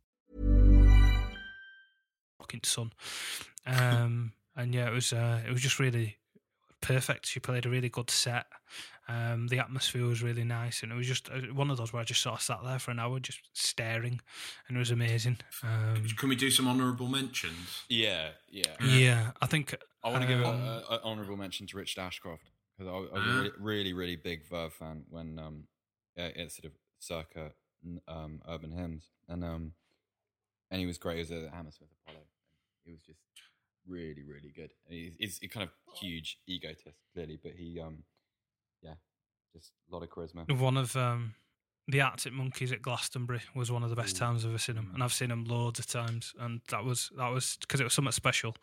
Fucking 2.51 2.61
sun. 2.63 2.91
Um, 3.65 4.33
and 4.55 4.73
yeah, 4.73 4.87
it 4.87 4.93
was 4.93 5.13
uh, 5.13 5.41
it 5.47 5.51
was 5.51 5.61
just 5.61 5.79
really 5.79 6.17
perfect. 6.81 7.27
She 7.27 7.39
played 7.39 7.65
a 7.65 7.69
really 7.69 7.89
good 7.89 8.09
set. 8.09 8.47
Um, 9.07 9.47
the 9.47 9.59
atmosphere 9.59 10.05
was 10.05 10.23
really 10.23 10.43
nice, 10.43 10.83
and 10.83 10.91
it 10.91 10.95
was 10.95 11.07
just 11.07 11.29
uh, 11.29 11.53
one 11.53 11.69
of 11.69 11.77
those 11.77 11.91
where 11.91 12.01
I 12.01 12.05
just 12.05 12.21
sort 12.21 12.35
of 12.35 12.41
sat 12.41 12.59
there 12.63 12.79
for 12.79 12.91
an 12.91 12.99
hour, 12.99 13.19
just 13.19 13.41
staring, 13.53 14.21
and 14.67 14.77
it 14.77 14.79
was 14.79 14.91
amazing. 14.91 15.37
Um, 15.63 16.05
Can 16.17 16.29
we 16.29 16.35
do 16.35 16.49
some 16.49 16.67
honourable 16.67 17.07
mentions? 17.07 17.83
Yeah, 17.89 18.29
yeah, 18.49 18.75
yeah, 18.81 19.31
I 19.41 19.47
think 19.47 19.75
I 20.03 20.11
want 20.11 20.21
to 20.21 20.27
give 20.27 20.45
um, 20.45 20.61
an 20.61 20.99
honourable 21.03 21.35
mention 21.35 21.67
to 21.67 21.77
Richard 21.77 21.99
Ashcroft 21.99 22.51
because 22.77 22.89
I, 22.89 23.15
I 23.15 23.19
was 23.19 23.27
a 23.27 23.37
really, 23.37 23.51
really, 23.59 23.93
really 23.93 24.15
big 24.15 24.47
Verve 24.47 24.73
fan 24.73 25.03
when 25.09 25.39
um, 25.39 25.63
yeah, 26.15 26.29
it's 26.35 26.55
sort 26.55 26.71
of 26.71 26.77
circa 26.99 27.51
um, 28.07 28.41
urban 28.47 28.71
hymns, 28.71 29.09
and 29.27 29.43
um, 29.43 29.73
and 30.69 30.79
he 30.79 30.85
was 30.85 30.97
great. 30.97 31.15
He 31.15 31.21
was 31.21 31.31
at 31.31 31.53
Hammersmith 31.53 31.89
Apollo. 32.05 32.23
He 32.85 32.91
was 32.91 33.01
just 33.01 33.19
really, 33.87 34.23
really 34.27 34.51
good. 34.55 34.71
And 34.87 34.97
he's, 34.97 35.15
he's 35.17 35.39
a 35.43 35.47
kind 35.47 35.63
of 35.63 35.69
huge 35.99 36.37
egotist, 36.47 36.97
clearly, 37.13 37.39
but 37.41 37.53
he 37.53 37.79
um, 37.79 38.03
yeah, 38.81 38.95
just 39.53 39.71
a 39.91 39.93
lot 39.95 40.03
of 40.03 40.09
charisma. 40.09 40.51
One 40.59 40.77
of 40.77 40.95
um, 40.95 41.35
the 41.87 42.01
Arctic 42.01 42.31
Monkeys 42.33 42.71
at 42.71 42.81
Glastonbury 42.81 43.41
was 43.55 43.71
one 43.71 43.83
of 43.83 43.89
the 43.89 43.95
best 43.95 44.15
times 44.15 44.43
I've 44.45 44.51
ever 44.51 44.57
seen 44.59 44.75
them, 44.75 44.91
and 44.93 45.03
I've 45.03 45.13
seen 45.13 45.29
them 45.29 45.45
loads 45.45 45.79
of 45.79 45.87
times, 45.87 46.33
and 46.39 46.61
that 46.69 46.83
was 46.83 47.11
that 47.17 47.29
was 47.29 47.57
because 47.59 47.79
it 47.81 47.83
was 47.83 47.93
something 47.93 48.11
special. 48.11 48.55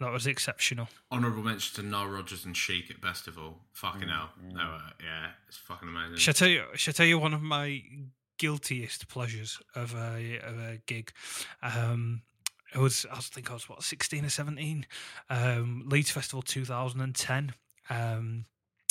That 0.00 0.10
was 0.12 0.26
exceptional. 0.26 0.88
Honourable 1.10 1.42
mention 1.42 1.76
to 1.82 1.88
Nile 1.88 2.06
Rodgers 2.08 2.44
and 2.44 2.56
Chic 2.56 2.90
at 2.90 2.98
Festival. 2.98 3.60
Fucking 3.72 4.08
Mm, 4.08 4.10
hell. 4.10 4.30
They 4.42 4.54
were, 4.64 4.80
yeah, 5.02 5.30
it's 5.48 5.56
fucking 5.56 5.88
amazing. 5.88 6.16
Shall 6.18 6.32
I 6.32 6.34
tell 6.34 6.48
you? 6.48 6.64
Shall 6.74 6.92
I 6.92 6.94
tell 6.94 7.06
you 7.06 7.18
one 7.18 7.34
of 7.34 7.42
my 7.42 7.82
guiltiest 8.38 9.08
pleasures 9.08 9.58
of 9.74 9.94
a 9.94 10.38
of 10.42 10.58
a 10.58 10.78
gig? 10.86 11.12
Um, 11.62 12.22
it 12.74 12.78
was 12.78 13.06
I 13.12 13.16
think 13.16 13.50
I 13.50 13.54
was 13.54 13.68
what 13.68 13.82
sixteen 13.82 14.24
or 14.24 14.30
seventeen. 14.30 14.86
Um, 15.30 15.84
Leeds 15.86 16.10
Festival 16.10 16.42
two 16.42 16.64
thousand 16.64 17.00
and 17.00 17.14
ten. 17.14 17.54
Um, 17.88 18.46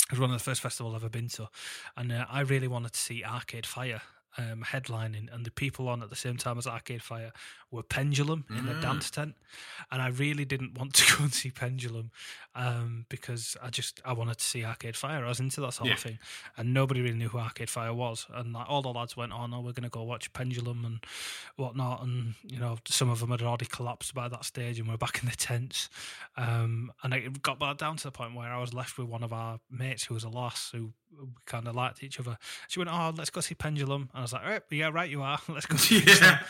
it 0.06 0.12
was 0.12 0.20
one 0.20 0.30
of 0.30 0.38
the 0.38 0.44
first 0.44 0.60
festivals 0.60 0.94
I've 0.94 1.02
ever 1.02 1.10
been 1.10 1.28
to, 1.30 1.48
and 1.96 2.12
uh, 2.12 2.26
I 2.30 2.40
really 2.40 2.68
wanted 2.68 2.92
to 2.92 3.00
see 3.00 3.24
Arcade 3.24 3.66
Fire. 3.66 4.02
Um, 4.38 4.62
headlining 4.64 5.32
and 5.34 5.46
the 5.46 5.50
people 5.50 5.88
on 5.88 6.02
at 6.02 6.10
the 6.10 6.16
same 6.16 6.36
time 6.36 6.58
as 6.58 6.66
Arcade 6.66 7.02
Fire 7.02 7.32
were 7.70 7.82
Pendulum 7.82 8.44
in 8.50 8.66
the 8.66 8.74
Mm. 8.74 8.80
dance 8.80 9.10
tent, 9.10 9.34
and 9.90 10.02
I 10.02 10.08
really 10.08 10.44
didn't 10.44 10.74
want 10.76 10.92
to 10.94 11.04
go 11.16 11.24
and 11.24 11.32
see 11.32 11.50
Pendulum 11.50 12.10
um, 12.54 13.06
because 13.08 13.56
I 13.62 13.70
just 13.70 14.00
I 14.04 14.12
wanted 14.12 14.36
to 14.38 14.44
see 14.44 14.62
Arcade 14.64 14.94
Fire. 14.96 15.24
I 15.24 15.28
was 15.28 15.40
into 15.40 15.60
that 15.62 15.72
sort 15.72 15.88
Yeah. 15.88 15.94
of 15.94 16.00
thing, 16.00 16.18
and 16.56 16.74
nobody 16.74 17.00
really 17.00 17.16
knew 17.16 17.28
who 17.30 17.38
Arcade 17.38 17.70
Fire 17.70 17.94
was. 17.94 18.26
And 18.30 18.52
like, 18.52 18.68
all 18.68 18.82
the 18.82 18.92
lads 18.92 19.16
went, 19.16 19.32
"Oh 19.32 19.46
no, 19.46 19.60
we're 19.60 19.72
going 19.72 19.84
to 19.84 19.88
go 19.88 20.02
watch 20.02 20.30
Pendulum 20.34 20.84
and 20.84 21.00
whatnot." 21.56 22.02
And 22.02 22.34
you 22.42 22.58
know, 22.58 22.78
some 22.86 23.08
of 23.10 23.20
them 23.20 23.30
had 23.30 23.42
already 23.42 23.66
collapsed 23.66 24.12
by 24.14 24.28
that 24.28 24.44
stage, 24.44 24.78
and 24.78 24.88
we're 24.88 24.96
back 24.96 25.20
in 25.22 25.28
the 25.30 25.36
tents. 25.36 25.88
Um, 26.36 26.92
and 27.02 27.14
it 27.14 27.42
got 27.42 27.58
back 27.58 27.78
down 27.78 27.96
to 27.96 28.04
the 28.04 28.12
point 28.12 28.34
where 28.34 28.52
I 28.52 28.58
was 28.60 28.74
left 28.74 28.98
with 28.98 29.08
one 29.08 29.22
of 29.22 29.32
our 29.32 29.60
mates 29.70 30.04
who 30.04 30.14
was 30.14 30.24
a 30.24 30.28
lass 30.28 30.70
who 30.72 30.92
we 31.18 31.26
kind 31.46 31.66
of 31.68 31.74
liked 31.74 32.02
each 32.02 32.20
other. 32.20 32.38
She 32.68 32.78
went, 32.78 32.90
"Oh, 32.92 33.12
let's 33.16 33.30
go 33.30 33.40
see 33.40 33.54
Pendulum," 33.54 34.02
and 34.12 34.18
I 34.18 34.22
was 34.22 34.32
like, 34.32 34.42
"All 34.42 34.50
right, 34.50 34.62
yeah, 34.70 34.90
right, 34.92 35.10
you 35.10 35.22
are. 35.22 35.38
Let's 35.48 35.66
go." 35.66 35.76
See 35.76 36.02
Yeah. 36.06 36.40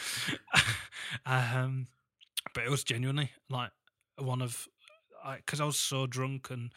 Um, 1.24 1.86
but 2.52 2.64
it 2.64 2.70
was 2.70 2.82
genuinely 2.82 3.30
like 3.48 3.70
one 4.18 4.42
of 4.42 4.66
because 5.37 5.61
I, 5.61 5.64
was 5.64 5.77
so 5.77 6.07
drunk 6.07 6.51
and 6.51 6.72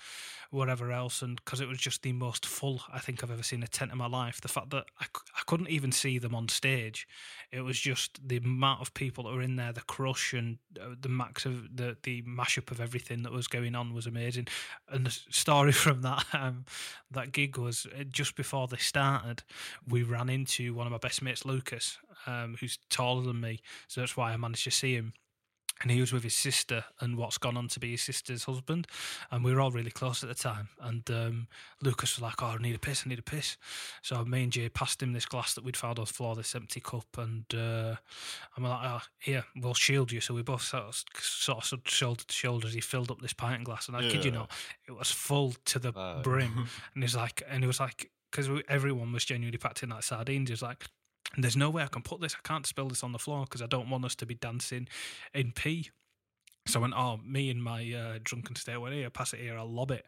whatever 0.52 0.92
else, 0.92 1.22
and 1.22 1.36
because 1.38 1.62
it 1.62 1.68
was 1.68 1.78
just 1.78 2.02
the 2.02 2.14
most 2.14 2.46
full 2.46 2.82
I 2.92 3.00
think 3.00 3.24
I've 3.24 3.32
ever 3.32 3.44
seen 3.44 3.64
a 3.64 3.68
tent 3.68 3.92
in 3.92 3.98
my 3.98 4.08
life. 4.08 4.42
The 4.42 4.48
fact 4.48 4.70
that 4.72 4.86
I, 5.00 5.06
I 5.36 5.42
couldn't 5.46 5.70
even 5.70 5.92
see 5.92 6.18
them 6.18 6.34
on 6.36 6.50
stage, 6.50 7.08
it 7.52 7.62
was 7.62 7.80
just 7.80 8.20
the 8.28 8.38
amount 8.38 8.82
of 8.82 8.94
people 8.94 9.26
that 9.26 9.34
were 9.34 9.42
in 9.42 9.56
there, 9.56 9.74
the 9.74 9.82
crush 9.82 10.34
and 10.34 10.58
uh, 10.80 10.96
the 11.00 11.10
max 11.10 11.46
of 11.46 11.76
the 11.76 11.98
the 12.04 12.22
mashup 12.24 12.72
of 12.72 12.80
everything 12.80 13.24
that 13.24 13.32
was 13.32 13.48
going 13.48 13.76
on 13.76 13.94
was 13.94 14.08
amazing. 14.08 14.48
And 14.90 15.06
the 15.06 15.12
story 15.30 15.72
from 15.84 16.02
that 16.02 16.26
um, 16.34 16.66
that 17.12 17.32
gig 17.32 17.58
was 17.58 17.88
uh, 17.98 18.04
just 18.04 18.36
before 18.36 18.68
they 18.68 18.78
started, 18.78 19.44
we 19.88 20.04
ran 20.04 20.30
into 20.30 20.74
one 20.74 20.88
of 20.88 20.92
my 20.92 20.98
best 20.98 21.22
mates, 21.22 21.46
Lucas, 21.46 21.98
um, 22.26 22.56
who's 22.60 22.78
taller 22.90 23.24
than 23.24 23.40
me, 23.40 23.60
so 23.88 24.02
that's 24.02 24.18
why 24.18 24.34
I 24.34 24.38
managed 24.38 24.64
to 24.66 24.72
see 24.72 24.96
him 24.96 25.14
and 25.82 25.92
he 25.92 26.00
was 26.02 26.12
with 26.12 26.24
his 26.24 26.36
sister 26.36 26.84
and 27.00 27.18
what's 27.18 27.38
gone 27.38 27.56
on 27.58 27.68
to 27.70 27.80
be 27.80 27.92
his 27.92 28.02
sister's 28.02 28.44
husband 28.44 28.88
and 29.32 29.44
we 29.44 29.54
were 29.54 29.62
all 29.62 29.72
really 29.72 29.92
close 29.92 30.24
at 30.24 30.30
the 30.30 30.36
time 30.36 30.70
and 30.82 31.10
um, 31.12 31.48
lucas 31.82 32.16
was 32.18 32.22
like 32.24 32.42
oh 32.42 32.48
i 32.48 32.58
need 32.58 32.76
a 32.76 32.80
piss 32.80 33.04
i 33.06 33.10
need 33.10 33.20
a 33.20 33.24
piss. 33.24 33.58
So 34.02 34.24
me 34.26 34.44
and 34.44 34.52
jay 34.52 34.70
passed 34.70 35.02
him 35.02 35.14
this 35.14 35.26
glass 35.26 35.54
that 35.54 35.64
we'd 35.64 35.78
found 35.78 36.00
on 36.00 36.06
the 36.06 36.12
floor 36.14 36.36
this 36.36 36.56
empty 36.56 36.80
cup 36.80 37.06
and 37.18 37.46
uh, 37.54 37.96
i'm 38.58 38.64
like 38.64 38.80
oh, 38.84 39.02
here 39.20 39.46
we'll 39.56 39.74
shield 39.74 40.12
you. 40.12 40.22
So 40.22 40.34
we 40.34 40.42
both 40.44 40.62
sort 40.64 40.84
of, 40.84 41.04
sort 41.20 41.72
of 41.74 41.82
shoulder 41.86 42.24
to 42.28 42.34
shoulder 42.34 42.68
as 42.68 42.74
he 42.74 42.82
filled 42.82 43.12
up 43.12 43.22
this 43.22 43.34
pint 43.34 43.64
glass 43.64 43.88
and 43.88 43.96
i 43.98 44.02
kid 44.02 44.26
you 44.26 44.32
Yeah. 44.32 44.38
not 44.40 44.52
it 44.88 44.92
was 44.92 45.12
full 45.12 45.54
to 45.66 45.80
the 45.80 45.92
brim. 46.24 46.68
And 46.94 47.04
he's 47.04 47.16
like 47.16 47.42
and 47.50 47.64
he 47.64 47.68
was 47.68 47.80
like 47.80 48.10
because 48.32 48.50
everyone 48.68 49.12
was 49.12 49.26
genuinely 49.26 49.58
packed 49.58 49.82
in 49.82 49.90
like 49.90 50.04
sardines. 50.04 50.50
He 50.50 50.54
was 50.54 50.62
like 50.62 50.86
there's 51.38 51.58
no 51.58 51.70
way 51.70 51.84
I 51.84 51.88
can 51.88 52.02
put 52.02 52.22
this. 52.22 52.36
I 52.36 52.48
can't 52.48 52.66
spill 52.66 52.88
this 52.88 53.04
on 53.04 53.12
the 53.12 53.20
floor 53.20 53.44
because 53.44 53.62
I 53.62 53.68
don't 53.68 53.90
want 53.90 54.06
us 54.06 54.16
to 54.16 54.26
be 54.26 54.36
dancing 54.36 54.88
in 55.34 55.52
pee. 55.52 55.90
So 56.66 56.80
I 56.80 56.82
went, 56.82 56.94
oh, 56.96 57.20
me 57.26 57.50
and 57.50 57.64
my 57.64 57.92
uh, 57.94 58.20
drunken 58.24 58.56
state 58.56 58.78
went 58.78 58.94
here, 58.94 59.10
pass 59.10 59.34
it 59.34 59.40
here, 59.40 59.58
I'll 59.58 59.72
lob 59.72 59.92
it. 59.92 60.06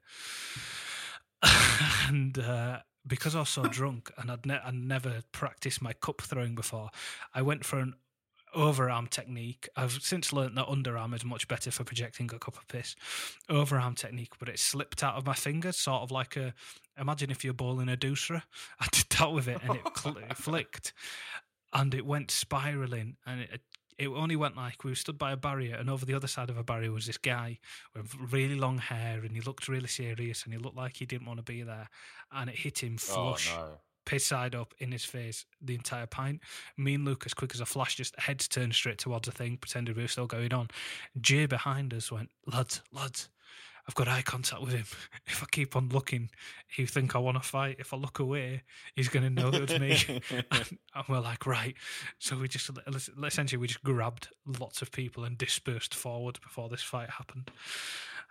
and 2.07 2.37
uh, 2.37 2.79
because 3.07 3.35
I 3.35 3.39
was 3.39 3.49
so 3.49 3.63
drunk 3.63 4.11
and 4.17 4.31
I'd, 4.31 4.45
ne- 4.45 4.61
I'd 4.63 4.73
never 4.73 5.21
practiced 5.31 5.81
my 5.81 5.93
cup 5.93 6.21
throwing 6.21 6.53
before, 6.53 6.89
I 7.33 7.41
went 7.41 7.65
for 7.65 7.79
an 7.79 7.95
overarm 8.55 9.09
technique. 9.09 9.69
I've 9.75 9.93
since 10.01 10.33
learnt 10.33 10.55
that 10.55 10.67
underarm 10.67 11.15
is 11.15 11.23
much 11.23 11.47
better 11.47 11.71
for 11.71 11.83
projecting 11.83 12.29
a 12.33 12.39
cup 12.39 12.57
of 12.57 12.67
piss. 12.67 12.95
Overarm 13.49 13.95
technique, 13.95 14.33
but 14.39 14.49
it 14.49 14.59
slipped 14.59 15.03
out 15.03 15.15
of 15.15 15.25
my 15.25 15.33
fingers, 15.33 15.77
sort 15.77 16.01
of 16.01 16.11
like 16.11 16.35
a. 16.37 16.53
Imagine 16.99 17.31
if 17.31 17.43
you're 17.43 17.53
bowling 17.53 17.89
a 17.89 17.97
doosra. 17.97 18.43
I 18.79 18.87
did 18.91 19.05
that 19.17 19.31
with 19.31 19.47
it, 19.47 19.59
and 19.63 19.75
it, 19.75 19.81
cl- 19.97 20.17
it 20.17 20.37
flicked, 20.37 20.93
and 21.73 21.93
it 21.93 22.05
went 22.05 22.31
spiraling, 22.31 23.17
and 23.25 23.41
it. 23.41 23.61
It 23.97 24.07
only 24.07 24.35
went 24.35 24.55
like 24.57 24.83
we 24.83 24.95
stood 24.95 25.19
by 25.19 25.31
a 25.31 25.37
barrier, 25.37 25.75
and 25.75 25.87
over 25.87 26.07
the 26.07 26.15
other 26.15 26.25
side 26.25 26.49
of 26.49 26.57
a 26.57 26.63
barrier 26.63 26.91
was 26.91 27.05
this 27.05 27.19
guy 27.19 27.59
with 27.95 28.15
really 28.31 28.55
long 28.55 28.79
hair, 28.79 29.19
and 29.23 29.35
he 29.35 29.41
looked 29.41 29.67
really 29.67 29.89
serious, 29.89 30.43
and 30.43 30.53
he 30.53 30.57
looked 30.57 30.77
like 30.77 30.97
he 30.97 31.05
didn't 31.05 31.27
want 31.27 31.37
to 31.37 31.43
be 31.43 31.61
there, 31.61 31.87
and 32.31 32.49
it 32.49 32.55
hit 32.55 32.81
him 32.81 32.95
Oh, 32.95 32.97
flush 32.97 33.53
no. 33.53 33.77
Piss 34.05 34.25
side 34.25 34.55
up 34.55 34.73
in 34.79 34.91
his 34.91 35.05
face 35.05 35.45
the 35.61 35.75
entire 35.75 36.07
pint. 36.07 36.41
Me 36.77 36.95
and 36.95 37.05
Luke, 37.05 37.23
as 37.25 37.33
quick 37.33 37.53
as 37.53 37.61
a 37.61 37.65
flash, 37.65 37.95
just 37.95 38.19
heads 38.19 38.47
turned 38.47 38.73
straight 38.73 38.97
towards 38.97 39.27
the 39.27 39.31
thing, 39.31 39.57
pretended 39.57 39.95
we 39.95 40.03
were 40.03 40.07
still 40.07 40.27
going 40.27 40.53
on. 40.53 40.69
Jay 41.19 41.45
behind 41.45 41.93
us 41.93 42.11
went, 42.11 42.29
lads, 42.45 42.81
lads, 42.91 43.29
I've 43.87 43.95
got 43.95 44.07
eye 44.07 44.21
contact 44.21 44.61
with 44.61 44.73
him. 44.73 44.85
If 45.27 45.41
I 45.43 45.45
keep 45.51 45.75
on 45.75 45.89
looking, 45.89 46.29
he'll 46.67 46.87
think 46.87 47.15
I 47.15 47.19
want 47.19 47.41
to 47.41 47.47
fight. 47.47 47.77
If 47.79 47.93
I 47.93 47.97
look 47.97 48.19
away, 48.19 48.63
he's 48.95 49.07
going 49.07 49.23
to 49.23 49.29
know 49.29 49.49
that 49.49 49.61
it 49.61 49.69
was 49.69 49.79
me. 49.79 50.21
and 50.51 51.05
we're 51.07 51.19
like, 51.19 51.45
right. 51.45 51.75
So 52.19 52.37
we 52.37 52.47
just, 52.47 52.69
essentially, 53.23 53.59
we 53.59 53.67
just 53.67 53.83
grabbed 53.83 54.29
lots 54.59 54.81
of 54.81 54.91
people 54.91 55.23
and 55.23 55.37
dispersed 55.37 55.95
forward 55.95 56.39
before 56.41 56.69
this 56.69 56.81
fight 56.81 57.09
happened. 57.11 57.49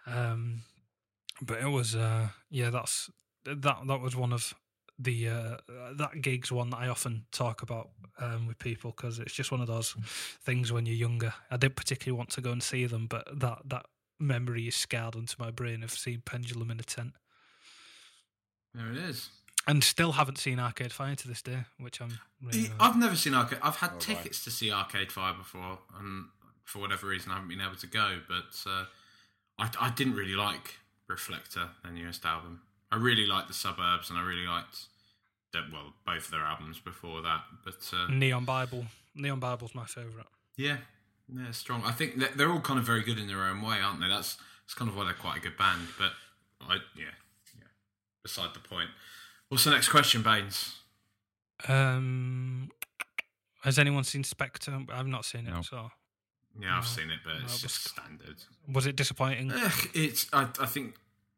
Um, 0.07 0.63
but 1.41 1.61
it 1.61 1.69
was, 1.69 1.97
uh, 1.97 2.29
yeah, 2.51 2.71
that's, 2.71 3.11
that, 3.45 3.79
that 3.87 4.01
was 4.01 4.15
one 4.15 4.33
of 4.33 4.55
the 5.03 5.29
uh, 5.29 5.57
that 5.97 6.21
gig's 6.21 6.53
one 6.53 6.71
that 6.71 6.77
I 6.79 6.89
often 6.89 7.25
talk 7.33 7.63
about 7.63 7.89
um, 8.19 8.47
with 8.47 8.59
people 8.59 8.93
because 8.95 9.19
it's 9.19 9.33
just 9.33 9.51
one 9.51 9.61
of 9.61 9.67
those 9.67 9.93
things 10.45 10.73
when 10.73 10.85
you're 10.87 10.95
younger. 10.97 11.33
I 11.51 11.57
didn't 11.57 11.77
particularly 11.77 12.17
want 12.19 12.31
to 12.31 12.41
go 12.41 12.53
and 12.53 12.63
see 12.63 12.87
them, 12.87 13.07
but 13.07 13.27
that 13.41 13.59
that 13.67 13.87
memory 14.19 14.69
is 14.69 14.75
scarred 14.77 15.15
into 15.15 15.35
my 15.39 15.51
brain 15.51 15.83
of 15.83 15.91
seeing 15.93 16.21
Pendulum 16.27 16.71
in 16.71 16.79
a 16.79 16.83
tent, 16.83 17.13
There 18.75 18.91
it 18.93 18.99
is. 18.99 19.31
and 19.67 19.83
still 19.83 20.13
haven't 20.13 20.39
seen 20.39 20.59
Arcade 20.61 20.93
Fire 20.93 21.15
to 21.17 21.29
this 21.29 21.43
day, 21.43 21.65
which 21.79 22.01
I'm. 22.01 22.19
Really, 22.43 22.71
I've 22.79 22.97
never 22.99 23.17
seen 23.17 23.35
Arcade. 23.35 23.59
I've 23.63 23.77
had 23.77 23.91
Oh, 23.91 23.95
right. 23.95 24.01
tickets 24.01 24.45
to 24.45 24.51
see 24.51 24.71
Arcade 24.71 25.11
Fire 25.13 25.35
before, 25.35 25.79
and 25.99 26.27
for 26.65 26.79
whatever 26.81 27.07
reason, 27.07 27.31
I 27.33 27.35
haven't 27.35 27.49
been 27.49 27.61
able 27.61 27.77
to 27.77 27.87
go. 27.87 28.19
But 28.29 28.71
uh, 28.71 28.85
I, 29.59 29.71
I 29.81 29.91
didn't 29.91 30.15
really 30.15 30.35
like 30.37 30.77
Reflector, 31.09 31.71
their 31.83 31.93
newest 31.93 32.25
album. 32.25 32.63
I 32.93 32.97
really 32.97 33.27
liked 33.27 33.49
the 33.49 33.55
Suburbs, 33.55 34.11
and 34.11 34.19
I 34.19 34.23
really 34.23 34.47
liked, 34.47 34.87
the, 35.53 35.61
well, 35.73 35.93
both 36.05 36.25
of 36.27 36.31
their 36.31 36.41
albums 36.43 36.79
before 36.81 37.23
that. 37.23 37.43
But 37.65 37.89
uh, 37.93 38.11
Neon 38.13 38.45
Bible. 38.45 38.87
Neon 39.15 39.39
Bible's 39.41 39.75
my 39.75 39.85
favourite. 39.87 40.27
yeah, 40.57 40.79
yeah, 41.33 41.51
strong. 41.53 41.83
I 41.85 41.93
think 41.93 42.21
they're 42.37 42.51
all 42.51 42.61
kind 42.61 42.79
of 42.79 42.85
very 42.85 43.03
good 43.03 43.19
in 43.19 43.27
their 43.29 43.43
own 43.45 43.63
way, 43.63 43.79
aren't 43.81 44.01
they? 44.01 44.09
That's 44.09 44.37
that's 44.65 44.75
kind 44.75 44.91
of 44.91 44.97
why 44.97 45.05
they're 45.05 45.15
quite 45.15 45.39
a 45.39 45.41
good 45.41 45.57
band. 45.57 45.89
But 45.99 46.13
I, 46.61 46.75
yeah, 46.97 47.05
yeah. 47.57 47.67
Beside 48.23 48.55
the 48.55 48.61
point. 48.61 48.91
What's 49.49 49.65
the 49.65 49.71
next 49.71 49.89
question, 49.89 50.23
Baines? 50.23 50.77
Um, 51.69 52.71
has 53.63 53.79
anyone 53.79 54.05
seen 54.05 54.25
Spectre? 54.25 54.79
I've 54.93 55.07
not 55.07 55.25
seen 55.25 55.47
it, 55.47 55.65
so 55.65 55.91
Yeah, 56.61 56.77
I've 56.79 56.83
No. 56.85 56.89
seen 56.89 57.11
it, 57.11 57.21
but 57.25 57.35
No, 57.39 57.45
it's 57.45 57.61
just 57.61 57.89
standard. 57.89 58.37
was 58.69 58.87
it 58.87 58.97
disappointing? 58.97 59.53
Ugh, 59.53 59.73
it's. 59.95 60.27
I, 60.33 60.49
I 60.61 60.67
think 60.67 60.95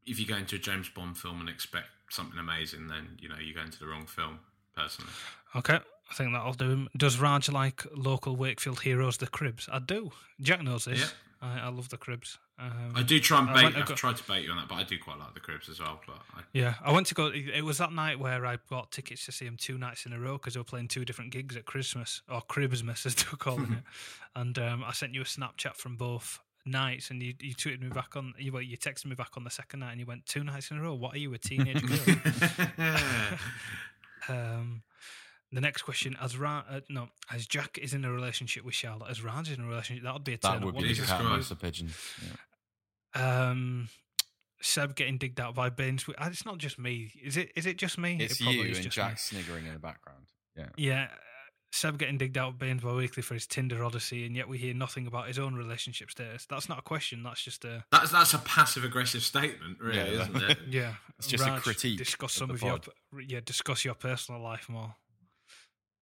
if 0.07 0.19
you 0.21 0.27
go 0.27 0.37
into 0.37 0.57
a 0.57 0.59
James 0.59 0.89
Bond 0.89 1.17
film 1.17 1.41
and 1.41 1.49
expect 1.49 1.89
something 2.11 2.39
amazing, 2.39 2.89
then 2.89 3.17
you 3.21 3.29
know 3.29 3.37
you 3.39 3.55
go 3.55 3.63
into 3.63 3.79
the 3.79 3.87
wrong 3.87 4.07
film. 4.07 4.41
Personally, 4.75 5.11
Okay, 5.55 5.79
I 6.11 6.15
think 6.15 6.33
that'll 6.33 6.55
do 6.55 6.71
him. 6.71 6.89
Does 6.97 7.19
Raj 7.19 7.51
like 7.51 7.85
local 7.95 8.37
Wakefield 8.37 8.81
heroes, 8.81 9.19
the 9.19 9.27
Cribs? 9.27 9.69
I 9.71 9.81
do. 9.81 10.13
Jack 10.41 10.63
knows 10.63 10.87
this. 10.87 11.01
Yeah. 11.01 11.07
I, 11.47 11.67
I 11.67 11.69
love 11.69 11.91
the 11.91 11.99
Cribs. 11.99 12.39
Um, 12.59 12.93
I 12.95 13.03
do 13.03 13.19
try 13.21 13.41
and 13.41 13.49
bait. 13.49 13.63
went 13.65 13.77
I've 13.77 13.87
go- 13.87 13.95
tried 13.95 14.17
to 14.17 14.23
bait 14.25 14.45
you 14.45 14.51
on 14.53 14.57
that, 14.57 14.69
but 14.69 14.77
I 14.77 14.85
do 14.85 14.97
quite 14.99 15.19
like 15.19 15.35
the 15.35 15.41
Cribs 15.41 15.69
as 15.69 15.79
well. 15.81 16.01
But 16.07 16.17
I, 16.35 16.41
Yeah, 16.55 16.75
I 16.83 16.91
went 16.93 17.07
to 17.09 17.15
go. 17.15 17.27
It 17.35 17.63
was 17.65 17.77
that 17.79 17.93
night 17.93 18.19
where 18.19 18.47
I 18.47 18.57
bought 18.71 18.93
tickets 18.93 19.27
to 19.27 19.33
see 19.33 19.45
them 19.45 19.57
two 19.59 19.77
nights 19.77 20.07
in 20.07 20.13
a 20.15 20.19
row 20.19 20.35
because 20.39 20.55
they 20.55 20.61
were 20.61 20.65
playing 20.65 20.89
two 20.89 21.05
different 21.05 21.33
gigs 21.33 21.55
at 21.57 21.67
Christmas 21.67 22.23
or 22.31 22.41
Cribsmas 22.43 23.05
as 23.07 23.15
they 23.17 23.25
were 23.31 23.37
calling 23.39 23.73
it. 23.73 23.83
And 24.35 24.59
um, 24.59 24.83
I 24.85 24.93
sent 24.93 25.13
you 25.13 25.21
a 25.21 25.25
Snapchat 25.25 25.75
from 25.77 25.97
both 25.97 26.39
nights, 26.65 27.11
and 27.11 27.23
you 27.23 27.35
you 27.41 27.55
tweeted 27.55 27.81
me 27.83 27.89
back 27.89 28.17
on. 28.17 28.35
You 28.39 28.53
well, 28.53 28.63
you 28.63 28.77
texted 28.77 29.07
me 29.07 29.15
back 29.15 29.31
on 29.37 29.45
the 29.45 29.51
second 29.51 29.81
night, 29.81 29.93
and 29.93 30.01
you 30.01 30.07
went 30.07 30.27
two 30.27 30.45
nights 30.45 30.71
in 30.71 30.79
a 30.79 30.83
row. 30.83 30.95
What 30.95 31.15
are 31.15 31.19
you, 31.19 31.33
a 31.35 31.39
teenage 31.39 31.83
girl? 31.83 32.17
um, 34.29 34.83
the 35.51 35.61
next 35.61 35.83
question: 35.83 36.17
As 36.21 36.37
Ra- 36.37 36.65
uh, 36.69 36.81
no, 36.89 37.09
as 37.31 37.47
Jack 37.47 37.79
is 37.79 37.95
in 37.95 38.05
a 38.05 38.13
relationship 38.13 38.65
with 38.65 38.75
Charlotte, 38.75 39.11
as 39.11 39.23
Raj 39.23 39.51
is 39.51 39.59
in 39.59 39.65
a 39.65 39.69
relationship, 39.69 40.05
that 40.05 40.13
would 40.15 40.25
be 40.25 40.35
a 40.35 40.39
turn 40.39 40.53
That 40.61 40.65
would 40.65 40.75
up, 40.77 40.81
be 40.81 40.89
wouldn't 40.89 40.97
the 40.99 41.03
it? 41.41 41.49
cat 41.49 41.59
pigeons. 41.61 41.97
Yeah. 43.15 43.49
Um, 43.51 43.89
Seb 44.61 44.95
getting 44.95 45.19
digged 45.19 45.41
out 45.41 45.55
by 45.55 45.69
Baines. 45.71 46.05
Uh, 46.09 46.29
It's 46.31 46.47
not 46.47 46.59
just 46.59 46.79
me. 46.79 47.13
Is 47.23 47.37
it? 47.37 47.51
Is 47.57 47.67
it 47.67 47.77
just 47.77 47.99
me? 47.99 48.17
It's 48.21 48.41
it 48.41 48.45
you 48.47 48.63
is 48.63 48.79
and 48.79 48.85
just 48.85 48.97
Jack 48.97 49.13
me. 49.13 49.17
sniggering 49.19 49.67
in 49.67 49.73
the 49.75 49.79
background. 49.81 50.27
Yeah. 50.57 50.69
Yeah. 50.77 51.09
Seb 51.75 51.97
getting 51.99 52.19
digged 52.19 52.37
out 52.37 52.51
of 52.51 52.59
Baines 52.59 52.83
by 52.83 52.93
Weekly 52.93 53.23
for 53.23 53.33
his 53.33 53.47
Tinder 53.47 53.83
odyssey, 53.83 54.27
and 54.27 54.37
yet 54.37 54.47
we 54.47 54.59
hear 54.59 54.75
nothing 54.75 55.07
about 55.07 55.27
his 55.27 55.39
own 55.39 55.55
relationship 55.55 56.11
status. 56.11 56.45
That's 56.45 56.69
not 56.69 56.79
a 56.79 56.83
question. 56.83 57.23
That's 57.23 57.43
just 57.43 57.65
a 57.65 57.85
that's 57.91 58.13
that's 58.13 58.35
a 58.35 58.39
passive 58.39 58.85
aggressive 58.85 59.23
statement, 59.23 59.81
really, 59.81 59.97
Yeah, 59.97 60.23
isn't 60.23 60.43
it? 60.43 60.59
yeah. 60.69 60.95
It's 61.19 61.29
just 61.29 61.47
a 61.47 61.59
critique 61.61 61.97
Discuss 61.97 62.35
some 62.35 62.49
the 62.49 62.55
of, 62.55 62.63
your 62.63 62.79
yeah. 63.27 63.41
Discuss 63.43 63.87
your 63.87 63.95
personal 63.95 64.43
life 64.43 64.69
more. 64.69 64.97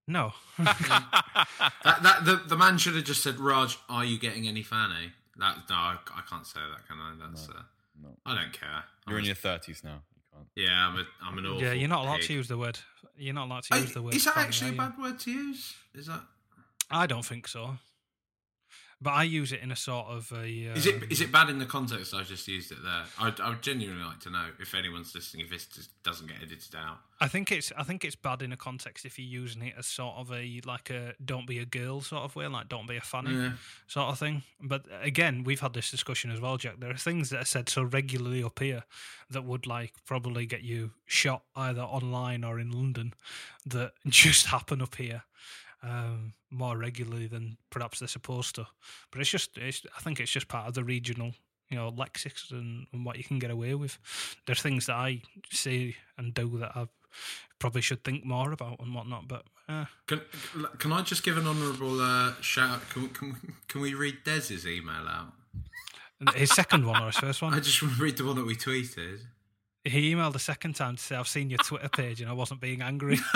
No. 0.08 0.32
that, 0.58 2.02
that 2.02 2.24
the 2.24 2.42
the 2.48 2.56
man 2.56 2.76
should 2.76 2.96
have 2.96 3.04
just 3.04 3.22
said, 3.22 3.38
"Raj, 3.38 3.78
are 3.88 4.04
you 4.04 4.18
getting 4.18 4.48
any 4.48 4.64
fanny?" 4.64 5.12
That 5.38 5.56
no, 5.70 5.76
I, 5.76 5.98
I 6.16 6.22
can't 6.28 6.46
say 6.46 6.58
that, 6.58 6.88
can 6.88 6.98
I? 6.98 7.14
That's 7.28 7.48
uh, 7.48 7.62
no. 8.02 8.08
I 8.26 8.34
don't 8.34 8.52
care. 8.52 8.84
You're 9.06 9.18
I'm 9.18 9.20
in 9.20 9.26
your 9.26 9.34
thirties 9.36 9.82
now. 9.84 10.02
You 10.32 10.38
can't. 10.38 10.48
yeah, 10.56 10.88
I'm 10.88 10.96
a 10.98 11.04
I'm 11.22 11.38
an 11.38 11.46
awful. 11.46 11.62
yeah, 11.62 11.72
you're 11.72 11.88
not 11.88 12.04
allowed 12.04 12.18
pig. 12.20 12.26
to 12.28 12.32
use 12.34 12.48
the 12.48 12.58
word. 12.58 12.78
You're 13.16 13.34
not 13.34 13.46
allowed 13.46 13.64
to 13.64 13.74
Hey, 13.74 13.80
use 13.82 13.92
the 13.94 14.02
word. 14.02 14.14
Is 14.14 14.24
that 14.24 14.34
fanny, 14.34 14.46
actually 14.46 14.70
a 14.70 14.74
bad 14.74 14.98
word 14.98 15.18
to 15.20 15.30
use? 15.30 15.74
Is 15.94 16.06
that? 16.06 16.20
I 16.90 17.06
don't 17.06 17.24
think 17.24 17.46
so. 17.48 17.78
But 19.02 19.10
I 19.14 19.22
use 19.22 19.50
it 19.52 19.60
in 19.62 19.72
a 19.72 19.76
sort 19.76 20.08
of 20.08 20.30
a. 20.32 20.46
Is 20.46 20.84
it 20.86 20.96
um, 20.96 21.02
is 21.08 21.22
it 21.22 21.32
bad 21.32 21.48
in 21.48 21.58
the 21.58 21.64
context 21.64 22.12
I 22.12 22.22
just 22.22 22.46
used 22.46 22.70
it 22.70 22.78
there? 22.82 23.04
I 23.18 23.32
I 23.42 23.48
would 23.48 23.62
genuinely 23.62 24.04
like 24.04 24.20
to 24.20 24.30
know 24.30 24.48
if 24.58 24.74
anyone's 24.74 25.14
listening 25.14 25.44
if 25.46 25.50
this 25.50 25.64
just 25.66 26.02
doesn't 26.02 26.26
get 26.26 26.36
edited 26.42 26.74
out. 26.74 26.98
I 27.18 27.26
think 27.28 27.50
it's 27.50 27.72
I 27.78 27.82
think 27.82 28.04
it's 28.04 28.14
bad 28.14 28.42
in 28.42 28.52
a 28.52 28.58
context 28.58 29.06
if 29.06 29.18
you're 29.18 29.42
using 29.42 29.62
it 29.62 29.74
as 29.78 29.86
sort 29.86 30.16
of 30.16 30.30
a 30.30 30.60
like 30.66 30.90
a 30.90 31.14
don't 31.24 31.46
be 31.46 31.58
a 31.58 31.64
girl 31.64 32.02
sort 32.02 32.24
of 32.24 32.36
way, 32.36 32.46
like 32.46 32.68
don't 32.68 32.86
be 32.86 32.98
a 32.98 33.00
fanny 33.00 33.32
Yeah. 33.34 33.52
sort 33.86 34.08
of 34.08 34.18
thing. 34.18 34.42
But 34.60 34.84
again, 35.00 35.44
we've 35.44 35.60
had 35.60 35.72
this 35.72 35.90
discussion 35.90 36.30
as 36.30 36.38
well, 36.40 36.58
Jack. 36.58 36.80
There 36.80 36.90
are 36.90 36.94
things 36.96 37.30
that 37.30 37.40
are 37.40 37.46
said 37.46 37.70
so 37.70 37.82
regularly 37.82 38.42
up 38.44 38.58
here 38.58 38.84
that 39.30 39.44
would 39.44 39.66
like 39.66 39.94
probably 40.04 40.44
get 40.44 40.62
you 40.62 40.90
shot 41.06 41.42
either 41.56 41.82
online 41.82 42.44
or 42.44 42.60
in 42.60 42.70
London 42.70 43.14
that 43.64 43.92
just 44.06 44.46
happen 44.46 44.82
up 44.82 44.96
here. 44.96 45.22
Um, 45.82 46.34
more 46.50 46.76
regularly 46.76 47.26
than 47.26 47.56
perhaps 47.70 48.00
they're 48.00 48.08
supposed 48.08 48.56
to, 48.56 48.66
but 49.10 49.20
it's 49.20 49.30
just, 49.30 49.56
it's, 49.56 49.86
I 49.96 50.00
think 50.02 50.20
it's 50.20 50.30
just 50.30 50.46
part 50.46 50.68
of 50.68 50.74
the 50.74 50.84
regional, 50.84 51.32
you 51.70 51.76
know 51.78 51.90
lexics 51.90 52.50
and, 52.50 52.86
and 52.92 53.04
what 53.04 53.16
you 53.16 53.24
can 53.24 53.38
get 53.38 53.50
away 53.50 53.74
with. 53.74 53.98
There's 54.46 54.60
things 54.60 54.86
that 54.86 54.96
I 54.96 55.22
say 55.50 55.96
and 56.18 56.34
do 56.34 56.58
that 56.58 56.72
I 56.76 56.88
probably 57.58 57.80
should 57.80 58.04
think 58.04 58.24
more 58.24 58.52
about 58.52 58.80
and 58.80 58.94
whatnot. 58.94 59.28
But 59.28 59.44
uh, 59.68 59.86
Can, 60.06 60.20
can 60.78 60.92
I 60.92 61.02
just 61.02 61.22
give 61.22 61.38
an 61.38 61.46
honourable 61.46 62.00
uh, 62.00 62.32
shout? 62.40 62.88
Can, 62.90 63.08
can, 63.08 63.54
can 63.68 63.80
we 63.80 63.94
read 63.94 64.18
Des's 64.24 64.66
email 64.66 65.06
out? 65.08 65.32
his 66.34 66.50
second 66.50 66.86
one 66.86 67.02
or 67.02 67.06
his 67.06 67.16
first 67.16 67.40
one? 67.40 67.54
I 67.54 67.60
just 67.60 67.82
want 67.82 67.96
to 67.96 68.02
read 68.02 68.18
the 68.18 68.24
one 68.24 68.36
that 68.36 68.44
we 68.46 68.54
tweeted. 68.54 69.20
He 69.84 70.14
emailed 70.14 70.34
the 70.34 70.38
second 70.38 70.74
time 70.74 70.96
to 70.96 71.02
say, 71.02 71.16
"I've 71.16 71.26
seen 71.28 71.48
your 71.48 71.58
Twitter 71.58 71.88
page 71.88 72.20
and 72.20 72.28
I 72.28 72.34
wasn't 72.34 72.60
being 72.60 72.82
angry." 72.82 73.18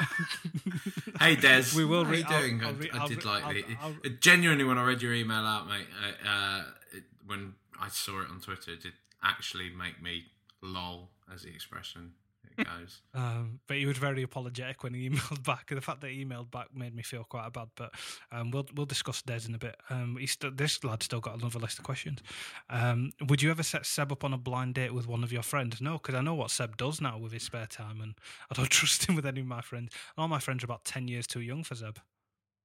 Hey 1.20 1.36
Des, 1.36 1.64
we 1.76 1.84
will. 1.84 2.04
How 2.04 2.10
Re- 2.10 2.18
you 2.18 2.24
I'll- 2.26 2.34
I'll 2.34 2.68
I- 2.68 2.72
re- 2.78 2.90
I, 2.92 2.98
I'll 2.98 3.08
did 3.08 3.18
re- 3.24 3.30
like 3.30 3.44
I'll- 3.44 3.52
the 3.52 3.64
I'll- 3.80 4.16
genuinely 4.20 4.64
when 4.64 4.78
I 4.78 4.84
read 4.84 5.02
your 5.02 5.12
email 5.14 5.38
out, 5.46 5.68
mate. 5.68 5.86
Uh, 6.24 6.28
uh, 6.28 6.64
it, 6.92 7.04
when 7.26 7.54
I 7.80 7.88
saw 7.88 8.20
it 8.22 8.28
on 8.30 8.40
Twitter, 8.40 8.72
it 8.72 8.82
did 8.82 8.92
actually 9.22 9.70
make 9.70 10.02
me 10.02 10.24
lol, 10.62 11.10
as 11.32 11.42
the 11.42 11.50
expression 11.50 12.12
it 12.58 12.66
goes. 12.66 13.02
Um, 13.14 13.60
but 13.66 13.76
he 13.76 13.86
was 13.86 13.98
very 13.98 14.22
apologetic 14.22 14.82
when 14.82 14.94
he 14.94 15.08
emailed 15.10 15.42
back. 15.44 15.68
The 15.68 15.80
fact 15.80 16.00
that 16.00 16.10
he 16.10 16.24
emailed 16.24 16.50
back 16.50 16.68
made 16.74 16.94
me 16.94 17.02
feel 17.02 17.24
quite 17.24 17.52
bad. 17.52 17.68
But 17.76 17.92
um, 18.32 18.50
we'll 18.50 18.66
we'll 18.74 18.86
discuss 18.86 19.22
Des 19.22 19.40
in 19.46 19.54
a 19.54 19.58
bit. 19.58 19.76
Um, 19.90 20.16
he's 20.18 20.32
still, 20.32 20.50
this 20.50 20.82
lad 20.84 21.02
still 21.02 21.20
got 21.20 21.38
another 21.38 21.58
list 21.58 21.78
of 21.78 21.84
questions. 21.84 22.20
Um, 22.68 23.12
would 23.28 23.42
you 23.42 23.50
ever 23.50 23.62
set 23.62 23.86
Seb 23.86 24.12
up 24.12 24.24
on 24.24 24.32
a 24.32 24.38
blind 24.38 24.74
date 24.74 24.94
with 24.94 25.06
one 25.06 25.24
of 25.24 25.32
your 25.32 25.42
friends? 25.42 25.80
No, 25.80 25.94
because 25.94 26.14
I 26.14 26.20
know 26.20 26.34
what 26.34 26.50
Seb 26.50 26.76
does 26.76 27.00
now 27.00 27.18
with 27.18 27.32
his 27.32 27.42
spare 27.42 27.66
time, 27.66 28.00
and 28.00 28.14
I 28.50 28.54
don't 28.54 28.70
trust 28.70 29.06
him 29.06 29.14
with 29.16 29.26
any 29.26 29.40
of 29.40 29.46
my 29.46 29.60
friends. 29.60 29.92
And 30.16 30.22
All 30.22 30.28
my 30.28 30.40
friends 30.40 30.62
are 30.62 30.66
about 30.66 30.84
ten 30.84 31.08
years 31.08 31.26
too 31.26 31.40
young 31.40 31.64
for 31.64 31.74
Seb. 31.74 31.98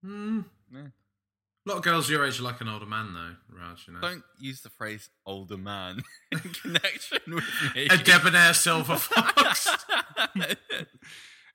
Hmm. 0.03 0.41
A 1.66 1.70
lot 1.70 1.78
of 1.78 1.84
girls 1.84 2.09
your 2.09 2.24
age 2.26 2.39
are 2.39 2.43
like 2.43 2.61
an 2.61 2.68
older 2.68 2.86
man, 2.86 3.13
though, 3.13 3.57
Raj. 3.59 3.88
You 3.88 3.93
know, 3.93 4.01
Don't 4.01 4.24
use 4.39 4.61
the 4.61 4.70
phrase 4.70 5.09
"older 5.26 5.57
man" 5.57 6.01
in 6.32 6.39
connection 6.39 7.18
with 7.28 7.43
me. 7.76 7.88
a 7.89 7.97
debonair 7.97 8.53
silver 8.53 8.97
fox. 8.97 9.68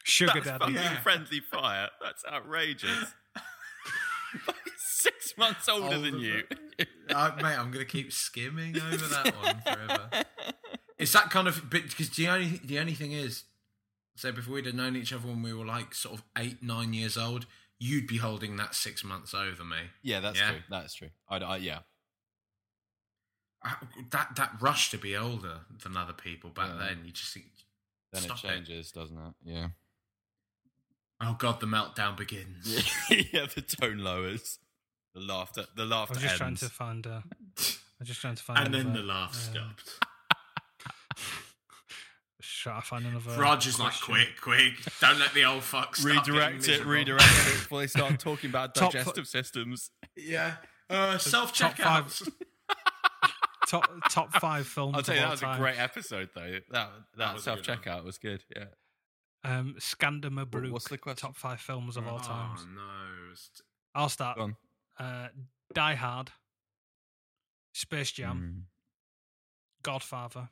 Sugar 0.03 0.41
That's 0.41 0.59
daddy. 0.59 0.75
fucking 0.75 0.99
friendly 1.03 1.41
fire. 1.41 1.89
That's 2.03 2.25
outrageous. 2.25 3.15
Six 4.79 5.35
months 5.39 5.69
older, 5.69 5.99
than 5.99 6.19
you. 6.19 6.43
uh, 7.15 7.31
mate, 7.37 7.57
I'm 7.59 7.71
going 7.71 7.85
to 7.85 7.91
keep 7.91 8.13
skimming 8.13 8.77
over 8.81 8.97
that 9.07 9.35
one 9.43 9.61
forever. 9.63 10.09
It's 10.99 11.13
that 11.13 11.31
kind 11.31 11.49
of 11.49 11.71
bit 11.71 11.89
because 11.89 12.11
the 12.11 12.29
only 12.29 12.61
the 12.65 12.79
only 12.79 12.95
thing 12.95 13.13
is, 13.13 13.45
so 14.17 14.33
before 14.33 14.55
we'd 14.55 14.67
have 14.67 14.75
known 14.75 14.97
each 14.97 15.13
other 15.13 15.27
when 15.29 15.43
we 15.43 15.53
were 15.55 15.65
like 15.65 15.95
sort 15.95 16.19
of 16.19 16.25
eight 16.37 16.63
nine 16.63 16.93
years 16.93 17.17
old, 17.17 17.47
you'd 17.81 18.07
be 18.07 18.19
holding 18.19 18.57
that 18.59 18.75
six 18.77 19.03
months 19.03 19.35
over 19.35 19.65
me. 19.65 19.79
Yeah, 20.03 20.21
that's 20.21 20.39
true. 20.39 20.59
That's 20.71 20.95
true. 20.95 21.09
I, 21.29 21.37
I, 21.39 21.57
yeah. 21.57 21.79
Uh, 23.65 23.75
That 24.11 24.37
that 24.37 24.53
rush 24.61 24.91
to 24.91 24.99
be 24.99 25.17
older 25.17 25.61
than 25.83 25.97
other 25.97 26.13
people 26.13 26.51
back 26.51 26.71
Yeah. 26.79 26.87
then, 26.87 27.03
you 27.05 27.13
just 27.13 27.33
think. 27.35 27.47
Then 28.13 28.23
stop 28.23 28.39
it 28.45 28.49
changes, 28.49 28.91
doesn't 28.93 29.17
it? 29.19 29.35
Yeah. 29.45 29.69
Oh 31.23 31.35
god, 31.39 31.61
the 31.61 31.67
meltdown 31.67 32.17
begins. 32.17 32.67
yeah, 33.11 33.47
the 33.55 33.61
tone 33.63 33.99
lowers. 33.99 34.59
The 35.15 35.21
laughter. 35.21 35.67
The 35.77 35.85
laughter. 35.85 36.15
I 36.15 36.15
laughter 36.15 36.15
was 36.15 36.23
just 36.23 36.37
trying 36.37 36.57
to 36.57 36.69
find. 36.69 37.07
Uh, 37.07 37.21
I 37.21 37.63
was 37.99 38.09
just 38.09 38.21
trying 38.21 38.37
to 38.37 38.43
find. 38.49 38.65
and 38.65 38.75
then 38.75 38.93
the 38.93 39.03
laugh 39.03 39.33
uh, 39.33 39.35
stopped. 39.35 39.91
Just 42.61 42.65
trying 42.65 42.81
to 42.83 42.87
find 42.87 43.07
another. 43.07 43.41
Raj 43.41 43.67
is 43.67 43.81
like, 43.81 43.99
quick, 44.03 44.39
quick, 44.41 44.75
don't 45.01 45.19
let 45.19 45.33
the 45.33 45.45
old 45.47 45.63
fuck 45.63 45.97
start 45.97 46.27
Redirect 46.27 46.69
it. 46.69 46.85
Redirect 46.85 47.25
it 47.25 47.53
before 47.53 47.81
they 47.81 47.87
start 47.87 48.19
talking 48.19 48.51
about 48.51 48.75
Top- 48.75 48.93
digestive 48.93 49.27
systems. 49.27 49.91
Yeah. 50.15 50.57
Uh, 50.91 51.17
self 51.17 51.55
top 51.57 51.77
five. 51.79 52.05
checkouts. 52.07 52.31
top 53.69 53.89
top 54.11 54.33
five 54.35 54.67
films. 54.67 54.95
I'll 54.95 55.03
tell 55.03 55.15
you 55.15 55.23
of 55.23 55.29
that 55.29 55.31
was 55.33 55.41
time. 55.41 55.55
a 55.55 55.59
great 55.59 55.79
episode, 55.79 56.29
though. 56.35 56.59
That 56.71 56.91
that, 57.17 57.35
was 57.35 57.45
self 57.45 57.63
checkout 57.63 58.05
was 58.05 58.19
good. 58.19 58.45
Yeah. 58.55 58.65
Um, 59.43 59.77
Skander 59.79 60.27
Mabruk. 60.31 60.71
what's 60.71 60.89
the 60.89 60.99
question? 60.99 61.29
Top 61.29 61.37
five 61.37 61.61
films 61.63 61.97
of 61.97 62.07
all 62.07 62.21
Oh 62.23 62.27
times. 62.27 62.67
no. 62.75 62.83
It's- 63.33 63.63
I'll 63.95 64.11
start. 64.11 64.37
Go 64.37 64.43
on. 64.43 64.57
Uh, 64.99 65.29
Die 65.73 65.95
Hard, 65.95 66.31
Space 67.73 68.13
Jam, 68.13 68.37
Mm. 68.39 69.83
Godfather. 69.83 70.51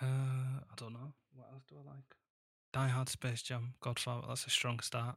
Uh, 0.00 0.60
I 0.70 0.74
don't 0.76 0.92
know. 0.92 1.12
What 1.34 1.48
else 1.52 1.64
do 1.68 1.76
I 1.76 1.90
like? 1.90 2.04
Die 2.72 2.88
Hard, 2.88 3.08
Space 3.08 3.42
Jam, 3.42 3.74
Godfather. 3.80 4.26
That's 4.28 4.46
a 4.46 4.50
strong 4.50 4.80
start. 4.80 5.16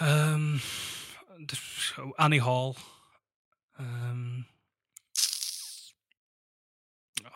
Um, 0.00 0.60
Annie 2.18 2.38
Hall. 2.38 2.76
Um, 3.78 4.46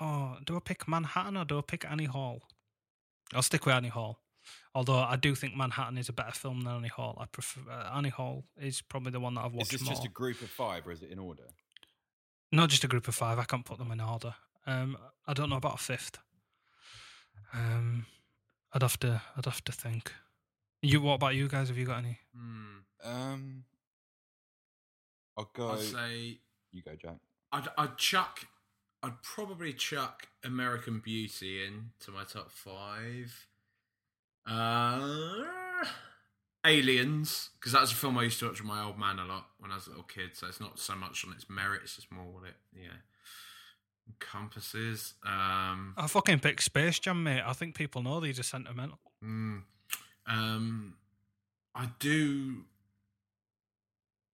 oh, 0.01 0.37
do 0.45 0.57
I 0.57 0.61
pick 0.61 0.87
Manhattan 0.89 1.37
or 1.37 1.45
do 1.45 1.59
I 1.59 1.63
pick 1.63 1.85
Annie 1.91 2.05
Hall? 2.05 2.43
I'll 3.35 3.43
stick 3.43 3.67
with 3.67 3.75
Annie 3.75 3.89
Hall. 3.89 4.21
Although 4.75 4.99
I 4.99 5.17
do 5.17 5.35
think 5.35 5.57
Manhattan 5.57 5.97
is 5.99 6.09
a 6.09 6.13
better 6.13 6.33
film 6.33 6.63
than 6.63 6.75
Annie 6.75 6.89
Hall. 6.89 7.17
I 7.21 7.27
prefer 7.27 7.61
uh, 7.71 7.97
Annie 7.97 8.09
Hall 8.11 8.45
is 8.61 8.83
probably 8.83 9.13
the 9.13 9.21
one 9.21 9.35
that 9.35 9.43
I've 9.43 9.53
Is 9.53 9.57
watched 9.57 9.71
this 9.73 9.83
more. 9.83 9.93
just 9.93 10.05
a 10.05 10.09
group 10.11 10.43
of 10.43 10.51
five, 10.51 10.87
or 10.87 10.93
is 10.93 11.03
it 11.03 11.11
in 11.11 11.19
order? 11.19 11.45
Not 12.53 12.69
just 12.71 12.85
a 12.85 12.89
group 12.89 13.09
of 13.09 13.15
five. 13.15 13.39
I 13.39 13.45
can't 13.45 13.65
put 13.65 13.79
them 13.79 13.91
in 13.91 14.01
order. 14.01 14.35
Um, 14.67 14.97
I 15.27 15.33
don't 15.35 15.51
know 15.51 15.57
about 15.57 15.75
a 15.75 15.83
fifth. 15.83 16.19
Um, 17.53 18.07
I'd 18.73 18.83
have 18.83 18.99
to. 19.01 19.23
I'd 19.37 19.45
have 19.45 19.63
to 19.65 19.73
think. 19.73 20.13
You. 20.83 21.01
What 21.01 21.15
about 21.15 21.35
you 21.35 21.49
guys? 21.49 21.69
Have 21.69 21.79
you 21.79 21.87
got 21.87 21.99
any? 21.99 22.19
Hmm. 22.37 22.79
Um, 23.05 23.65
I'll 25.37 25.51
go. 25.55 25.73
I'd 25.73 25.81
say 25.81 26.39
You 26.73 26.83
go, 26.83 26.93
Jack. 27.01 27.17
I'd, 27.53 27.69
I'd 27.77 27.97
chuck. 27.97 28.47
I'd 29.03 29.23
probably 29.23 29.73
chuck 29.75 30.29
American 30.45 31.01
Beauty 31.05 31.65
into 31.65 32.11
my 32.11 32.25
top 32.25 32.51
five. 32.51 33.47
Uh, 34.47 35.45
Aliens, 36.67 37.51
because 37.59 37.73
that's 37.73 37.93
a 37.93 37.95
film 37.95 38.17
I 38.19 38.25
used 38.25 38.39
to 38.41 38.47
watch 38.47 38.61
with 38.61 38.69
my 38.69 38.83
old 38.83 38.99
man 38.99 39.19
a 39.19 39.27
lot 39.27 39.49
when 39.59 39.71
I 39.71 39.75
was 39.75 39.87
a 39.87 39.91
little 39.91 40.05
kid. 40.05 40.31
So 40.35 40.47
it's 40.47 40.61
not 40.61 40.79
so 40.79 40.95
much 40.95 41.25
on 41.27 41.33
its 41.33 41.47
merits; 41.51 41.99
it's 41.99 42.07
more 42.11 42.25
what 42.25 42.45
it, 42.49 42.57
yeah, 42.75 42.97
encompasses. 44.09 45.15
Um, 45.25 45.95
I 45.97 46.07
fucking 46.07 46.41
pick 46.41 46.61
Space 46.61 46.99
Jam, 46.99 47.23
mate. 47.23 47.43
I 47.45 47.53
think 47.53 47.75
people 47.75 48.03
know 48.03 48.21
these 48.21 48.39
are 48.39 48.45
sentimental. 48.45 48.99
Mm. 49.25 49.63
Um, 50.27 50.95
I 51.75 51.89
do. 51.99 52.65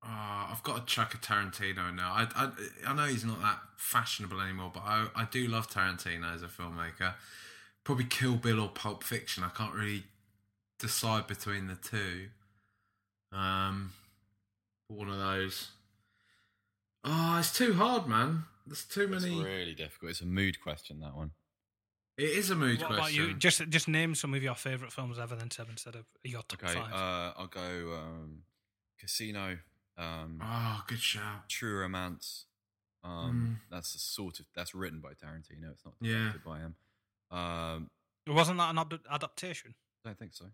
Uh, 0.02 0.48
I've 0.50 0.62
got 0.62 0.86
to 0.86 0.94
chuck 0.94 1.14
a 1.14 1.18
Tarantino 1.18 1.94
now. 1.94 2.12
I, 2.12 2.26
I 2.34 2.50
I 2.88 2.94
know 2.94 3.04
he's 3.04 3.24
not 3.24 3.40
that 3.42 3.58
fashionable 3.76 4.40
anymore, 4.40 4.70
but 4.72 4.82
I 4.84 5.08
I 5.14 5.26
do 5.30 5.46
love 5.46 5.68
Tarantino 5.68 6.34
as 6.34 6.42
a 6.42 6.46
filmmaker. 6.46 7.14
Probably 7.84 8.04
Kill 8.04 8.36
Bill 8.36 8.60
or 8.60 8.68
Pulp 8.68 9.02
Fiction. 9.02 9.44
I 9.44 9.48
can't 9.48 9.74
really 9.74 10.04
decide 10.78 11.26
between 11.26 11.66
the 11.66 11.76
two. 11.76 12.28
Um, 13.32 13.92
one 14.88 15.08
of 15.08 15.18
those. 15.18 15.68
Oh, 17.04 17.36
it's 17.38 17.56
too 17.56 17.74
hard, 17.74 18.06
man. 18.06 18.44
There's 18.70 18.84
too 18.84 19.12
It's 19.12 19.24
many. 19.24 19.42
really 19.42 19.74
difficult. 19.74 20.12
It's 20.12 20.20
a 20.20 20.26
mood 20.26 20.60
question. 20.60 21.00
That 21.00 21.16
one. 21.16 21.32
It 22.16 22.28
is 22.30 22.50
a 22.50 22.54
mood 22.54 22.78
what 22.78 22.86
question. 22.86 22.98
about 23.00 23.12
you? 23.32 23.34
Just 23.34 23.68
just 23.68 23.88
name 23.88 24.14
some 24.14 24.32
of 24.32 24.42
your 24.44 24.54
favourite 24.54 24.92
films 24.92 25.18
ever, 25.18 25.34
then 25.34 25.50
seven 25.50 25.72
instead 25.72 25.96
of 25.96 26.06
your 26.22 26.42
top 26.42 26.62
Okay. 26.62 26.74
five. 26.74 26.92
Uh, 26.92 27.32
I'll 27.36 27.48
go. 27.48 27.94
Um, 28.00 28.44
Casino. 28.96 29.58
Um, 29.96 30.40
Oh, 30.40 30.84
good 30.86 31.00
shout. 31.00 31.48
True 31.48 31.80
Romance. 31.80 32.46
Um, 33.02 33.60
That's 33.70 33.94
a 33.96 33.98
sort 33.98 34.38
of 34.38 34.46
that's 34.54 34.72
written 34.72 35.00
by 35.00 35.14
Tarantino. 35.14 35.72
It's 35.72 35.84
not 35.84 35.94
Yeah. 36.00 36.12
directed 36.30 36.44
by 36.44 36.58
him. 36.60 36.76
Um, 37.30 37.90
Wasn't 38.28 38.56
that 38.58 38.70
an 38.70 38.78
ad- 38.78 39.00
adaptation? 39.10 39.74
I 40.04 40.10
don't 40.10 40.18
think 40.18 40.32
so. 40.34 40.52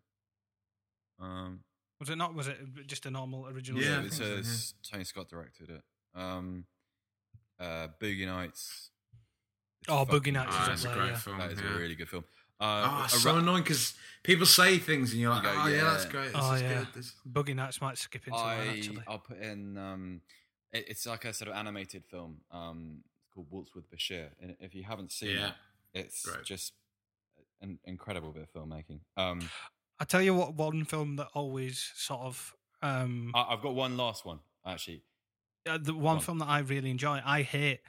Um, 1.19 1.65
Was 2.01 2.09
it 2.09 2.16
not? 2.16 2.35
Was 2.35 2.49
it 2.49 2.86
just 2.86 3.05
a 3.05 3.11
normal 3.11 3.47
original? 3.49 3.82
Yeah, 3.82 3.97
I 3.97 3.99
it 3.99 4.01
think 4.03 4.12
so, 4.15 4.36
says 4.43 4.74
Tony 4.82 5.05
Scott 5.05 5.28
directed 5.28 5.69
it. 5.70 5.82
Um, 6.15 6.66
uh, 7.61 7.89
Boogie 8.01 8.27
Nights. 8.27 8.91
It's 9.83 9.89
Oh, 9.89 10.05
Boogie 10.05 10.11
fucking 10.12 10.35
Nights 10.35 10.51
is 10.55 10.57
Ah, 10.61 10.66
that's 10.69 10.85
a 10.85 10.89
great 10.89 11.07
yeah. 11.09 11.16
film. 11.16 11.39
That 11.39 11.53
is 11.53 11.61
yeah. 11.61 11.74
a 11.74 11.78
really 11.78 11.95
good 11.95 12.09
film. 12.09 12.24
Oh, 12.59 12.66
Uh, 12.66 13.03
it's 13.05 13.15
a 13.15 13.19
so 13.20 13.33
ra- 13.33 13.39
annoying 13.39 13.62
because 13.62 13.95
people 14.23 14.47
say 14.47 14.78
things 14.78 15.12
and 15.12 15.20
you're 15.20 15.31
like, 15.31 15.43
You 15.45 15.49
go, 15.51 15.57
oh, 15.62 15.66
yeah, 15.69 15.77
yeah. 15.77 15.83
that's 15.91 16.05
great. 16.07 16.27
This 16.33 16.37
Oh 16.37 16.53
is 16.55 16.62
yeah, 16.62 16.78
good. 16.78 16.87
This... 16.95 17.12
Boogie 17.31 17.55
Nights 17.55 17.81
might 17.81 17.99
skip 17.99 18.27
into 18.27 18.39
that 18.39 18.45
I 18.45 18.66
actually. 18.69 19.03
I'll 19.07 19.19
put 19.19 19.39
in. 19.41 19.77
Um, 19.78 20.20
it, 20.73 20.87
it's 20.89 21.07
like 21.07 21.24
a 21.24 21.33
sort 21.33 21.51
of 21.51 21.57
animated 21.57 22.05
film. 22.05 22.39
Um, 22.51 23.05
it's 23.20 23.35
called 23.35 23.47
Waltz 23.51 23.74
with 23.74 23.91
Bashir. 23.91 24.28
And 24.41 24.57
if 24.61 24.74
you 24.74 24.83
haven't 24.85 25.12
seen 25.12 25.31
Yeah. 25.37 25.47
it, 25.93 26.07
it's 26.07 26.24
Great. 26.24 26.45
just 26.45 26.73
an 27.61 27.78
incredible 27.85 28.33
bit 28.33 28.43
of 28.43 28.53
filmmaking. 28.53 29.01
Um, 29.16 29.49
I 30.01 30.05
tell 30.05 30.20
you 30.20 30.35
what, 30.35 30.55
one 30.55 30.85
film 30.85 31.16
that 31.16 31.28
always 31.35 31.93
sort 31.95 32.20
of 32.23 32.55
um, 32.83 33.33
I, 33.35 33.47
I've 33.51 33.62
got 33.62 33.74
one 33.74 33.97
last 33.97 34.24
one 34.27 34.41
actually. 34.66 35.03
Uh, 35.67 35.79
the 35.81 35.95
one 35.95 36.21
film 36.21 36.39
that 36.39 36.49
I 36.49 36.61
really 36.61 36.91
enjoy, 36.91 37.21
I 37.25 37.43
hate 37.43 37.81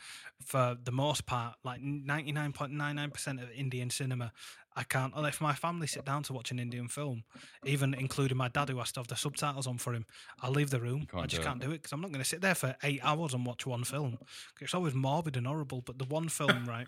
for 0.45 0.77
the 0.83 0.91
most 0.91 1.25
part, 1.25 1.55
like 1.63 1.81
ninety 1.81 2.31
nine 2.31 2.53
point 2.53 2.71
nine 2.71 2.95
nine 2.95 3.11
percent 3.11 3.39
of 3.41 3.51
Indian 3.51 3.89
cinema. 3.89 4.31
I 4.75 4.83
can't. 4.83 5.11
If 5.17 5.41
my 5.41 5.55
family 5.55 5.87
sit 5.87 6.05
down 6.05 6.21
to 6.23 6.33
watch 6.33 6.51
an 6.51 6.59
Indian 6.59 6.87
film, 6.87 7.23
even 7.65 7.95
including 7.95 8.37
my 8.37 8.47
dad 8.47 8.69
who 8.69 8.77
has 8.77 8.91
to 8.91 8.99
have 8.99 9.07
the 9.07 9.15
subtitles 9.15 9.65
on 9.65 9.79
for 9.79 9.93
him, 9.93 10.05
I'll 10.41 10.51
leave 10.51 10.69
the 10.69 10.79
room. 10.79 11.07
I 11.15 11.25
just 11.25 11.41
do 11.41 11.47
can't 11.47 11.59
do 11.59 11.69
it 11.69 11.81
because 11.81 11.91
I'm 11.93 12.01
not 12.01 12.11
going 12.11 12.21
to 12.21 12.29
sit 12.29 12.41
there 12.41 12.53
for 12.53 12.75
eight 12.83 12.99
hours 13.03 13.33
and 13.33 13.43
watch 13.43 13.65
one 13.65 13.83
film. 13.83 14.19
It's 14.61 14.75
always 14.75 14.93
morbid 14.93 15.35
and 15.35 15.47
horrible. 15.47 15.81
But 15.81 15.97
the 15.97 16.05
one 16.05 16.29
film, 16.29 16.65
right? 16.67 16.85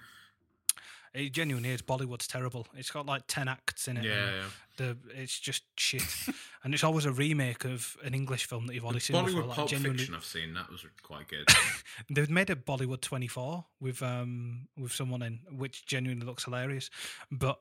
It 1.14 1.32
genuinely 1.32 1.70
is. 1.70 1.82
Bollywood's 1.82 2.28
terrible. 2.28 2.68
It's 2.76 2.92
got 2.92 3.06
like 3.06 3.24
ten 3.28 3.48
acts 3.48 3.88
in 3.88 3.98
it. 3.98 4.04
Yeah, 4.04 4.32
yeah. 4.32 4.44
The 4.78 4.98
it's 5.16 5.40
just 5.40 5.64
shit, 5.78 6.04
and 6.64 6.74
it's 6.74 6.84
always 6.84 7.06
a 7.06 7.12
remake 7.12 7.66
of 7.66 7.98
an 8.04 8.14
English 8.14 8.46
film 8.46 8.68
that 8.68 8.76
you've 8.76 8.86
already 8.86 9.00
seen 9.00 9.24
before. 9.24 9.42
Bollywood 9.42 9.48
Like, 9.48 9.56
Pulp 9.56 9.70
genuinely, 9.70 9.98
Fiction 9.98 10.16
I've 10.16 10.24
seen. 10.26 10.54
That 10.54 10.70
was 10.70 10.86
quite 11.04 11.28
good. 11.28 11.46
They've 12.10 12.30
made 12.30 12.50
a 12.50 12.56
Bollywood 12.56 13.02
24 13.02 13.66
with 13.80 14.02
um 14.04 14.68
with 14.78 14.92
someone 14.92 15.22
in, 15.22 15.40
which 15.52 15.86
genuinely 15.86 16.26
looks 16.26 16.44
hilarious. 16.46 16.90
But 17.32 17.60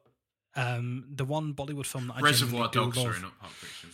um 0.55 1.05
the 1.11 1.25
one 1.25 1.55
Bollywood 1.55 1.87
film 1.87 2.09
that 2.09 2.17
I 2.17 2.21
Reservoir 2.21 2.69
genuinely 2.69 2.73
do 2.73 2.81
Dogs, 2.81 2.97
love 2.97 3.07
sorry, 3.15 3.23
not 3.23 3.41
Pulp 3.41 3.53
Fiction. 3.53 3.91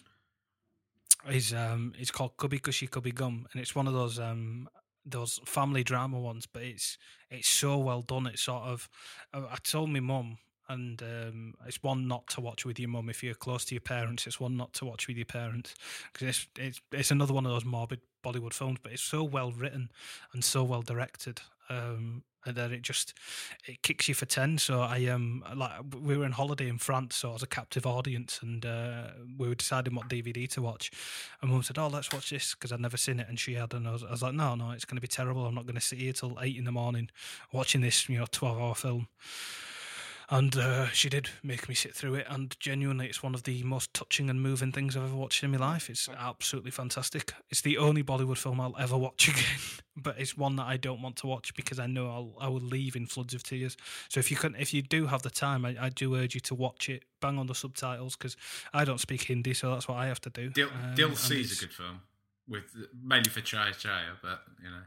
is 1.31 1.55
um 1.55 1.93
it's 1.99 2.11
called 2.11 2.37
Kabhi 2.37 2.61
Khushi 2.61 2.89
Kabhie 2.91 3.15
Gham, 3.15 3.47
and 3.53 3.61
it's 3.63 3.75
one 3.75 3.87
of 3.87 3.95
those 3.95 4.19
um 4.19 4.69
those 5.05 5.41
family 5.45 5.85
drama 5.85 6.19
ones. 6.19 6.47
But 6.47 6.63
it's 6.63 6.99
it's 7.31 7.49
so 7.49 7.79
well 7.79 8.03
done. 8.03 8.27
It's 8.27 8.43
sort 8.43 8.65
of 8.65 8.89
I 9.33 9.57
told 9.63 9.91
my 9.91 10.01
mum. 10.01 10.39
And 10.67 11.03
um, 11.03 11.55
it's 11.67 11.83
one 11.83 12.09
not 12.09 12.27
to 12.29 12.41
watch 12.41 12.65
with 12.65 12.81
your 12.81 12.89
mum 12.89 13.11
if 13.11 13.23
you're 13.23 13.35
close 13.35 13.67
to 13.67 13.75
your 13.75 13.83
parents. 13.83 14.27
It's 14.27 14.41
one 14.41 14.57
not 14.57 14.73
to 14.75 14.87
watch 14.87 15.07
with 15.09 15.19
your 15.19 15.27
parents 15.27 15.75
because 16.11 16.29
it's, 16.29 16.47
it's 16.59 16.81
it's 16.91 17.11
another 17.11 17.35
one 17.35 17.45
of 17.45 17.53
those 17.53 17.67
morbid 17.67 18.01
Bollywood 18.25 18.55
films. 18.55 18.79
But 18.83 18.93
it's 18.93 19.03
so 19.03 19.23
well 19.25 19.53
written 19.53 19.91
and 20.33 20.43
so 20.43 20.65
well 20.65 20.81
directed 20.81 21.43
um, 21.69 22.23
and 22.47 22.57
that 22.57 22.73
it 22.73 22.83
just 22.83 23.15
it 23.67 23.83
kicks 23.83 24.09
you 24.09 24.15
for 24.15 24.27
ten. 24.27 24.59
So 24.59 24.81
I 24.81 25.07
um 25.07 25.45
like 25.55 25.73
we 26.01 26.17
were 26.17 26.25
on 26.25 26.33
holiday 26.33 26.69
in 26.69 26.79
France, 26.79 27.17
so 27.17 27.31
I 27.31 27.33
was 27.35 27.43
a 27.43 27.47
captive 27.47 27.87
audience, 27.87 28.41
and 28.43 28.65
uh, 28.65 29.09
we 29.39 29.49
were 29.49 29.55
deciding 29.55 29.95
what 29.95 30.09
DVD 30.09 30.49
to 30.51 30.63
watch. 30.63 30.91
And 31.41 31.51
mum 31.51 31.63
said, 31.63 31.79
"Oh, 31.79 31.89
let's 31.89 32.13
watch 32.13 32.31
this," 32.31 32.55
because 32.55 32.73
I'd 32.73 32.81
never 32.81 32.97
seen 32.97 33.21
it, 33.21 33.29
and 33.29 33.39
she 33.39 33.55
had, 33.55 33.73
and 33.75 33.89
I 33.89 33.93
was, 33.93 34.05
I 34.05 34.11
was 34.11 34.23
like, 34.23 34.35
"No, 34.35 34.55
no, 34.55 34.71
it's 34.71 34.85
going 34.85 34.97
to 34.97 35.03
be 35.03 35.09
terrible. 35.09 35.47
I'm 35.47 35.55
not 35.55 35.67
going 35.67 35.75
to 35.75 35.81
sit 35.81 35.99
here 35.99 36.13
till 36.13 36.39
eight 36.41 36.57
in 36.57 36.65
the 36.65 36.73
morning 36.73 37.11
watching 37.53 37.81
this, 37.81 38.09
you 38.09 38.19
know, 38.19 38.27
twelve 38.31 38.61
hour 38.61 38.75
film." 38.75 39.09
And 40.31 40.57
uh, 40.57 40.87
she 40.89 41.09
did 41.09 41.29
make 41.43 41.69
me 41.69 41.75
sit 41.75 41.95
through 41.95 42.15
it, 42.15 42.27
and 42.31 42.57
genuinely, 42.59 43.07
it's 43.07 43.23
one 43.23 43.35
of 43.35 43.43
the 43.43 43.63
most 43.63 43.93
touching 43.93 44.31
and 44.31 44.41
moving 44.41 44.73
things 44.73 44.97
I've 44.97 45.05
ever 45.05 45.15
watched 45.15 45.43
in 45.45 45.51
my 45.51 45.59
life. 45.59 45.91
It's 45.91 46.09
absolutely 46.09 46.71
fantastic. 46.71 47.35
It's 47.51 47.61
the 47.61 47.77
only 47.77 48.03
Bollywood 48.03 48.39
film 48.39 48.61
I'll 48.61 48.75
ever 48.79 48.97
watch 48.97 49.29
again, 49.35 49.61
but 49.97 50.19
it's 50.19 50.37
one 50.37 50.57
that 50.57 50.67
I 50.67 50.77
don't 50.79 51.03
want 51.03 51.17
to 51.17 51.27
watch 51.27 51.55
because 51.55 51.79
I 51.79 51.87
know 51.87 52.09
I'll 52.09 52.35
I 52.41 52.49
will 52.49 52.61
leave 52.61 52.97
in 52.97 53.07
floods 53.07 53.35
of 53.35 53.43
tears. 53.43 53.77
So 54.09 54.19
if 54.19 54.31
you 54.31 54.37
can, 54.37 54.55
if 54.57 54.73
you 54.73 54.81
do 54.83 55.07
have 55.07 55.23
the 55.23 55.31
time, 55.31 55.65
I, 55.65 55.77
I 55.79 55.89
do 55.91 56.15
urge 56.17 56.35
you 56.35 56.41
to 56.43 56.55
watch 56.55 56.89
it. 56.89 57.05
Bang 57.21 57.39
on 57.39 57.47
the 57.47 57.55
subtitles 57.55 58.17
because 58.17 58.37
I 58.73 58.85
don't 58.85 59.01
speak 59.01 59.25
Hindi, 59.25 59.55
so 59.55 59.71
that's 59.71 59.89
what 59.89 59.97
I 59.97 60.07
have 60.07 60.21
to 60.23 60.31
do. 60.31 60.51
Dil, 60.51 60.69
Um, 60.69 60.95
Dil 60.95 61.17
Se 61.17 61.41
is 61.41 61.59
a 61.59 61.61
good 61.67 61.73
film, 61.73 62.01
with 62.49 62.65
mainly 63.03 63.31
for 63.31 63.41
Chaiyya 63.41 63.75
Chaiyya, 63.75 64.17
but 64.23 64.43
you 64.63 64.71
know. 64.71 64.83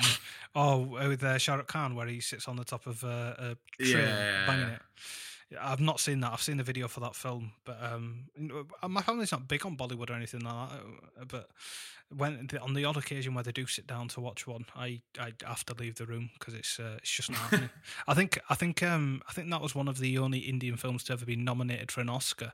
Oh, 0.54 0.78
with 1.08 1.22
uh, 1.22 1.36
Shah 1.36 1.56
Rukh 1.56 1.66
Khan, 1.66 1.94
where 1.94 2.06
he 2.06 2.18
sits 2.20 2.48
on 2.48 2.56
the 2.56 2.64
top 2.64 2.86
of 2.86 3.04
uh, 3.04 3.34
a 3.38 3.56
train 3.78 4.06
Yeah. 4.06 4.46
banging 4.46 4.68
it. 4.68 4.82
I've 5.60 5.80
not 5.80 6.00
seen 6.00 6.20
that. 6.20 6.32
I've 6.32 6.40
seen 6.40 6.56
the 6.56 6.62
video 6.62 6.88
for 6.88 7.00
that 7.00 7.14
film, 7.14 7.52
but 7.64 7.78
um, 7.82 8.24
my 8.88 9.02
family's 9.02 9.32
not 9.32 9.46
big 9.46 9.66
on 9.66 9.76
Bollywood 9.76 10.08
or 10.10 10.14
anything 10.14 10.40
like 10.40 10.70
that. 10.70 10.78
uh, 11.20 11.24
But 11.28 11.50
when 12.14 12.48
on 12.62 12.74
the 12.74 12.84
odd 12.84 12.96
occasion 12.96 13.34
where 13.34 13.42
they 13.42 13.52
do 13.52 13.66
sit 13.66 13.86
down 13.86 14.08
to 14.08 14.20
watch 14.20 14.46
one, 14.46 14.66
I 14.76 15.00
I 15.18 15.32
have 15.44 15.64
to 15.66 15.74
leave 15.74 15.96
the 15.96 16.06
room 16.06 16.30
because 16.38 16.54
it's 16.54 16.78
uh, 16.78 16.96
it's 16.98 17.10
just 17.10 17.30
not 17.30 17.38
happening. 17.38 17.70
I 18.08 18.14
think 18.14 18.38
I 18.48 18.54
think 18.54 18.82
um 18.82 19.22
I 19.28 19.32
think 19.32 19.50
that 19.50 19.60
was 19.60 19.74
one 19.74 19.88
of 19.88 19.98
the 19.98 20.18
only 20.18 20.38
Indian 20.40 20.76
films 20.76 21.04
to 21.04 21.14
ever 21.14 21.24
be 21.24 21.36
nominated 21.36 21.90
for 21.90 22.00
an 22.00 22.08
Oscar, 22.08 22.52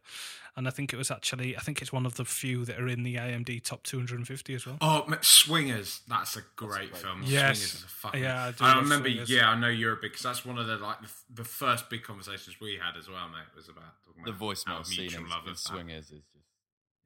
and 0.57 0.66
I 0.66 0.70
think 0.70 0.93
it 0.93 0.97
was 0.97 1.11
actually 1.11 1.57
I 1.57 1.61
think 1.61 1.83
it's 1.83 1.93
one 1.93 2.07
of 2.07 2.15
the 2.15 2.24
few 2.24 2.65
that 2.65 2.79
are 2.79 2.89
in 2.89 3.03
the 3.03 3.16
IMD 3.16 3.62
top 3.62 3.83
250 3.83 4.55
as 4.55 4.66
well. 4.66 4.79
Oh, 4.81 5.07
Swingers, 5.20 6.01
that's 6.09 6.37
a 6.37 6.43
great, 6.57 6.97
film. 6.97 7.23
Yes. 7.24 7.59
Swingers 7.59 7.74
is 7.74 7.83
a 7.85 7.89
fucking. 7.89 8.23
Yeah, 8.23 8.45
I 8.45 8.51
do 8.53 8.65
I 8.65 8.74
love 8.74 8.83
remember. 8.85 9.09
Swingers. 9.09 9.31
Yeah, 9.31 9.51
I 9.51 9.59
know 9.59 9.69
you're 9.69 9.93
a 9.93 9.97
big 9.97 10.12
because 10.12 10.23
that's 10.23 10.45
one 10.45 10.59
of 10.59 10.66
the 10.66 10.79
like 10.79 11.01
the, 11.03 11.09
the 11.43 11.45
first 11.45 11.91
big 11.91 12.03
conversations 12.03 12.57
we 12.61 12.79
had 12.83 12.99
as 12.99 13.09
well, 13.09 13.29
mate. 13.29 13.55
Was 13.55 13.69
about 13.69 13.85
talking 14.05 14.24
The 14.24 14.31
about 14.31 14.41
voicemail 14.41 14.87
scene 14.87 15.15
in, 15.15 15.29
love 15.29 15.47
of. 15.47 15.59
Swingers 15.59 16.11
is 16.11 16.11
just 16.11 16.32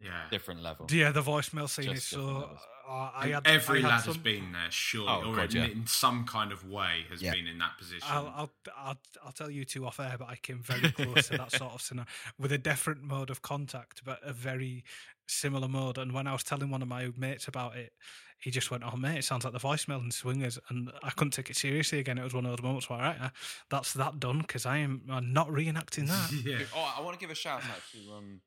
Yeah. 0.01 0.11
different 0.31 0.63
level. 0.63 0.87
Yeah, 0.91 1.11
the 1.11 1.23
voicemail 1.23 1.69
scene 1.69 1.87
Just 1.87 1.97
is 1.97 2.05
so. 2.05 2.51
Uh, 2.89 3.11
I 3.15 3.29
had, 3.29 3.47
every 3.47 3.79
I 3.79 3.83
had 3.83 3.89
lad 3.89 4.05
has 4.05 4.17
been 4.17 4.53
there, 4.53 4.71
surely, 4.71 5.09
Oh, 5.11 5.33
or 5.33 5.37
God, 5.37 5.55
in, 5.55 5.61
yeah. 5.63 5.67
in 5.69 5.87
some 5.89 6.25
kind 6.25 6.53
of 6.53 6.69
way 6.69 7.05
has 7.11 7.21
Yeah. 7.21 7.33
been 7.33 7.49
in 7.49 7.59
that 7.59 7.77
position. 7.79 8.07
I'll, 8.09 8.27
I'll, 8.37 8.51
I'll, 8.77 8.99
I'll 9.25 9.33
tell 9.33 9.51
you 9.51 9.65
two 9.65 9.87
off 9.87 9.99
air, 9.99 10.15
but 10.19 10.29
I 10.29 10.37
came 10.37 10.63
very 10.63 10.93
close 10.93 11.29
to 11.29 11.39
that 11.39 11.51
sort 11.51 11.73
of 11.73 11.83
scenario 11.83 12.07
with 12.39 12.53
a 12.53 12.59
different 12.59 13.03
mode 13.03 13.31
of 13.31 13.43
contact, 13.43 14.05
but 14.05 14.21
a 14.23 14.33
very 14.33 14.85
similar 15.27 15.67
mode. 15.67 15.99
And 15.99 16.13
when 16.13 16.29
I 16.29 16.33
was 16.33 16.45
telling 16.45 16.71
one 16.71 16.83
of 16.83 16.87
my 16.89 17.11
mates 17.17 17.49
about 17.49 17.77
it, 17.77 17.93
he 18.39 18.51
just 18.53 18.71
went, 18.71 18.85
"Oh 18.85 18.97
mate, 18.97 19.19
it 19.19 19.25
sounds 19.25 19.45
like 19.45 19.55
the 19.55 19.59
voicemail 19.59 19.99
and 19.99 20.13
Swingers," 20.13 20.59
and 20.69 20.93
I 21.03 21.11
couldn't 21.11 21.33
take 21.33 21.49
it 21.51 21.57
seriously 21.57 21.99
again. 21.99 22.19
It 22.19 22.23
was 22.23 22.35
one 22.35 22.45
of 22.45 22.53
those 22.53 22.63
moments 22.63 22.89
where, 22.89 22.99
all 23.01 23.05
right, 23.07 23.21
uh, 23.21 23.31
that's 23.71 23.95
that 23.95 24.21
done 24.21 24.41
because 24.41 24.67
I 24.67 24.77
am 24.77 25.03
I'm 25.11 25.33
not 25.33 25.49
reenacting 25.49 26.07
that. 26.09 26.31
yeah. 26.45 26.67
Oh, 26.77 26.95
I 26.99 27.01
want 27.01 27.19
to 27.19 27.21
give 27.21 27.31
a 27.31 27.35
shout 27.35 27.63
out 27.65 27.81
to 27.93 28.13
um 28.13 28.41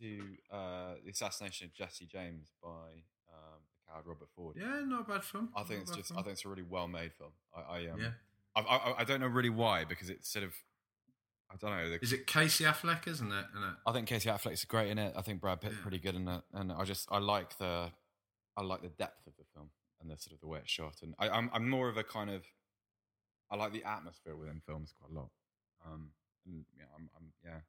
to 0.00 0.20
uh, 0.52 0.94
the 1.04 1.10
assassination 1.10 1.66
of 1.66 1.74
Jesse 1.74 2.06
James 2.06 2.48
by 2.62 2.68
um, 3.32 3.60
the 3.86 3.92
coward 3.92 4.06
Robert 4.06 4.28
Ford. 4.34 4.56
Yeah, 4.58 4.80
not 4.84 5.02
a 5.08 5.12
bad 5.12 5.24
film. 5.24 5.50
I 5.56 5.62
think 5.62 5.80
Not 5.80 5.88
it's 5.88 5.96
just 5.96 6.08
film. 6.08 6.18
I 6.18 6.22
think 6.22 6.32
it's 6.34 6.44
a 6.44 6.48
really 6.48 6.62
well 6.62 6.88
made 6.88 7.12
film. 7.14 7.32
I, 7.56 7.60
I 7.78 7.86
um 7.88 8.00
Yeah. 8.00 8.10
I, 8.56 8.60
I 8.60 8.94
I 9.00 9.04
don't 9.04 9.20
know 9.20 9.26
really 9.26 9.50
why 9.50 9.84
because 9.84 10.10
it's 10.10 10.28
sort 10.30 10.44
of 10.44 10.52
I 11.50 11.56
don't 11.56 11.70
know. 11.70 11.88
the- 11.88 12.00
Is 12.02 12.12
it 12.12 12.26
Casey 12.26 12.64
Affleck? 12.64 13.06
Isn't 13.08 13.32
it? 13.32 13.44
It? 13.54 13.74
I 13.86 13.92
think 13.92 14.06
Casey 14.06 14.28
Affleck's 14.28 14.64
great 14.66 14.90
in 14.90 14.98
it. 14.98 15.14
I 15.16 15.22
think 15.22 15.40
Brad 15.40 15.60
Pitt's 15.62 15.76
pretty 15.80 15.98
good 15.98 16.14
in 16.14 16.28
it, 16.28 16.42
and 16.52 16.70
I 16.72 16.84
just 16.84 17.08
I 17.10 17.18
like 17.18 17.56
the 17.58 17.90
I 18.56 18.62
like 18.62 18.82
the 18.82 18.88
depth 18.90 19.26
of 19.26 19.32
the 19.38 19.44
film 19.54 19.70
and 20.00 20.10
the 20.10 20.16
sort 20.18 20.34
of 20.34 20.40
the 20.40 20.46
way 20.46 20.58
it's 20.58 20.70
shot. 20.70 20.96
And 21.02 21.14
I, 21.18 21.28
I'm 21.30 21.48
I'm 21.54 21.68
more 21.68 21.88
of 21.88 21.96
a 21.96 22.04
kind 22.04 22.28
of 22.30 22.42
I 23.50 23.56
like 23.56 23.72
the 23.72 23.82
atmosphere 23.84 24.36
within 24.36 24.60
films 24.66 24.92
quite 25.00 25.10
a 25.10 25.14
lot. 25.20 25.30
Um, 25.86 26.10
and 26.44 26.64
yeah, 26.76 26.84
I'm, 26.94 27.08
I'm 27.16 27.32
yeah, 27.44 27.60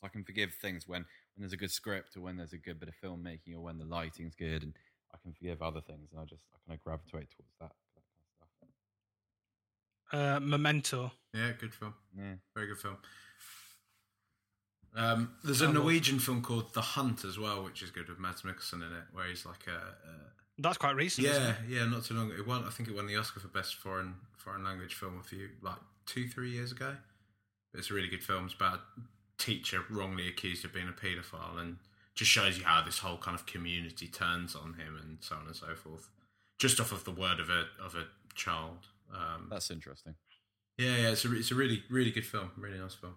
so 0.00 0.06
I 0.06 0.08
can 0.08 0.24
forgive 0.24 0.52
things 0.54 0.86
when 0.86 1.02
when 1.02 1.42
there's 1.42 1.52
a 1.52 1.56
good 1.56 1.70
script 1.70 2.16
or 2.16 2.20
when 2.20 2.36
there's 2.36 2.52
a 2.52 2.58
good 2.58 2.78
bit 2.80 2.88
of 2.88 2.94
filmmaking 3.02 3.54
or 3.54 3.60
when 3.60 3.78
the 3.78 3.84
lighting's 3.84 4.34
good, 4.34 4.62
and 4.62 4.74
I 5.14 5.18
can 5.22 5.32
forgive 5.32 5.62
other 5.62 5.80
things, 5.80 6.10
and 6.12 6.20
I 6.20 6.24
just 6.24 6.42
I 6.54 6.58
kind 6.66 6.78
of 6.78 6.84
gravitate 6.84 7.30
towards 7.30 7.52
that. 7.60 7.72
that 7.94 8.02
kind 8.60 8.70
of 8.70 8.76
stuff. 10.10 10.20
Uh, 10.20 10.40
Memento. 10.40 11.12
Yeah, 11.34 11.52
good 11.58 11.74
film. 11.74 11.94
Yeah. 12.16 12.34
Very 12.54 12.68
good 12.68 12.78
film. 12.78 12.96
Um, 14.96 15.34
there's 15.44 15.60
a 15.60 15.70
Norwegian 15.70 16.18
film 16.18 16.42
called 16.42 16.72
The 16.74 16.80
Hunt 16.80 17.24
as 17.24 17.38
well, 17.38 17.62
which 17.62 17.82
is 17.82 17.90
good 17.90 18.08
with 18.08 18.18
Mads 18.18 18.42
Mikkelsen 18.42 18.74
in 18.86 18.92
it, 18.92 19.04
where 19.12 19.26
he's 19.26 19.44
like 19.46 19.66
a, 19.68 20.08
a 20.08 20.12
That's 20.58 20.78
quite 20.78 20.96
recent. 20.96 21.26
isn't 21.26 21.42
yeah, 21.42 21.50
it? 21.50 21.56
yeah, 21.68 21.84
not 21.84 22.04
too 22.04 22.14
long. 22.14 22.32
It 22.36 22.46
won. 22.46 22.64
I 22.64 22.70
think 22.70 22.88
it 22.88 22.94
won 22.96 23.06
the 23.06 23.16
Oscar 23.16 23.38
for 23.40 23.48
best 23.48 23.76
foreign 23.76 24.14
foreign 24.36 24.64
language 24.64 24.94
film 24.94 25.18
a 25.20 25.22
few 25.22 25.50
like 25.62 25.76
two 26.06 26.26
three 26.26 26.50
years 26.50 26.72
ago. 26.72 26.96
It's 27.74 27.90
a 27.90 27.94
really 27.94 28.08
good 28.08 28.24
film. 28.24 28.46
It's 28.46 28.54
about 28.54 28.80
a 28.96 29.00
teacher 29.38 29.84
wrongly 29.90 30.28
accused 30.28 30.64
of 30.64 30.72
being 30.72 30.88
a 30.88 30.92
paedophile, 30.92 31.58
and 31.58 31.76
just 32.14 32.30
shows 32.30 32.58
you 32.58 32.64
how 32.64 32.82
this 32.84 32.98
whole 32.98 33.16
kind 33.16 33.34
of 33.34 33.46
community 33.46 34.08
turns 34.08 34.54
on 34.56 34.74
him 34.74 34.98
and 35.00 35.18
so 35.20 35.36
on 35.36 35.46
and 35.46 35.54
so 35.56 35.74
forth. 35.74 36.08
Just 36.58 36.80
off 36.80 36.90
of 36.92 37.04
the 37.04 37.10
word 37.12 37.38
of 37.40 37.48
a 37.50 37.66
of 37.82 37.94
a 37.94 38.06
child. 38.34 38.86
Um, 39.14 39.46
That's 39.50 39.70
interesting. 39.70 40.14
yeah, 40.76 40.96
yeah, 40.96 41.08
it's 41.10 41.24
a 41.24 41.34
it's 41.36 41.50
a 41.50 41.54
really 41.54 41.82
really 41.88 42.10
good 42.10 42.26
film, 42.26 42.50
really 42.56 42.78
nice 42.78 42.94
film. 42.94 43.14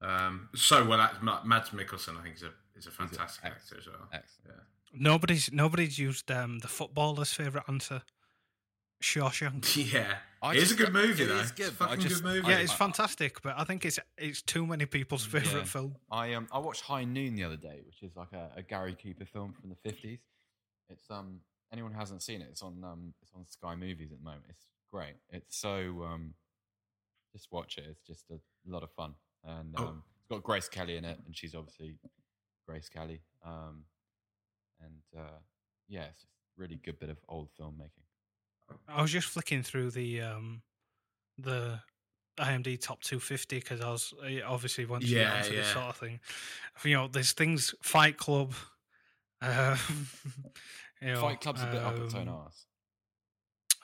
Um, 0.00 0.48
so 0.56 0.84
well, 0.84 1.00
act- 1.00 1.22
Ma- 1.22 1.44
Mads 1.44 1.70
Mikkelsen, 1.70 2.18
I 2.18 2.22
think, 2.22 2.36
is 2.36 2.42
a 2.42 2.52
is 2.76 2.86
a 2.86 2.90
fantastic 2.90 3.44
actor 3.44 3.76
as 3.78 3.86
well. 3.86 4.08
Excellent. 4.12 4.46
Yeah. 4.46 4.62
Nobody's 4.94 5.52
nobody's 5.52 5.98
used 5.98 6.30
um, 6.30 6.58
the 6.60 6.68
footballer's 6.68 7.32
favorite 7.32 7.64
answer. 7.68 8.02
Shawshank. 9.02 9.76
Yeah, 9.92 10.16
I 10.40 10.52
it 10.52 10.58
is 10.58 10.72
a 10.72 10.74
good 10.76 10.92
movie 10.92 11.24
it 11.24 11.26
though. 11.28 11.40
It's 11.40 11.50
good, 11.52 11.68
a 11.68 11.72
fucking 11.72 12.00
just- 12.00 12.22
good 12.22 12.24
movie. 12.24 12.48
Yeah, 12.50 12.58
it's 12.58 12.72
fantastic, 12.72 13.42
but 13.42 13.54
I 13.58 13.64
think 13.64 13.84
it's 13.84 13.98
it's 14.16 14.42
too 14.42 14.66
many 14.66 14.86
people's 14.86 15.24
favorite 15.24 15.58
Yeah. 15.58 15.64
film. 15.64 15.96
I 16.10 16.34
um 16.34 16.48
I 16.52 16.58
watched 16.58 16.82
High 16.82 17.04
Noon 17.04 17.34
the 17.34 17.44
other 17.44 17.56
day, 17.56 17.80
which 17.84 18.02
is 18.02 18.16
like 18.16 18.32
a, 18.32 18.50
a 18.56 18.62
Gary 18.62 18.96
Cooper 19.00 19.24
film 19.26 19.52
from 19.52 19.68
the 19.70 19.76
fifties. 19.76 20.20
It's 20.88 21.10
um 21.10 21.40
anyone 21.72 21.92
hasn't 21.92 22.22
seen 22.22 22.40
it, 22.42 22.48
it's 22.50 22.62
on 22.62 22.82
um 22.84 23.14
it's 23.22 23.32
on 23.34 23.46
Sky 23.48 23.74
Movies 23.76 24.10
at 24.12 24.18
the 24.18 24.24
moment. 24.24 24.44
It's 24.48 24.66
great. 24.90 25.14
It's 25.30 25.56
so 25.56 26.04
um 26.04 26.34
just 27.32 27.48
watch 27.50 27.78
it. 27.78 27.84
It's 27.88 28.06
just 28.06 28.24
a 28.30 28.38
lot 28.66 28.82
of 28.82 28.90
fun, 28.92 29.14
and 29.44 29.74
Oh. 29.78 29.86
um, 29.88 30.02
it's 30.18 30.28
got 30.28 30.42
Grace 30.42 30.68
Kelly 30.68 30.96
in 30.96 31.04
it, 31.04 31.18
and 31.26 31.36
she's 31.36 31.54
obviously 31.54 31.94
Grace 32.68 32.88
Kelly. 32.88 33.20
Um, 33.44 33.84
and 34.80 35.02
uh, 35.18 35.38
yeah, 35.88 36.04
it's 36.04 36.18
just 36.20 36.32
really 36.56 36.76
good 36.76 36.98
bit 36.98 37.08
of 37.08 37.16
old 37.28 37.48
filmmaking. 37.58 38.04
I 38.88 39.02
was 39.02 39.10
just 39.10 39.28
flicking 39.28 39.62
through 39.62 39.90
the 39.90 40.20
um, 40.22 40.62
the 41.38 41.80
IMD 42.38 42.80
top 42.80 43.02
250 43.02 43.56
because 43.58 43.80
I 43.80 43.90
was 43.90 44.14
obviously 44.46 44.86
once 44.86 45.04
you 45.04 45.16
get 45.16 45.26
Yeah, 45.26 45.48
this 45.48 45.68
sort 45.68 45.84
of 45.86 45.96
thing, 45.96 46.20
you 46.84 46.96
know, 46.96 47.08
there's 47.08 47.32
things 47.32 47.74
Fight 47.82 48.16
Club. 48.16 48.54
Uh, 49.40 49.76
you 51.02 51.08
know, 51.08 51.20
Fight 51.20 51.40
Club's 51.40 51.62
a 51.62 51.66
bit 51.66 51.82
up 51.82 51.98
its 51.98 52.14
own 52.14 52.28
um, 52.28 52.34
arse. 52.34 52.66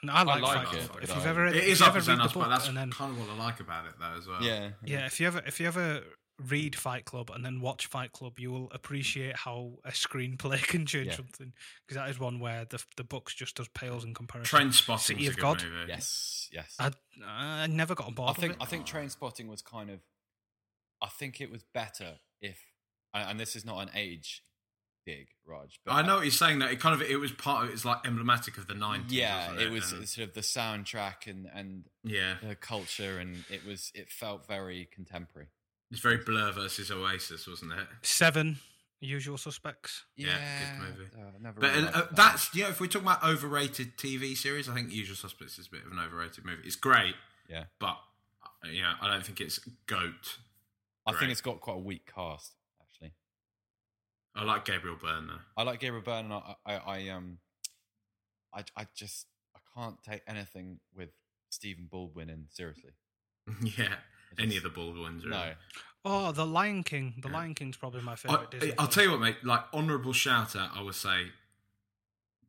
and 0.03 0.11
I 0.11 0.23
like, 0.23 0.43
like 0.43 0.67
Fight 0.69 0.79
it, 0.79 0.89
Club. 0.89 1.03
If 1.03 1.15
you've 1.15 1.27
ever, 1.27 1.47
It 1.47 1.57
if 1.57 1.65
is 1.65 1.81
you 1.81 1.87
up 1.87 1.91
ever 1.91 1.99
its 1.99 2.09
read 2.09 2.13
own 2.15 2.19
the 2.19 2.25
arse, 2.25 2.33
but 2.33 2.49
that's 2.49 2.69
and 2.69 2.77
then 2.77 2.91
kind 2.91 3.13
of 3.13 3.21
what 3.21 3.29
I 3.29 3.45
like 3.45 3.61
about 3.61 3.87
it 3.87 3.95
though 3.99 4.17
as 4.17 4.27
well. 4.27 4.43
Yeah, 4.43 4.71
yeah, 4.85 5.07
if 5.07 5.21
you 5.21 5.27
ever 5.27 5.43
if 5.47 5.61
you 5.61 5.67
ever 5.67 6.03
read 6.47 6.77
Fight 6.77 7.05
Club 7.05 7.31
and 7.35 7.45
then 7.45 7.61
watch 7.61 7.87
Fight 7.87 8.13
Club, 8.13 8.39
you 8.39 8.51
will 8.53 8.71
appreciate 8.73 9.35
how 9.37 9.73
a 9.85 9.91
screenplay 9.91 10.63
can 10.69 10.87
change 10.87 11.09
Yeah. 11.09 11.17
something. 11.17 11.53
Because 11.87 11.97
that 12.01 12.09
is 12.11 12.19
one 12.21 12.39
where 12.41 12.65
the 12.65 12.83
the 12.97 13.05
books 13.05 13.35
just 13.35 13.57
does 13.57 13.69
pales 13.69 14.05
in 14.05 14.15
comparison. 14.15 14.59
Trainspotting's 14.71 15.03
City 15.03 15.27
a 15.27 15.31
of 15.31 15.37
good 15.37 15.43
God. 15.43 15.65
movie. 15.65 15.89
Yes, 15.89 16.49
yes. 16.53 16.77
I 16.79 16.93
I 17.27 17.67
never 17.67 17.95
got 17.95 18.07
on 18.07 18.15
board. 18.15 18.31
I 18.31 18.33
think 18.35 18.53
with 18.55 18.63
I 18.63 18.67
think 18.67 18.87
Trainspotting 18.87 19.49
was 19.49 19.63
kind 19.63 19.91
of. 19.91 20.01
I 21.01 21.07
think 21.09 21.41
it 21.41 21.51
was 21.51 21.63
better 21.75 22.15
if, 22.41 22.59
and 23.15 23.31
and 23.31 23.41
this 23.41 23.55
is 23.57 23.65
not 23.65 23.81
an 23.83 23.91
age 23.95 24.43
dig, 25.07 25.29
Raj. 25.47 25.81
But 25.87 25.93
I 25.93 26.03
know 26.03 26.17
what 26.17 26.25
you're 26.25 26.31
saying. 26.33 26.59
That 26.59 26.71
it 26.73 26.81
kind 26.81 26.95
of 26.95 27.09
it 27.09 27.17
was 27.19 27.33
part 27.33 27.65
of 27.65 27.71
it's 27.71 27.85
like 27.85 27.99
emblematic 28.07 28.59
of 28.59 28.67
the 28.67 28.75
nineties. 28.75 29.13
Yeah, 29.13 29.49
wasn't 29.53 29.61
it 29.63 29.71
was 29.71 29.93
And- 29.93 30.09
sort 30.09 30.29
of 30.29 30.35
the 30.35 30.41
soundtrack 30.43 31.27
and 31.27 31.49
and 31.55 31.85
Yeah. 32.05 32.37
the 32.43 32.55
culture, 32.55 33.19
and 33.19 33.45
it 33.51 33.65
was 33.65 33.91
it 33.95 34.11
felt 34.11 34.47
very 34.47 34.89
contemporary. 34.93 35.49
It's 35.91 36.01
very 36.01 36.19
Blur 36.19 36.53
versus 36.53 36.91
Oasis, 36.91 37.47
wasn't 37.47 37.73
it? 37.73 37.87
Seven 38.03 38.59
Usual 39.01 39.39
Suspects. 39.39 40.05
Yeah, 40.17 40.29
Yeah, 40.39 40.77
good 40.81 40.99
movie. 40.99 41.11
uh, 41.17 41.31
never 41.41 41.61
but 41.61 41.71
really 41.75 41.87
uh, 41.87 41.91
uh, 41.91 41.93
that. 41.93 42.17
that's 42.17 42.55
you 42.55 42.65
know, 42.65 42.69
if 42.71 42.81
we're 42.81 42.89
talking 42.89 43.07
about 43.09 43.25
overrated 43.25 43.97
TV 43.97 44.37
series, 44.37 44.69
I 44.69 44.75
think 44.75 44.93
Usual 44.93 45.17
Suspects 45.17 45.59
is 45.59 45.67
a 45.69 45.71
bit 45.71 45.87
of 45.87 45.93
an 45.93 45.99
overrated 45.99 46.45
movie. 46.45 46.63
It's 46.65 46.77
great, 46.77 47.15
Yeah. 47.49 47.65
but 47.81 47.97
uh, 48.65 48.69
yeah, 48.71 48.95
I 49.01 49.09
don't 49.09 49.25
think 49.25 49.41
it's 49.41 49.59
goat. 49.87 50.39
I 51.07 51.13
think 51.13 51.31
it's 51.31 51.41
got 51.41 51.61
quite 51.61 51.77
a 51.77 51.81
weak 51.81 52.13
cast, 52.15 52.53
actually. 52.83 53.13
I 54.35 54.45
like 54.45 54.67
Gabriel 54.67 54.97
Byrne 55.01 55.27
though. 55.29 55.39
I 55.57 55.63
like 55.63 55.81
Gabriel 55.81 56.03
Byrne. 56.05 56.27
And 56.27 56.35
I, 56.35 56.55
I, 56.67 56.75
I 56.77 57.09
um, 57.09 57.39
I, 58.55 58.65
I 58.77 58.87
just 58.95 59.27
I 59.57 59.61
can't 59.75 59.97
take 60.03 60.21
anything 60.29 60.81
with 60.95 61.09
Stephen 61.51 61.89
Baldwin 61.91 62.29
in 62.29 62.45
seriously. 62.51 62.91
yeah, 63.79 63.95
any 64.39 64.57
of 64.57 64.63
the 64.63 64.69
Baldwins. 64.71 65.25
Really. 65.25 65.37
No, 65.37 65.53
Oh, 66.05 66.33
The 66.33 66.47
Lion 66.47 66.85
King. 66.85 67.15
The 67.21 67.29
Lion 67.29 67.55
King's 67.55 67.77
probably 67.77 68.01
my 68.03 68.15
favorite. 68.17 68.49
I, 68.53 68.57
Disney 68.59 68.71
I'll 68.79 68.87
film. 68.87 68.89
tell 68.91 69.05
you 69.05 69.11
what, 69.11 69.21
mate. 69.21 69.37
Like 69.45 69.65
honourable 69.75 70.13
shout 70.13 70.57
out, 70.57 70.71
I 70.75 70.81
would 70.83 70.95
say 70.95 71.27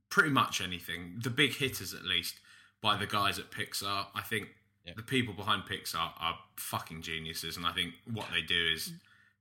pretty 0.10 0.30
much 0.30 0.62
anything. 0.62 1.16
The 1.22 1.30
big 1.30 1.56
hitters, 1.56 1.94
at 1.94 2.04
least, 2.06 2.36
by 2.82 2.96
the 2.96 3.06
guys 3.08 3.38
at 3.40 3.52
Pixar. 3.52 4.06
I 4.16 4.22
think 4.22 4.50
the 4.96 5.02
people 5.04 5.34
behind 5.34 5.64
Pixar 5.64 6.12
are 6.20 6.38
fucking 6.56 7.02
geniuses, 7.02 7.58
and 7.58 7.66
I 7.66 7.72
think 7.74 7.94
what 8.12 8.28
they 8.34 8.42
do 8.42 8.72
is 8.74 8.94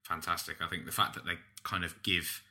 fantastic. 0.03 0.57
I 0.61 0.69
think 0.69 0.85
the 0.87 0.93
fact 0.93 1.15
that 1.15 1.25
they 1.25 1.35
kind 1.63 1.85
of 1.85 2.03
give 2.03 2.43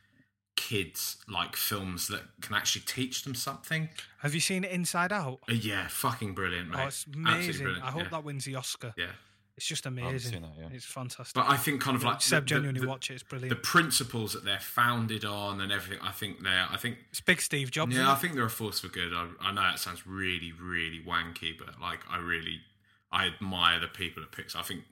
kids 0.55 1.17
like 1.29 1.55
films 1.55 2.07
that 2.07 2.21
can 2.41 2.55
actually 2.55 2.81
teach 2.81 3.23
them 3.23 3.35
something. 3.35 3.89
Have 4.19 4.33
you 4.33 4.39
seen 4.39 4.63
it 4.63 4.71
Inside 4.71 5.11
Out? 5.11 5.39
Uh, 5.49 5.53
yeah, 5.53 5.87
fucking 5.87 6.33
brilliant, 6.33 6.69
mate. 6.69 6.79
Oh, 6.81 6.87
it's 6.87 7.05
Absolutely 7.07 7.33
amazing. 7.33 7.63
brilliant, 7.63 7.85
I 7.85 7.91
hope 7.91 8.03
yeah. 8.03 8.09
that 8.09 8.23
wins 8.23 8.45
the 8.45 8.55
Oscar. 8.55 8.93
Yeah. 8.97 9.07
It's 9.57 9.65
just 9.65 9.87
amazing. 9.87 10.33
seen 10.33 10.41
that, 10.43 10.53
yeah. 10.55 10.67
It's 10.71 10.85
fantastic. 10.85 11.33
But 11.33 11.49
I 11.49 11.57
think 11.57 11.81
kind 11.81 11.97
of 11.97 12.03
like 12.03 12.21
Seb 12.21 12.43
the- 12.43 12.45
the- 12.45 12.45
genuinely 12.47 12.81
the- 12.81 12.87
watch 12.87 13.09
it. 13.09 13.15
It's 13.15 13.23
brilliant. 13.23 13.49
The 13.49 13.55
principles 13.55 14.33
that 14.33 14.45
they're 14.45 14.59
founded 14.59 15.25
on 15.25 15.59
and 15.61 15.71
everything. 15.71 16.03
I 16.05 16.11
think 16.11 16.43
they're. 16.43 16.67
I 16.69 16.77
think 16.77 16.99
it's 17.09 17.21
big 17.21 17.41
Steve 17.41 17.71
Jobs. 17.71 17.95
Yeah, 17.95 18.11
I 18.11 18.15
think 18.15 18.35
they're 18.35 18.45
a 18.45 18.49
force 18.51 18.79
for 18.79 18.87
good. 18.87 19.13
I, 19.13 19.27
I 19.41 19.51
know 19.51 19.61
that 19.63 19.79
sounds 19.79 20.05
really, 20.05 20.51
really 20.51 21.01
wanky, 21.03 21.57
but 21.57 21.81
like 21.81 22.01
I 22.07 22.17
really, 22.17 22.61
I 23.11 23.25
admire 23.25 23.79
the 23.79 23.87
people 23.87 24.21
at 24.21 24.31
Pixar. 24.31 24.57
I 24.57 24.61
think 24.61 24.83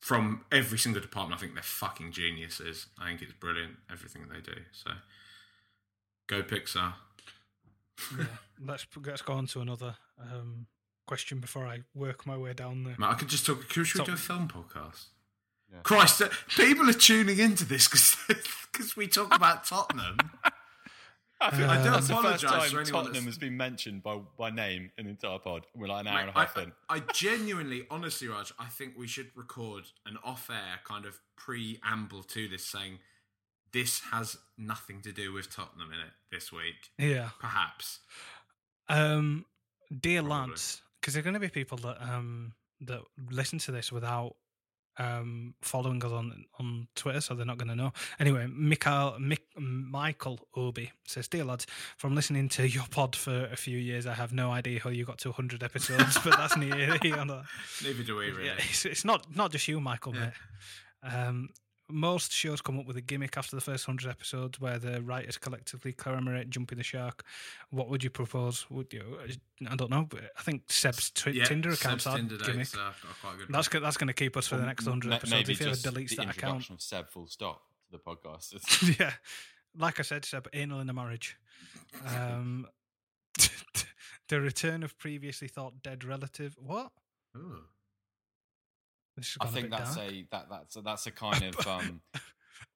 from 0.00 0.44
every 0.50 0.78
single 0.78 1.00
department, 1.00 1.38
I 1.38 1.40
think 1.40 1.54
they're 1.54 1.62
fucking 1.62 2.10
geniuses. 2.10 2.86
I 2.98 3.06
think 3.06 3.22
it's 3.22 3.32
brilliant 3.34 3.76
everything 3.90 4.22
that 4.28 4.34
they 4.34 4.40
do. 4.40 4.60
So 4.72 4.90
go 6.26 6.42
Pixar. 6.42 6.94
yeah. 8.18 8.24
Let's 8.60 8.84
let's 9.04 9.22
go 9.22 9.34
on 9.34 9.46
to 9.48 9.60
another 9.60 9.94
um, 10.20 10.66
question 11.06 11.38
before 11.38 11.66
I 11.66 11.80
work 11.94 12.26
my 12.26 12.36
way 12.36 12.52
down 12.52 12.84
there. 12.84 12.96
Mate, 12.98 13.06
I 13.06 13.14
could 13.14 13.28
just 13.28 13.46
talk. 13.46 13.70
Should 13.70 13.82
we 13.82 13.84
Stop. 13.86 14.06
do 14.06 14.12
a 14.12 14.16
film 14.16 14.48
podcast? 14.48 15.06
Yeah. 15.72 15.80
Christ, 15.82 16.22
uh, 16.22 16.28
people 16.56 16.88
are 16.88 16.94
tuning 16.94 17.38
into 17.38 17.64
this 17.64 17.88
because 17.88 18.96
we 18.96 19.08
talk 19.08 19.34
about 19.34 19.64
Tottenham. 19.64 20.18
I, 21.40 21.50
feel, 21.50 21.68
I 21.68 21.82
do 21.82 21.90
That's 21.90 22.08
the 22.08 22.14
first 22.14 22.44
apologise 22.44 22.50
time 22.50 22.70
for 22.70 22.80
anyone 22.80 23.04
Tottenham 23.04 23.12
that's 23.12 23.36
has 23.36 23.38
been 23.38 23.56
mentioned 23.58 24.02
by, 24.02 24.18
by 24.38 24.48
name 24.50 24.90
in 24.96 25.04
the 25.04 25.10
entire 25.10 25.38
pod. 25.38 25.66
We're 25.74 25.88
like 25.88 26.02
an 26.02 26.06
hour 26.06 26.14
Mate, 26.14 26.20
and 26.28 26.30
a 26.30 26.32
half 26.32 26.56
I, 26.56 26.62
in. 26.62 26.72
I 26.88 27.02
genuinely, 27.12 27.86
honestly, 27.90 28.28
Raj, 28.28 28.52
I 28.58 28.66
think 28.66 28.94
we 28.96 29.06
should 29.06 29.30
record 29.34 29.84
an 30.06 30.16
off-air 30.24 30.80
kind 30.84 31.04
of 31.04 31.20
preamble 31.36 32.22
to 32.22 32.48
this, 32.48 32.64
saying 32.64 33.00
this 33.72 34.00
has 34.12 34.38
nothing 34.56 35.02
to 35.02 35.12
do 35.12 35.32
with 35.32 35.54
Tottenham 35.54 35.92
in 35.92 35.98
it 35.98 36.12
this 36.32 36.50
week. 36.50 36.90
Yeah. 36.98 37.30
perhaps. 37.38 38.00
Um, 38.88 39.44
dear 40.00 40.22
lads, 40.22 40.80
because 41.06 41.14
there 41.14 41.20
are 41.20 41.22
going 41.22 41.34
to 41.34 41.40
be 41.40 41.48
people 41.48 41.78
that 41.78 42.02
um 42.02 42.52
that 42.80 42.98
listen 43.30 43.60
to 43.60 43.70
this 43.70 43.92
without 43.92 44.34
um 44.98 45.54
following 45.62 46.04
us 46.04 46.10
on 46.10 46.44
on 46.58 46.88
Twitter, 46.96 47.20
so 47.20 47.36
they're 47.36 47.46
not 47.46 47.58
going 47.58 47.68
to 47.68 47.76
know. 47.76 47.92
Anyway, 48.18 48.48
Michael 48.48 49.16
Mick, 49.20 49.38
Michael 49.56 50.40
Obi 50.56 50.90
says, 51.06 51.28
"Dear 51.28 51.44
lads, 51.44 51.64
from 51.96 52.16
listening 52.16 52.48
to 52.48 52.66
your 52.68 52.86
pod 52.90 53.14
for 53.14 53.44
a 53.52 53.56
few 53.56 53.78
years, 53.78 54.04
I 54.04 54.14
have 54.14 54.32
no 54.32 54.50
idea 54.50 54.80
how 54.80 54.90
you 54.90 55.04
got 55.04 55.18
to 55.18 55.28
100 55.28 55.62
episodes, 55.62 56.18
but 56.24 56.36
that's 56.36 56.56
neither 56.56 56.98
here 57.00 57.14
nor 57.14 57.26
there. 57.26 57.42
Neither 57.84 58.02
do 58.02 58.16
we, 58.16 58.32
really. 58.32 58.46
Yeah, 58.46 58.54
it's, 58.58 58.84
it's 58.84 59.04
not 59.04 59.36
not 59.36 59.52
just 59.52 59.68
you, 59.68 59.80
Michael, 59.80 60.12
mate. 60.12 60.32
Um, 61.04 61.50
most 61.88 62.32
shows 62.32 62.60
come 62.60 62.78
up 62.80 62.86
with 62.86 62.96
a 62.96 63.00
gimmick 63.00 63.36
after 63.36 63.54
the 63.56 63.62
first 63.62 63.86
hundred 63.86 64.10
episodes, 64.10 64.60
where 64.60 64.78
the 64.78 65.00
writers 65.02 65.38
collectively 65.38 65.92
commemorate 65.92 66.50
jumping 66.50 66.78
the 66.78 66.84
shark. 66.84 67.24
What 67.70 67.88
would 67.88 68.02
you 68.02 68.10
propose? 68.10 68.68
Would 68.70 68.92
you? 68.92 69.18
I 69.70 69.76
don't 69.76 69.90
know. 69.90 70.06
But 70.08 70.32
I 70.38 70.42
think 70.42 70.62
Seb's 70.68 71.10
tw- 71.10 71.28
Yeah, 71.28 71.44
Tinder 71.44 71.70
Seb's 71.70 71.80
account's 71.84 72.06
our 72.06 72.16
Tinder 72.16 72.36
gimmick. 72.38 72.56
dates 72.58 72.74
are- 72.76 72.80
are 72.88 72.94
quite 73.20 73.38
good. 73.38 73.46
That's 73.50 73.68
go- 73.68 73.80
that's 73.80 73.96
going 73.96 74.08
to 74.08 74.14
keep 74.14 74.36
us 74.36 74.46
for 74.48 74.56
the 74.56 74.66
next 74.66 74.84
hundred 74.84 75.10
ma- 75.10 75.16
episodes. 75.16 75.48
If 75.48 75.58
he 75.58 75.64
ever 75.64 75.74
deletes 75.74 76.10
the 76.10 76.16
that 76.16 76.22
account, 76.36 76.56
introduction 76.56 76.74
of 76.74 76.82
Seb 76.82 77.08
full 77.10 77.26
stop 77.28 77.62
to 77.86 77.92
the 77.92 77.98
podcast. 77.98 78.98
yeah. 79.00 79.12
Like 79.78 80.00
I 80.00 80.02
said, 80.02 80.24
Seb, 80.24 80.48
anal 80.54 80.80
in 80.80 80.88
a 80.88 80.92
marriage. 80.94 81.36
Um, 82.06 82.66
the 84.28 84.40
return 84.40 84.82
of 84.82 84.98
previously 84.98 85.48
thought 85.48 85.82
dead 85.82 86.02
relative. 86.04 86.56
What? 86.58 86.90
This 87.34 87.42
has 87.42 87.52
I 89.40 89.44
gone 89.44 89.48
a 89.48 89.56
think 89.56 89.70
that's 89.70 89.96
dark. 89.96 90.10
a 90.12 90.26
that 90.30 90.46
that's 90.50 90.76
a, 90.76 90.80
that's 90.82 91.06
a 91.06 91.10
kind 91.24 91.42
of 91.42 91.66
um 91.66 92.00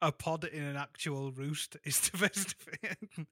a 0.03 0.11
pod 0.12 0.45
in 0.45 0.62
an 0.62 0.77
actual 0.77 1.31
roost 1.33 1.77
is 1.85 2.01
the 2.11 2.19
best 2.19 2.55
thing. 2.59 3.27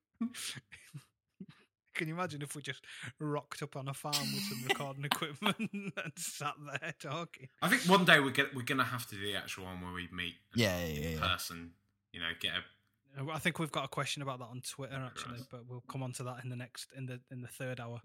Can 1.95 2.07
you 2.07 2.15
imagine 2.15 2.43
if 2.43 2.55
we 2.55 2.63
just 2.63 2.85
rocked 3.19 3.61
up 3.63 3.75
on 3.75 3.89
a 3.89 3.95
farm 3.95 4.15
with 4.15 4.43
some 4.45 4.63
recording 4.69 5.05
equipment 5.13 5.57
and 5.73 6.13
sat 6.17 6.55
there 6.81 6.95
talking? 7.01 7.49
I 7.61 7.69
think 7.69 7.83
one 7.83 8.05
day 8.05 8.21
we're 8.21 8.31
get, 8.31 8.55
we're 8.55 8.63
gonna 8.63 8.85
have 8.85 9.07
to 9.09 9.17
do 9.17 9.23
the 9.23 9.35
actual 9.35 9.65
one 9.65 9.81
where 9.81 9.93
we 9.93 10.09
meet 10.13 10.35
in 10.55 10.61
Yeah, 10.63 10.85
yeah, 10.85 11.09
yeah. 11.11 11.21
person. 11.21 11.73
You 12.13 12.21
know, 12.21 12.29
get 12.39 12.53
a 12.53 13.21
Uh, 13.21 13.33
I 13.33 13.39
think 13.41 13.59
we've 13.59 13.73
got 13.73 13.85
a 13.85 13.89
question 13.89 14.23
about 14.23 14.39
that 14.39 14.45
on 14.47 14.61
Twitter 14.61 15.03
actually, 15.05 15.41
but 15.51 15.67
we'll 15.67 15.83
come 15.91 16.03
on 16.05 16.13
to 16.13 16.23
that 16.25 16.45
in 16.45 16.51
the 16.51 16.57
next 16.57 16.87
in 16.97 17.07
the 17.07 17.21
in 17.33 17.41
the 17.41 17.49
third 17.49 17.81
hour. 17.81 18.01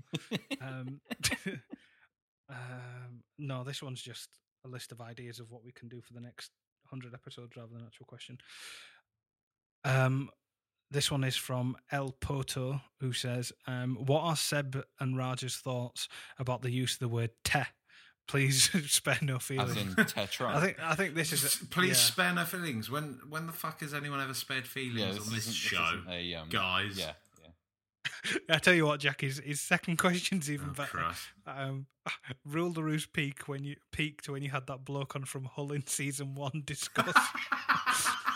um, 0.62 1.00
um, 2.50 3.24
no, 3.38 3.64
this 3.64 3.82
one's 3.84 4.02
just 4.02 4.30
a 4.66 4.68
list 4.70 4.92
of 4.92 5.02
ideas 5.02 5.40
of 5.40 5.52
what 5.52 5.64
we 5.64 5.72
can 5.72 5.88
do 5.90 6.02
for 6.02 6.14
the 6.14 6.22
next 6.22 6.52
hundred 6.86 7.14
episodes 7.14 7.56
rather 7.56 7.70
than 7.72 7.82
an 7.82 7.88
actual 7.88 8.06
question. 8.06 8.38
Um, 9.84 10.30
this 10.92 11.10
one 11.12 11.24
is 11.24 11.36
from 11.36 11.76
El 11.92 12.12
Poto, 12.12 12.82
who 13.00 13.14
says, 13.14 13.52
um, 13.68 13.96
"What 14.06 14.22
are 14.22 14.36
Seb 14.36 14.84
and 15.00 15.18
Raj's 15.18 15.58
thoughts 15.58 16.08
about 16.38 16.62
the 16.62 16.72
use 16.72 16.94
of 16.94 17.00
the 17.00 17.08
word 17.08 17.32
te? 17.44 17.62
Please 18.28 18.70
spare 18.92 19.18
no 19.22 19.40
feelings." 19.40 19.72
As 19.72 19.78
in 19.78 19.88
tetra. 19.96 20.48
I 20.56 20.62
think 20.62 20.78
I 20.80 20.96
think 20.96 21.16
this 21.16 21.34
is 21.34 21.62
a, 21.62 21.66
Please 21.66 21.90
yeah. 21.90 21.94
spare 21.96 22.34
no 22.34 22.46
feelings. 22.46 22.90
When 22.90 23.20
when 23.28 23.48
the 23.48 23.54
fuck 23.54 23.82
has 23.82 23.94
anyone 23.94 24.22
ever 24.22 24.34
spared 24.34 24.68
feelings 24.68 25.00
Yeah, 25.00 25.08
on 25.08 25.14
this 25.16 25.26
this 25.30 25.38
isn't- 25.48 25.52
this 25.52 25.56
show, 25.56 25.98
isn't 26.00 26.10
a, 26.10 26.36
um, 26.36 26.50
guys? 26.50 26.98
yeah, 26.98 27.14
I 28.50 28.58
tell 28.58 28.74
you 28.74 28.86
what, 28.86 29.00
Jack, 29.00 29.22
his, 29.22 29.40
his 29.40 29.60
second 29.62 29.98
question's 30.00 30.50
even 30.50 30.70
Oh, 30.72 30.74
better. 30.74 30.98
Christ. 30.98 31.22
Um, 31.46 31.88
rule 32.46 32.72
the 32.72 32.84
roost 32.84 33.14
peak 33.14 33.48
when 33.48 33.64
you 33.64 33.76
peaked 33.92 34.28
when 34.30 34.42
you 34.44 34.50
had 34.50 34.68
that 34.68 34.86
bloke 34.86 35.16
on 35.16 35.26
from 35.26 35.46
Hull 35.46 35.72
in 35.72 35.86
season 35.88 36.36
one 36.36 36.62
discuss. 36.66 37.14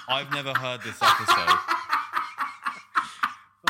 I've 0.10 0.32
never 0.32 0.54
heard 0.54 0.82
this 0.82 0.98
episode. 1.02 1.60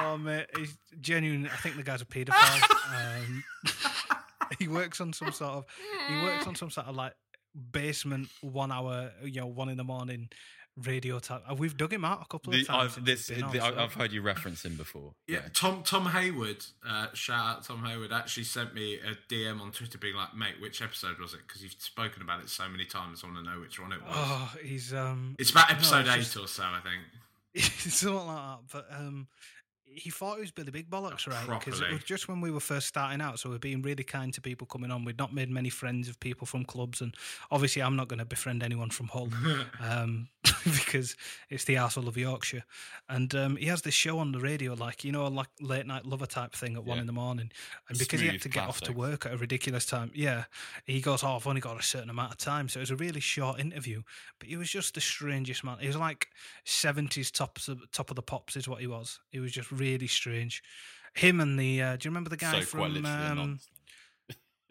oh 0.02 0.18
mate, 0.18 0.45
he's 0.57 0.77
genuine. 1.02 1.48
I 1.52 1.56
think 1.57 1.76
the 1.76 1.84
guy's 1.84 2.02
a 2.02 2.06
paedophile. 2.06 3.26
um, 3.26 3.44
he 4.60 4.68
works 4.68 5.02
on 5.02 5.14
some 5.14 5.31
sort 5.31 5.52
of 5.52 5.65
he 6.07 6.15
works 6.23 6.48
on 6.48 6.56
some 6.56 6.69
sort 6.69 6.88
of 6.88 6.95
like 6.95 7.14
basement 7.72 8.30
one 8.41 8.72
hour, 8.72 9.11
you 9.23 9.41
know, 9.41 9.48
one 9.48 9.69
in 9.69 9.77
the 9.77 9.84
morning 9.84 10.30
radio 10.85 11.19
type. 11.19 11.43
uh, 11.49 11.55
We've 11.55 11.75
dug 11.75 11.91
him 11.91 12.05
out 12.05 12.21
a 12.21 12.25
couple 12.25 12.53
of 12.53 12.59
The- 12.59 12.65
times. 12.65 12.97
I've, 12.97 13.05
this, 13.05 13.27
he's 13.27 13.41
on, 13.43 13.51
the- 13.51 13.59
so- 13.59 13.75
I've 13.77 13.93
heard 13.93 14.11
you 14.11 14.21
reference 14.21 14.63
him 14.63 14.75
before. 14.75 15.13
Yeah, 15.27 15.41
Tom 15.53 15.83
Tom 15.83 16.05
Hayward, 16.07 16.63
uh, 16.87 17.07
shout 17.13 17.45
out 17.57 17.63
Tom 17.63 17.83
Hayward, 17.85 18.11
actually 18.11 18.43
sent 18.43 18.73
me 18.73 18.95
a 18.99 19.15
DM 19.33 19.59
on 19.61 19.71
Twitter 19.71 19.97
being 19.97 20.15
like, 20.15 20.35
mate, 20.35 20.55
which 20.61 20.81
episode 20.81 21.19
was 21.19 21.33
it? 21.33 21.39
Because 21.47 21.63
you've 21.63 21.75
spoken 21.79 22.21
about 22.21 22.41
it 22.41 22.49
so 22.49 22.67
many 22.69 22.85
times, 22.85 23.21
I 23.23 23.27
want 23.27 23.45
to 23.45 23.51
know 23.51 23.59
which 23.59 23.79
one 23.79 23.91
it 23.91 24.01
was. 24.01 24.13
Oh, 24.15 24.51
he's 24.63 24.93
um. 24.93 25.35
it's 25.39 25.51
about 25.51 25.69
no, 25.69 25.75
episode 25.75 25.99
it's 26.07 26.09
eight 26.15 26.19
just- 26.19 26.37
or 26.37 26.47
so, 26.47 26.63
I 26.63 26.79
think. 26.81 27.01
something 27.63 28.27
like 28.27 28.35
that. 28.37 28.59
But 28.71 28.87
um, 28.95 29.27
he 29.85 30.11
thought 30.11 30.37
it 30.37 30.41
was 30.41 30.51
Billy 30.51 30.69
Big 30.69 30.91
Bollocks, 30.91 31.25
right? 31.27 31.59
Because 31.59 31.81
it 31.81 31.91
was 31.91 32.03
just 32.03 32.27
when 32.27 32.39
we 32.39 32.51
were 32.51 32.59
first 32.59 32.85
starting 32.87 33.19
out, 33.19 33.39
so 33.39 33.49
we're 33.49 33.57
being 33.57 33.81
really 33.81 34.03
kind 34.03 34.31
to 34.35 34.41
people 34.41 34.67
coming 34.67 34.91
on. 34.91 35.03
We'd 35.03 35.17
not 35.17 35.33
made 35.33 35.49
many 35.49 35.69
friends 35.69 36.07
of 36.07 36.19
people 36.19 36.45
from 36.45 36.65
clubs, 36.65 37.01
and 37.01 37.15
obviously, 37.49 37.81
I'm 37.81 37.95
not 37.95 38.07
going 38.07 38.19
to 38.19 38.25
befriend 38.25 38.61
anyone 38.61 38.91
from 38.91 39.07
Hull 39.07 39.29
um, 39.81 40.27
because 40.64 41.15
it's 41.49 41.64
the 41.65 41.76
arsehole 41.76 42.07
of 42.07 42.18
Yorkshire. 42.18 42.64
And 43.10 43.34
um, 43.36 43.56
he 43.56 43.65
has 43.68 43.82
this 43.82 43.94
show 43.94 44.19
on 44.19 44.32
the 44.32 44.40
radio, 44.40 44.74
like 44.74 45.03
you 45.03 45.11
know, 45.11 45.28
like 45.28 45.48
late 45.61 45.86
night 45.86 46.06
lover 46.06 46.26
type 46.26 46.53
thing 46.53 46.76
at 46.76 46.84
one 46.84 46.98
Yeah. 46.98 47.02
in 47.02 47.07
the 47.07 47.14
morning. 47.14 47.52
And 47.90 47.98
because 47.98 48.19
he 48.19 48.28
had 48.28 48.41
to 48.41 48.49
get 48.49 48.68
off 48.68 48.82
to 48.82 48.91
work 48.91 49.26
at 49.26 49.34
a 49.34 49.38
ridiculous 49.38 49.86
time, 49.86 50.11
yeah, 50.14 50.45
he 50.86 51.02
goes, 51.02 51.24
"Oh, 51.24 51.36
I've 51.36 51.48
only 51.48 51.61
got 51.61 51.80
a 51.80 51.84
certain 51.84 52.10
amount 52.10 52.32
of 52.32 52.38
time." 52.38 52.69
So 52.69 52.80
it 52.80 52.84
was 52.84 52.91
a 52.91 52.95
really 52.95 53.19
short 53.22 53.60
interview, 53.60 54.03
but 54.40 54.49
he 54.49 54.57
was 54.57 54.69
just 54.69 54.95
the 54.95 55.02
strangest 55.02 55.64
man. 55.64 55.78
He 55.80 55.88
was 55.88 55.95
like 55.98 56.28
seventies 56.65 57.32
top 57.32 57.60
top 57.91 58.10
of 58.10 58.15
the 58.15 58.22
pops, 58.22 58.56
is 58.56 58.68
what 58.68 58.82
he 58.82 58.88
was. 58.88 59.19
He 59.30 59.40
was 59.40 59.52
just 59.52 59.72
really 59.72 60.07
strange. 60.07 60.61
Him 61.14 61.40
and 61.40 61.57
the 61.60 61.82
uh, 61.82 61.95
do 61.95 62.07
you 62.07 62.11
remember 62.11 62.30
the 62.30 62.38
guy 62.38 62.60
So 62.60 62.65
from? 62.65 63.06
Um, 63.06 63.60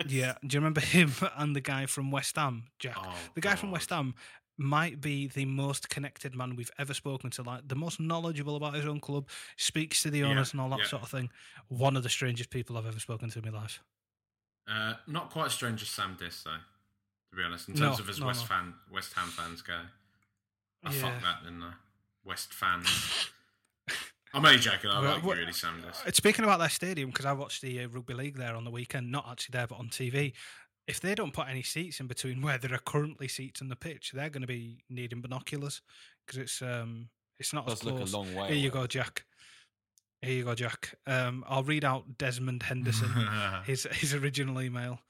yeah, 0.06 0.34
do 0.46 0.54
you 0.54 0.60
remember 0.60 0.80
him 0.82 1.10
and 1.36 1.56
the 1.56 1.60
guy 1.60 1.86
from 1.86 2.10
West 2.10 2.36
Ham, 2.36 2.64
Jack? 2.78 2.96
Oh, 2.98 3.14
the 3.34 3.40
guy 3.40 3.54
from 3.54 3.70
West 3.70 3.90
Ham 3.90 4.14
might 4.58 5.00
be 5.00 5.28
the 5.28 5.44
most 5.44 5.88
connected 5.90 6.34
man 6.34 6.56
we've 6.56 6.70
ever 6.78 6.94
spoken 6.94 7.30
to, 7.30 7.42
like 7.42 7.68
the 7.68 7.74
most 7.74 8.00
knowledgeable 8.00 8.56
about 8.56 8.74
his 8.74 8.86
own 8.86 9.00
club, 9.00 9.28
speaks 9.56 10.02
to 10.02 10.10
the 10.10 10.20
Yeah, 10.20 10.26
owners 10.30 10.52
and 10.52 10.60
all 10.60 10.70
that 10.70 10.80
yeah. 10.80 10.86
sort 10.86 11.02
of 11.02 11.10
thing. 11.10 11.30
One 11.68 11.96
of 11.96 12.02
the 12.02 12.08
strangest 12.08 12.50
people 12.50 12.76
I've 12.76 12.86
ever 12.86 13.00
spoken 13.00 13.30
to 13.30 13.38
in 13.38 13.52
my 13.52 13.58
life. 13.60 13.82
Uh, 14.68 14.94
not 15.06 15.30
quite 15.30 15.46
as 15.46 15.54
strange 15.54 15.82
as 15.82 15.88
Sam 15.88 16.16
Diss, 16.18 16.42
though. 16.42 16.58
To 17.30 17.36
be 17.36 17.42
honest, 17.42 17.68
in 17.68 17.74
No, 17.74 17.80
terms 17.88 18.00
of 18.00 18.08
as 18.08 18.20
no, 18.20 18.26
West 18.26 18.42
no. 18.42 18.46
fan, 18.46 18.74
West 18.92 19.12
Ham 19.14 19.28
fans 19.28 19.62
go, 19.62 19.78
I 20.84 20.92
Yeah. 20.92 21.00
fuck 21.00 21.22
that, 21.22 21.44
didn't 21.44 21.62
I? 21.62 21.72
West 22.24 22.52
fans. 22.52 22.88
I'm 24.34 24.44
only 24.44 24.58
joking. 24.58 24.90
I 24.90 25.00
Well, 25.00 25.14
like 25.14 25.22
you, 25.24 25.32
really, 25.32 25.52
Sam 25.52 25.80
Diss. 25.80 26.02
Uh, 26.04 26.10
Speaking 26.12 26.44
about 26.44 26.58
their 26.58 26.68
stadium, 26.68 27.10
because 27.10 27.24
I 27.24 27.32
watched 27.32 27.62
the 27.62 27.82
uh, 27.84 27.88
rugby 27.88 28.14
league 28.14 28.36
there 28.36 28.54
on 28.54 28.64
the 28.64 28.70
weekend, 28.70 29.10
not 29.10 29.26
actually 29.30 29.54
there, 29.54 29.66
but 29.66 29.78
on 29.78 29.88
TV. 29.88 30.34
If 30.86 31.00
they 31.00 31.14
don't 31.14 31.32
put 31.32 31.48
any 31.48 31.62
seats 31.62 32.00
in 32.00 32.06
between 32.06 32.42
where 32.42 32.58
there 32.58 32.72
are 32.74 32.78
currently 32.78 33.28
seats 33.28 33.60
on 33.62 33.68
the 33.68 33.76
pitch, 33.76 34.12
they're 34.12 34.30
going 34.30 34.42
to 34.42 34.46
be 34.46 34.78
needing 34.88 35.20
binoculars 35.20 35.82
because 36.24 36.38
it's 36.38 36.62
um 36.62 37.08
it's 37.38 37.52
not 37.52 37.66
as 37.66 37.80
Does 37.80 37.84
look 37.84 37.94
a 37.94 37.98
close. 37.98 38.14
long 38.14 38.34
way 38.34 38.48
Here 38.48 38.56
you 38.56 38.70
go, 38.70 38.86
Jack. 38.86 39.24
Here 40.22 40.32
you 40.32 40.44
go, 40.44 40.54
Jack. 40.54 40.94
Um, 41.06 41.44
I'll 41.46 41.62
read 41.62 41.84
out 41.84 42.16
Desmond 42.16 42.62
Henderson, 42.62 43.10
his 43.66 43.86
his 43.92 44.14
original 44.14 44.60
email. 44.62 45.00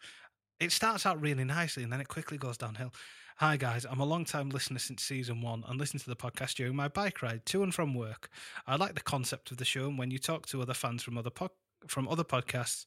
It 0.58 0.72
starts 0.72 1.04
out 1.06 1.20
really 1.20 1.44
nicely 1.44 1.82
and 1.82 1.92
then 1.92 2.00
it 2.00 2.08
quickly 2.08 2.38
goes 2.38 2.56
downhill. 2.56 2.92
Hi 3.38 3.58
guys, 3.58 3.84
I'm 3.84 4.00
a 4.00 4.06
long 4.06 4.24
time 4.24 4.48
listener 4.48 4.78
since 4.78 5.02
season 5.02 5.42
one 5.42 5.62
and 5.68 5.78
listen 5.78 6.00
to 6.00 6.08
the 6.08 6.16
podcast 6.16 6.54
during 6.54 6.74
my 6.74 6.88
bike 6.88 7.20
ride 7.20 7.44
to 7.46 7.62
and 7.62 7.74
from 7.74 7.92
work. 7.94 8.30
I 8.66 8.76
like 8.76 8.94
the 8.94 9.02
concept 9.02 9.50
of 9.50 9.58
the 9.58 9.66
show 9.66 9.88
and 9.88 9.98
when 9.98 10.10
you 10.10 10.18
talk 10.18 10.46
to 10.46 10.62
other 10.62 10.72
fans 10.72 11.02
from 11.02 11.18
other 11.18 11.28
po- 11.28 11.50
from 11.86 12.08
other 12.08 12.24
podcasts, 12.24 12.86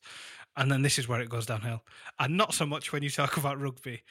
and 0.57 0.71
then 0.71 0.81
this 0.81 0.99
is 0.99 1.07
where 1.07 1.21
it 1.21 1.29
goes 1.29 1.45
downhill. 1.45 1.83
And 2.19 2.35
not 2.35 2.53
so 2.53 2.65
much 2.65 2.91
when 2.91 3.03
you 3.03 3.09
talk 3.09 3.37
about 3.37 3.61
rugby, 3.61 4.01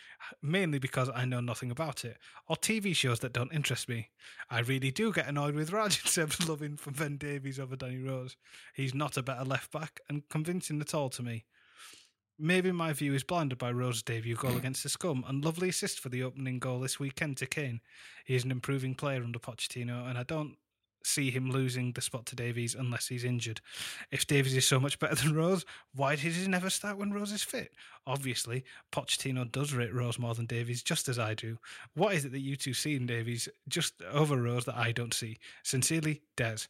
mainly 0.41 0.79
because 0.79 1.11
I 1.15 1.25
know 1.25 1.41
nothing 1.41 1.71
about 1.71 2.05
it, 2.05 2.17
or 2.49 2.57
TV 2.57 2.95
shows 2.95 3.21
that 3.21 3.33
don't 3.33 3.53
interest 3.53 3.89
me. 3.89 4.11
I 4.49 4.61
really 4.61 4.91
do 4.91 5.13
get 5.13 5.29
annoyed 5.29 5.55
with 5.55 5.73
Raj 5.73 6.01
and 6.01 6.09
Seb's 6.09 6.49
loving 6.49 6.77
for 6.77 6.91
Ben 6.91 7.17
Davies 7.17 7.59
over 7.59 7.77
Danny 7.77 7.99
Rose. 7.99 8.37
He's 8.75 8.95
not 8.95 9.17
a 9.17 9.23
better 9.23 9.45
left 9.45 9.73
back 9.73 10.01
and 10.09 10.29
convincing 10.29 10.81
at 10.81 10.95
all 10.95 11.11
to 11.11 11.23
me. 11.23 11.45
Maybe 12.39 12.71
my 12.71 12.93
view 12.93 13.15
is 13.15 13.25
blinded 13.25 13.59
by 13.59 13.73
Rose's 13.73 14.05
debut 14.05 14.37
goal 14.37 14.53
mm. 14.53 14.59
against 14.59 14.85
the 14.85 14.89
Scum 14.89 15.25
and 15.27 15.45
lovely 15.45 15.71
assist 15.71 15.99
for 15.99 16.09
the 16.09 16.23
opening 16.23 16.61
goal 16.61 16.79
this 16.79 17.01
weekend 17.01 17.37
to 17.39 17.47
Kane. 17.47 17.81
He 18.25 18.37
is 18.37 18.45
an 18.45 18.53
improving 18.53 18.95
player 18.95 19.25
under 19.25 19.41
Pochettino, 19.41 20.09
and 20.09 20.17
I 20.17 20.23
don't 20.23 20.57
see 21.03 21.31
him 21.31 21.51
losing 21.51 21.93
the 21.93 22.01
spot 22.01 22.27
to 22.27 22.37
Davies 22.37 22.75
unless 22.75 23.09
he's 23.09 23.25
injured. 23.25 23.61
If 24.11 24.27
Davies 24.27 24.57
is 24.57 24.67
so 24.67 24.81
much 24.81 24.99
better 24.99 25.15
than 25.15 25.35
Rose, 25.35 25.65
why 25.95 26.17
did 26.17 26.33
he 26.33 26.47
never 26.49 26.71
start 26.71 26.99
when 26.99 27.13
Rose 27.13 27.33
is 27.33 27.43
fit? 27.43 27.73
Obviously, 28.07 28.65
Pochettino 28.93 29.51
does 29.51 29.73
rate 29.73 29.95
Rose 29.95 30.19
more 30.19 30.35
than 30.35 30.47
Davies, 30.47 30.83
just 30.83 31.09
as 31.09 31.19
I 31.19 31.35
do. 31.35 31.59
What 31.95 32.15
is 32.15 32.25
it 32.25 32.33
that 32.33 32.41
you 32.41 32.57
two 32.57 32.75
see 32.75 32.97
in 32.97 33.07
Davies 33.07 33.49
just 33.69 33.95
over 34.11 34.41
Rose 34.41 34.65
that 34.67 34.77
I 34.77 34.93
don't 34.93 35.15
see? 35.15 35.39
Sincerely, 35.63 36.23
Des. 36.37 36.67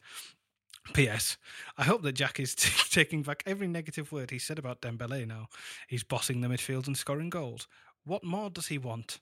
P.S. 0.93 1.37
I 1.77 1.83
hope 1.83 2.01
that 2.01 2.13
Jack 2.13 2.39
is 2.39 2.55
t- 2.55 2.71
taking 2.89 3.21
back 3.21 3.43
every 3.45 3.67
negative 3.67 4.11
word 4.11 4.31
he 4.31 4.39
said 4.39 4.57
about 4.57 4.81
Dembele 4.81 5.27
now. 5.27 5.47
He's 5.87 6.03
bossing 6.03 6.41
the 6.41 6.47
midfield 6.47 6.87
and 6.87 6.97
scoring 6.97 7.29
goals. 7.29 7.67
What 8.05 8.23
more 8.23 8.49
does 8.49 8.67
he 8.67 8.77
want? 8.77 9.19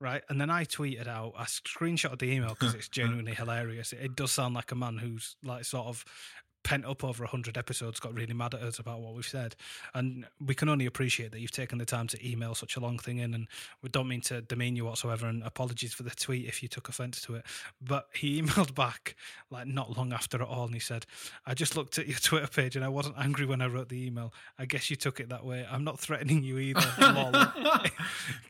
Right. 0.00 0.22
And 0.30 0.40
then 0.40 0.48
I 0.48 0.64
tweeted 0.64 1.06
out, 1.06 1.34
I 1.36 1.44
screenshotted 1.44 2.20
the 2.20 2.32
email 2.32 2.56
because 2.58 2.74
it's 2.74 2.88
genuinely 2.90 3.34
hilarious. 3.34 3.92
It, 3.92 4.00
it 4.02 4.16
does 4.16 4.32
sound 4.32 4.54
like 4.54 4.72
a 4.72 4.74
man 4.74 4.96
who's 4.96 5.36
like 5.44 5.64
sort 5.64 5.88
of 5.88 6.04
pent 6.62 6.84
up 6.84 7.02
over 7.04 7.24
100 7.24 7.56
episodes, 7.56 7.98
got 8.00 8.14
really 8.14 8.34
mad 8.34 8.54
at 8.54 8.60
us 8.62 8.78
about 8.78 9.00
what 9.00 9.14
we've 9.14 9.26
said. 9.26 9.56
And 9.94 10.26
we 10.44 10.54
can 10.54 10.68
only 10.68 10.86
appreciate 10.86 11.32
that 11.32 11.40
you've 11.40 11.50
taken 11.50 11.78
the 11.78 11.84
time 11.86 12.06
to 12.08 12.28
email 12.28 12.54
such 12.54 12.76
a 12.76 12.80
long 12.80 12.98
thing 12.98 13.18
in. 13.18 13.34
And 13.34 13.46
we 13.82 13.88
don't 13.88 14.08
mean 14.08 14.20
to 14.22 14.42
demean 14.42 14.76
you 14.76 14.84
whatsoever. 14.84 15.26
And 15.26 15.42
apologies 15.42 15.92
for 15.94 16.02
the 16.02 16.10
tweet 16.10 16.46
if 16.46 16.62
you 16.62 16.68
took 16.68 16.88
offense 16.88 17.20
to 17.22 17.36
it. 17.36 17.44
But 17.80 18.08
he 18.14 18.40
emailed 18.42 18.74
back 18.74 19.16
like 19.50 19.66
not 19.66 19.96
long 19.96 20.12
after 20.12 20.42
at 20.42 20.48
all. 20.48 20.64
And 20.64 20.74
he 20.74 20.80
said, 20.80 21.06
I 21.46 21.54
just 21.54 21.76
looked 21.76 21.98
at 21.98 22.06
your 22.06 22.18
Twitter 22.18 22.46
page 22.48 22.76
and 22.76 22.84
I 22.84 22.88
wasn't 22.88 23.16
angry 23.18 23.46
when 23.46 23.60
I 23.62 23.66
wrote 23.66 23.88
the 23.88 24.06
email. 24.06 24.32
I 24.58 24.66
guess 24.66 24.90
you 24.90 24.96
took 24.96 25.20
it 25.20 25.28
that 25.30 25.44
way. 25.44 25.66
I'm 25.70 25.84
not 25.84 25.98
threatening 25.98 26.42
you 26.42 26.58
either. 26.58 26.80
lol." 27.00 27.32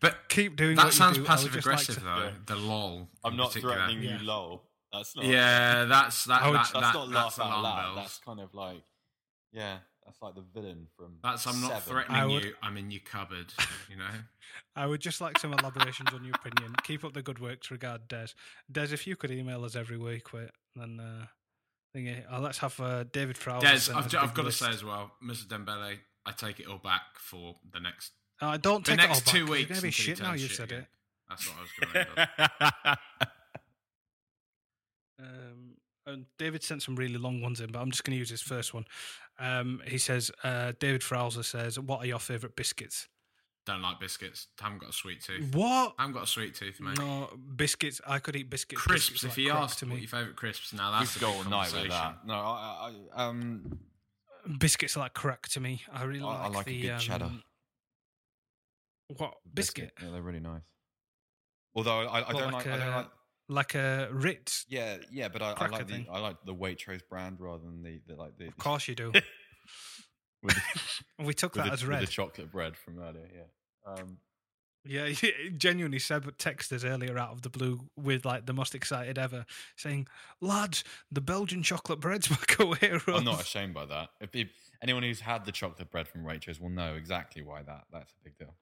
but 0.01 0.17
keep 0.29 0.57
doing 0.57 0.77
that 0.77 0.87
what 0.87 0.93
you 0.95 0.99
sounds 0.99 1.17
do. 1.19 1.25
Passive 1.25 1.53
just 1.53 1.67
like 1.67 1.75
aggressive 1.77 1.95
to- 1.97 2.05
though. 2.05 2.31
The 2.47 2.57
lol. 2.57 3.09
I'm 3.25 3.37
not 3.37 3.49
particular. 3.49 3.77
threatening 3.77 4.03
Yeah. 4.03 4.19
you, 4.19 4.25
lol. 4.27 4.65
That's 4.93 5.15
not. 5.17 5.25
Yeah, 5.25 5.85
that's 5.89 6.25
that. 6.25 6.43
I 6.43 6.47
would- 6.51 6.57
that, 6.57 6.71
that's 6.73 6.73
that- 6.73 6.95
not 6.95 7.11
that's 7.11 7.39
laugh 7.39 7.41
out 7.41 7.59
alarm 7.59 7.63
loud. 7.63 7.83
bells. 7.95 7.97
That's 7.97 8.19
kind 8.19 8.41
of 8.41 8.55
like, 8.55 8.83
yeah, 9.53 9.79
that's 10.05 10.21
like 10.23 10.35
the 10.35 10.45
villain 10.55 10.87
from. 10.97 11.17
That's 11.23 11.47
I'm 11.47 11.61
not 11.61 11.71
Seven. 11.83 11.83
threatening 11.93 12.29
would- 12.35 12.45
you. 12.45 12.55
I'm 12.63 12.77
in 12.77 12.91
your 12.91 13.01
cupboard. 13.05 13.53
You 13.89 13.97
know. 13.97 14.05
I 14.77 14.87
would 14.87 15.01
just 15.01 15.21
like 15.21 15.39
some 15.39 15.53
elaborations 15.53 16.09
on 16.13 16.25
your 16.25 16.35
opinion. 16.35 16.75
Keep 16.83 17.05
up 17.05 17.13
the 17.13 17.23
good 17.23 17.39
work 17.39 17.61
to 17.63 17.75
regard 17.75 18.09
Des. 18.09 18.29
Des, 18.71 18.93
if 18.93 19.07
you 19.07 19.15
could 19.17 19.31
email 19.31 19.65
us 19.65 19.77
every 19.77 19.97
week, 19.97 20.33
wait, 20.33 20.49
then 20.75 20.99
uh, 21.01 21.27
thingy. 21.97 22.23
Uh, 22.33 22.41
let's 22.41 22.59
have 22.59 22.79
uh, 22.81 23.05
David 23.13 23.39
Prowse. 23.39 23.63
Des, 23.63 23.93
I've, 23.93 24.07
us 24.07 24.15
a 24.15 24.21
I've 24.21 24.29
big 24.29 24.35
got 24.35 24.43
to 24.45 24.53
say 24.53 24.71
as 24.71 24.83
well, 24.85 25.13
Mr. 25.25 25.47
Dembele, 25.47 25.99
I 26.27 26.33
take 26.33 26.59
it 26.61 26.67
all 26.67 26.79
back 26.79 27.03
for 27.15 27.57
the 27.73 27.79
next. 27.81 28.13
Uh, 28.41 28.57
don't 28.57 28.85
the 28.85 28.93
take 28.97 29.05
it 29.05 29.09
next 29.09 29.29
all 29.29 29.33
two 29.35 29.45
back, 29.47 29.49
'cause 29.51 29.59
you're 29.61 29.69
gonna 29.69 29.83
be 29.83 29.91
shit 29.91 30.21
now 30.21 30.33
you've 30.33 30.51
said 30.53 30.65
again. 30.73 30.81
it. 30.81 30.87
That's 31.29 31.47
what 31.49 31.57
I 31.59 31.61
was 31.61 31.71
going 31.79 31.93
to 32.07 32.21
end 32.21 32.69
up. 32.85 32.99
Um, 35.21 35.77
and 36.07 36.25
David 36.39 36.63
sent 36.63 36.83
some 36.83 36.97
really 36.97 37.19
long 37.19 37.41
ones 37.43 37.61
in, 37.61 37.71
but 37.71 37.81
I'm 37.81 37.91
just 37.91 38.05
going 38.05 38.13
to 38.15 38.19
use 38.19 38.31
his 38.31 38.41
first 38.43 38.73
one. 38.75 38.87
Um, 39.39 39.81
he 39.87 39.99
says, 39.99 40.31
uh, 40.43 40.73
David 40.81 41.03
Frowser 41.03 41.45
says, 41.45 41.79
What 41.79 42.01
are 42.01 42.07
your 42.07 42.19
favourite 42.19 42.57
biscuits? 42.57 43.09
Don't 43.67 43.83
like 43.83 44.01
biscuits. 44.01 44.47
Haven't 44.59 44.79
got 44.79 44.89
a 44.91 44.93
sweet 44.93 45.23
tooth. 45.23 45.55
What? 45.55 45.95
I 45.99 46.03
haven't 46.03 46.15
got 46.15 46.25
a 46.25 46.27
sweet 46.27 46.55
tooth, 46.55 46.81
mate. 46.81 46.99
No, 46.99 47.29
biscuits. 47.57 48.01
I 48.07 48.19
could 48.19 48.35
eat 48.35 48.49
biscuits. 48.49 48.81
Crisps. 48.81 49.11
biscuits 49.11 49.25
if 49.25 49.31
like 49.31 49.37
he 49.39 49.51
crack 49.51 49.63
asked 49.63 49.79
to 49.81 49.85
what 49.87 49.95
me. 49.97 50.01
your 50.01 50.09
favourite 50.09 50.37
crisps, 50.37 50.73
now 50.73 50.91
We 50.93 50.99
that's 51.01 51.13
could 51.13 51.23
a 51.23 51.27
go 51.27 51.33
big 51.33 51.45
all 51.45 51.51
night 51.51 51.73
with 51.73 51.89
that. 51.91 52.27
No, 52.27 52.35
I, 52.35 52.93
I, 53.15 53.27
um, 53.27 53.79
Biscuits 54.59 54.97
are 54.97 55.01
like 55.01 55.13
crack 55.13 55.49
to 55.49 55.61
me. 55.61 55.83
I 55.93 56.05
really 56.05 56.23
I, 56.23 56.25
I 56.25 56.47
like, 56.47 56.55
like 56.55 56.67
the 56.67 56.89
a 56.89 56.93
good 56.93 57.01
cheddar. 57.01 57.25
um, 57.27 57.43
What 59.19 59.35
biscuit? 59.53 59.93
Yeah, 60.03 60.11
they're 60.11 60.23
really 60.23 60.41
nice. 60.41 60.63
Although 61.75 62.01
I, 62.09 62.21
I 62.23 62.33
What, 62.33 62.39
don't 62.39 62.53
like 62.53 62.67
like, 62.67 62.75
I 62.75 62.79
don't 62.85 62.95
like. 62.97 63.07
Like 63.51 63.75
a 63.75 64.09
Ritz. 64.13 64.65
Yeah, 64.69 64.97
yeah, 65.11 65.29
but 65.29 65.43
I, 65.43 65.53
I 65.57 65.67
like 65.67 65.87
the 65.87 65.93
thing. 65.93 66.07
I 66.11 66.21
like 66.21 66.37
the 66.47 66.55
Waitrose 66.55 67.03
brand 67.09 67.41
rather 67.41 67.65
than 67.65 67.83
the, 67.83 68.01
the 68.07 68.15
like 68.15 68.39
the. 68.39 68.47
Of 68.47 68.57
course 68.57 68.89
you 68.89 68.95
do. 68.95 69.13
with 70.43 70.57
we 71.19 71.35
took 71.35 71.55
that 71.55 71.67
the, 71.67 71.73
as 71.73 71.85
red. 71.85 72.03
the 72.03 72.07
chocolate 72.07 72.51
bread 72.51 72.77
from 72.77 73.01
earlier. 73.01 73.29
Yeah. 73.35 73.93
Um, 73.93 74.19
Yeah, 74.85 75.13
genuinely, 75.57 75.99
said, 75.99 76.25
Seb 76.25 76.39
texted 76.39 76.73
us 76.73 76.85
earlier 76.85 77.19
out 77.19 77.33
of 77.33 77.43
the 77.43 77.51
blue 77.51 77.81
with 77.97 78.25
like 78.25 78.47
the 78.47 78.55
most 78.55 78.75
excited 78.75 79.19
ever, 79.19 79.45
saying, 79.77 80.07
"Lads, 80.41 80.85
the 81.11 81.21
Belgian 81.21 81.63
chocolate 81.63 82.01
bread's 82.01 82.29
back 82.29 82.59
away." 82.59 82.99
I'm 83.09 83.25
not 83.25 83.43
ashamed 83.43 83.75
by 83.75 83.87
that. 83.87 84.11
If, 84.21 84.35
if 84.35 84.49
anyone 84.83 85.03
who's 85.03 85.21
had 85.21 85.45
the 85.45 85.53
chocolate 85.53 85.91
bread 85.91 86.09
from 86.09 86.25
Waitrose 86.25 86.61
will 86.61 86.71
know 86.71 86.95
exactly 86.95 87.43
why 87.43 87.63
that 87.63 87.85
that's 87.93 88.13
a 88.13 88.25
big 88.25 88.39
deal. 88.39 88.55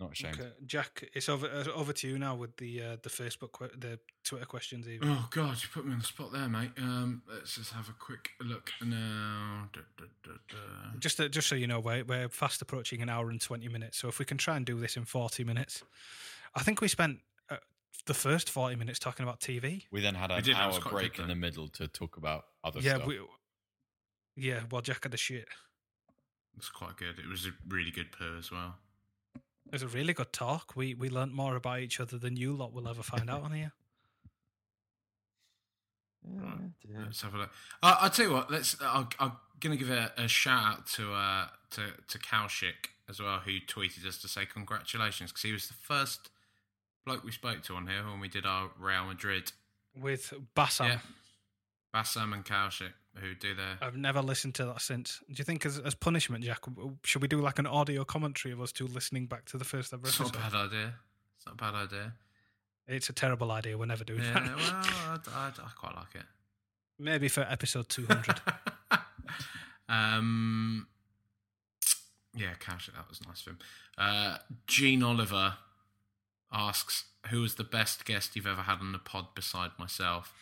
Not 0.00 0.12
ashamed. 0.12 0.38
Okay, 0.38 0.50
Jack, 0.64 1.10
it's 1.12 1.28
over 1.28 1.48
uh, 1.48 1.72
over 1.74 1.92
to 1.92 2.08
you 2.08 2.20
now 2.20 2.36
with 2.36 2.56
the 2.58 2.82
uh, 2.82 2.96
the 3.02 3.08
Facebook, 3.08 3.52
que- 3.52 3.76
the 3.76 3.98
Twitter 4.22 4.46
questions. 4.46 4.88
Even 4.88 5.08
Oh 5.08 5.26
God, 5.30 5.60
you 5.60 5.68
put 5.72 5.84
me 5.84 5.92
on 5.92 5.98
the 5.98 6.04
spot 6.04 6.32
there, 6.32 6.48
mate. 6.48 6.70
Um, 6.78 7.22
let's 7.28 7.56
just 7.56 7.72
have 7.72 7.88
a 7.88 7.94
quick 7.98 8.30
look 8.40 8.70
now. 8.80 9.68
Da, 9.72 9.80
da, 9.96 10.04
da, 10.22 10.32
da. 10.48 10.98
just 11.00 11.18
uh, 11.18 11.26
just 11.26 11.48
so 11.48 11.56
you 11.56 11.66
know, 11.66 11.80
we're 11.80 12.04
we're 12.04 12.28
fast 12.28 12.62
approaching 12.62 13.02
an 13.02 13.08
hour 13.08 13.28
and 13.28 13.40
twenty 13.40 13.68
minutes. 13.68 13.98
So 13.98 14.06
if 14.06 14.20
we 14.20 14.24
can 14.24 14.38
try 14.38 14.56
and 14.56 14.64
do 14.64 14.78
this 14.78 14.96
in 14.96 15.04
forty 15.04 15.42
minutes, 15.42 15.82
I 16.54 16.62
think 16.62 16.80
we 16.80 16.86
spent 16.86 17.18
uh, 17.50 17.56
the 18.06 18.14
first 18.14 18.50
forty 18.50 18.76
minutes 18.76 19.00
talking 19.00 19.24
about 19.24 19.40
TV. 19.40 19.86
We 19.90 20.00
then 20.00 20.14
had 20.14 20.30
an 20.30 20.44
did, 20.44 20.54
hour 20.54 20.78
break 20.90 21.14
good, 21.14 21.22
in 21.22 21.28
the 21.28 21.34
middle 21.34 21.66
to 21.70 21.88
talk 21.88 22.16
about 22.16 22.44
other 22.62 22.78
yeah, 22.78 22.96
stuff. 22.96 23.08
we, 23.08 23.18
yeah. 24.36 24.60
Well, 24.70 24.80
Jack 24.80 25.02
had 25.02 25.10
the 25.10 25.18
shit. 25.18 25.48
It's 26.56 26.68
quite 26.68 26.96
good. 26.96 27.18
It 27.18 27.28
was 27.28 27.46
a 27.46 27.50
really 27.68 27.90
good 27.90 28.12
purr 28.12 28.36
as 28.38 28.52
well. 28.52 28.76
It 29.68 29.72
was 29.72 29.82
a 29.82 29.88
really 29.88 30.14
good 30.14 30.32
talk. 30.32 30.74
We 30.76 30.94
we 30.94 31.10
learnt 31.10 31.32
more 31.32 31.54
about 31.54 31.80
each 31.80 32.00
other 32.00 32.18
than 32.18 32.36
you 32.36 32.54
lot 32.54 32.72
will 32.72 32.88
ever 32.88 33.02
find 33.02 33.28
out 33.28 33.42
on 33.42 33.52
here. 33.52 33.72
Right, 36.24 36.70
Let's 37.04 37.22
have 37.22 37.34
a 37.34 37.38
look. 37.38 37.50
Uh, 37.82 37.96
I'll 38.00 38.10
tell 38.10 38.26
you 38.26 38.32
what. 38.32 38.50
Let's. 38.50 38.76
I'll, 38.82 39.08
I'm 39.18 39.32
going 39.60 39.76
to 39.76 39.84
give 39.84 39.94
a, 39.94 40.12
a 40.16 40.28
shout 40.28 40.64
out 40.64 40.86
to 40.88 41.12
uh, 41.12 41.46
to 41.72 41.82
to 42.08 42.18
Kaushik 42.18 42.90
as 43.08 43.20
well, 43.20 43.40
who 43.40 43.52
tweeted 43.60 44.06
us 44.06 44.18
to 44.22 44.28
say 44.28 44.46
congratulations 44.46 45.30
because 45.30 45.42
he 45.42 45.52
was 45.52 45.68
the 45.68 45.74
first 45.74 46.30
bloke 47.04 47.24
we 47.24 47.32
spoke 47.32 47.62
to 47.64 47.74
on 47.74 47.86
here 47.86 48.04
when 48.04 48.20
we 48.20 48.28
did 48.28 48.46
our 48.46 48.70
Real 48.78 49.04
Madrid 49.04 49.52
with 49.98 50.32
Bassam. 50.54 50.86
Yeah. 50.86 50.98
Bassam 51.92 52.32
and 52.32 52.44
Kaushik, 52.44 52.92
who 53.20 53.34
do 53.34 53.54
their. 53.54 53.78
I've 53.82 53.96
never 53.96 54.20
listened 54.22 54.54
to 54.56 54.64
that 54.66 54.80
since. 54.80 55.20
Do 55.28 55.34
you 55.36 55.44
think, 55.44 55.64
as, 55.66 55.78
as 55.78 55.94
punishment, 55.94 56.44
Jack, 56.44 56.60
should 57.04 57.22
we 57.22 57.28
do 57.28 57.40
like 57.40 57.58
an 57.58 57.66
audio 57.66 58.04
commentary 58.04 58.52
of 58.52 58.60
us 58.60 58.72
two 58.72 58.86
listening 58.86 59.26
back 59.26 59.44
to 59.46 59.58
the 59.58 59.64
first 59.64 59.92
ever 59.92 60.06
It's 60.06 60.20
episode? 60.20 60.38
not 60.38 60.48
a 60.48 60.50
bad 60.52 60.66
idea. 60.66 60.94
It's 61.36 61.46
not 61.46 61.52
a 61.54 61.56
bad 61.56 61.74
idea. 61.74 62.12
It's 62.86 63.08
a 63.10 63.12
terrible 63.12 63.50
idea. 63.52 63.76
We're 63.76 63.86
never 63.86 64.04
doing 64.04 64.22
Yeah, 64.22 64.32
that. 64.34 64.56
well, 64.56 64.58
I, 64.64 65.18
I, 65.34 65.48
I 65.48 65.70
quite 65.78 65.94
like 65.94 66.14
it. 66.14 66.22
Maybe 66.98 67.28
for 67.28 67.42
episode 67.42 67.88
200. 67.88 68.40
Um, 69.88 70.86
yeah, 72.36 72.52
Cash, 72.60 72.90
that 72.94 73.08
was 73.08 73.20
nice 73.26 73.40
of 73.42 73.46
him. 73.52 73.58
Uh, 73.96 74.36
Gene 74.66 75.02
Oliver 75.02 75.54
asks, 76.52 77.04
"Who 77.30 77.40
was 77.40 77.54
the 77.54 77.64
best 77.64 78.04
guest 78.04 78.36
you've 78.36 78.46
ever 78.46 78.62
had 78.62 78.80
on 78.80 78.92
the 78.92 78.98
pod 78.98 79.34
beside 79.34 79.70
myself?" 79.78 80.32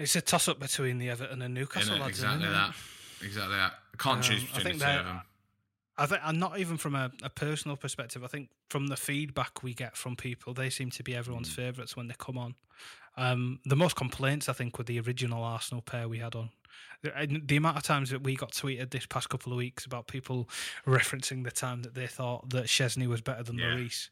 It's 0.00 0.16
a 0.16 0.20
toss 0.20 0.48
up 0.48 0.58
between 0.58 0.98
the 0.98 1.10
Everton 1.10 1.42
and 1.42 1.54
Newcastle 1.54 1.96
lads, 1.98 2.08
exactly 2.18 2.48
that. 2.48 2.74
Exactly 3.22 3.56
that. 3.56 3.72
I 3.94 3.96
can't 4.02 4.16
Um, 4.16 4.22
choose 4.22 4.42
I 4.42 4.46
between 4.46 4.64
think 4.64 4.78
the 4.78 4.84
two 4.86 4.90
they're- 4.90 5.00
of 5.00 5.06
them. 5.06 5.20
I 5.98 6.06
think, 6.06 6.20
and 6.24 6.40
not 6.40 6.58
even 6.58 6.78
from 6.78 6.94
a, 6.94 7.12
a 7.22 7.28
personal 7.28 7.76
perspective. 7.76 8.24
I 8.24 8.26
think 8.28 8.48
from 8.70 8.86
the 8.86 8.96
feedback 8.96 9.62
we 9.62 9.74
get 9.74 9.98
from 9.98 10.16
people, 10.16 10.54
they 10.54 10.70
seem 10.70 10.90
to 10.92 11.02
be 11.02 11.14
everyone's 11.14 11.52
favourites 11.52 11.94
when 11.94 12.08
they 12.08 12.14
come 12.18 12.38
on. 12.38 12.54
Um, 13.18 13.60
the 13.66 13.76
most 13.76 13.96
complaints, 13.96 14.48
I 14.48 14.54
think, 14.54 14.78
were 14.78 14.84
the 14.84 14.98
original 15.00 15.42
Arsenal 15.44 15.82
pair 15.82 16.08
we 16.08 16.20
had 16.20 16.34
on. 16.34 16.50
The, 17.02 17.42
the 17.44 17.56
amount 17.56 17.76
of 17.76 17.82
times 17.82 18.08
that 18.10 18.22
we 18.22 18.34
got 18.34 18.52
tweeted 18.52 18.90
this 18.92 19.04
past 19.04 19.28
couple 19.28 19.52
of 19.52 19.58
weeks 19.58 19.84
about 19.84 20.06
people 20.06 20.48
referencing 20.86 21.44
the 21.44 21.50
time 21.50 21.82
that 21.82 21.94
they 21.94 22.06
thought 22.06 22.48
that 22.50 22.64
Szczesny 22.64 23.06
was 23.06 23.20
better 23.20 23.42
than 23.42 23.58
Yeah. 23.58 23.66
Lloris 23.66 24.08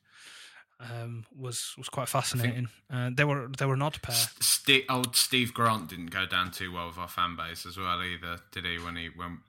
um, 0.81 1.25
was 1.37 1.75
was 1.77 1.89
quite 1.89 2.09
fascinating. 2.09 2.69
Uh, 2.93 3.11
they 3.13 3.25
were 3.25 3.49
they 3.59 3.67
were 3.67 3.75
an 3.75 3.83
odd 3.83 4.01
pair. 4.03 4.15
Steve, 4.41 4.85
old 4.89 5.17
Steve 5.17 5.53
Grant 5.55 5.89
didn't 5.89 6.11
go 6.11 6.27
down 6.27 6.51
too 6.51 6.73
well 6.73 6.89
with 6.89 6.99
our 6.99 7.09
fan 7.09 7.37
base 7.37 7.67
as 7.67 7.77
well 7.77 8.03
either, 8.03 8.39
did 8.53 8.65
he? 8.65 8.79
When 8.79 8.97
he 8.97 9.09
when 9.15 9.41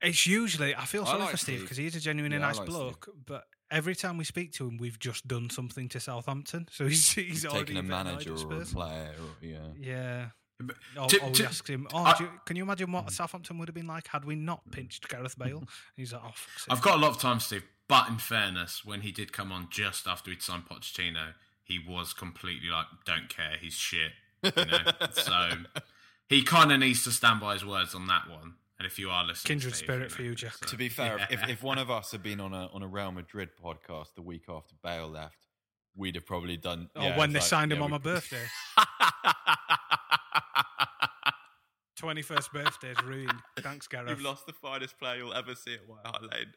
It's 0.00 0.26
usually 0.26 0.74
I 0.74 0.84
feel 0.84 1.02
I 1.02 1.06
sorry 1.06 1.20
like 1.20 1.30
for 1.30 1.36
Steve 1.36 1.54
Steve. 1.56 1.62
because 1.62 1.76
he's 1.76 1.96
a 1.96 2.00
genuinely 2.00 2.38
Yeah, 2.38 2.46
nice 2.46 2.58
like 2.58 2.66
bloke, 2.68 3.08
but 3.26 3.44
every 3.70 3.96
time 3.96 4.16
we 4.16 4.24
speak 4.24 4.52
to 4.54 4.68
him, 4.68 4.76
we've 4.78 4.98
just 4.98 5.26
done 5.26 5.50
something 5.50 5.88
to 5.90 5.98
Southampton, 6.00 6.68
so 6.72 6.86
he's 6.86 7.10
he's, 7.12 7.26
He's 7.26 7.46
already 7.46 7.64
taking 7.74 7.76
a 7.78 7.82
manager 7.82 8.34
or 8.34 8.62
a 8.62 8.64
player, 8.64 9.12
or, 9.18 9.44
yeah. 9.46 9.58
Yeah. 9.78 10.26
Or, 10.98 11.06
to- 11.08 11.20
or 11.20 11.26
we 11.26 11.32
to- 11.34 11.44
asked 11.46 11.68
him, 11.68 11.86
oh, 11.92 12.04
I- 12.04 12.16
do 12.16 12.24
you, 12.24 12.30
can 12.46 12.56
you 12.56 12.62
imagine 12.62 12.90
what 12.92 13.10
Southampton 13.10 13.58
would 13.58 13.68
have 13.68 13.74
been 13.74 13.86
like 13.88 14.06
had 14.08 14.24
we 14.24 14.36
not 14.36 14.62
pinched 14.70 15.06
Gareth 15.08 15.36
Bale? 15.38 15.64
He's 15.96 16.12
like, 16.14 16.22
oh, 16.24 16.30
fuck's. 16.34 16.66
I've 16.70 16.80
got 16.80 16.96
a 16.96 17.00
lot 17.00 17.10
of 17.10 17.18
time, 17.18 17.40
Steve. 17.40 17.64
But 17.88 18.08
in 18.08 18.18
fairness, 18.18 18.84
when 18.84 19.02
he 19.02 19.12
did 19.12 19.32
come 19.32 19.52
on 19.52 19.68
just 19.70 20.06
after 20.08 20.30
he'd 20.30 20.42
signed 20.42 20.64
Pochettino, 20.68 21.34
he 21.62 21.78
was 21.78 22.12
completely 22.12 22.68
like, 22.68 22.86
"Don't 23.04 23.28
care, 23.28 23.56
he's 23.60 23.74
shit." 23.74 24.12
You 24.42 24.50
know? 24.56 24.78
so 25.12 25.50
he 26.28 26.42
kind 26.42 26.72
of 26.72 26.80
needs 26.80 27.04
to 27.04 27.12
stand 27.12 27.40
by 27.40 27.54
his 27.54 27.64
words 27.64 27.94
on 27.94 28.06
that 28.08 28.28
one. 28.28 28.54
And 28.78 28.86
if 28.86 28.98
you 28.98 29.08
are 29.08 29.24
listening, 29.24 29.58
Kindred 29.58 29.74
Steve, 29.74 29.86
spirit 29.86 30.02
you 30.02 30.16
for 30.16 30.22
you, 30.22 30.34
Jack. 30.34 30.58
To 30.66 30.76
be 30.76 30.88
fair, 30.88 31.16
if, 31.30 31.40
Yeah. 31.40 31.48
if 31.48 31.62
one 31.62 31.78
of 31.78 31.90
us 31.90 32.10
had 32.12 32.22
been 32.22 32.40
on 32.40 32.52
a 32.52 32.66
on 32.72 32.82
a 32.82 32.88
Real 32.88 33.12
Madrid 33.12 33.50
podcast 33.62 34.14
the 34.14 34.22
week 34.22 34.44
after 34.48 34.74
Bale 34.82 35.08
left, 35.08 35.46
we'd 35.94 36.14
have 36.16 36.26
probably 36.26 36.56
done. 36.56 36.90
Oh, 36.96 37.02
yeah, 37.02 37.16
when 37.18 37.32
they 37.32 37.38
like, 37.38 37.48
signed 37.48 37.72
him 37.72 37.82
on 37.82 37.90
my 37.90 37.98
birthday. 37.98 38.42
21st 41.98 42.52
birthday's 42.52 43.02
ruined. 43.04 43.32
Thanks, 43.60 43.88
Gareth. 43.88 44.10
You've 44.10 44.20
lost 44.20 44.46
the 44.46 44.52
finest 44.52 44.98
player 44.98 45.16
you'll 45.16 45.32
ever 45.32 45.54
see 45.54 45.74
at 45.74 45.88
White 45.88 46.04
Hart 46.04 46.22
Lane. 46.22 46.52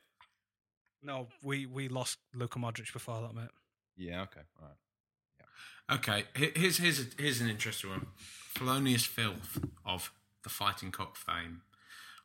No, 1.02 1.28
we, 1.42 1.66
we 1.66 1.88
lost 1.88 2.18
Luka 2.34 2.60
Modric 2.60 2.92
before 2.92 3.22
that, 3.22 3.34
mate. 3.34 3.50
Yeah. 3.98 4.22
Okay. 4.24 4.42
All 4.62 4.68
right. 4.68 4.76
Okay, 5.92 6.24
here's 6.56 6.78
here's 6.78 7.00
a, 7.00 7.04
here's 7.18 7.42
an 7.42 7.50
interesting 7.50 7.90
one. 7.90 8.06
Felonious 8.18 9.06
Filth 9.06 9.58
of 9.84 10.12
the 10.44 10.50
Fighting 10.50 10.92
Cock 10.92 11.16
fame 11.16 11.62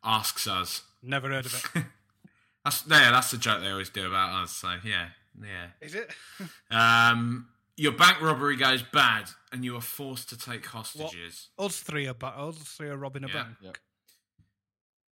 asks 0.04 0.46
us. 0.46 0.82
Never 1.02 1.30
heard 1.30 1.46
of 1.46 1.70
it. 1.74 1.82
That's 2.64 2.84
yeah, 2.88 3.10
that's 3.10 3.30
the 3.30 3.38
joke 3.38 3.60
they 3.62 3.70
always 3.70 3.88
do 3.90 4.06
about 4.06 4.42
us. 4.42 4.52
So 4.52 4.68
yeah, 4.84 5.08
yeah. 5.42 5.66
Is 5.80 5.94
it? 5.94 6.10
Um, 6.70 7.48
your 7.76 7.92
bank 7.92 8.20
robbery 8.22 8.56
goes 8.56 8.82
bad, 8.82 9.30
and 9.52 9.64
you 9.64 9.76
are 9.76 9.80
forced 9.82 10.28
to 10.30 10.36
take 10.38 10.64
What? 10.66 10.84
hostages. 10.86 11.48
Us 11.58 11.80
three 11.80 12.06
are, 12.06 12.14
ba- 12.14 12.38
us 12.38 12.56
three 12.58 12.88
are 12.88 12.96
robbing 12.98 13.24
a 13.24 13.28
Yeah. 13.28 13.44
bank. 13.62 13.80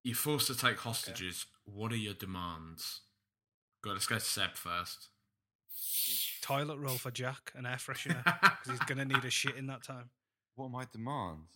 You're 0.04 0.16
forced 0.16 0.48
to 0.48 0.56
take 0.58 0.78
hostages. 0.80 1.46
What 1.66 1.92
are 1.92 1.98
your 1.98 2.14
demands? 2.16 3.02
Go. 3.82 3.92
Let's 3.92 4.08
go 4.08 4.16
to 4.16 4.22
Seb 4.22 4.56
first. 4.56 5.10
Toilet 6.42 6.78
roll 6.80 6.98
for 6.98 7.12
Jack, 7.12 7.52
an 7.56 7.66
air 7.66 7.78
freshener, 7.78 8.24
because 8.24 8.68
he's 8.72 8.80
going 8.80 8.98
to 8.98 9.06
need 9.06 9.24
a 9.24 9.30
shit 9.30 9.56
in 9.56 9.68
that 9.68 9.84
time. 9.84 10.10
What 10.56 10.66
are 10.66 10.70
my 10.72 10.86
demands? 10.92 11.54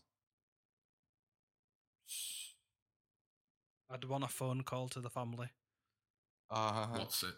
I'd 3.92 4.06
want 4.06 4.24
a 4.24 4.28
phone 4.28 4.62
call 4.64 4.88
to 4.90 5.02
the 5.02 5.10
family. 5.10 5.48
Uh, 6.50 6.88
What's 6.88 7.24
it? 7.24 7.34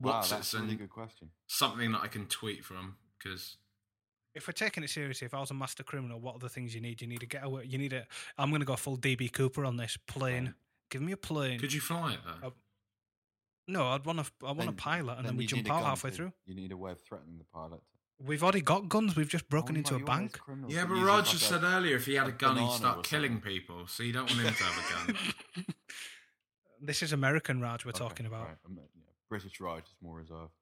Wow, 0.00 0.16
What's 0.16 0.30
that's 0.30 0.52
it? 0.54 0.58
a 0.58 0.62
really 0.62 0.74
good 0.76 0.90
question. 0.90 1.30
Something 1.46 1.92
that 1.92 2.00
I 2.02 2.08
can 2.08 2.26
tweet 2.26 2.64
from 2.64 2.96
because 3.18 3.56
If 4.34 4.46
we're 4.48 4.52
taking 4.52 4.82
it 4.82 4.90
seriously, 4.90 5.26
if 5.26 5.34
I 5.34 5.40
was 5.40 5.50
a 5.50 5.54
master 5.54 5.82
criminal, 5.82 6.18
what 6.20 6.34
are 6.34 6.40
the 6.40 6.48
things 6.48 6.74
you 6.74 6.80
need? 6.80 7.00
You 7.00 7.06
need 7.06 7.20
to 7.20 7.26
get 7.26 7.44
away. 7.44 7.64
You 7.64 7.78
need 7.78 7.92
a. 7.92 8.06
I'm 8.36 8.50
going 8.50 8.60
to 8.60 8.66
go 8.66 8.76
full 8.76 8.98
DB 8.98 9.32
Cooper 9.32 9.64
on 9.64 9.76
this 9.76 9.96
plane. 10.08 10.54
Give 10.90 11.00
me 11.00 11.12
a 11.12 11.16
plane. 11.16 11.58
could 11.60 11.72
you 11.72 11.80
fly 11.80 12.14
it 12.14 12.18
though? 12.42 12.52
No, 13.66 13.86
I'd 13.88 14.04
want 14.04 14.20
a. 14.20 14.26
I 14.46 14.52
want 14.52 14.68
a 14.68 14.72
pilot, 14.72 15.18
and 15.18 15.26
then, 15.26 15.36
we 15.36 15.46
jump 15.46 15.62
out 15.70 15.80
gun 15.80 15.82
halfway 15.84 16.10
to- 16.10 16.16
through. 16.16 16.32
You 16.46 16.54
need 16.54 16.70
a 16.72 16.76
way 16.76 16.92
of 16.92 17.00
threatening 17.02 17.38
the 17.38 17.44
pilot. 17.44 17.80
We've 18.20 18.42
already 18.42 18.60
got 18.60 18.88
guns. 18.88 19.16
We've 19.16 19.28
just 19.28 19.48
broken 19.48 19.74
Oh, 19.76 19.78
into 19.78 19.94
a 19.94 19.98
you're 19.98 20.06
one 20.06 20.24
of 20.24 20.32
those 20.32 20.40
bank. 20.40 20.70
Yeah, 20.70 20.84
but 20.84 20.94
uses 20.94 21.06
Raj 21.06 21.24
like 21.24 21.32
just 21.32 21.44
a- 21.44 21.46
said 21.54 21.62
earlier 21.64 21.96
if 21.96 22.06
he 22.06 22.14
had 22.14 22.28
a 22.28 22.32
gun, 22.32 22.56
he'd 22.58 22.70
start 22.72 22.98
or 22.98 23.02
killing 23.02 23.40
people. 23.40 23.86
So 23.88 24.02
you 24.02 24.12
don't 24.12 24.30
want 24.30 24.42
him 24.42 24.54
to 24.54 24.62
have 24.62 25.06
a 25.06 25.12
gun. 25.12 25.16
This 26.80 27.02
is 27.02 27.12
American 27.12 27.60
Raj 27.60 27.84
we're 27.84 27.90
Okay, 27.90 27.98
talking 27.98 28.26
about. 28.26 28.46
right, 28.46 28.56
um, 28.66 28.76
yeah, 28.76 28.82
British 29.28 29.58
Raj 29.60 29.84
is 29.84 29.94
more 30.02 30.18
reserved. 30.18 30.52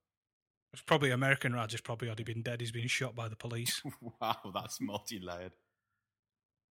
It's 0.73 0.83
probably 0.83 1.11
American 1.11 1.53
Raj 1.53 1.73
has 1.73 1.81
probably 1.81 2.09
already 2.09 2.23
been 2.23 2.43
dead. 2.43 2.61
He's 2.61 2.71
been 2.73 2.87
shot 2.87 3.15
by 3.17 3.29
the 3.29 3.35
police. 3.37 3.83
wow, 4.21 4.37
that's 4.55 4.81
multi-layered. 4.81 5.53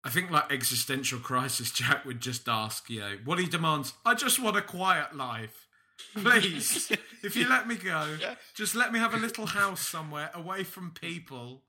I 0.03 0.09
think 0.09 0.31
like 0.31 0.51
existential 0.51 1.19
crisis 1.19 1.69
Jack 1.71 2.05
would 2.05 2.21
just 2.21 2.47
ask, 2.47 2.89
you 2.89 3.01
know, 3.01 3.17
what 3.25 3.39
he 3.39 3.45
demands. 3.45 3.93
I 4.05 4.15
just 4.15 4.39
want 4.39 4.57
a 4.57 4.61
quiet 4.61 5.15
life. 5.15 5.67
Please, 6.15 6.91
if 7.23 7.35
you 7.35 7.47
let 7.47 7.67
me 7.67 7.75
go, 7.75 8.17
just 8.55 8.75
let 8.75 8.91
me 8.91 8.99
have 8.99 9.13
a 9.13 9.17
little 9.17 9.45
house 9.45 9.81
somewhere 9.87 10.29
away 10.33 10.63
from 10.63 10.91
people. 10.91 11.63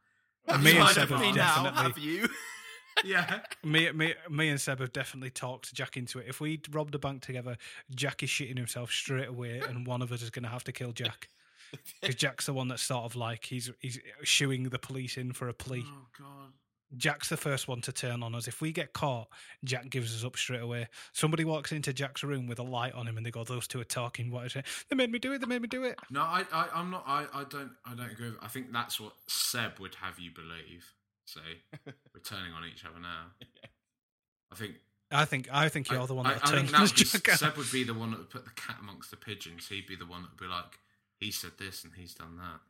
me 0.60 0.72
and 0.72 0.80
That's 0.80 0.94
Seb 0.94 1.10
my 1.10 1.24
have 1.24 1.34
demand. 1.34 1.34
definitely. 1.74 2.02
you? 2.02 2.28
Yeah. 3.04 3.40
Me, 3.64 3.90
me, 3.92 4.14
me, 4.30 4.48
and 4.50 4.60
Seb 4.60 4.80
have 4.80 4.92
definitely 4.92 5.30
talked 5.30 5.72
Jack 5.72 5.96
into 5.96 6.18
it. 6.18 6.26
If 6.28 6.40
we 6.42 6.60
robbed 6.70 6.94
a 6.94 6.98
bank 6.98 7.22
together, 7.22 7.56
Jack 7.94 8.22
is 8.22 8.28
shitting 8.28 8.58
himself 8.58 8.90
straight 8.92 9.28
away, 9.28 9.60
and 9.66 9.86
one 9.86 10.02
of 10.02 10.12
us 10.12 10.20
is 10.20 10.28
going 10.28 10.42
to 10.42 10.50
have 10.50 10.62
to 10.64 10.72
kill 10.72 10.92
Jack 10.92 11.28
because 12.00 12.14
Jack's 12.14 12.46
the 12.46 12.52
one 12.52 12.68
that's 12.68 12.82
sort 12.82 13.04
of 13.04 13.16
like 13.16 13.44
he's 13.46 13.70
he's 13.80 13.98
shooing 14.22 14.64
the 14.68 14.78
police 14.78 15.16
in 15.16 15.32
for 15.32 15.48
a 15.48 15.54
plea. 15.54 15.82
Oh 15.86 16.06
God. 16.18 16.52
Jack's 16.96 17.28
the 17.28 17.36
first 17.36 17.68
one 17.68 17.80
to 17.82 17.92
turn 17.92 18.22
on 18.22 18.34
us. 18.34 18.46
If 18.46 18.60
we 18.60 18.72
get 18.72 18.92
caught, 18.92 19.28
Jack 19.64 19.90
gives 19.90 20.14
us 20.14 20.24
up 20.24 20.36
straight 20.36 20.60
away. 20.60 20.88
Somebody 21.12 21.44
walks 21.44 21.72
into 21.72 21.92
Jack's 21.92 22.22
room 22.22 22.46
with 22.46 22.58
a 22.58 22.62
light 22.62 22.94
on 22.94 23.06
him, 23.06 23.16
and 23.16 23.24
they 23.24 23.30
go, 23.30 23.44
"Those 23.44 23.66
two 23.66 23.80
are 23.80 23.84
talking." 23.84 24.30
What 24.30 24.46
is 24.46 24.56
it? 24.56 24.66
They 24.88 24.96
made 24.96 25.10
me 25.10 25.18
do 25.18 25.32
it. 25.32 25.40
They 25.40 25.46
made 25.46 25.62
me 25.62 25.68
do 25.68 25.84
it. 25.84 25.98
No, 26.10 26.20
I, 26.20 26.44
I, 26.52 26.68
I'm 26.74 26.90
not. 26.90 27.04
I, 27.06 27.26
I 27.32 27.44
don't. 27.44 27.72
I 27.84 27.94
don't 27.94 28.10
agree. 28.10 28.30
With, 28.30 28.38
I 28.42 28.48
think 28.48 28.72
that's 28.72 29.00
what 29.00 29.12
Seb 29.26 29.78
would 29.78 29.94
have 29.96 30.18
you 30.18 30.30
believe. 30.30 30.92
See, 31.24 31.40
we're 31.86 32.20
turning 32.22 32.52
on 32.52 32.64
each 32.64 32.84
other 32.84 33.00
now. 33.00 33.26
I 34.52 34.56
think. 34.56 34.74
I 35.10 35.26
think 35.26 35.48
I 35.52 35.68
think 35.68 35.90
you're 35.90 36.00
I, 36.00 36.06
the 36.06 36.14
one 36.14 36.26
I, 36.26 36.34
that 36.34 36.48
I 36.48 36.50
think 36.52 36.70
turns 36.70 36.92
would 36.92 37.22
be, 37.22 37.32
Seb 37.32 37.56
would 37.56 37.72
be 37.72 37.84
the 37.84 37.94
one 37.94 38.10
that 38.12 38.18
would 38.18 38.30
put 38.30 38.44
the 38.44 38.50
cat 38.52 38.76
amongst 38.80 39.10
the 39.10 39.16
pigeons. 39.16 39.68
He'd 39.68 39.86
be 39.86 39.96
the 39.96 40.06
one 40.06 40.22
that 40.22 40.30
would 40.30 40.40
be 40.40 40.46
like, 40.46 40.78
he 41.20 41.30
said 41.30 41.52
this 41.58 41.84
and 41.84 41.92
he's 41.96 42.14
done 42.14 42.36
that. 42.38 42.60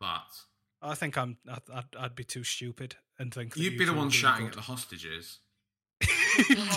But 0.00 0.40
I 0.82 0.94
think 0.94 1.16
I'm. 1.18 1.38
I'd, 1.50 1.62
I'd, 1.72 1.84
I'd 1.98 2.14
be 2.14 2.24
too 2.24 2.44
stupid 2.44 2.96
and 3.18 3.32
think 3.32 3.54
that 3.54 3.60
you'd 3.62 3.72
you 3.74 3.78
be 3.78 3.84
the 3.86 3.92
one 3.94 4.04
would 4.06 4.14
shouting 4.14 4.46
at 4.46 4.52
the 4.52 4.60
hostages. 4.60 5.40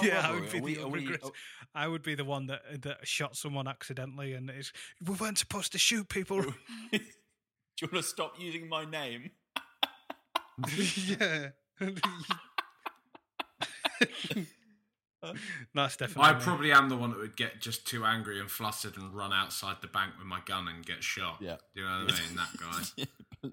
yeah, 0.02 0.26
I 0.26 0.32
would 0.34 0.50
be 0.52 0.60
Are 0.80 0.88
we- 0.88 1.06
the 1.06 1.12
we- 1.12 1.18
oh- 1.24 1.34
I 1.76 1.88
would 1.88 2.02
be 2.02 2.16
the 2.16 2.24
one 2.26 2.48
that 2.48 2.82
that 2.84 3.06
shot 3.08 3.36
someone 3.36 3.68
accidentally, 3.68 4.34
and 4.34 4.50
it's 4.50 4.72
we 5.06 5.14
weren't 5.16 5.38
supposed 5.38 5.72
to 5.74 5.78
shoot 5.78 6.08
people. 6.10 6.42
Do 6.92 7.86
you 7.86 7.90
want 7.94 8.04
to 8.06 8.10
stop 8.10 8.34
using 8.40 8.68
my 8.70 8.86
name? 8.86 9.32
yeah, 11.08 11.50
that's 15.76 15.98
definitely. 15.98 16.24
I 16.24 16.34
probably 16.34 16.72
am 16.72 16.90
the 16.90 16.96
one 16.98 17.12
that 17.12 17.20
would 17.20 17.36
get 17.36 17.60
just 17.62 17.86
too 17.86 18.06
angry 18.06 18.40
and 18.40 18.50
flustered 18.50 18.96
and 18.98 19.14
run 19.14 19.34
outside 19.34 19.78
the 19.82 19.88
bank 19.88 20.14
with 20.18 20.28
my 20.28 20.40
gun 20.46 20.68
and 20.68 20.86
get 20.86 21.04
shot. 21.04 21.38
Yeah. 21.42 21.58
You 21.74 21.84
know 21.84 22.06
what 22.06 22.14
I 22.14 22.20
mean? 22.22 22.36
That 22.36 22.58
guy. 22.58 23.50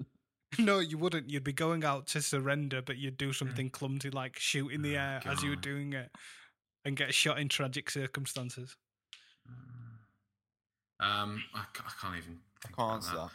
No, 0.65 0.79
you 0.79 0.99
wouldn't. 0.99 1.31
You'd 1.31 1.45
be 1.45 1.53
going 1.53 1.85
out 1.85 2.07
to 2.09 2.23
surrender, 2.23 2.81
but 2.83 2.97
you'd 2.97 3.17
do 3.17 3.33
something 3.33 3.71
clumsy 3.71 4.11
like 4.11 4.39
shoot 4.39 4.69
in 4.71 4.83
the 4.83 4.97
air 4.97 5.21
as 5.25 5.43
you 5.43 5.51
were 5.51 5.57
doing 5.57 5.93
it 5.93 6.11
and 6.85 6.97
get 6.97 7.13
shot 7.15 7.39
in 7.39 7.49
tragic 7.49 7.91
circumstances. 7.91 8.77
Um, 11.01 11.43
I, 11.55 11.65
ca- 11.73 11.85
I 11.87 11.93
can't 12.01 12.17
even. 12.19 12.39
I 12.65 12.69
can't 12.77 12.93
answer 12.95 13.15
that. 13.17 13.31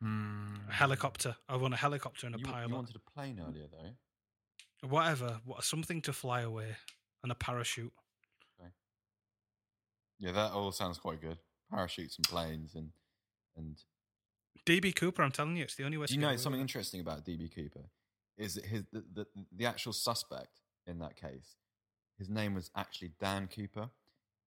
Hmm. 0.00 0.54
A 0.68 0.72
helicopter. 0.72 1.36
I 1.48 1.56
want 1.56 1.74
a 1.74 1.76
helicopter 1.76 2.26
and 2.26 2.34
a 2.34 2.38
You, 2.38 2.44
pilot. 2.44 2.68
you 2.68 2.74
wanted 2.74 2.96
a 2.96 3.10
plane 3.10 3.40
earlier, 3.40 3.66
though. 3.70 4.88
Whatever. 4.88 5.40
What, 5.44 5.62
something 5.62 6.02
to 6.02 6.12
fly 6.12 6.40
away 6.40 6.76
and 7.22 7.30
a 7.30 7.36
parachute. 7.36 7.92
Yeah, 10.18 10.30
that 10.32 10.52
all 10.52 10.70
sounds 10.70 10.98
quite 10.98 11.20
good. 11.20 11.38
Parachutes 11.70 12.16
and 12.16 12.28
planes 12.28 12.74
and 12.76 12.90
and. 13.56 13.76
DB 14.66 14.94
Cooper, 14.94 15.22
I'm 15.22 15.32
telling 15.32 15.56
you, 15.56 15.64
it's 15.64 15.74
the 15.74 15.84
only 15.84 15.98
way 15.98 16.06
Do 16.06 16.14
you 16.14 16.20
know 16.20 16.36
something 16.36 16.60
interesting 16.60 17.00
about 17.00 17.24
DB 17.24 17.52
Cooper? 17.54 17.86
Is 18.38 18.54
that 18.54 18.66
his 18.66 18.84
the, 18.92 19.04
the 19.12 19.26
the 19.54 19.66
actual 19.66 19.92
suspect 19.92 20.60
in 20.86 20.98
that 21.00 21.16
case? 21.16 21.56
His 22.18 22.28
name 22.28 22.54
was 22.54 22.70
actually 22.76 23.12
Dan 23.20 23.48
Cooper. 23.48 23.90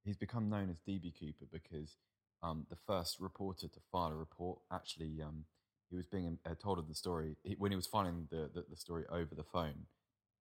He's 0.04 0.18
become 0.18 0.50
known 0.50 0.70
as 0.70 0.78
DB 0.88 1.14
Cooper 1.20 1.46
because 1.52 1.98
um, 2.44 2.66
the 2.70 2.78
first 2.88 3.20
reporter 3.20 3.68
to 3.68 3.80
file 3.92 4.12
a 4.12 4.16
report 4.16 4.60
actually 4.72 5.22
um, 5.22 5.46
he 5.90 5.96
was 5.96 6.06
being 6.06 6.38
uh, 6.46 6.56
told 6.62 6.80
of 6.80 6.88
the 6.88 6.96
story 6.96 7.36
he, 7.44 7.56
when 7.58 7.72
he 7.72 7.76
was 7.76 7.88
filing 7.88 8.28
the, 8.32 8.50
the, 8.54 8.66
the 8.70 8.76
story 8.76 9.06
over 9.12 9.36
the 9.36 9.44
phone. 9.44 9.86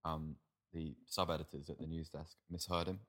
Um, 0.03 0.35
the 0.73 0.93
sub 1.07 1.31
editors 1.31 1.69
at 1.69 1.79
the 1.79 1.87
news 1.87 2.09
desk 2.09 2.35
misheard 2.51 2.87
him 2.87 2.99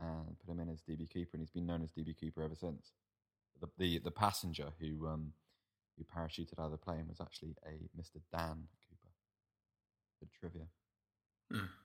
and 0.00 0.36
put 0.44 0.52
him 0.52 0.60
in 0.60 0.68
as 0.68 0.82
DB 0.82 1.08
Cooper, 1.12 1.30
and 1.34 1.40
he's 1.40 1.50
been 1.50 1.66
known 1.66 1.82
as 1.82 1.92
DB 1.92 2.14
Cooper 2.18 2.42
ever 2.42 2.56
since. 2.56 2.92
The 3.60 3.68
the, 3.78 3.98
the 3.98 4.10
passenger 4.10 4.72
who 4.80 5.06
um, 5.06 5.32
who 5.96 6.04
parachuted 6.04 6.58
out 6.58 6.66
of 6.66 6.70
the 6.72 6.76
plane 6.78 7.06
was 7.08 7.20
actually 7.20 7.54
a 7.66 7.72
Mr. 8.00 8.20
Dan 8.32 8.66
Cooper. 8.88 9.12
The 10.20 10.26
trivia. 10.38 10.66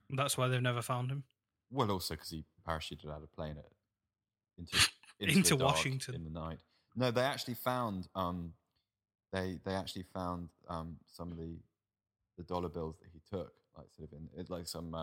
That's 0.10 0.38
why 0.38 0.48
they've 0.48 0.62
never 0.62 0.82
found 0.82 1.12
him. 1.12 1.24
Well, 1.72 1.92
also 1.92 2.16
because 2.16 2.30
he 2.30 2.44
parachuted 2.68 3.10
out 3.14 3.22
of 3.22 3.32
plane 3.34 3.56
at, 3.58 3.66
into 4.58 4.78
Into 5.20 5.56
the 5.58 5.66
Washington. 5.66 6.16
in 6.16 6.24
the 6.24 6.30
night. 6.30 6.60
No, 6.96 7.12
they 7.12 7.22
actually 7.22 7.56
found 7.56 8.08
um, 8.16 8.54
they 9.34 9.60
they 9.66 9.74
actually 9.74 10.06
found 10.14 10.50
um, 10.70 10.96
some 11.12 11.32
of 11.32 11.38
the 11.38 11.58
the 12.38 12.44
dollar 12.44 12.70
bills 12.70 12.96
that 13.02 13.10
he 13.12 13.20
took, 13.30 13.52
like 13.78 13.88
sort 13.96 14.10
of 14.12 14.18
in 14.18 14.30
it, 14.40 14.50
like 14.50 14.66
some 14.66 14.96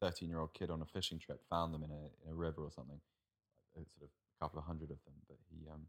thirteen 0.00 0.28
year 0.28 0.40
old 0.40 0.52
kid 0.54 0.70
on 0.70 0.82
a 0.82 0.84
fishing 0.84 1.20
trip 1.20 1.40
found 1.48 1.72
them 1.72 1.84
in 1.84 1.90
a 1.90 2.26
in 2.26 2.32
a 2.32 2.34
river 2.34 2.62
or 2.62 2.70
something, 2.72 3.00
sort 3.72 3.86
of 4.02 4.08
a 4.08 4.44
couple 4.44 4.58
of 4.58 4.64
hundred 4.64 4.90
of 4.90 4.98
them. 5.06 5.14
But 5.28 5.36
he 5.48 5.68
um, 5.70 5.82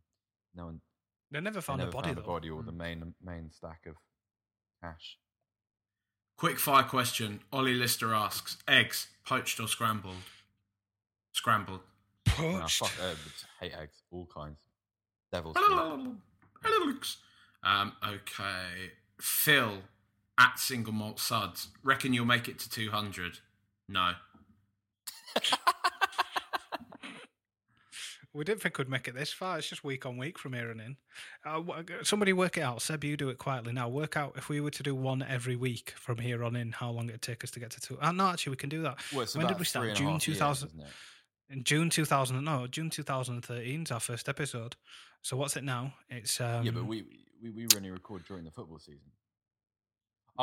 no 0.55 0.65
one 0.65 0.79
They 1.31 1.41
never 1.41 1.61
found 1.61 1.81
a 1.81 1.85
never 1.85 1.91
body, 1.91 2.07
found 2.07 2.17
though. 2.17 2.21
The 2.21 2.27
body 2.27 2.49
or 2.49 2.63
the 2.63 2.71
main 2.71 3.13
main 3.23 3.51
stack 3.51 3.85
of 3.87 3.95
cash. 4.81 5.17
Quick 6.37 6.59
fire 6.59 6.83
question. 6.83 7.41
Ollie 7.51 7.73
Lister 7.73 8.13
asks: 8.13 8.57
Eggs, 8.67 9.07
poached 9.25 9.59
or 9.59 9.67
scrambled? 9.67 10.15
Scrambled. 11.33 11.81
Nah, 12.39 12.67
fuck 12.67 12.91
eggs. 13.01 13.45
Hate 13.59 13.73
eggs, 13.73 14.03
all 14.11 14.27
kinds. 14.33 14.57
Devil's 15.31 15.55
Um, 17.63 17.93
okay. 18.07 18.91
Phil 19.19 19.79
at 20.37 20.59
single 20.59 20.93
malt 20.93 21.19
suds. 21.19 21.69
Reckon 21.83 22.13
you'll 22.13 22.25
make 22.25 22.47
it 22.47 22.59
to 22.59 22.69
200? 22.69 23.39
No. 23.89 24.11
We 28.35 28.43
didn't 28.43 28.61
think 28.61 28.77
we'd 28.77 28.89
make 28.89 29.07
it 29.07 29.15
this 29.15 29.31
far. 29.31 29.57
It's 29.57 29.69
just 29.69 29.83
week 29.83 30.05
on 30.05 30.17
week 30.17 30.37
from 30.37 30.53
here 30.53 30.69
and 30.69 30.81
in. 30.81 30.97
Uh, 31.45 31.61
somebody 32.03 32.33
work 32.33 32.57
it 32.57 32.61
out. 32.61 32.81
Seb, 32.81 33.03
you 33.05 33.15
do 33.15 33.29
it 33.29 33.37
quietly 33.37 33.71
now. 33.71 33.87
Work 33.87 34.17
out 34.17 34.33
if 34.35 34.49
we 34.49 34.59
were 34.59 34.71
to 34.71 34.83
do 34.83 34.93
one 34.93 35.21
every 35.21 35.55
week 35.55 35.93
from 35.95 36.17
here 36.17 36.43
on 36.43 36.55
in, 36.57 36.73
how 36.73 36.91
long 36.91 37.07
it'd 37.07 37.21
take 37.21 37.45
us 37.45 37.51
to 37.51 37.61
get 37.61 37.71
to 37.71 37.79
two. 37.79 37.97
Uh, 38.01 38.11
no, 38.11 38.27
actually, 38.27 38.51
we 38.51 38.57
can 38.57 38.69
do 38.69 38.81
that. 38.81 38.97
Well, 39.15 39.25
when 39.35 39.47
did 39.47 39.57
we 39.57 39.63
start? 39.63 39.83
three 39.83 39.89
and 39.91 39.97
a 39.97 39.99
June 39.99 40.11
half 40.11 40.27
years, 40.27 40.37
2000. 40.37 40.83
In 41.49 41.63
June 41.63 41.89
2000, 41.89 42.43
no, 42.43 42.67
June 42.67 42.89
2013 42.89 43.83
is 43.83 43.91
our 43.91 43.99
first 43.99 44.27
episode. 44.27 44.75
So 45.21 45.37
what's 45.37 45.55
it 45.55 45.63
now? 45.63 45.93
It's 46.09 46.41
um, 46.41 46.65
yeah, 46.65 46.71
but 46.71 46.85
we, 46.85 47.05
we 47.41 47.51
we 47.51 47.67
only 47.75 47.91
record 47.91 48.25
during 48.27 48.43
the 48.43 48.51
football 48.51 48.79
season. 48.79 49.11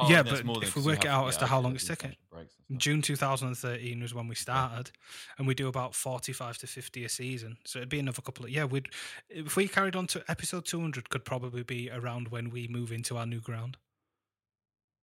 Yeah, 0.09 0.23
but 0.23 0.45
more 0.45 0.63
if 0.65 0.75
we 0.77 0.83
work 0.83 1.05
it 1.05 1.09
out 1.11 1.29
as 1.29 1.37
to 1.39 1.47
how 1.47 1.61
long 1.61 1.75
it's 1.75 1.87
taken, 1.87 2.11
international 2.11 2.29
breaks 2.31 2.55
and 2.69 2.77
stuff. 2.77 2.79
June 2.83 3.03
2013 3.03 4.01
was 4.03 4.15
when 4.15 4.27
we 4.29 4.35
started, 4.35 4.91
and 5.39 5.47
we 5.47 5.55
do 5.55 5.69
about 5.69 5.95
45 5.95 6.59
to 6.59 6.67
50 6.67 7.05
a 7.05 7.09
season. 7.09 7.59
So 7.65 7.79
it'd 7.79 7.89
be 7.89 7.99
another 8.01 8.23
couple 8.23 8.45
of 8.47 8.51
yeah. 8.51 8.65
We'd 8.65 8.89
if 9.29 9.57
we 9.57 9.69
carried 9.69 9.95
on 9.97 10.07
to 10.09 10.25
episode 10.29 10.65
200, 10.65 11.11
could 11.11 11.25
probably 11.25 11.63
be 11.63 11.91
around 11.91 12.29
when 12.29 12.51
we 12.51 12.69
move 12.69 12.91
into 12.93 13.17
our 13.19 13.27
new 13.27 13.41
ground. 13.41 13.77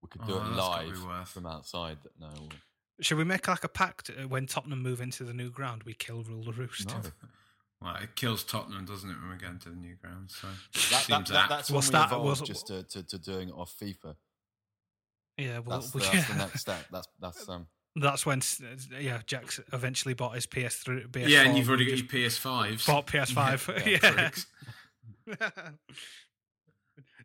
We 0.02 0.08
could 0.10 0.26
do 0.26 0.34
Oh, 0.34 0.38
it 0.38 0.44
that's 0.46 0.56
gotta 0.58 0.88
be 0.92 0.98
live 0.98 1.30
from 1.30 1.46
outside. 1.46 1.98
That 2.04 2.20
no, 2.20 2.48
Should 3.02 3.18
we 3.18 3.26
make 3.26 3.48
like 3.48 3.64
a 3.64 3.70
pact 3.70 4.10
uh, 4.10 4.28
when 4.28 4.46
Tottenham 4.48 4.82
move 4.82 5.02
into 5.02 5.24
the 5.24 5.34
new 5.34 5.50
ground? 5.52 5.84
We 5.84 5.94
kill 5.94 6.24
Rule 6.24 6.44
the 6.44 6.54
Roost. 6.54 6.96
Well, 7.82 7.96
it 7.96 8.14
kills 8.18 8.44
Tottenham, 8.44 8.84
doesn't 8.84 9.10
it, 9.10 9.16
when 9.22 9.30
we 9.32 9.38
get 9.38 9.52
into 9.52 9.70
the 9.70 9.76
new 9.78 9.96
ground? 9.96 10.30
So 10.32 10.48
that, 10.48 10.90
that, 10.92 11.02
seems 11.04 11.30
that, 11.30 11.38
apt. 11.38 11.50
that's 11.50 11.70
We'll 11.72 11.78
when 11.78 11.84
start- 11.84 12.12
we 12.12 12.18
we'll- 12.26 12.36
just 12.36 12.68
to, 12.68 12.84
to, 12.84 13.04
to 13.04 13.18
doing 13.18 13.48
it 13.48 13.54
off 13.56 13.74
FIFA. 13.82 14.16
Yeah, 15.40 15.60
well, 15.60 15.80
that's, 15.80 15.94
we- 15.94 16.02
the, 16.02 16.10
that's 16.12 16.28
the 16.28 16.36
next 16.38 16.60
step. 16.62 16.86
That's 16.92 17.08
that's 17.20 17.50
um. 17.50 17.68
That's 17.96 18.26
when 18.26 18.42
yeah, 19.00 19.20
Jack's 19.26 19.60
eventually 19.74 20.14
bought 20.14 20.36
his 20.36 20.46
PS3. 20.46 21.08
PS4, 21.08 21.28
Yeah, 21.28 21.42
and 21.42 21.58
you've 21.58 21.68
already 21.68 21.86
got 21.86 21.98
your 21.98 22.06
PS5. 22.30 22.86
Bought 22.86 23.08
PS5. 23.08 23.86
Yeah, 25.28 25.36
Yeah. 25.42 25.70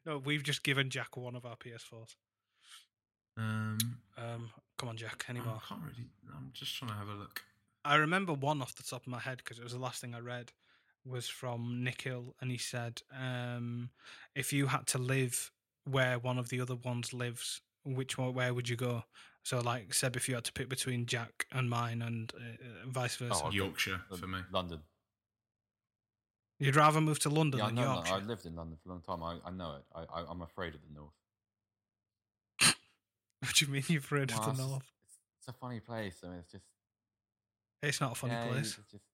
no, 0.06 0.18
we've 0.18 0.42
just 0.42 0.62
given 0.64 0.90
Jack 0.90 1.16
one 1.16 1.36
of 1.36 1.44
our 1.44 1.56
PS4s. 1.56 2.16
Um, 3.36 3.78
Um, 4.16 4.50
come 4.78 4.88
on, 4.88 4.96
Jack. 4.96 5.24
Any 5.28 5.40
I 5.40 5.44
more? 5.44 5.60
can't 5.68 5.82
really. 5.82 6.08
I'm 6.34 6.50
just 6.52 6.76
trying 6.76 6.90
to 6.90 6.96
have 6.96 7.08
a 7.08 7.14
look. 7.14 7.42
I 7.84 7.96
remember 7.96 8.32
one 8.32 8.62
off 8.62 8.74
the 8.74 8.82
top 8.82 9.02
of 9.02 9.08
my 9.08 9.18
head 9.20 9.38
because 9.38 9.58
it 9.58 9.64
was 9.64 9.72
the 9.74 9.78
last 9.78 10.00
thing 10.00 10.14
I 10.14 10.20
read 10.20 10.52
was 11.04 11.28
from 11.28 11.84
Nick 11.84 12.02
Hill, 12.02 12.34
and 12.40 12.50
he 12.50 12.56
said, 12.58 13.02
um, 13.14 13.90
"If 14.34 14.52
you 14.52 14.66
had 14.68 14.86
to 14.88 14.98
live 14.98 15.50
where 15.84 16.18
one 16.18 16.38
of 16.38 16.48
the 16.48 16.60
other 16.62 16.76
ones 16.76 17.12
lives, 17.12 17.60
which 17.84 18.16
one? 18.18 18.34
Where 18.34 18.52
would 18.54 18.68
you 18.68 18.76
go?" 18.76 19.04
So, 19.42 19.60
like 19.60 19.92
Seb, 19.92 20.16
if 20.16 20.28
you 20.28 20.34
had 20.36 20.44
to 20.44 20.52
pick 20.52 20.68
between 20.68 21.04
Jack 21.06 21.46
and 21.52 21.68
mine, 21.68 22.00
and 22.02 22.32
uh, 22.34 22.88
vice 22.88 23.16
versa, 23.16 23.42
Oh, 23.44 23.50
Yorkshire 23.50 24.00
for 24.18 24.26
me. 24.26 24.38
London. 24.50 24.80
you'd 26.58 26.76
rather 26.76 27.00
move 27.00 27.18
to 27.20 27.28
London 27.28 27.58
Yeah, 27.58 27.64
I 27.64 27.68
than 27.68 27.74
know. 27.76 27.82
that. 27.82 27.94
Yorkshire. 27.96 28.14
I 28.14 28.18
lived 28.20 28.46
in 28.46 28.56
London 28.56 28.78
for 28.82 28.88
a 28.88 28.92
long 28.92 29.02
time. 29.02 29.22
I, 29.22 29.36
I 29.46 29.50
know 29.50 29.76
it. 29.76 29.84
I, 29.94 30.20
I 30.20 30.24
I'm 30.30 30.40
afraid 30.42 30.74
of 30.74 30.80
the 30.88 30.94
north. 30.94 31.12
What 33.40 33.54
do 33.54 33.66
you 33.66 33.72
mean 33.72 33.82
you're 33.88 33.98
afraid 33.98 34.30
Well, 34.30 34.40
of 34.42 34.48
it's 34.48 34.58
the 34.58 34.66
north? 34.66 34.90
It's 35.38 35.48
a 35.48 35.52
funny 35.52 35.80
place. 35.80 36.16
I 36.24 36.28
mean, 36.28 36.38
it's 36.38 36.52
just 36.52 36.64
It's 37.82 38.00
not 38.00 38.12
a 38.12 38.14
funny 38.14 38.32
yeah, 38.32 38.46
place. 38.46 38.78
it's 38.78 38.90
just, 38.90 39.04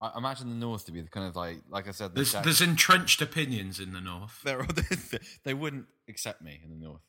I 0.00 0.08
I 0.08 0.18
imagine 0.18 0.48
the 0.48 0.54
north 0.56 0.86
to 0.86 0.92
be 0.92 1.02
the 1.02 1.08
kind 1.10 1.26
of 1.26 1.36
like, 1.36 1.58
like 1.68 1.86
I 1.86 1.90
said, 1.90 2.12
the 2.12 2.14
There's 2.16 2.32
Jack- 2.32 2.44
there's 2.44 2.60
entrenched 2.62 3.20
opinions 3.20 3.78
in 3.78 3.92
the 3.92 4.00
north. 4.00 4.40
They're, 4.42 4.66
they 5.44 5.52
wouldn't 5.52 5.86
accept 6.08 6.40
me 6.40 6.60
in 6.64 6.70
the 6.70 6.76
north. 6.86 7.02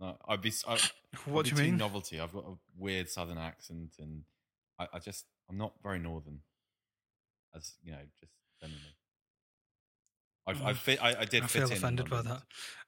No, 0.00 0.16
I'd 0.26 0.40
be. 0.40 0.52
I, 0.66 0.78
What 1.26 1.46
I'd 1.46 1.50
do 1.50 1.56
be 1.56 1.62
you 1.64 1.68
mean? 1.72 1.76
Novelty. 1.78 2.20
I've 2.20 2.32
got 2.32 2.44
a 2.44 2.54
weird 2.78 3.08
southern 3.08 3.36
accent, 3.38 3.96
and 3.98 4.22
I, 4.78 4.86
I 4.94 4.98
just 4.98 5.26
I'm 5.48 5.58
not 5.58 5.72
very 5.82 5.98
northern. 5.98 6.40
As 7.54 7.72
you 7.82 7.92
know, 7.92 7.98
just 8.20 8.32
generally. 8.60 8.80
I, 10.46 10.70
I, 10.70 10.72
fit, 10.72 11.02
I, 11.02 11.20
I 11.20 11.24
did. 11.26 11.42
I 11.42 11.46
fit 11.46 11.52
feel 11.60 11.62
in 11.66 11.72
in 11.72 11.76
offended 11.78 12.08
by 12.10 12.22
that. 12.22 12.42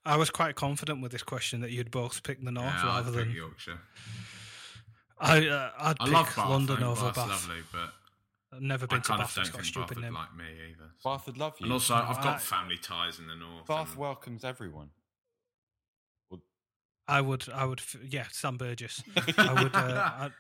I 0.04 0.16
was 0.16 0.30
quite 0.30 0.54
confident 0.56 1.02
with 1.02 1.12
this 1.12 1.22
question 1.22 1.60
that 1.60 1.70
you'd 1.70 1.90
both 1.90 2.22
pick 2.22 2.42
the 2.42 2.50
north 2.50 2.66
Yeah, 2.66 2.86
rather 2.86 3.10
than 3.10 3.30
Yorkshire. 3.30 3.78
I. 5.18 5.46
Uh, 5.46 5.70
I'd 5.78 5.96
I 6.00 6.04
pick 6.04 6.12
love 6.14 6.26
Bath. 6.36 6.48
London 6.48 6.76
I 6.76 6.78
think 6.78 6.88
over 6.88 7.02
Bath's 7.06 7.16
Bath. 7.18 7.28
lovely, 7.28 7.62
but 7.72 7.92
I've 8.56 8.62
never 8.62 8.84
I 8.84 8.86
been 8.88 9.02
to 9.02 9.08
kind 9.08 9.20
Bath. 9.20 9.30
of 9.30 9.34
don't 9.36 9.42
It's 9.44 9.50
got 9.50 9.60
a 9.60 9.62
think 9.62 9.74
Bath 9.74 9.84
stupid 9.84 9.96
would 9.98 10.04
name. 10.04 10.14
like 10.14 10.36
me 10.36 10.44
either. 10.70 10.90
Bath 11.04 11.26
would 11.26 11.36
love 11.38 11.54
you. 11.60 11.64
And 11.64 11.72
also, 11.72 11.94
I've 11.94 12.18
I- 12.18 12.22
got 12.22 12.40
family 12.40 12.78
ties 12.78 13.18
in 13.18 13.26
the 13.26 13.34
north. 13.36 13.66
Bath 13.66 13.96
welcomes 13.96 14.44
everyone. 14.44 14.90
I 17.08 17.20
would. 17.20 17.48
I 17.52 17.64
would. 17.64 17.80
Yeah, 18.08 18.26
Sam 18.30 18.56
Burgess. 18.56 19.02
I 19.36 19.52
would. 19.62 19.74
Uh, 19.74 20.10
I'd- 20.18 20.34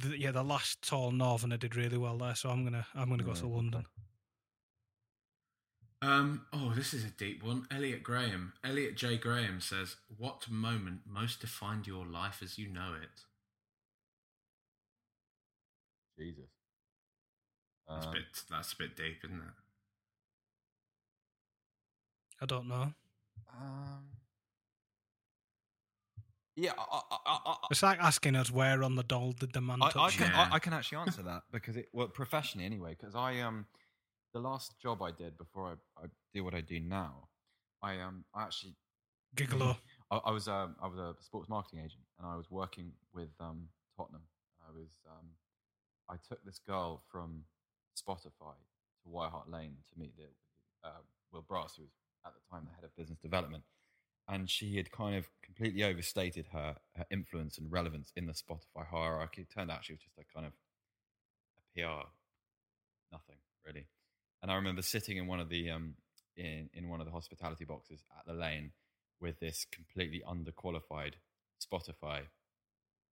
th- 0.00 0.20
yeah, 0.20 0.30
the 0.30 0.42
last 0.42 0.82
tall 0.86 1.10
northerner 1.10 1.56
did 1.56 1.74
really 1.76 1.98
well 1.98 2.18
there, 2.18 2.34
so 2.34 2.50
I'm 2.50 2.64
gonna. 2.64 2.86
I'm 2.94 3.08
gonna 3.08 3.22
go 3.22 3.34
to 3.34 3.46
London. 3.46 3.86
Um, 6.02 6.46
oh, 6.52 6.72
this 6.74 6.92
is 6.92 7.04
a 7.04 7.10
deep 7.10 7.44
one. 7.44 7.66
Elliot 7.70 8.02
Graham. 8.02 8.54
Elliot 8.64 8.96
J. 8.96 9.16
Graham 9.16 9.60
says, 9.60 9.94
What 10.18 10.50
moment 10.50 11.02
most 11.06 11.40
defined 11.40 11.86
your 11.86 12.04
life 12.04 12.40
as 12.42 12.58
you 12.58 12.66
know 12.68 12.94
it? 13.00 13.20
Jesus. 16.18 16.50
That's, 17.88 18.04
a 18.06 18.08
Um, 18.08 18.14
bit, 18.14 18.24
that's 18.50 18.72
a 18.72 18.76
bit 18.76 18.96
deep, 18.96 19.18
isn't 19.24 19.36
it? 19.38 19.54
I 22.40 22.46
don't 22.46 22.66
know. 22.66 22.92
Um, 23.56 24.06
yeah, 26.56 26.72
I, 26.78 27.00
I, 27.10 27.38
I, 27.46 27.56
It's 27.70 27.82
like 27.82 27.98
asking 28.00 28.36
us 28.36 28.50
where 28.50 28.82
on 28.82 28.94
the 28.94 29.02
doll 29.02 29.32
did 29.32 29.52
the 29.52 29.60
man 29.60 29.78
touch 29.80 29.96
I 29.96 30.10
can 30.10 30.34
I, 30.34 30.48
I 30.52 30.58
can 30.64 30.72
actually 30.72 30.98
answer 30.98 31.22
that 31.22 31.42
because 31.50 31.76
it 31.76 31.88
well 31.92 32.08
professionally 32.08 32.66
anyway 32.66 32.96
because 32.98 33.14
I 33.14 33.40
um 33.40 33.66
the 34.34 34.40
last 34.40 34.78
job 34.80 35.02
I 35.02 35.10
did 35.10 35.38
before 35.38 35.78
I, 35.98 36.04
I 36.04 36.06
do 36.34 36.44
what 36.44 36.54
I 36.54 36.60
do 36.60 36.80
now 36.80 37.28
I 37.82 37.98
um 38.00 38.24
I 38.34 38.44
actually 38.44 38.74
Gigolo. 39.36 39.76
I, 40.10 40.20
I 40.26 40.30
was 40.30 40.48
um 40.48 40.76
I 40.82 40.86
was 40.88 40.98
a 40.98 41.14
sports 41.22 41.48
marketing 41.48 41.80
agent 41.80 42.02
and 42.18 42.28
I 42.28 42.36
was 42.36 42.50
working 42.50 42.92
with 43.14 43.30
um 43.40 43.68
Tottenham. 43.96 44.22
I 44.60 44.70
was 44.72 44.88
um 45.10 45.26
I 46.10 46.16
took 46.28 46.44
this 46.44 46.58
girl 46.58 47.02
from 47.10 47.44
Spotify 47.96 48.56
to 49.02 49.08
White 49.08 49.30
Hart 49.30 49.48
Lane 49.50 49.76
to 49.92 49.98
meet 49.98 50.14
the 50.16 50.28
uh, 50.86 51.00
Will 51.32 51.42
Brass, 51.42 51.74
who 51.76 51.82
was 51.82 51.92
at 52.26 52.32
the 52.34 52.40
time 52.50 52.66
the 52.68 52.74
head 52.74 52.84
of 52.84 52.94
business 52.96 53.18
development, 53.18 53.62
and 54.28 54.48
she 54.48 54.76
had 54.76 54.90
kind 54.90 55.16
of 55.16 55.28
completely 55.42 55.82
overstated 55.82 56.46
her, 56.52 56.76
her 56.96 57.06
influence 57.10 57.58
and 57.58 57.70
relevance 57.70 58.12
in 58.16 58.26
the 58.26 58.32
Spotify 58.32 58.86
hierarchy. 58.90 59.42
It 59.42 59.48
turned 59.54 59.70
out 59.70 59.84
she 59.84 59.92
was 59.92 60.00
just 60.00 60.18
a 60.18 60.24
kind 60.34 60.46
of 60.46 60.52
a 61.58 61.80
PR 61.80 62.08
nothing 63.12 63.36
really. 63.64 63.86
And 64.42 64.50
I 64.50 64.54
remember 64.56 64.82
sitting 64.82 65.18
in 65.18 65.26
one 65.26 65.38
of 65.38 65.48
the 65.48 65.70
um 65.70 65.94
in 66.36 66.70
in 66.72 66.88
one 66.88 67.00
of 67.00 67.06
the 67.06 67.12
hospitality 67.12 67.64
boxes 67.64 68.00
at 68.18 68.26
the 68.26 68.32
lane 68.32 68.72
with 69.20 69.38
this 69.38 69.66
completely 69.70 70.22
underqualified 70.26 71.12
Spotify 71.62 72.22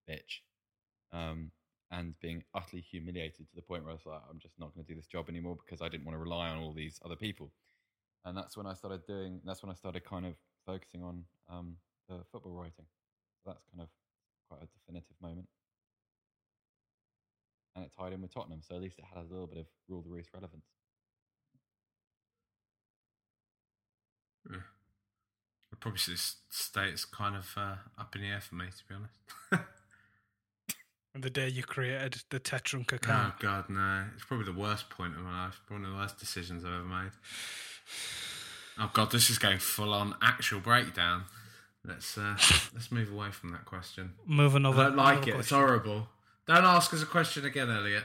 bitch, 0.09 0.41
um, 1.13 1.53
and 1.91 2.15
being 2.21 2.43
utterly 2.53 2.83
humiliated 2.83 3.49
to 3.49 3.55
the 3.55 3.63
point 3.63 3.85
where 3.85 3.93
I 3.93 3.95
was 3.95 4.07
like, 4.07 4.23
I'm 4.29 4.41
just 4.41 4.59
not 4.59 4.75
going 4.75 4.85
to 4.85 4.93
do 4.93 4.97
this 4.97 5.07
job 5.07 5.29
anymore 5.29 5.57
because 5.65 5.81
I 5.81 5.89
didn't 5.89 6.05
want 6.05 6.17
to 6.17 6.21
rely 6.21 6.49
on 6.49 6.59
all 6.59 6.73
these 6.73 6.99
other 7.05 7.15
people. 7.15 7.53
And 8.25 8.37
that's 8.37 8.57
when 8.57 8.67
I 8.67 8.75
started 8.75 9.07
doing. 9.07 9.41
That's 9.45 9.63
when 9.63 9.71
I 9.71 9.75
started 9.75 10.05
kind 10.05 10.27
of 10.27 10.35
focusing 10.67 11.03
on 11.03 11.25
um, 11.49 11.77
the 12.09 12.19
football 12.33 12.53
writing. 12.53 12.87
So 13.45 13.51
that's 13.51 13.65
kind 13.73 13.83
of 13.83 13.89
quite 14.49 14.63
a 14.63 14.67
definitive 14.67 15.17
moment 15.23 15.49
and 17.77 17.85
it 17.85 17.93
tied 17.97 18.13
in 18.13 18.21
with 18.21 18.35
Tottenham, 18.35 18.61
so 18.67 18.75
at 18.75 18.83
least 18.83 18.99
it 18.99 19.05
had 19.05 19.23
a 19.23 19.27
little 19.27 19.47
bit 19.47 19.59
of 19.59 19.67
rule 19.89 20.03
the 20.03 20.11
roost 20.11 20.31
relevance. 20.35 20.65
Yeah. 24.51 24.59
I'd 25.73 25.81
probably 25.81 25.99
say 25.99 26.13
this 26.13 26.37
state's 26.49 27.05
kind 27.05 27.37
of 27.37 27.53
uh, 27.57 27.77
up 27.99 28.15
in 28.17 28.23
the 28.23 28.29
air 28.29 28.41
for 28.41 28.57
me, 28.57 28.67
to 28.67 28.85
be 28.89 28.95
honest. 28.95 29.67
And 31.13 31.25
the 31.25 31.31
day 31.31 31.49
you 31.49 31.65
created 31.65 32.23
the 32.31 32.39
Tetrunker 32.39 33.01
Oh. 33.09 33.35
God, 33.41 33.65
no! 33.69 34.05
It's 34.15 34.25
probably 34.25 34.47
the 34.47 34.57
worst 34.57 34.91
point 34.91 35.17
of 35.17 35.23
my 35.23 35.47
life. 35.47 35.61
One 35.67 35.85
of 35.85 35.91
the 35.91 35.97
worst 35.97 36.21
decisions 36.21 36.65
I've 36.65 36.73
ever 36.73 36.85
made. 36.85 37.11
Oh 38.79 38.91
God, 38.93 39.11
this 39.11 39.29
is 39.31 39.39
going 39.39 39.59
full 39.59 39.93
on 39.93 40.15
actual 40.23 40.61
breakdown. 40.61 41.25
Let's 41.85 42.17
uh, 42.19 42.37
let's 42.75 42.91
move 42.93 43.13
away 43.13 43.31
from 43.31 43.51
that 43.53 43.65
question. 43.65 44.13
Move 44.27 44.55
another- 44.55 44.81
I 44.83 44.85
don't 44.87 44.97
like 44.97 45.27
it. 45.27 45.37
It's 45.37 45.51
horrible. 45.51 46.09
Don't 46.47 46.65
ask 46.65 46.93
us 46.95 47.03
a 47.03 47.07
question 47.07 47.45
again, 47.45 47.71
Elliot. 47.71 48.05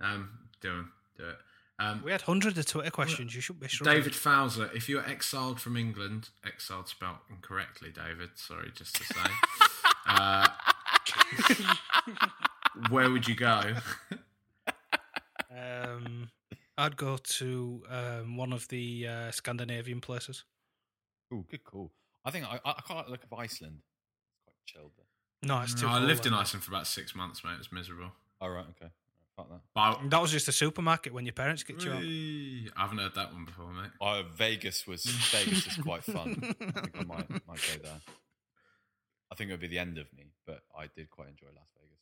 Um, 0.00 0.30
do 0.60 0.70
'em. 0.70 0.92
do 1.16 1.24
it. 1.24 1.36
Um, 1.78 2.02
we 2.04 2.12
had 2.12 2.22
hundreds 2.22 2.58
of 2.58 2.66
Twitter 2.66 2.90
questions. 2.90 3.34
You 3.34 3.40
should 3.40 3.58
be 3.58 3.66
struggling. 3.66 3.96
David 3.96 4.14
Fowler, 4.14 4.70
if 4.74 4.88
you're 4.88 5.04
exiled 5.08 5.60
from 5.60 5.76
England, 5.76 6.28
exiled 6.44 6.88
spelled 6.88 7.16
incorrectly, 7.28 7.90
David. 7.90 8.30
Sorry, 8.36 8.70
just 8.74 8.94
to 8.96 9.04
say. 9.04 9.30
uh, 10.06 10.46
where 12.88 13.10
would 13.10 13.26
you 13.26 13.34
go? 13.34 13.74
Um, 15.50 16.30
I'd 16.78 16.96
go 16.96 17.16
to 17.16 17.82
um, 17.90 18.36
one 18.36 18.52
of 18.52 18.68
the 18.68 19.06
uh, 19.06 19.30
Scandinavian 19.30 20.00
places. 20.00 20.44
Oh, 21.32 21.44
good 21.50 21.64
call. 21.64 21.92
I 22.24 22.30
think 22.30 22.46
I, 22.50 22.58
I 22.64 22.72
quite 22.80 22.96
like 22.96 23.06
the 23.06 23.10
look 23.12 23.24
of 23.24 23.32
Iceland. 23.32 23.78
It's 23.80 24.44
quite 24.44 24.54
chilled 24.66 24.92
there. 24.96 25.06
No, 25.48 25.60
it's 25.62 25.74
too 25.74 25.86
No, 25.86 25.92
I 25.92 25.96
cold 25.98 26.04
lived 26.08 26.26
in 26.26 26.32
there. 26.32 26.40
Iceland 26.40 26.64
for 26.64 26.70
about 26.70 26.86
six 26.86 27.14
months, 27.14 27.42
mate. 27.44 27.52
It 27.54 27.58
was 27.58 27.72
miserable. 27.72 28.12
All 28.40 28.50
right, 28.50 28.64
okay. 28.80 28.90
Fuck 29.36 29.48
that. 29.50 29.60
But 29.74 30.10
That 30.10 30.20
was 30.22 30.30
just 30.30 30.46
a 30.48 30.52
supermarket 30.52 31.12
when 31.12 31.24
your 31.26 31.32
parents 31.32 31.62
get 31.62 31.82
you 31.84 31.92
out. 31.92 32.00
Whee! 32.00 32.70
I 32.76 32.82
haven't 32.82 32.98
heard 32.98 33.14
that 33.16 33.32
one 33.32 33.44
before, 33.44 33.72
mate. 33.72 33.90
Oh, 34.00 34.22
Vegas 34.34 34.86
was 34.86 35.04
Vegas 35.04 35.66
is 35.66 35.76
quite 35.78 36.04
fun. 36.04 36.38
I 36.60 36.80
think 36.80 36.96
I 36.98 37.04
might 37.04 37.30
might 37.48 37.60
go 37.60 37.82
there. 37.82 38.00
I 39.30 39.34
think 39.34 39.48
it 39.48 39.54
would 39.54 39.60
be 39.60 39.68
the 39.68 39.78
end 39.78 39.96
of 39.98 40.06
me, 40.12 40.32
but 40.46 40.60
I 40.78 40.86
did 40.94 41.08
quite 41.10 41.28
enjoy 41.28 41.46
Las 41.56 41.64
Vegas. 41.80 41.98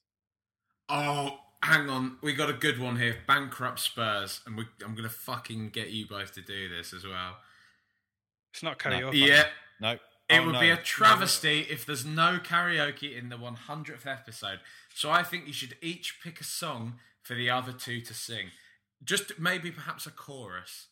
Oh, 0.88 1.38
hang 1.62 1.88
on. 1.90 2.16
We 2.22 2.32
got 2.32 2.50
a 2.50 2.54
good 2.54 2.78
one 2.78 2.96
here. 2.98 3.16
Bankrupt 3.26 3.80
Spurs. 3.80 4.40
And 4.46 4.56
we, 4.56 4.64
I'm 4.84 4.92
going 4.94 5.08
to 5.08 5.14
fucking 5.14 5.70
get 5.70 5.90
you 5.90 6.06
both 6.06 6.32
to 6.34 6.40
do 6.42 6.68
this 6.68 6.92
as 6.92 7.06
well. 7.06 7.36
It's 8.52 8.62
not 8.62 8.82
No. 8.84 8.90
karaoke. 8.90 9.26
Yeah. 9.26 9.44
No. 9.80 9.92
It 9.92 10.38
Oh, 10.40 10.46
would 10.46 10.52
no. 10.54 10.60
be 10.60 10.70
a 10.70 10.76
travesty 10.76 11.60
if 11.68 11.84
there's 11.84 12.04
no 12.04 12.38
karaoke 12.38 13.16
in 13.16 13.28
the 13.30 13.36
100th 13.36 14.06
episode. 14.06 14.60
So 14.94 15.10
I 15.10 15.22
think 15.22 15.46
you 15.46 15.52
should 15.52 15.76
each 15.82 16.20
pick 16.22 16.40
a 16.40 16.44
song 16.44 17.00
for 17.22 17.34
the 17.34 17.50
other 17.50 17.72
two 17.72 18.00
to 18.02 18.14
sing. 18.14 18.50
Just 19.02 19.38
maybe 19.38 19.70
perhaps 19.70 20.06
a 20.06 20.10
chorus. 20.10 20.86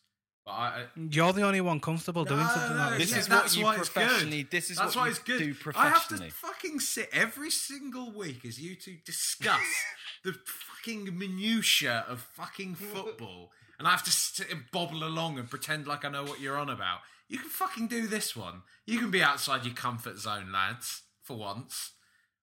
But 0.49 0.55
I, 0.55 0.67
I 0.67 0.85
You're 1.11 1.33
the 1.33 1.43
only 1.43 1.61
one 1.61 1.79
comfortable 1.79 2.25
doing 2.25 2.45
something 2.45 2.75
no, 2.75 2.83
like 2.83 2.97
this. 2.99 3.11
This 3.11 3.19
is 3.19 3.29
what 3.29 3.41
that's 3.43 3.55
you 3.55 3.63
why 3.63 3.75
it's 3.77 3.89
good. 3.89 4.03
professionally- 4.03 4.43
this 4.49 4.69
is 4.71 4.77
that's 4.77 4.95
what 4.95 5.01
why 5.01 5.05
you 5.07 5.11
it's 5.11 5.19
good. 5.19 5.39
do 5.39 5.71
I 5.75 5.89
have 5.89 6.07
to 6.07 6.17
fucking 6.31 6.79
sit 6.79 7.09
every 7.13 7.51
single 7.51 8.11
week 8.11 8.45
as 8.45 8.59
you 8.59 8.75
two 8.75 8.97
discuss 9.05 9.61
the 10.23 10.33
fucking 10.33 11.17
minutiae 11.17 12.03
of 12.07 12.21
fucking 12.33 12.75
football, 12.75 13.51
and 13.77 13.87
I 13.87 13.91
have 13.91 14.03
to 14.03 14.11
sit 14.11 14.49
and 14.51 14.63
bobble 14.71 15.03
along 15.03 15.37
and 15.37 15.49
pretend 15.49 15.85
like 15.87 16.03
I 16.03 16.09
know 16.09 16.23
what 16.23 16.39
you're 16.39 16.57
on 16.57 16.69
about. 16.69 16.99
You 17.27 17.37
can 17.37 17.49
fucking 17.49 17.87
do 17.87 18.07
this 18.07 18.35
one. 18.35 18.63
You 18.87 18.97
can 18.97 19.11
be 19.11 19.21
outside 19.21 19.63
your 19.65 19.75
comfort 19.75 20.17
zone, 20.17 20.51
lads. 20.51 21.03
For 21.21 21.37
once, 21.37 21.91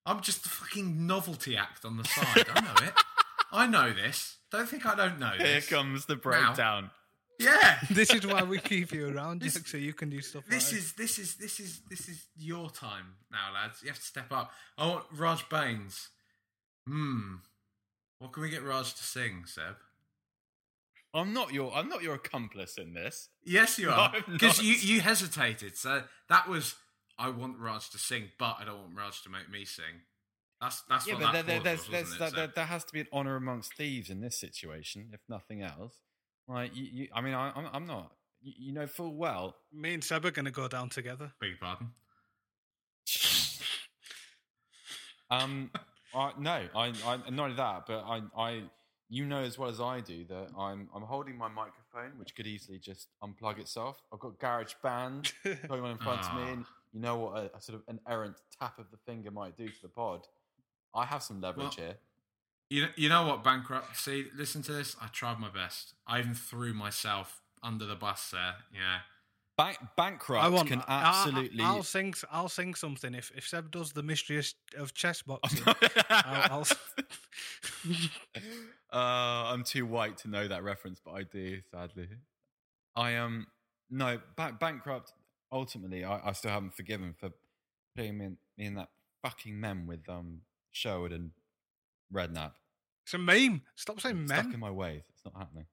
I'm 0.05 0.21
just 0.21 0.45
a 0.45 0.49
fucking 0.49 1.05
novelty 1.05 1.57
act 1.57 1.83
on 1.83 1.97
the 1.97 2.05
side. 2.05 2.45
I 2.55 2.61
know 2.61 2.87
it. 2.87 2.93
I 3.51 3.67
know 3.67 3.91
this. 3.91 4.37
Don't 4.49 4.67
think 4.69 4.85
I 4.85 4.95
don't 4.95 5.19
know 5.19 5.33
This. 5.37 5.67
Here 5.67 5.77
comes 5.77 6.05
the 6.05 6.15
Now- 6.15 6.21
breakdown. 6.21 6.91
Yeah. 7.39 7.77
this 7.91 8.13
is 8.13 8.25
why 8.25 8.43
we 8.43 8.59
keep 8.59 8.91
you 8.91 9.15
around, 9.15 9.41
Jack, 9.41 9.67
so 9.67 9.77
you 9.77 9.93
can 9.93 10.09
do 10.09 10.21
stuff 10.21 10.43
This 10.47 10.71
like 10.71 10.81
is 10.81 10.93
this 10.93 11.19
is 11.19 11.35
this 11.35 11.59
is 11.59 11.81
this 11.89 12.09
is 12.09 12.25
your 12.35 12.69
time 12.69 13.15
now, 13.31 13.53
lads. 13.53 13.81
You 13.81 13.89
have 13.89 13.97
to 13.97 14.03
step 14.03 14.31
up. 14.31 14.51
I 14.77 14.87
want 14.87 15.05
Raj 15.15 15.47
Baines. 15.49 16.09
Hmm. 16.87 17.35
What 18.19 18.33
can 18.33 18.43
we 18.43 18.49
get 18.49 18.63
Raj 18.63 18.93
to 18.93 19.03
sing, 19.03 19.43
Seb? 19.45 19.75
I'm 21.13 21.33
not 21.33 21.53
your 21.53 21.73
I'm 21.73 21.89
not 21.89 22.01
your 22.01 22.15
accomplice 22.15 22.77
in 22.77 22.93
this. 22.93 23.29
Yes, 23.43 23.77
you 23.77 23.89
are. 23.91 24.13
Because 24.27 24.57
not. 24.57 24.65
you, 24.65 24.73
you 24.73 25.01
hesitated. 25.01 25.77
So 25.77 26.03
that 26.29 26.47
was 26.47 26.75
I 27.19 27.29
want 27.29 27.57
Raj 27.59 27.89
to 27.91 27.97
sing, 27.97 28.29
but 28.39 28.57
I 28.59 28.65
don't 28.65 28.79
want 28.79 28.95
Raj 28.95 29.21
to 29.23 29.29
make 29.29 29.49
me 29.49 29.65
sing. 29.65 30.01
That's 30.61 30.81
that's 30.89 31.07
yeah, 31.07 31.13
what 31.15 31.23
but 31.23 31.31
that 31.33 31.45
there, 31.45 31.55
there, 31.55 31.63
there's, 31.63 31.79
was, 31.81 31.89
there's, 31.89 32.17
there, 32.17 32.27
it, 32.29 32.35
there, 32.35 32.47
there 32.55 32.65
has 32.65 32.83
to 32.85 32.93
be 32.93 33.01
an 33.01 33.07
honor 33.11 33.35
amongst 33.35 33.75
thieves 33.75 34.09
in 34.09 34.21
this 34.21 34.39
situation, 34.39 35.09
if 35.13 35.19
nothing 35.29 35.61
else. 35.61 35.97
Like, 36.47 36.75
you, 36.75 36.85
you, 36.91 37.07
I 37.13 37.21
mean, 37.21 37.33
I, 37.33 37.51
I'm, 37.55 37.67
I'm 37.73 37.87
not. 37.87 38.11
You, 38.41 38.53
you 38.57 38.73
know 38.73 38.87
full 38.87 39.13
well. 39.13 39.55
Me 39.73 39.93
and 39.93 40.03
Seb 40.03 40.25
are 40.25 40.31
going 40.31 40.45
to 40.45 40.51
go 40.51 40.67
down 40.67 40.89
together. 40.89 41.31
Beg 41.39 41.49
your 41.49 41.57
pardon. 41.59 41.89
Um, 45.29 45.71
I, 46.15 46.31
no, 46.39 46.63
I, 46.73 46.93
I, 47.05 47.17
not 47.31 47.43
only 47.43 47.55
that, 47.57 47.83
but 47.85 47.99
I, 47.99 48.21
I, 48.37 48.61
you 49.09 49.25
know 49.25 49.39
as 49.39 49.57
well 49.57 49.69
as 49.69 49.79
I 49.79 49.99
do 49.99 50.25
that 50.25 50.47
I'm, 50.57 50.89
I'm 50.95 51.01
holding 51.03 51.37
my 51.37 51.47
microphone, 51.49 52.17
which 52.17 52.35
could 52.35 52.47
easily 52.47 52.79
just 52.79 53.09
unplug 53.23 53.59
itself. 53.59 54.01
I've 54.13 54.19
got 54.19 54.39
Garage 54.39 54.73
Band 54.81 55.31
going 55.67 55.83
on 55.83 55.91
in 55.91 55.97
front 55.97 56.25
of 56.25 56.35
me, 56.35 56.51
and 56.53 56.65
you 56.93 57.01
know 57.01 57.17
what 57.17 57.37
a, 57.37 57.57
a 57.57 57.61
sort 57.61 57.77
of 57.77 57.83
an 57.87 57.99
errant 58.07 58.35
tap 58.59 58.79
of 58.79 58.85
the 58.91 58.97
finger 59.05 59.31
might 59.31 59.57
do 59.57 59.67
to 59.67 59.81
the 59.81 59.89
pod. 59.89 60.27
I 60.95 61.05
have 61.05 61.21
some 61.21 61.41
leverage 61.41 61.77
Well, 61.77 61.87
here. 61.87 61.97
You 62.69 62.83
know, 62.83 62.87
you 62.95 63.07
know 63.09 63.25
what, 63.27 63.43
bankrupt. 63.43 63.95
See, 63.97 64.25
listen 64.35 64.61
to 64.63 64.73
this. 64.73 64.95
I 65.01 65.07
tried 65.07 65.39
my 65.39 65.49
best. 65.49 65.93
I 66.05 66.19
even 66.19 66.33
threw 66.33 66.73
myself 66.73 67.41
under 67.63 67.85
the 67.85 67.95
bus 67.95 68.29
there. 68.31 68.55
Yeah. 68.73 68.99
Bank, 69.57 69.77
bankrupt 69.95 70.43
I 70.43 70.49
want. 70.49 70.67
can 70.67 70.81
I- 70.87 71.01
I- 71.01 71.03
absolutely. 71.09 71.63
I'll 71.63 71.81
sing. 71.81 72.13
I'll 72.31 72.49
sing 72.49 72.75
something 72.75 73.15
if 73.15 73.31
if 73.35 73.47
Seb 73.47 73.71
does 73.71 73.91
the 73.93 74.03
mystery 74.03 74.41
of 74.77 74.93
chess 74.93 75.21
boxing. 75.23 75.63
I'll, 76.09 76.51
I'll, 76.59 76.67
uh, 78.93 79.51
I'm 79.53 79.63
too 79.63 79.85
white 79.85 80.17
to 80.19 80.29
know 80.29 80.47
that 80.47 80.63
reference, 80.63 81.01
but 81.03 81.11
I 81.11 81.23
do, 81.23 81.59
sadly. 81.71 82.07
I 82.95 83.15
um 83.15 83.47
no 83.89 84.19
ba- 84.35 84.55
bankrupt. 84.59 85.13
Ultimately, 85.51 86.03
I, 86.03 86.29
I 86.29 86.31
still 86.33 86.51
haven't 86.51 86.75
forgiven 86.75 87.15
for 87.17 87.29
putting 87.95 88.17
me 88.17 88.25
in, 88.25 88.37
me 88.57 88.65
in 88.65 88.75
that 88.75 88.89
fucking 89.23 89.59
mem 89.59 89.87
with 89.87 90.07
um 90.09 90.41
Sherwood 90.71 91.11
and 91.13 91.31
Redknapp. 92.13 92.51
it's 93.03 93.13
a 93.13 93.17
meme. 93.17 93.61
Stop 93.75 93.99
saying 94.01 94.27
Stuck 94.27 94.53
in 94.53 94.59
my 94.59 94.71
ways. 94.71 95.03
It's 95.13 95.23
not 95.25 95.35
happening. 95.37 95.65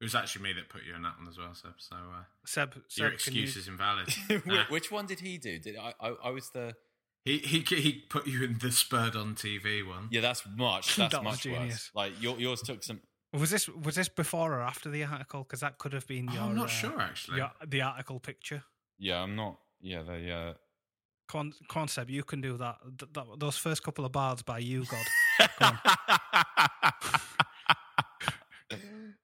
It 0.00 0.04
was 0.04 0.14
actually 0.14 0.42
me 0.42 0.52
that 0.54 0.68
put 0.68 0.82
you 0.84 0.94
in 0.94 1.02
that 1.02 1.18
one 1.18 1.26
as 1.28 1.38
well, 1.38 1.54
Seb. 1.54 1.72
So 1.78 1.96
uh, 1.96 2.24
Seb, 2.44 2.74
your 2.96 3.10
Seb, 3.10 3.18
can 3.20 3.34
you- 3.34 3.42
excuse 3.44 3.56
is 3.56 3.68
invalid. 3.68 4.08
Nah. 4.46 4.64
Which 4.68 4.90
one 4.92 5.06
did 5.06 5.20
he 5.20 5.38
do? 5.38 5.58
Did 5.58 5.76
I? 5.78 5.94
I, 6.00 6.08
I 6.24 6.30
was 6.30 6.50
the. 6.50 6.74
He 7.24 7.38
he 7.38 7.60
he 7.60 8.04
put 8.08 8.26
you 8.26 8.44
in 8.44 8.58
the 8.58 8.70
spurred 8.70 9.16
on 9.16 9.34
TV 9.34 9.86
one. 9.86 10.08
Yeah, 10.10 10.20
that's 10.20 10.44
much. 10.56 10.96
That's 10.96 11.12
That 11.14 11.24
much 11.24 11.40
genius. 11.42 11.62
worse. 11.62 11.90
Like 11.94 12.22
your, 12.22 12.38
yours 12.38 12.60
took 12.62 12.82
some. 12.84 13.00
Was 13.32 13.50
this 13.50 13.68
was 13.68 13.94
this 13.96 14.08
before 14.08 14.52
or 14.54 14.60
after 14.62 14.90
the 14.90 15.02
article? 15.04 15.42
Because 15.42 15.60
that 15.60 15.78
could 15.78 15.92
have 15.94 16.06
been 16.06 16.28
Oh, 16.30 16.32
your. 16.34 16.42
I'm 16.42 16.54
not 16.54 16.66
uh, 16.66 16.68
sure, 16.68 17.00
actually. 17.00 17.38
your- 17.38 17.50
the 17.66 17.80
article 17.82 18.20
picture. 18.20 18.62
Yeah, 18.98 19.22
I'm 19.22 19.34
not. 19.34 19.58
Yeah, 19.80 20.02
they. 20.02 20.30
Uh, 20.30 20.52
Come 21.28 21.52
on, 21.74 21.88
Seb, 21.88 22.08
you 22.08 22.22
can 22.22 22.40
do 22.40 22.56
that. 22.58 22.76
Th- 22.98 23.10
that. 23.14 23.24
Those 23.40 23.56
first 23.58 23.82
couple 23.82 24.04
of 24.04 24.12
bars 24.12 24.42
by 24.42 24.58
you, 24.58 24.84
God. 24.84 25.04
Come 25.38 25.48
on. 25.60 25.78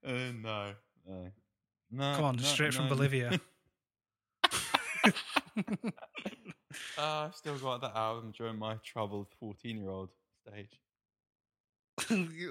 uh, 0.05 0.33
no, 0.43 0.73
no, 1.07 1.31
no. 1.91 2.15
Come 2.15 2.25
on, 2.25 2.37
no, 2.37 2.43
straight 2.43 2.75
from 2.75 2.85
no. 2.85 2.95
Bolivia. 2.95 3.41
Uh, 5.05 5.11
I've 6.99 7.35
still 7.35 7.59
got 7.59 7.81
that 7.83 7.97
album 7.97 8.33
during 8.37 8.59
my 8.59 8.77
troubled 8.85 9.29
14 9.41 9.77
year 9.77 9.91
old 9.91 10.11
stage. 10.47 10.81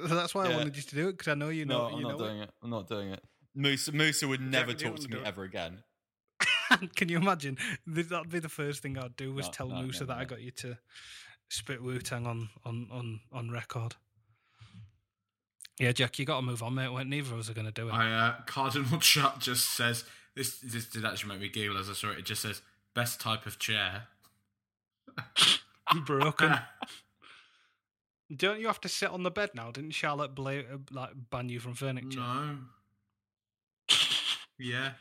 That's 0.08 0.36
why 0.36 0.46
I 0.48 0.56
wanted 0.56 0.76
you 0.76 0.84
to 0.84 0.96
do 0.96 1.10
it 1.10 1.14
because 1.14 1.30
I 1.32 1.36
know 1.36 1.50
you 1.50 1.66
know. 1.66 1.90
no, 1.90 1.94
I'm 1.94 1.98
you 1.98 2.04
not 2.04 2.12
know 2.12 2.26
doing 2.26 2.40
it. 2.42 2.50
I'm 2.64 2.70
not 2.70 2.88
doing 2.88 3.10
it. 3.10 3.24
Musa, 3.56 3.92
Musa 3.92 4.28
would 4.28 4.42
never 4.42 4.72
Jack, 4.72 4.78
do 4.78 4.86
you 4.86 4.92
talk 4.92 5.00
to 5.02 5.10
me 5.10 5.18
it? 5.18 5.26
ever 5.26 5.44
again. 5.44 5.84
Can 6.96 7.10
you 7.10 7.18
imagine? 7.18 7.58
That'd 7.86 8.30
be 8.30 8.40
the 8.40 8.50
first 8.50 8.82
thing 8.82 8.98
I'd 8.98 9.16
do 9.18 9.34
was 9.34 9.48
No, 9.48 9.52
tell 9.52 9.68
no, 9.68 9.82
Musa 9.82 10.02
no, 10.02 10.08
that 10.08 10.18
I 10.18 10.26
got 10.26 10.42
you 10.42 10.52
to 10.52 10.78
spit 11.52 11.84
Wu 11.84 12.00
Tang 12.00 12.26
on 12.26 12.50
on 12.66 12.88
on 12.92 13.20
on 13.32 13.52
record. 13.52 13.96
Yeah, 15.80 15.92
Jack, 15.92 16.20
you 16.20 16.26
got 16.26 16.38
to 16.38 16.42
move 16.42 16.62
on, 16.62 16.76
mate. 16.76 16.90
When 16.90 17.10
neither 17.10 17.34
of 17.34 17.40
us 17.40 17.50
are 17.50 17.54
going 17.54 17.66
to 17.66 17.72
do 17.72 17.90
it. 17.90 17.94
I 17.94 18.12
uh, 18.12 18.36
Cardinal 18.46 19.00
Shut 19.02 19.40
just 19.40 19.76
says 19.76 20.06
this. 20.36 20.60
This 20.60 20.86
did 20.86 21.06
actually 21.06 21.30
make 21.30 21.42
me 21.42 21.50
giggle 21.50 21.78
as 21.78 21.90
I 21.90 21.94
saw 21.94 22.12
it. 22.12 22.20
It 22.20 22.26
just 22.26 22.42
says 22.42 22.62
best 22.94 23.20
type 23.20 23.46
of 23.46 23.60
chair. 23.60 24.04
broken. 26.06 26.56
Don't 28.36 28.62
you 28.62 28.68
have 28.68 28.80
to 28.82 28.90
sit 28.90 29.10
on 29.10 29.24
the 29.24 29.32
bed 29.32 29.50
now? 29.54 29.72
Didn't 29.72 29.92
Charlotte 29.92 30.34
bla- 30.34 30.60
uh, 30.60 30.78
like 30.90 31.10
ban 31.30 31.50
you 31.50 31.60
from 31.60 31.74
furniture? 31.74 32.20
No. 32.20 32.58
Yeah. 34.58 34.92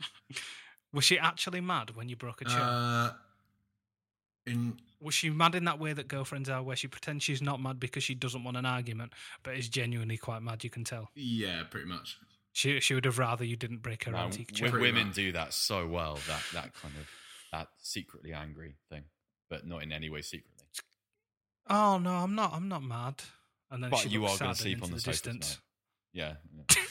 Was 0.92 1.04
she 1.04 1.16
actually 1.16 1.60
mad 1.60 1.94
when 1.94 2.08
you 2.08 2.16
broke 2.16 2.40
a 2.40 2.44
chair? 2.46 2.58
Uh, 2.60 3.10
in 4.46 4.78
Was 5.00 5.14
she 5.14 5.30
mad 5.30 5.54
in 5.54 5.64
that 5.64 5.78
way 5.78 5.92
that 5.94 6.08
girlfriends 6.08 6.48
are, 6.50 6.62
where 6.62 6.76
she 6.76 6.86
pretends 6.86 7.24
she's 7.24 7.40
not 7.40 7.60
mad 7.60 7.80
because 7.80 8.04
she 8.04 8.14
doesn't 8.14 8.44
want 8.44 8.56
an 8.58 8.66
argument, 8.66 9.12
but 9.42 9.54
is 9.56 9.68
genuinely 9.68 10.18
quite 10.18 10.42
mad? 10.42 10.62
You 10.62 10.70
can 10.70 10.84
tell. 10.84 11.10
yeah, 11.14 11.62
pretty 11.70 11.86
much. 11.86 12.18
She 12.52 12.80
she 12.80 12.94
would 12.94 13.04
have 13.04 13.18
rather 13.18 13.44
you 13.44 13.56
didn't 13.56 13.78
break 13.82 14.04
her 14.04 14.10
No, 14.12 14.18
antique 14.18 14.52
chair. 14.52 14.70
women 14.72 15.12
do 15.12 15.32
that 15.32 15.54
so 15.54 15.86
well. 15.86 16.18
That 16.26 16.42
that 16.52 16.74
kind 16.74 16.94
of 17.00 17.08
that 17.52 17.68
secretly 17.78 18.32
angry 18.32 18.74
thing, 18.90 19.04
but 19.48 19.66
not 19.66 19.82
in 19.82 19.92
any 19.92 20.10
way 20.10 20.20
secretly. 20.22 20.66
Oh 21.68 21.98
no, 21.98 22.10
I'm 22.10 22.34
not. 22.34 22.52
I'm 22.52 22.68
not 22.68 22.82
mad. 22.82 23.22
And 23.70 23.82
then 23.84 23.90
But 23.90 24.00
she 24.00 24.08
you 24.08 24.26
are 24.26 24.36
gonna 24.36 24.54
sleep 24.56 24.78
on 24.82 24.90
into 24.90 24.94
the 24.96 25.00
sofas 25.00 25.20
distance. 25.20 25.58
Yeah. 26.12 26.34
yeah. 26.54 26.82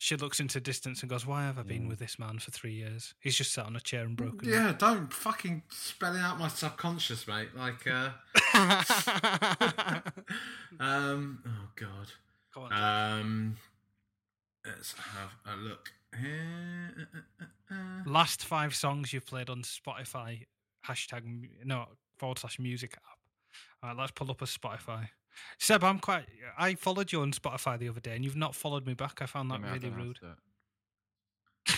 She 0.00 0.16
looks 0.16 0.38
into 0.38 0.60
distance 0.60 1.00
and 1.02 1.10
goes, 1.10 1.26
"Why 1.26 1.42
have 1.44 1.58
I 1.58 1.62
been 1.62 1.88
with 1.88 1.98
this 1.98 2.18
man 2.20 2.38
for 2.38 2.52
three 2.52 2.72
years? 2.72 3.14
He's 3.18 3.36
just 3.36 3.52
sat 3.52 3.66
on 3.66 3.74
a 3.74 3.80
chair 3.80 4.04
and 4.04 4.16
broken." 4.16 4.48
Yeah, 4.48 4.72
don't 4.78 5.12
fucking 5.12 5.64
spelling 5.70 6.20
out 6.20 6.38
my 6.38 6.46
subconscious, 6.48 7.26
mate. 7.26 7.48
Like, 7.56 7.84
uh, 7.86 8.10
um, 10.80 11.40
oh 11.46 11.68
god. 11.74 12.12
Go 12.54 12.62
on, 12.62 12.72
Um, 12.72 13.56
let's 14.64 14.92
have 14.92 15.34
a 15.46 15.56
look 15.56 15.92
here. 16.18 17.08
Last 18.06 18.44
five 18.44 18.74
songs 18.74 19.12
you've 19.12 19.26
played 19.26 19.50
on 19.50 19.62
Spotify 19.62 20.46
hashtag 20.86 21.48
no 21.64 21.86
forward 22.16 22.38
slash 22.38 22.58
music 22.58 22.94
app. 22.96 23.18
All 23.82 23.90
right, 23.90 23.98
let's 23.98 24.12
pull 24.12 24.30
up 24.30 24.40
a 24.42 24.46
Spotify. 24.46 25.08
Seb, 25.58 25.82
I'm 25.84 25.98
quite. 25.98 26.24
I 26.56 26.74
followed 26.74 27.12
you 27.12 27.20
on 27.22 27.32
Spotify 27.32 27.78
the 27.78 27.88
other 27.88 28.00
day, 28.00 28.14
and 28.16 28.24
you've 28.24 28.36
not 28.36 28.54
followed 28.54 28.86
me 28.86 28.94
back. 28.94 29.20
I 29.22 29.26
found 29.26 29.50
that 29.50 29.56
I 29.56 29.58
mean, 29.58 29.66
really 29.68 29.78
don't 29.80 29.90
know 29.92 29.96
how 29.98 30.04
rude. 30.04 30.14
to 30.16 30.20
do 30.22 30.26
it. 30.28 31.74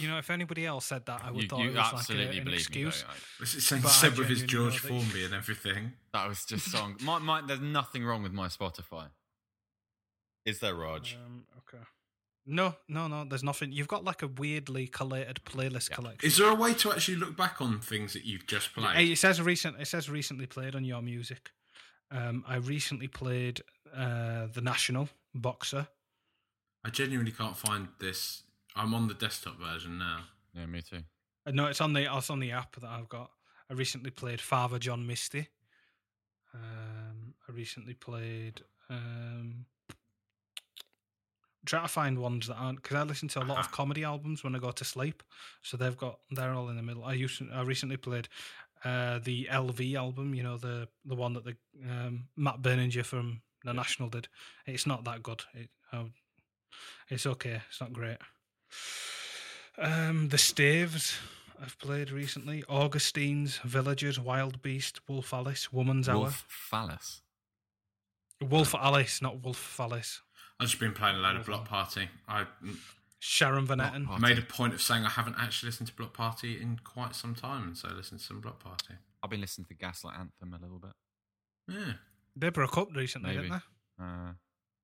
You 0.00 0.08
know, 0.08 0.18
if 0.18 0.30
anybody 0.30 0.66
else 0.66 0.84
said 0.84 1.06
that, 1.06 1.22
I 1.24 1.30
would 1.30 1.44
You- 1.44 1.48
thought 1.48 1.58
you 1.60 1.66
it 1.66 1.68
was 1.68 1.76
like 1.76 1.94
absolutely 1.94 2.24
a, 2.38 2.40
an 2.40 2.44
believe 2.44 2.46
me, 2.46 2.54
excuse. 2.56 3.02
you? 3.02 3.08
I- 3.08 3.14
This 3.40 3.54
is 3.54 3.66
saying 3.66 3.82
Seb 3.82 4.18
with 4.18 4.28
his 4.28 4.42
George 4.42 4.82
know 4.82 4.88
Formby 4.88 5.24
and 5.24 5.32
everything. 5.32 5.92
That 6.12 6.26
was 6.28 6.44
just 6.44 6.70
song. 6.72 6.96
My, 7.02 7.18
my, 7.20 7.40
there's 7.40 7.60
nothing 7.60 8.04
wrong 8.04 8.24
with 8.24 8.32
my 8.32 8.48
Spotify. 8.48 9.10
Is 10.44 10.58
there, 10.58 10.74
Raj? 10.74 11.16
Um, 11.24 11.44
okay. 11.58 11.84
No, 12.46 12.74
no, 12.88 13.06
no. 13.06 13.24
There's 13.24 13.44
nothing. 13.44 13.70
You've 13.70 13.86
got 13.88 14.02
like 14.04 14.22
a 14.22 14.28
weirdly 14.28 14.88
collated 14.88 15.40
playlist 15.44 15.90
collection. 15.90 16.26
Is 16.28 16.36
there 16.36 16.48
a 16.50 16.54
way 16.54 16.74
to 16.74 16.92
actually 16.92 17.16
look 17.18 17.36
back 17.36 17.60
on 17.60 17.78
things 17.80 18.12
that 18.14 18.24
you've 18.24 18.46
just 18.46 18.70
Hey, 18.74 18.80
played? 18.82 19.10
It 19.12 19.18
says 19.18 19.40
recent. 19.40 19.80
It 19.80 19.86
says 19.86 20.10
recently 20.10 20.46
played 20.46 20.74
on 20.74 20.84
your 20.84 21.00
music. 21.02 21.50
Um, 22.10 22.44
I 22.46 22.56
recently 22.56 23.08
played 23.08 23.62
uh, 23.94 24.46
the 24.52 24.60
National 24.60 25.08
Boxer. 25.34 25.88
I 26.84 26.90
genuinely 26.90 27.32
can't 27.32 27.56
find 27.56 27.88
this. 27.98 28.42
I'm 28.76 28.94
on 28.94 29.08
the 29.08 29.14
desktop 29.14 29.58
version 29.58 29.98
now. 29.98 30.20
Yeah, 30.54 30.66
me 30.66 30.82
too. 30.82 31.02
Uh, 31.46 31.50
no, 31.52 31.66
it's 31.66 31.80
on 31.80 31.92
the 31.92 32.08
it's 32.16 32.30
on 32.30 32.40
the 32.40 32.52
app 32.52 32.76
that 32.76 32.88
I've 32.88 33.08
got. 33.08 33.30
I 33.70 33.74
recently 33.74 34.10
played 34.10 34.40
Father 34.40 34.78
John 34.78 35.06
Misty. 35.06 35.48
Um, 36.54 37.34
I 37.48 37.52
recently 37.52 37.94
played. 37.94 38.62
Um, 38.88 39.66
trying 41.64 41.82
to 41.82 41.88
find 41.88 42.18
ones 42.18 42.46
that 42.46 42.54
aren't 42.54 42.80
because 42.80 42.96
I 42.96 43.02
listen 43.02 43.28
to 43.30 43.42
a 43.42 43.44
lot 43.44 43.58
of 43.58 43.72
comedy 43.72 44.04
albums 44.04 44.44
when 44.44 44.54
I 44.54 44.58
go 44.58 44.70
to 44.70 44.84
sleep, 44.84 45.22
so 45.62 45.76
they've 45.76 45.96
got 45.96 46.20
they're 46.30 46.52
all 46.52 46.68
in 46.68 46.76
the 46.76 46.82
middle. 46.82 47.04
I 47.04 47.14
used 47.14 47.42
I 47.52 47.62
recently 47.62 47.96
played 47.96 48.28
uh, 48.86 49.18
the 49.18 49.48
EL 49.50 49.68
VY 49.68 49.94
album, 49.94 50.34
you 50.34 50.42
know 50.42 50.56
the 50.56 50.88
the 51.04 51.16
one 51.16 51.32
that 51.32 51.44
the 51.44 51.56
um, 51.90 52.28
Matt 52.36 52.62
Berninger 52.62 53.04
from 53.04 53.42
the 53.64 53.72
National 53.72 54.08
did. 54.08 54.28
It's 54.64 54.86
not 54.86 55.04
that 55.04 55.22
good. 55.22 55.42
It, 55.54 55.70
uh, 55.92 56.04
it's 57.08 57.26
okay. 57.26 57.62
It's 57.68 57.80
not 57.80 57.92
great. 57.92 58.18
Um, 59.76 60.28
the 60.28 60.38
Staves 60.38 61.18
I've 61.60 61.78
played 61.80 62.10
recently. 62.12 62.62
Augustines, 62.68 63.58
Villagers, 63.64 64.20
Wild 64.20 64.62
Beast, 64.62 65.00
Wolf 65.08 65.34
Alice, 65.34 65.72
Woman's 65.72 66.08
Hour 66.08 66.18
Wolf 66.18 66.44
Phallus. 66.48 67.22
Hour. 68.40 68.48
Wolf 68.48 68.74
Alice, 68.74 69.20
not 69.20 69.42
Wolf 69.42 69.80
Alice. 69.80 70.22
I've 70.60 70.68
just 70.68 70.80
been 70.80 70.92
playing 70.92 71.16
a 71.16 71.18
load 71.18 71.36
of 71.36 71.46
Bloc 71.46 71.66
Party. 71.66 72.08
I 72.28 72.46
Sharon 73.18 73.66
Van 73.66 73.78
Etten. 73.78 74.06
Party. 74.06 74.22
made 74.22 74.38
a 74.38 74.42
point 74.42 74.74
of 74.74 74.82
saying 74.82 75.04
I 75.04 75.08
haven't 75.10 75.36
actually 75.38 75.68
listened 75.68 75.88
to 75.88 75.94
Bloc 75.94 76.12
Party 76.12 76.60
in 76.60 76.78
quite 76.84 77.14
some 77.14 77.34
time, 77.34 77.62
and 77.68 77.76
so 77.76 77.88
I 77.88 77.92
listened 77.94 78.20
to 78.20 78.26
some 78.26 78.40
Bloc 78.40 78.60
Party. 78.60 78.94
I've 79.22 79.30
been 79.30 79.40
listening 79.40 79.64
to 79.64 79.68
the 79.70 79.74
Gaslight 79.74 80.18
Anthem 80.18 80.52
a 80.54 80.58
little 80.62 80.78
bit. 80.78 80.92
Yeah. 81.68 81.92
They 82.36 82.50
broke 82.50 82.76
up 82.78 82.94
recently, 82.94 83.30
Maybe. 83.36 83.42
didn't 83.48 83.62
Uh, 84.00 84.32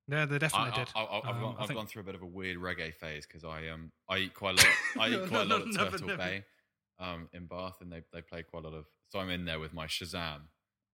they? 0.09 0.17
Yeah, 0.17 0.25
they 0.27 0.39
definitely 0.39 0.73
I, 0.73 0.75
did. 0.77 0.89
I, 0.97 1.01
I, 1.03 1.19
I've, 1.19 1.25
Um, 1.37 1.41
gone, 1.41 1.57
I 1.59 1.63
I've 1.63 1.69
think- 1.69 1.79
gone 1.79 1.87
through 1.87 2.03
a 2.03 2.05
bit 2.07 2.15
of 2.15 2.23
a 2.23 2.27
weird 2.27 2.57
reggae 2.59 2.93
phase 2.95 3.27
because 3.27 3.45
I 3.45 3.69
um 3.69 3.93
I 4.09 4.19
eat 4.19 4.35
quite 4.35 4.55
a 4.61 4.67
lot. 4.67 4.75
I 5.01 5.09
eat 5.09 5.13
No, 5.13 5.27
quite 5.29 5.47
no, 5.49 5.57
a 5.57 5.59
lot 5.59 5.67
no, 5.67 5.69
at 5.69 5.75
never, 5.75 5.91
Turtle 5.91 6.07
never. 6.09 6.19
Bay, 6.19 6.45
um 6.99 7.29
in 7.33 7.47
Bath, 7.47 7.77
and 7.81 7.93
they 7.93 8.03
they 8.13 8.23
play 8.23 8.43
quite 8.43 8.65
a 8.65 8.69
lot 8.69 8.77
of. 8.77 8.87
So 9.11 9.21
I'm 9.21 9.31
in 9.31 9.45
there 9.45 9.61
with 9.61 9.73
my 9.73 9.87
Shazam, 9.87 10.41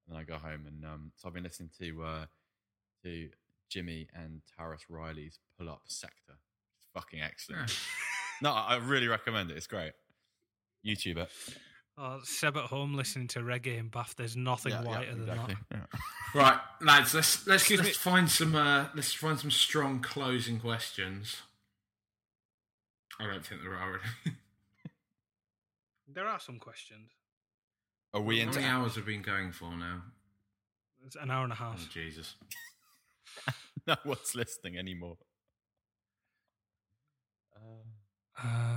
and 0.08 0.18
I 0.18 0.24
go 0.24 0.34
home, 0.36 0.66
and 0.66 0.84
um 0.84 1.12
so 1.16 1.26
I've 1.28 1.34
been 1.34 1.44
listening 1.44 1.70
to 1.78 2.02
uh 2.02 2.26
to 3.04 3.30
Jimmy 3.70 4.08
and 4.12 4.42
Tarrus 4.58 4.82
Riley's 4.90 5.38
Pull 5.56 5.70
Up 5.70 5.82
Sector. 5.86 6.34
It's 6.94 7.04
fucking 7.04 7.20
excellent. 7.22 7.76
no, 8.42 8.52
I 8.52 8.74
I 8.74 8.76
really 8.76 9.08
recommend 9.08 9.50
it. 9.50 9.56
It's 9.56 9.66
great. 9.66 9.92
YouTube 10.86 11.18
it. 11.18 11.28
Oh, 12.00 12.20
Seb 12.22 12.56
at 12.56 12.64
home 12.66 12.94
listening 12.94 13.26
to 13.28 13.40
reggae 13.40 13.78
and 13.78 13.90
Bath. 13.90 14.14
There's 14.16 14.36
nothing 14.36 14.70
Yeah, 14.72 14.82
yeah, 14.82 14.88
whiter 14.88 15.14
than 15.14 15.28
exactly. 15.28 15.56
that. 15.70 15.88
Right, 16.34 16.60
lads, 16.82 17.14
let's 17.14 17.46
let's, 17.46 17.70
let's 17.70 17.82
me. 17.82 17.90
find 17.90 18.30
some 18.30 18.54
uh, 18.54 18.88
let's 18.94 19.14
find 19.14 19.38
some 19.40 19.50
strong 19.50 20.00
closing 20.00 20.60
questions. 20.60 21.36
I 23.18 23.26
don't 23.26 23.44
think 23.44 23.62
there 23.62 23.74
are. 23.74 24.00
any. 24.26 24.36
There 26.10 26.26
are 26.26 26.40
some 26.40 26.58
questions. 26.58 27.10
Are 28.14 28.20
we 28.20 28.38
How 28.40 28.46
into 28.46 28.60
many 28.60 28.70
hours 28.72 28.94
have 28.96 29.04
been 29.06 29.22
going 29.22 29.52
for 29.52 29.70
now? 29.76 30.02
It's 31.06 31.16
an 31.16 31.30
hour 31.30 31.44
and 31.44 31.52
a 31.52 31.56
Oh, 31.56 31.58
half. 31.58 31.88
Jesus. 31.90 32.34
no 33.86 33.94
one's 34.04 34.34
listening 34.34 34.78
anymore. 34.78 35.16
Uh, 38.42 38.68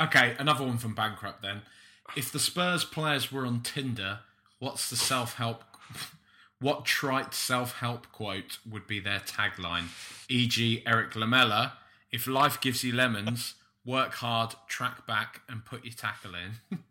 Okay, 0.00 0.34
another 0.38 0.64
one 0.64 0.78
from 0.78 0.94
Bankrupt 0.94 1.42
then. 1.42 1.60
If 2.16 2.32
the 2.32 2.38
Spurs 2.38 2.84
players 2.86 3.30
were 3.30 3.44
on 3.44 3.60
Tinder, 3.60 4.20
what's 4.58 4.88
the 4.88 4.96
self 4.96 5.34
help? 5.34 5.62
What 6.58 6.86
trite 6.86 7.34
self 7.34 7.76
help 7.76 8.10
quote 8.10 8.58
would 8.68 8.86
be 8.86 8.98
their 8.98 9.20
tagline? 9.20 9.88
E.g., 10.28 10.82
Erik 10.86 11.14
Lamela, 11.16 11.74
if 12.10 12.26
life 12.26 12.60
gives 12.62 12.82
you 12.82 12.94
lemons, 12.94 13.54
work 13.84 14.14
hard, 14.14 14.54
track 14.68 15.06
back, 15.06 15.42
and 15.48 15.66
put 15.66 15.84
your 15.84 15.92
tackle 15.94 16.32
in. 16.34 16.78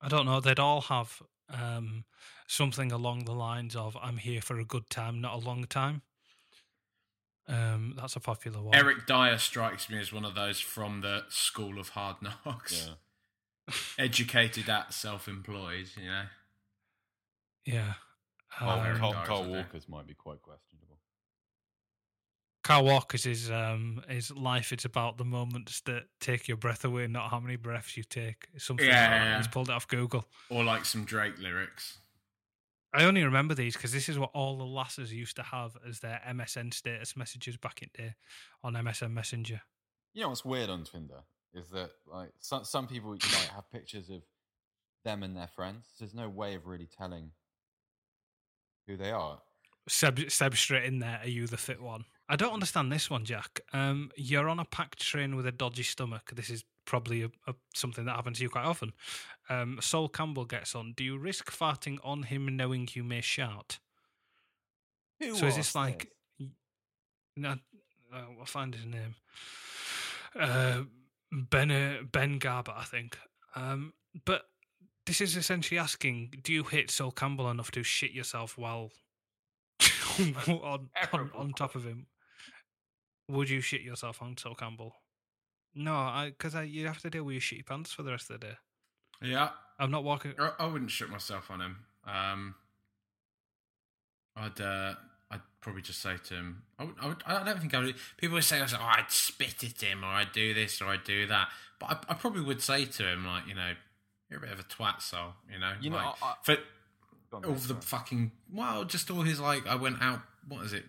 I 0.00 0.08
don't 0.08 0.26
know. 0.26 0.38
They'd 0.40 0.60
all 0.60 0.82
have 0.82 1.20
um, 1.50 2.04
something 2.46 2.90
along 2.92 3.24
the 3.24 3.32
lines 3.34 3.74
of 3.76 3.96
"I'm 4.02 4.16
here 4.18 4.40
for 4.40 4.58
a 4.58 4.64
good 4.64 4.88
time, 4.90 5.20
not 5.20 5.34
a 5.34 5.38
long 5.38 5.64
time." 5.64 6.02
Um, 7.48 7.94
that's 7.96 8.16
a 8.16 8.20
popular 8.20 8.60
one. 8.60 8.74
Eric 8.74 9.06
Dier 9.06 9.38
strikes 9.38 9.88
me 9.88 9.98
as 10.00 10.12
one 10.12 10.24
of 10.24 10.34
those 10.34 10.58
from 10.58 11.00
the 11.02 11.22
school 11.28 11.78
of 11.78 11.90
hard 11.90 12.16
knocks. 12.20 12.88
Yeah. 12.88 13.74
Educated 14.04 14.68
at 14.68 14.92
self 14.92 15.28
employed, 15.28 15.88
you 15.96 16.06
know. 16.08 16.22
Yeah. 17.64 17.94
Oh, 18.60 18.68
Um, 18.68 18.96
Carl, 18.96 19.12
Dier's 19.12 19.26
Carl. 19.28 19.44
Walker's 19.44 19.88
might 19.88 20.06
be 20.06 20.14
quite 20.14 20.42
questionable. 20.42 20.85
Kyle 22.66 22.84
Walker's 22.84 23.22
his 23.22 23.48
um 23.48 24.02
his 24.08 24.32
life. 24.32 24.72
It's 24.72 24.84
about 24.84 25.18
the 25.18 25.24
moments 25.24 25.82
that 25.82 26.06
take 26.20 26.48
your 26.48 26.56
breath 26.56 26.84
away, 26.84 27.06
not 27.06 27.30
how 27.30 27.38
many 27.38 27.54
breaths 27.54 27.96
you 27.96 28.02
take. 28.02 28.48
Something 28.58 28.88
Yeah, 28.88 29.02
like 29.02 29.10
yeah. 29.10 29.36
He's 29.36 29.46
pulled 29.46 29.68
it 29.68 29.72
off 29.72 29.86
Google. 29.86 30.26
Or 30.50 30.64
like 30.64 30.84
some 30.84 31.04
Drake 31.04 31.38
lyrics. 31.38 31.98
I 32.92 33.04
only 33.04 33.22
remember 33.22 33.54
these 33.54 33.74
because 33.74 33.92
this 33.92 34.08
is 34.08 34.18
what 34.18 34.30
all 34.34 34.58
the 34.58 34.64
lasses 34.64 35.12
used 35.12 35.36
to 35.36 35.44
have 35.44 35.76
as 35.88 36.00
their 36.00 36.20
MSN 36.26 36.74
status 36.74 37.16
messages 37.16 37.56
back 37.56 37.82
in 37.82 37.90
day 37.94 38.14
on 38.64 38.74
MSN 38.74 39.12
Messenger. 39.12 39.60
You 40.12 40.22
know 40.22 40.30
what's 40.30 40.44
weird 40.44 40.68
on 40.68 40.82
Tinder 40.82 41.22
is 41.54 41.70
that 41.70 41.90
like 42.04 42.30
some 42.40 42.64
some 42.64 42.88
people 42.88 43.12
like 43.12 43.48
have 43.54 43.70
pictures 43.70 44.10
of 44.10 44.22
them 45.04 45.22
and 45.22 45.36
their 45.36 45.48
friends. 45.54 45.86
There's 46.00 46.14
no 46.14 46.28
way 46.28 46.56
of 46.56 46.66
really 46.66 46.88
telling 46.98 47.30
who 48.88 48.96
they 48.96 49.12
are. 49.12 49.38
Seb, 49.88 50.32
Seb 50.32 50.56
straight 50.56 50.84
in 50.84 50.98
there. 50.98 51.20
Are 51.22 51.28
you 51.28 51.46
the 51.46 51.56
fit 51.56 51.80
one? 51.80 52.06
I 52.28 52.36
don't 52.36 52.52
understand 52.52 52.90
this 52.90 53.08
one, 53.08 53.24
Jack. 53.24 53.60
Um, 53.72 54.10
you're 54.16 54.48
on 54.48 54.58
a 54.58 54.64
packed 54.64 55.00
train 55.00 55.36
with 55.36 55.46
a 55.46 55.52
dodgy 55.52 55.84
stomach. 55.84 56.32
This 56.34 56.50
is 56.50 56.64
probably 56.84 57.22
a, 57.22 57.30
a, 57.46 57.54
something 57.74 58.04
that 58.06 58.16
happens 58.16 58.38
to 58.38 58.44
you 58.44 58.50
quite 58.50 58.64
often. 58.64 58.92
Um, 59.48 59.78
Sol 59.80 60.08
Campbell 60.08 60.44
gets 60.44 60.74
on. 60.74 60.94
Do 60.96 61.04
you 61.04 61.18
risk 61.18 61.52
farting 61.52 61.98
on 62.02 62.24
him 62.24 62.56
knowing 62.56 62.88
you 62.92 63.04
may 63.04 63.20
shout? 63.20 63.78
Who 65.20 65.34
so 65.34 65.46
is 65.46 65.56
this 65.56 65.74
like? 65.74 66.10
No, 67.36 67.50
uh, 68.12 68.22
I'll 68.38 68.46
find 68.46 68.74
his 68.74 68.86
name. 68.86 69.14
Uh, 70.38 70.82
Ben 71.32 71.70
uh, 71.70 71.98
Ben 72.10 72.38
Garber, 72.38 72.74
I 72.76 72.84
think. 72.84 73.18
Um, 73.54 73.92
but 74.24 74.42
this 75.06 75.20
is 75.20 75.36
essentially 75.36 75.78
asking: 75.78 76.34
Do 76.42 76.52
you 76.52 76.64
hit 76.64 76.90
Sol 76.90 77.12
Campbell 77.12 77.50
enough 77.50 77.70
to 77.72 77.82
shit 77.82 78.12
yourself 78.12 78.58
while 78.58 78.90
on, 80.48 80.88
on 81.12 81.30
on 81.34 81.52
top 81.52 81.74
of 81.74 81.84
him? 81.84 82.06
Would 83.28 83.50
you 83.50 83.60
shit 83.60 83.82
yourself 83.82 84.22
on 84.22 84.36
Sol 84.36 84.54
Campbell? 84.54 84.94
No, 85.74 85.94
I 85.94 86.30
because 86.36 86.54
I 86.54 86.62
you 86.62 86.86
have 86.86 87.00
to 87.02 87.10
deal 87.10 87.24
with 87.24 87.34
your 87.34 87.40
shitty 87.40 87.66
pants 87.66 87.92
for 87.92 88.02
the 88.02 88.10
rest 88.10 88.30
of 88.30 88.40
the 88.40 88.46
day. 88.46 88.54
Yeah, 89.22 89.50
I'm 89.78 89.90
not 89.90 90.04
walking. 90.04 90.34
I, 90.38 90.52
I 90.58 90.66
wouldn't 90.66 90.90
shit 90.90 91.10
myself 91.10 91.50
on 91.50 91.60
him. 91.60 91.78
Um, 92.06 92.54
I'd 94.36 94.60
uh, 94.60 94.94
I'd 95.30 95.40
probably 95.60 95.82
just 95.82 96.00
say 96.00 96.16
to 96.28 96.34
him. 96.34 96.62
I, 96.78 96.84
would, 96.84 96.94
I, 97.00 97.08
would, 97.08 97.22
I 97.26 97.44
don't 97.44 97.60
think 97.60 97.74
I 97.74 97.80
would. 97.80 97.94
People 98.16 98.34
would 98.34 98.44
say, 98.44 98.60
"Oh, 98.60 98.66
I'd 98.80 99.10
spit 99.10 99.64
at 99.64 99.80
him, 99.80 100.04
or 100.04 100.08
I'd 100.08 100.32
do 100.32 100.54
this, 100.54 100.80
or 100.80 100.86
I'd 100.86 101.04
do 101.04 101.26
that." 101.26 101.48
But 101.78 102.04
I, 102.08 102.12
I 102.12 102.14
probably 102.14 102.42
would 102.42 102.62
say 102.62 102.84
to 102.84 103.02
him, 103.08 103.26
like, 103.26 103.46
you 103.46 103.54
know, 103.54 103.72
you're 104.30 104.38
a 104.38 104.42
bit 104.42 104.52
of 104.52 104.60
a 104.60 104.64
twat, 104.64 105.02
so 105.02 105.34
you 105.52 105.58
know, 105.58 105.72
You 105.80 105.90
know, 105.90 105.96
like, 105.96 106.22
I- 106.22 106.26
I- 106.26 106.34
for 106.42 106.56
Go 107.28 107.38
all 107.48 107.54
the 107.54 107.74
fucking 107.74 108.30
well, 108.54 108.84
just 108.84 109.10
all 109.10 109.22
his 109.22 109.40
like. 109.40 109.66
I 109.66 109.74
went 109.74 110.00
out. 110.00 110.20
What 110.48 110.64
is 110.64 110.72
it? 110.72 110.84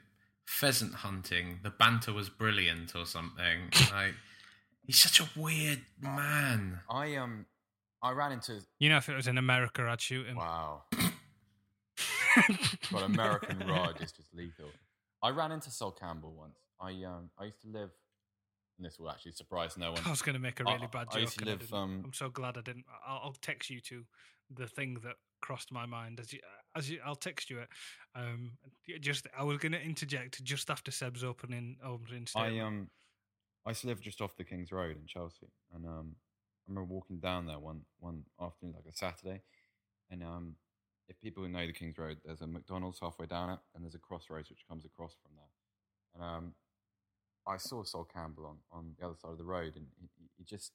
Pheasant 0.48 0.96
hunting. 0.96 1.60
The 1.62 1.70
banter 1.70 2.14
was 2.14 2.30
brilliant, 2.30 2.96
or 2.96 3.06
something. 3.06 3.70
like, 3.92 4.16
he's 4.82 4.98
such 4.98 5.20
a 5.20 5.30
weird 5.40 5.82
man. 6.02 6.80
I 6.90 7.16
um 7.16 7.46
I 8.02 8.12
ran 8.12 8.32
into 8.32 8.62
You 8.80 8.90
know, 8.90 8.98
if 8.98 9.10
it 9.10 9.16
was 9.16 9.28
in 9.28 9.38
America, 9.38 9.84
I'd 9.84 10.02
shoot 10.02 10.26
him. 10.26 10.38
Wow. 10.38 10.84
but 12.92 13.04
American 13.04 13.60
Rod 13.68 14.02
is 14.02 14.12
just 14.12 14.34
lethal. 14.34 14.70
I 15.22 15.30
ran 15.30 15.52
into 15.52 15.70
Sol 15.70 15.92
Campbell 15.92 16.34
once. 16.38 16.58
I 16.80 16.92
um 17.04 17.30
I 17.38 17.46
used 17.46 17.62
to 17.62 17.68
live 17.68 17.90
and 18.78 18.86
this 18.86 19.00
will 19.00 19.10
actually 19.10 19.32
surprise 19.32 19.78
no 19.78 19.92
one. 19.92 20.02
I 20.06 20.10
was 20.10 20.22
going 20.22 20.36
to 20.36 20.42
make 20.42 20.60
a 20.60 20.64
really 20.64 20.88
bad 20.92 21.10
joke. 21.12 21.16
I 21.16 21.20
used 21.20 21.40
to 21.40 21.46
I 21.46 21.52
live 21.52 21.74
um 21.74 22.02
I'm 22.06 22.14
so 22.14 22.30
glad 22.30 22.58
I 22.58 22.62
didn't. 22.62 22.86
I'll, 23.06 23.22
I'll 23.26 23.36
text 23.42 23.70
you 23.70 23.80
to 23.82 24.04
the 24.54 24.68
thing 24.68 24.96
that 25.04 25.16
crossed 25.42 25.72
my 25.72 25.86
mind 25.86 26.20
as 26.20 26.34
you 26.34 26.40
as 26.76 26.90
you. 26.90 27.00
I'll 27.06 27.16
text 27.16 27.50
you 27.50 27.60
it. 27.60 27.70
Um, 28.16 28.52
just 29.00 29.28
I 29.38 29.44
was 29.44 29.58
going 29.58 29.72
to 29.74 29.82
interject 29.82 30.44
just 30.44 30.70
after 30.70 30.92
Seb's 30.92 31.24
opening 31.24 31.78
opening 31.84 32.28
I 32.36 32.60
um 32.60 32.90
I 33.66 33.72
used 33.72 33.82
to 33.82 33.88
live 33.88 34.02
just 34.02 34.22
off 34.22 34.38
the 34.38 34.44
King's 34.44 34.72
Road 34.72 34.96
in 34.96 35.06
Chelsea, 35.08 35.48
and 35.74 35.86
um 35.86 36.16
I 36.68 36.72
remember 36.72 36.94
walking 36.94 37.20
down 37.20 37.46
there 37.46 37.60
one 37.60 37.82
one 38.00 38.24
afternoon, 38.42 38.76
like 38.76 38.92
a 38.92 38.96
Saturday, 38.96 39.42
and 40.10 40.24
um 40.24 40.56
if 41.10 41.20
people 41.22 41.44
who 41.44 41.50
know 41.50 41.66
the 41.66 41.74
King's 41.74 41.98
Road, 41.98 42.18
there's 42.26 42.42
a 42.42 42.48
McDonald's 42.48 43.00
halfway 43.00 43.26
down 43.28 43.50
it, 43.52 43.60
and 43.74 43.84
there's 43.84 43.96
a 43.96 44.00
crossroads 44.00 44.50
which 44.50 44.68
comes 44.68 44.86
across 44.86 45.16
from 45.22 45.32
there, 45.36 45.52
and 46.16 46.24
um 46.24 46.54
I 47.48 47.58
saw 47.58 47.84
Sol 47.84 48.06
Campbell 48.12 48.46
on 48.46 48.58
on 48.72 48.94
the 49.00 49.06
other 49.06 49.16
side 49.16 49.32
of 49.32 49.38
the 49.38 49.44
road, 49.46 49.74
and 49.76 49.86
he, 50.00 50.08
he- 50.38 50.44
just 50.44 50.72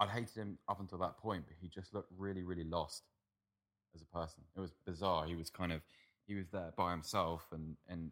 I'd 0.00 0.08
hated 0.10 0.34
him 0.36 0.58
up 0.68 0.80
until 0.80 0.98
that 0.98 1.16
point, 1.18 1.44
but 1.46 1.56
he 1.60 1.68
just 1.68 1.94
looked 1.94 2.10
really 2.16 2.42
really 2.42 2.64
lost 2.64 3.02
as 3.94 4.02
a 4.02 4.06
person. 4.06 4.42
It 4.56 4.60
was 4.60 4.72
bizarre. 4.86 5.26
He 5.26 5.34
was 5.34 5.50
kind 5.50 5.72
of 5.72 5.82
he 6.26 6.34
was 6.34 6.48
there 6.52 6.72
by 6.76 6.90
himself, 6.92 7.46
and 7.52 7.76
and 7.88 8.10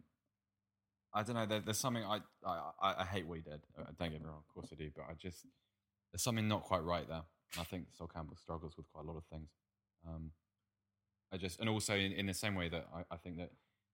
I 1.13 1.23
don't 1.23 1.35
know. 1.35 1.45
There, 1.45 1.59
there's 1.59 1.77
something 1.79 2.03
I, 2.03 2.19
I 2.45 2.71
I 2.81 2.95
I 3.01 3.05
hate 3.05 3.27
what 3.27 3.35
he 3.37 3.41
did. 3.41 3.61
Uh, 3.77 3.83
Don't 3.99 4.11
get 4.11 4.21
me 4.21 4.27
wrong, 4.27 4.43
of 4.47 4.53
course 4.53 4.69
I 4.71 4.75
do, 4.75 4.89
but 4.95 5.05
I 5.09 5.13
just 5.13 5.45
there's 6.11 6.21
something 6.21 6.47
not 6.47 6.63
quite 6.63 6.83
right 6.83 7.07
there. 7.07 7.23
And 7.53 7.61
I 7.61 7.63
think 7.63 7.85
Sol 7.97 8.07
Campbell 8.07 8.37
struggles 8.37 8.77
with 8.77 8.85
quite 8.93 9.03
a 9.05 9.07
lot 9.07 9.17
of 9.17 9.25
things. 9.25 9.49
Um, 10.07 10.31
I 11.33 11.37
just 11.37 11.59
and 11.59 11.69
also 11.69 11.95
in, 11.95 12.11
in 12.13 12.25
the 12.27 12.33
same 12.33 12.55
way 12.55 12.69
that 12.69 12.87
I, 12.93 13.03
I 13.13 13.17
think 13.17 13.37
that 13.37 13.51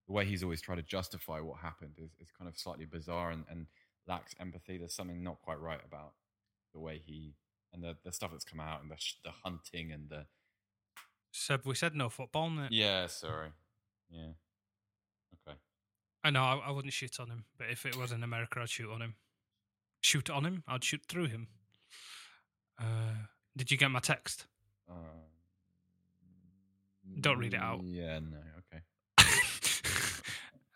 the 0.08 0.14
way 0.14 0.26
he's 0.26 0.44
always 0.44 0.62
tried 0.62 0.76
to 0.78 0.82
justify 0.84 1.40
what 1.40 1.60
happened 1.60 1.94
is, 1.98 2.12
is 2.20 2.32
kind 2.38 2.48
of 2.48 2.58
slightly 2.58 2.86
bizarre 2.86 3.32
and, 3.32 3.44
and 3.50 3.68
lacks 4.08 4.34
empathy. 4.40 4.78
There's 4.78 4.94
something 4.94 5.22
not 5.24 5.42
quite 5.42 5.60
right 5.60 5.82
about 5.86 6.14
the 6.74 6.80
way 6.80 7.02
he 7.06 7.34
and 7.74 7.84
the, 7.84 7.98
the 8.04 8.12
stuff 8.12 8.32
that's 8.32 8.46
come 8.46 8.60
out 8.62 8.82
and 8.82 8.90
the 8.90 8.96
sh- 8.98 9.16
the 9.24 9.32
hunting 9.44 9.92
and 9.92 10.10
the 10.10 10.26
Seb, 11.32 11.66
we 11.66 11.76
said 11.76 11.94
no 11.94 12.10
football, 12.10 12.50
mate. 12.50 12.72
yeah. 12.72 13.06
Sorry, 13.08 13.50
yeah. 14.10 14.30
Okay. 15.48 15.58
I 16.24 16.30
know 16.30 16.42
I, 16.44 16.56
I 16.68 16.72
wouldn't 16.72 16.94
shoot 16.94 17.20
on 17.20 17.28
him, 17.30 17.44
but 17.58 17.68
if 17.70 17.86
it 17.86 17.96
was 17.96 18.12
in 18.12 18.24
America, 18.24 18.60
I'd 18.62 18.70
shoot 18.70 18.90
on 18.92 19.02
him. 19.02 19.16
Shoot 20.02 20.30
on 20.30 20.46
him? 20.46 20.64
I'd 20.68 20.84
shoot 20.84 21.02
through 21.08 21.28
him. 21.28 21.48
Uh, 22.80 23.26
did 23.56 23.72
you 23.72 23.78
get 23.78 23.92
my 23.92 24.00
text? 24.00 24.46
Uh, 24.90 24.94
Don't 27.20 27.40
read 27.40 27.54
it 27.54 27.60
out. 27.60 27.84
Yeah. 27.84 28.20
No. 28.20 28.38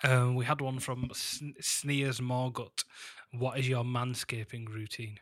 Okay. 0.04 0.14
Um, 0.14 0.36
we 0.36 0.46
had 0.46 0.62
one 0.62 0.80
from 0.80 1.10
Sn- 1.14 1.56
Sneers 1.60 2.20
Morgut. 2.20 2.84
What 3.32 3.60
is 3.60 3.68
your 3.70 3.84
manscaping 3.84 4.68
routine? 4.68 5.20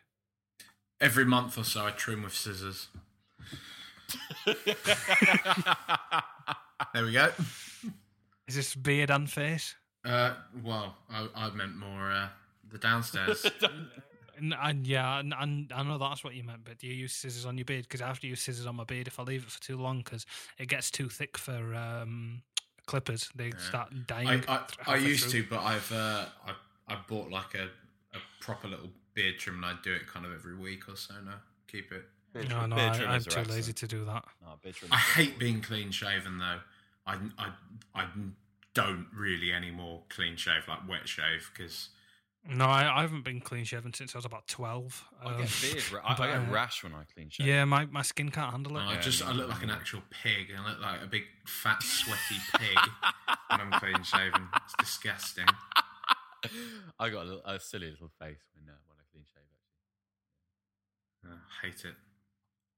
Every 1.00 1.24
month 1.24 1.56
or 1.56 1.64
so, 1.64 1.86
I 1.86 1.90
trim 1.90 2.22
with 2.22 2.34
scissors. 2.34 2.88
there 4.46 4.54
we 7.04 7.12
go. 7.12 7.30
Is 8.48 8.56
this 8.56 8.74
beard 8.74 9.10
and 9.10 9.30
face? 9.30 9.76
Uh, 10.04 10.34
well, 10.62 10.96
I, 11.08 11.28
I 11.34 11.50
meant 11.50 11.76
more 11.76 12.10
uh, 12.10 12.28
the 12.70 12.78
downstairs. 12.78 13.46
And, 14.40 14.54
and 14.58 14.86
yeah, 14.86 15.18
and, 15.18 15.34
and 15.38 15.70
I 15.70 15.82
know 15.82 15.98
that's 15.98 16.24
what 16.24 16.34
you 16.34 16.42
meant, 16.42 16.64
but 16.64 16.78
do 16.78 16.86
you 16.86 16.94
use 16.94 17.12
scissors 17.12 17.44
on 17.44 17.58
your 17.58 17.66
beard? 17.66 17.82
Because 17.82 18.00
I 18.00 18.06
have 18.06 18.20
to 18.20 18.26
use 18.26 18.40
scissors 18.40 18.64
on 18.64 18.74
my 18.74 18.84
beard 18.84 19.06
if 19.06 19.20
I 19.20 19.22
leave 19.22 19.42
it 19.42 19.50
for 19.50 19.60
too 19.60 19.76
long, 19.76 19.98
because 19.98 20.24
it 20.58 20.68
gets 20.68 20.90
too 20.90 21.10
thick 21.10 21.36
for 21.36 21.74
um, 21.74 22.40
clippers. 22.90 23.30
They 23.34 23.52
start 23.68 23.92
dying. 24.06 24.44
I, 24.48 24.56
I, 24.86 24.94
I 24.94 24.96
used 24.96 25.30
through. 25.30 25.42
to, 25.42 25.48
but 25.50 25.60
I've 25.60 25.92
uh, 25.92 26.26
I, 26.46 26.52
I 26.88 26.98
bought 27.08 27.30
like 27.30 27.54
a, 27.54 27.64
a 28.16 28.20
proper 28.40 28.68
little 28.68 28.90
beard 29.14 29.38
trim, 29.38 29.56
and 29.56 29.64
I 29.64 29.74
do 29.82 29.92
it 29.92 30.06
kind 30.06 30.26
of 30.26 30.32
every 30.32 30.56
week 30.56 30.88
or 30.88 30.96
so 30.96 31.14
now. 31.24 31.40
Keep 31.68 31.92
it. 31.92 32.04
No, 32.48 32.66
no, 32.66 32.76
I, 32.76 32.88
I'm 33.06 33.22
too 33.22 33.42
lazy 33.42 33.72
to 33.72 33.86
do 33.86 34.04
that. 34.04 34.24
No, 34.42 34.48
beard 34.62 34.74
trim 34.74 34.92
I 34.92 34.96
hate 34.96 35.38
being 35.38 35.60
clean 35.60 35.90
shaven 35.90 36.38
though. 36.38 36.60
I, 37.06 37.16
I, 37.38 37.50
I 37.94 38.06
don't 38.74 39.06
really 39.16 39.52
anymore 39.52 40.02
clean 40.08 40.36
shave 40.36 40.68
like 40.68 40.88
wet 40.88 41.08
shave 41.08 41.50
because 41.52 41.88
No, 42.48 42.64
I, 42.64 42.98
I 42.98 43.02
haven't 43.02 43.22
been 43.22 43.40
clean 43.40 43.64
shaven 43.64 43.92
since 43.92 44.14
I 44.14 44.18
was 44.18 44.24
about 44.24 44.48
12. 44.48 45.04
I 45.20 45.24
get 45.24 45.40
Um, 45.40 45.46
beard 45.60 45.92
ra- 45.92 46.00
I- 46.04 46.12
I 46.14 46.26
get 46.26 46.36
uh, 46.48 46.52
rash 46.52 46.82
when 46.82 46.94
I 46.94 47.04
clean 47.04 47.28
shave. 47.28 47.46
Yeah, 47.46 47.64
my, 47.66 47.84
my 47.86 48.02
skin 48.02 48.30
can't 48.30 48.50
handle 48.50 48.76
it. 48.78 48.80
I 48.80 48.96
just 48.98 49.22
I 49.22 49.32
look 49.32 49.48
like 49.50 49.62
an 49.62 49.70
actual 49.70 50.02
pig. 50.10 50.48
I 50.56 50.66
look 50.68 50.80
like 50.80 51.02
a 51.02 51.06
big 51.06 51.24
fat 51.46 51.82
sweaty 51.82 52.40
pig 52.58 52.78
when 53.50 53.60
I'm 53.60 53.72
clean 53.78 54.02
shaven. 54.02 54.48
It's 54.64 54.74
disgusting. 54.78 55.46
I 56.98 57.10
got 57.10 57.26
a, 57.26 57.40
a 57.52 57.60
silly 57.60 57.90
little 57.90 58.08
face 58.18 58.40
when 58.54 58.64
uh, 58.68 58.78
when 58.86 58.96
I 58.98 59.04
clean 59.12 59.24
shave. 59.26 59.42
Actually, 61.22 61.38
I 61.62 61.66
hate 61.66 61.84
it. 61.84 61.94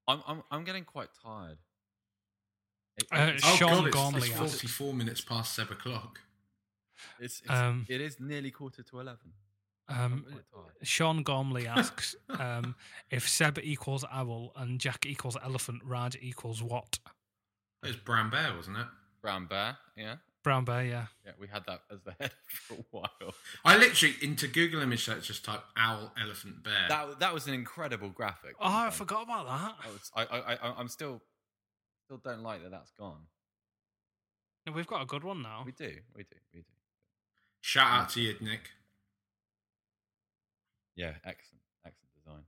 I'm 0.08 0.22
I'm 0.26 0.42
I'm 0.50 0.64
getting 0.64 0.84
quite 0.84 1.10
tired. 1.22 1.58
It- 2.96 3.06
Uh, 3.12 3.16
it's- 3.28 3.40
oh 3.44 3.56
Sean 3.56 3.68
god, 3.70 3.86
it's, 3.86 3.94
Gormley 3.96 4.28
it's 4.28 4.36
44 4.36 4.92
minutes 4.94 5.20
past 5.20 5.54
seven 5.54 5.74
o'clock. 5.76 6.20
It's, 7.20 7.40
it's 7.40 7.50
Um, 7.50 7.86
it 7.88 8.00
is 8.00 8.18
nearly 8.20 8.50
quarter 8.50 8.82
to 8.82 9.00
eleven. 9.00 9.32
Um, 9.88 10.24
Sean 10.82 11.22
Gormley 11.22 11.66
asks 11.66 12.14
um, 12.38 12.74
if 13.10 13.28
Seb 13.28 13.58
equals 13.62 14.04
owl 14.10 14.52
and 14.56 14.80
Jack 14.80 15.06
equals 15.06 15.36
elephant, 15.42 15.82
Raj 15.84 16.16
equals 16.20 16.62
what? 16.62 16.98
It 17.82 17.88
was 17.88 17.96
brown 17.96 18.30
bear, 18.30 18.54
wasn't 18.54 18.78
it? 18.78 18.86
Brown 19.20 19.46
bear, 19.46 19.76
yeah, 19.96 20.16
Brown 20.42 20.64
bear, 20.64 20.84
yeah. 20.84 21.06
yeah. 21.24 21.32
We 21.38 21.46
had 21.46 21.64
that 21.66 21.82
as 21.90 22.00
the 22.02 22.14
head 22.18 22.32
for 22.46 22.74
a 22.74 22.84
while. 22.90 23.34
I 23.64 23.76
literally 23.76 24.16
into 24.20 24.48
Google 24.48 24.82
image 24.82 25.04
search 25.04 25.28
just 25.28 25.44
type 25.44 25.62
owl, 25.76 26.12
elephant, 26.20 26.62
bear. 26.64 26.86
That 26.88 27.20
that 27.20 27.32
was 27.32 27.46
an 27.46 27.54
incredible 27.54 28.08
graphic. 28.08 28.54
Oh, 28.60 28.66
I 28.66 28.90
forgot 28.90 29.24
about 29.24 29.46
that. 29.46 29.74
That 29.82 29.92
was, 29.92 30.10
I, 30.14 30.22
I 30.22 30.54
I 30.54 30.74
I'm 30.78 30.88
still 30.88 31.22
still 32.06 32.18
don't 32.18 32.42
like 32.42 32.62
that 32.62 32.70
that's 32.70 32.90
gone. 32.98 33.26
No, 34.66 34.72
we've 34.72 34.86
got 34.86 35.02
a 35.02 35.06
good 35.06 35.24
one 35.24 35.42
now. 35.42 35.62
We 35.64 35.72
do, 35.72 35.90
we 36.14 36.22
do, 36.24 36.36
we 36.52 36.60
do. 36.60 36.66
Shout 37.60 37.86
out 37.86 38.08
to 38.10 38.20
you, 38.20 38.34
Nick. 38.40 38.70
Yeah, 40.96 41.14
excellent, 41.24 41.62
excellent 41.86 42.14
design. 42.14 42.42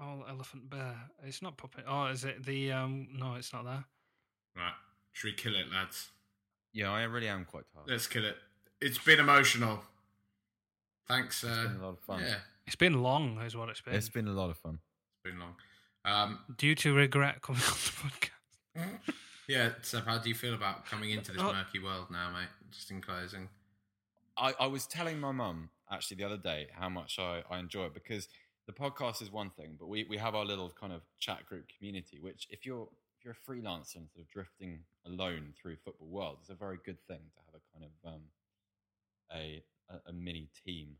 Oh, 0.00 0.24
elephant 0.28 0.68
bear. 0.70 0.96
It's 1.24 1.42
not 1.42 1.56
puppet. 1.56 1.84
Oh, 1.88 2.06
is 2.06 2.24
it 2.24 2.44
the? 2.44 2.72
um 2.72 3.08
No, 3.12 3.34
it's 3.34 3.52
not 3.52 3.64
there. 3.64 3.84
Right. 4.56 4.72
Should 5.12 5.28
we 5.28 5.32
kill 5.34 5.54
it, 5.54 5.70
lads? 5.72 6.10
Yeah, 6.72 6.90
I 6.90 7.02
really 7.04 7.28
am 7.28 7.44
quite 7.44 7.64
tired. 7.72 7.88
Let's 7.88 8.06
kill 8.06 8.24
it. 8.24 8.36
It's 8.80 8.98
been 8.98 9.20
emotional. 9.20 9.80
Thanks. 11.06 11.44
Uh, 11.44 11.68
been 11.68 11.80
a 11.80 11.84
lot 11.84 11.92
of 11.92 12.00
fun. 12.00 12.20
Yeah, 12.20 12.36
It's 12.66 12.76
been 12.76 13.02
long, 13.02 13.38
is 13.42 13.56
what 13.56 13.68
it's 13.68 13.80
been. 13.80 13.94
It's 13.94 14.08
been 14.08 14.28
a 14.28 14.32
lot 14.32 14.50
of 14.50 14.56
fun. 14.56 14.78
it's 15.24 15.30
been 15.32 15.38
long. 15.40 15.54
Um, 16.04 16.38
Due 16.56 16.74
to 16.76 16.94
regret 16.94 17.42
coming 17.42 17.60
on 17.66 17.68
the 17.68 17.92
podcast. 18.10 19.14
yeah, 19.48 19.70
Seb, 19.82 20.04
how 20.06 20.18
do 20.18 20.28
you 20.28 20.34
feel 20.34 20.54
about 20.54 20.86
coming 20.86 21.10
into 21.10 21.32
this 21.32 21.42
Oh. 21.42 21.52
murky 21.52 21.78
world 21.78 22.06
now, 22.10 22.30
mate? 22.32 22.48
Just 22.70 22.90
in 22.90 23.00
closing. 23.00 23.48
I, 24.36 24.54
I 24.58 24.66
was 24.66 24.86
telling 24.86 25.20
my 25.20 25.30
mum 25.32 25.68
actually 25.92 26.16
the 26.16 26.24
other 26.24 26.36
day 26.38 26.68
how 26.72 26.88
much 26.88 27.18
I, 27.18 27.42
I 27.50 27.58
enjoy 27.58 27.84
it 27.86 27.94
because 27.94 28.28
the 28.66 28.72
podcast 28.72 29.20
is 29.22 29.30
one 29.30 29.50
thing, 29.50 29.76
but 29.78 29.88
we, 29.88 30.06
we 30.08 30.16
have 30.16 30.34
our 30.34 30.44
little 30.44 30.72
kind 30.80 30.92
of 30.92 31.02
chat 31.18 31.44
group 31.46 31.66
community, 31.76 32.18
which 32.20 32.46
if 32.50 32.64
you're 32.64 32.88
if 33.18 33.24
you're 33.24 33.34
a 33.34 33.50
freelancer 33.50 33.96
and 33.96 34.08
sort 34.10 34.24
of 34.24 34.30
drifting 34.30 34.80
alone 35.06 35.52
through 35.60 35.76
football 35.84 36.08
world, 36.08 36.38
it's 36.40 36.50
a 36.50 36.54
very 36.54 36.78
good 36.84 36.98
thing 37.06 37.20
to 37.34 37.40
have 37.46 37.54
a 37.54 37.78
kind 37.78 37.84
of 37.84 38.14
um, 38.14 38.22
a, 39.32 39.62
a 39.90 40.10
a 40.10 40.12
mini 40.12 40.48
team, 40.64 40.96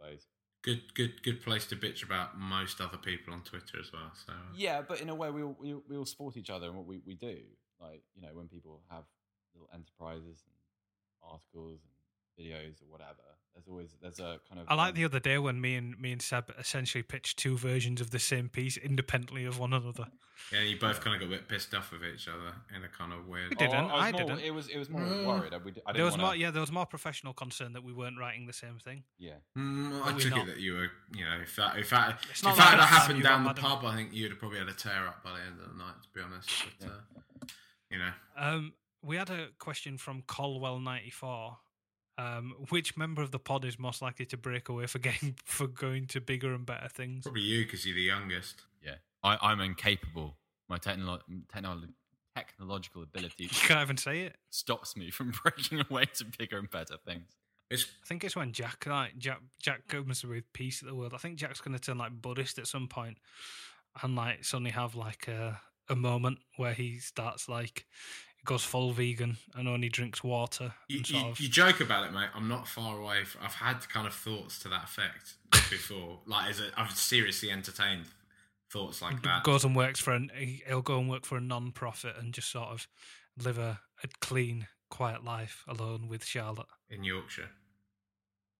I 0.00 0.04
suppose. 0.04 0.26
Good, 0.62 0.94
good, 0.94 1.22
good 1.22 1.42
place 1.42 1.64
to 1.66 1.76
bitch 1.76 2.04
about 2.04 2.38
most 2.38 2.82
other 2.82 2.98
people 2.98 3.32
on 3.32 3.40
Twitter 3.42 3.78
as 3.80 3.90
well. 3.92 4.12
So 4.14 4.34
Yeah, 4.54 4.82
but 4.86 5.00
in 5.00 5.08
a 5.08 5.14
way, 5.14 5.30
we 5.30 5.42
all, 5.42 5.56
we, 5.58 5.74
we 5.88 5.96
all 5.96 6.04
support 6.04 6.36
each 6.36 6.50
other 6.50 6.68
in 6.68 6.76
what 6.76 6.84
we, 6.86 7.00
we 7.06 7.14
do. 7.14 7.38
Like, 7.80 8.02
you 8.14 8.20
know, 8.20 8.28
when 8.34 8.46
people 8.46 8.82
have 8.90 9.04
little 9.54 9.70
enterprises 9.72 10.44
and 10.44 10.54
articles 11.22 11.80
and 11.80 12.46
videos 12.46 12.82
or 12.82 12.90
whatever, 12.90 13.24
there's 13.54 13.68
always, 13.68 13.96
there's 14.00 14.20
a 14.20 14.38
kind 14.48 14.60
of. 14.60 14.66
I 14.68 14.74
like 14.74 14.90
um, 14.90 14.94
the 14.96 15.04
other 15.04 15.20
day 15.20 15.38
when 15.38 15.60
me 15.60 15.74
and 15.76 15.98
me 16.00 16.12
and 16.12 16.22
Seb 16.22 16.52
essentially 16.58 17.02
pitched 17.02 17.38
two 17.38 17.56
versions 17.58 18.00
of 18.00 18.10
the 18.10 18.18
same 18.18 18.48
piece 18.48 18.76
independently 18.76 19.44
of 19.44 19.58
one 19.58 19.72
another. 19.72 20.06
yeah, 20.52 20.62
you 20.62 20.78
both 20.78 21.00
kind 21.02 21.14
of 21.14 21.20
got 21.20 21.26
a 21.26 21.38
bit 21.38 21.48
pissed 21.48 21.74
off 21.74 21.92
with 21.92 22.02
each 22.04 22.26
other 22.28 22.54
in 22.74 22.82
a 22.84 22.88
kind 22.88 23.12
of 23.12 23.26
weird. 23.26 23.50
We 23.50 23.56
didn't. 23.56 23.74
Oh, 23.74 23.88
I 23.88 24.08
I 24.08 24.12
more- 24.12 24.20
didn't. 24.22 24.38
It 24.40 24.52
was, 24.52 24.68
it 24.68 24.78
was 24.78 24.88
more 24.88 25.02
Mm. 25.02 25.26
worried. 25.26 25.52
I, 25.52 25.58
we, 25.58 25.72
d- 25.72 25.82
I 25.86 25.92
there 25.92 25.94
didn't 25.98 26.04
was 26.06 26.12
wanna, 26.12 26.22
more, 26.24 26.36
yeah, 26.36 26.50
there 26.50 26.60
was 26.62 26.72
more 26.72 26.86
professional 26.86 27.34
concern 27.34 27.72
that 27.74 27.84
we 27.84 27.92
weren't 27.92 28.18
writing 28.18 28.46
the 28.46 28.52
same 28.54 28.78
thing. 28.78 29.02
Yeah. 29.18 29.34
Mm, 29.58 30.02
I 30.06 30.18
took 30.18 30.30
not. 30.30 30.40
it 30.40 30.46
that 30.46 30.60
you 30.60 30.72
were, 30.74 30.90
you 31.14 31.24
know, 31.24 31.38
if 31.42 31.54
that 31.56 31.76
if 31.78 31.90
that 31.90 32.24
It's 32.30 32.40
if 32.40 32.44
not 32.46 32.56
that 32.56 32.62
like 32.62 32.70
had 32.70 32.78
that 32.80 32.86
happened 32.86 33.22
down 33.22 33.42
the 33.44 33.48
got 33.52 33.56
mad 33.56 33.64
at- 33.64 33.80
pub, 33.80 33.84
I 33.84 33.96
think 33.96 34.14
you'd 34.14 34.30
have 34.30 34.38
probably 34.38 34.58
had 34.60 34.68
a 34.68 34.72
tear 34.74 35.06
up 35.08 35.22
by 35.22 35.30
the 35.32 35.40
end 35.44 35.60
of 35.60 35.68
the 35.72 35.76
night. 35.78 35.94
To 36.02 36.08
be 36.14 36.20
honest, 36.22 36.48
but 36.80 36.88
uh, 36.88 37.46
you 37.90 37.98
know, 37.98 38.10
Um, 38.36 38.72
we 39.02 39.16
had 39.16 39.28
a 39.30 39.48
question 39.58 39.98
from 39.98 40.22
Colwell94. 40.22 41.56
Um, 42.20 42.54
which 42.68 42.96
member 42.96 43.22
of 43.22 43.30
the 43.30 43.38
pod 43.38 43.64
is 43.64 43.78
most 43.78 44.02
likely 44.02 44.26
to 44.26 44.36
break 44.36 44.68
away 44.68 44.86
for 44.86 44.98
getting 45.08 45.36
for 45.44 45.66
going 45.66 46.06
to 46.08 46.20
bigger 46.20 46.52
and 46.54 46.66
better 46.66 46.88
things? 46.88 47.24
probably 47.24 47.42
you 47.42 47.64
because 47.64 47.86
you're 47.86 47.94
the 47.94 48.02
youngest. 48.02 48.62
Yeah. 48.84 48.96
I, 49.22 49.38
I'm 49.40 49.60
incapable. 49.60 50.36
My 50.68 50.78
technolo- 50.78 51.20
technolo- 51.54 51.92
technological 52.36 53.02
ability 53.02 53.44
You 53.44 53.48
can't 53.50 53.80
even 53.80 53.96
say 53.96 54.20
it. 54.20 54.36
stops 54.50 54.96
me 54.96 55.10
from 55.10 55.32
breaking 55.42 55.82
away 55.90 56.04
to 56.16 56.24
bigger 56.38 56.58
and 56.58 56.70
better 56.70 56.96
things. 57.04 57.24
It's 57.70 57.84
I 58.02 58.06
think 58.06 58.24
it's 58.24 58.34
when 58.36 58.52
Jack 58.52 58.84
like 58.86 59.16
Jack 59.16 59.40
Jack 59.62 59.86
comes 59.88 60.24
with 60.24 60.52
peace 60.52 60.82
of 60.82 60.88
the 60.88 60.94
world. 60.94 61.12
I 61.14 61.18
think 61.18 61.36
Jack's 61.38 61.60
going 61.60 61.76
to 61.76 61.80
turn 61.80 61.98
like 61.98 62.12
Buddhist 62.20 62.58
at 62.58 62.66
some 62.66 62.88
point, 62.88 63.18
and 64.02 64.16
like 64.16 64.44
suddenly 64.44 64.72
have 64.72 64.96
like 64.96 65.28
a 65.28 65.60
a 65.88 65.94
moment 65.96 66.38
where 66.56 66.72
he 66.72 66.98
starts 66.98 67.48
like 67.48 67.86
goes 68.44 68.64
full 68.64 68.92
vegan 68.92 69.36
and 69.54 69.68
only 69.68 69.88
drinks 69.88 70.24
water. 70.24 70.72
You, 70.88 71.02
you, 71.06 71.26
of, 71.26 71.40
you 71.40 71.48
joke 71.48 71.80
about 71.80 72.06
it, 72.06 72.12
mate. 72.12 72.28
I'm 72.34 72.48
not 72.48 72.66
far 72.66 72.98
away. 72.98 73.18
I've 73.42 73.54
had 73.54 73.88
kind 73.88 74.06
of 74.06 74.14
thoughts 74.14 74.58
to 74.60 74.68
that 74.68 74.84
effect 74.84 75.34
before. 75.70 76.18
like, 76.26 76.50
as 76.50 76.60
a, 76.60 76.68
I've 76.76 76.92
seriously 76.92 77.50
entertained 77.50 78.06
thoughts 78.70 79.02
like 79.02 79.22
that. 79.22 79.42
goes 79.42 79.64
and 79.64 79.74
works 79.74 79.98
for 79.98 80.12
an 80.12 80.30
he'll 80.66 80.80
go 80.80 80.98
and 80.98 81.10
work 81.10 81.24
for 81.24 81.36
a 81.36 81.40
non-profit 81.40 82.14
and 82.18 82.32
just 82.32 82.50
sort 82.50 82.68
of 82.68 82.86
live 83.42 83.58
a, 83.58 83.80
a 84.04 84.08
clean, 84.20 84.68
quiet 84.90 85.24
life 85.24 85.64
alone 85.66 86.08
with 86.08 86.24
Charlotte 86.24 86.68
in 86.88 87.04
Yorkshire. 87.04 87.50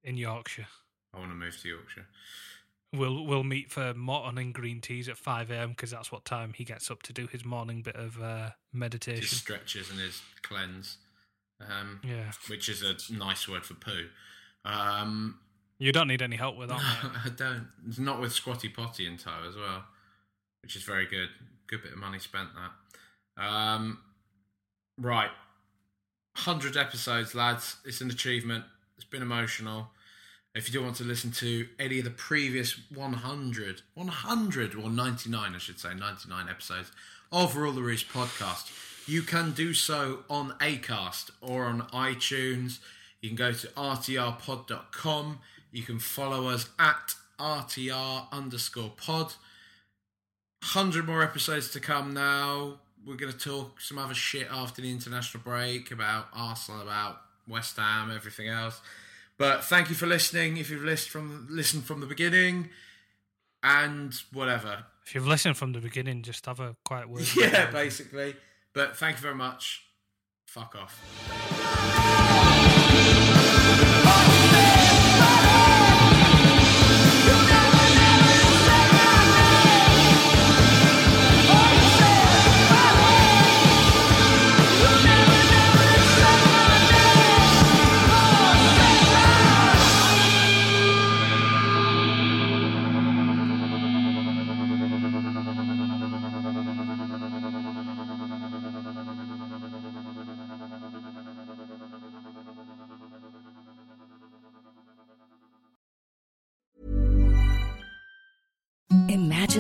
in 0.02 0.16
Yorkshire. 0.16 0.66
I 1.14 1.18
want 1.18 1.30
to 1.30 1.36
move 1.36 1.60
to 1.62 1.68
Yorkshire. 1.68 2.06
We'll 2.92 3.24
we'll 3.24 3.44
meet 3.44 3.70
for 3.70 3.94
morning 3.94 4.50
green 4.52 4.80
teas 4.80 5.08
at 5.08 5.16
five 5.16 5.50
a.m. 5.50 5.70
because 5.70 5.90
that's 5.92 6.10
what 6.10 6.24
time 6.24 6.52
he 6.54 6.64
gets 6.64 6.90
up 6.90 7.02
to 7.04 7.12
do 7.12 7.28
his 7.28 7.44
morning 7.44 7.82
bit 7.82 7.94
of 7.94 8.20
uh, 8.20 8.50
meditation. 8.72 9.20
His 9.22 9.36
stretches 9.36 9.90
and 9.90 10.00
his 10.00 10.20
cleanse. 10.42 10.96
Um, 11.60 12.00
Yeah. 12.02 12.32
Which 12.48 12.68
is 12.68 12.82
a 12.82 12.96
nice 13.12 13.46
word 13.48 13.64
for 13.64 13.74
poo. 13.74 14.06
Um, 14.64 15.38
You 15.78 15.92
don't 15.92 16.08
need 16.08 16.20
any 16.22 16.34
help 16.36 16.56
with 16.56 16.68
that. 16.70 16.78
mate. 16.78 17.12
I 17.26 17.28
don't. 17.28 17.68
It's 17.86 17.98
not 18.00 18.20
with 18.20 18.32
Squatty 18.32 18.68
Potty 18.68 19.06
in 19.06 19.18
tow 19.18 19.44
as 19.48 19.54
well, 19.56 19.84
which 20.62 20.74
is 20.74 20.82
very 20.82 21.06
good. 21.06 21.28
Good 21.68 21.82
bit 21.84 21.92
of 21.92 21.98
money 21.98 22.18
spent 22.18 22.48
that. 22.56 23.42
Um, 23.44 23.98
right, 24.98 25.30
hundred 26.36 26.76
episodes, 26.76 27.34
lads. 27.36 27.76
It's 27.84 28.00
an 28.00 28.10
achievement. 28.10 28.64
It's 28.96 29.04
been 29.04 29.22
emotional. 29.22 29.90
If 30.52 30.66
you 30.66 30.72
do 30.72 30.82
want 30.84 30.96
to 30.96 31.04
listen 31.04 31.30
to 31.32 31.68
any 31.78 31.98
of 31.98 32.04
the 32.04 32.10
previous 32.10 32.76
100, 32.92 33.82
100 33.94 34.74
or 34.74 34.90
99, 34.90 35.54
I 35.54 35.58
should 35.58 35.78
say, 35.78 35.94
99 35.94 36.48
episodes 36.48 36.90
of 37.30 37.54
Rule 37.54 37.72
the 37.72 37.82
Roost 37.82 38.08
podcast, 38.08 38.68
you 39.06 39.22
can 39.22 39.52
do 39.52 39.72
so 39.72 40.24
on 40.28 40.50
Acast 40.58 41.30
or 41.40 41.66
on 41.66 41.82
iTunes. 41.92 42.80
You 43.20 43.28
can 43.28 43.36
go 43.36 43.52
to 43.52 43.66
rtrpod.com. 43.68 45.38
You 45.70 45.82
can 45.84 46.00
follow 46.00 46.48
us 46.48 46.68
at 46.80 47.14
rtr 47.38 48.32
underscore 48.32 48.90
pod. 48.96 49.34
100 50.62 51.06
more 51.06 51.22
episodes 51.22 51.70
to 51.70 51.80
come 51.80 52.12
now. 52.12 52.80
We're 53.06 53.14
going 53.14 53.32
to 53.32 53.38
talk 53.38 53.80
some 53.80 53.98
other 53.98 54.14
shit 54.14 54.48
after 54.50 54.82
the 54.82 54.90
international 54.90 55.44
break 55.44 55.92
about 55.92 56.26
Arsenal, 56.34 56.82
about 56.82 57.20
West 57.46 57.76
Ham, 57.76 58.10
everything 58.10 58.48
else. 58.48 58.80
But 59.40 59.64
thank 59.64 59.88
you 59.88 59.94
for 59.94 60.06
listening. 60.06 60.58
If 60.58 60.68
you've 60.68 60.84
listened 60.84 61.10
from 61.10 61.46
listened 61.48 61.86
from 61.86 62.00
the 62.00 62.06
beginning, 62.06 62.68
and 63.62 64.12
whatever, 64.34 64.84
If 65.06 65.14
you've 65.14 65.26
listened 65.26 65.56
from 65.56 65.72
the 65.72 65.80
beginning, 65.80 66.22
just 66.22 66.44
have 66.44 66.60
a 66.60 66.76
quiet 66.84 67.08
word. 67.08 67.24
yeah, 67.34 67.70
basically. 67.70 68.36
But 68.74 68.98
thank 68.98 69.16
you 69.16 69.22
very 69.22 69.34
much. 69.34 69.82
Fuck 70.44 70.76
off. 70.76 71.00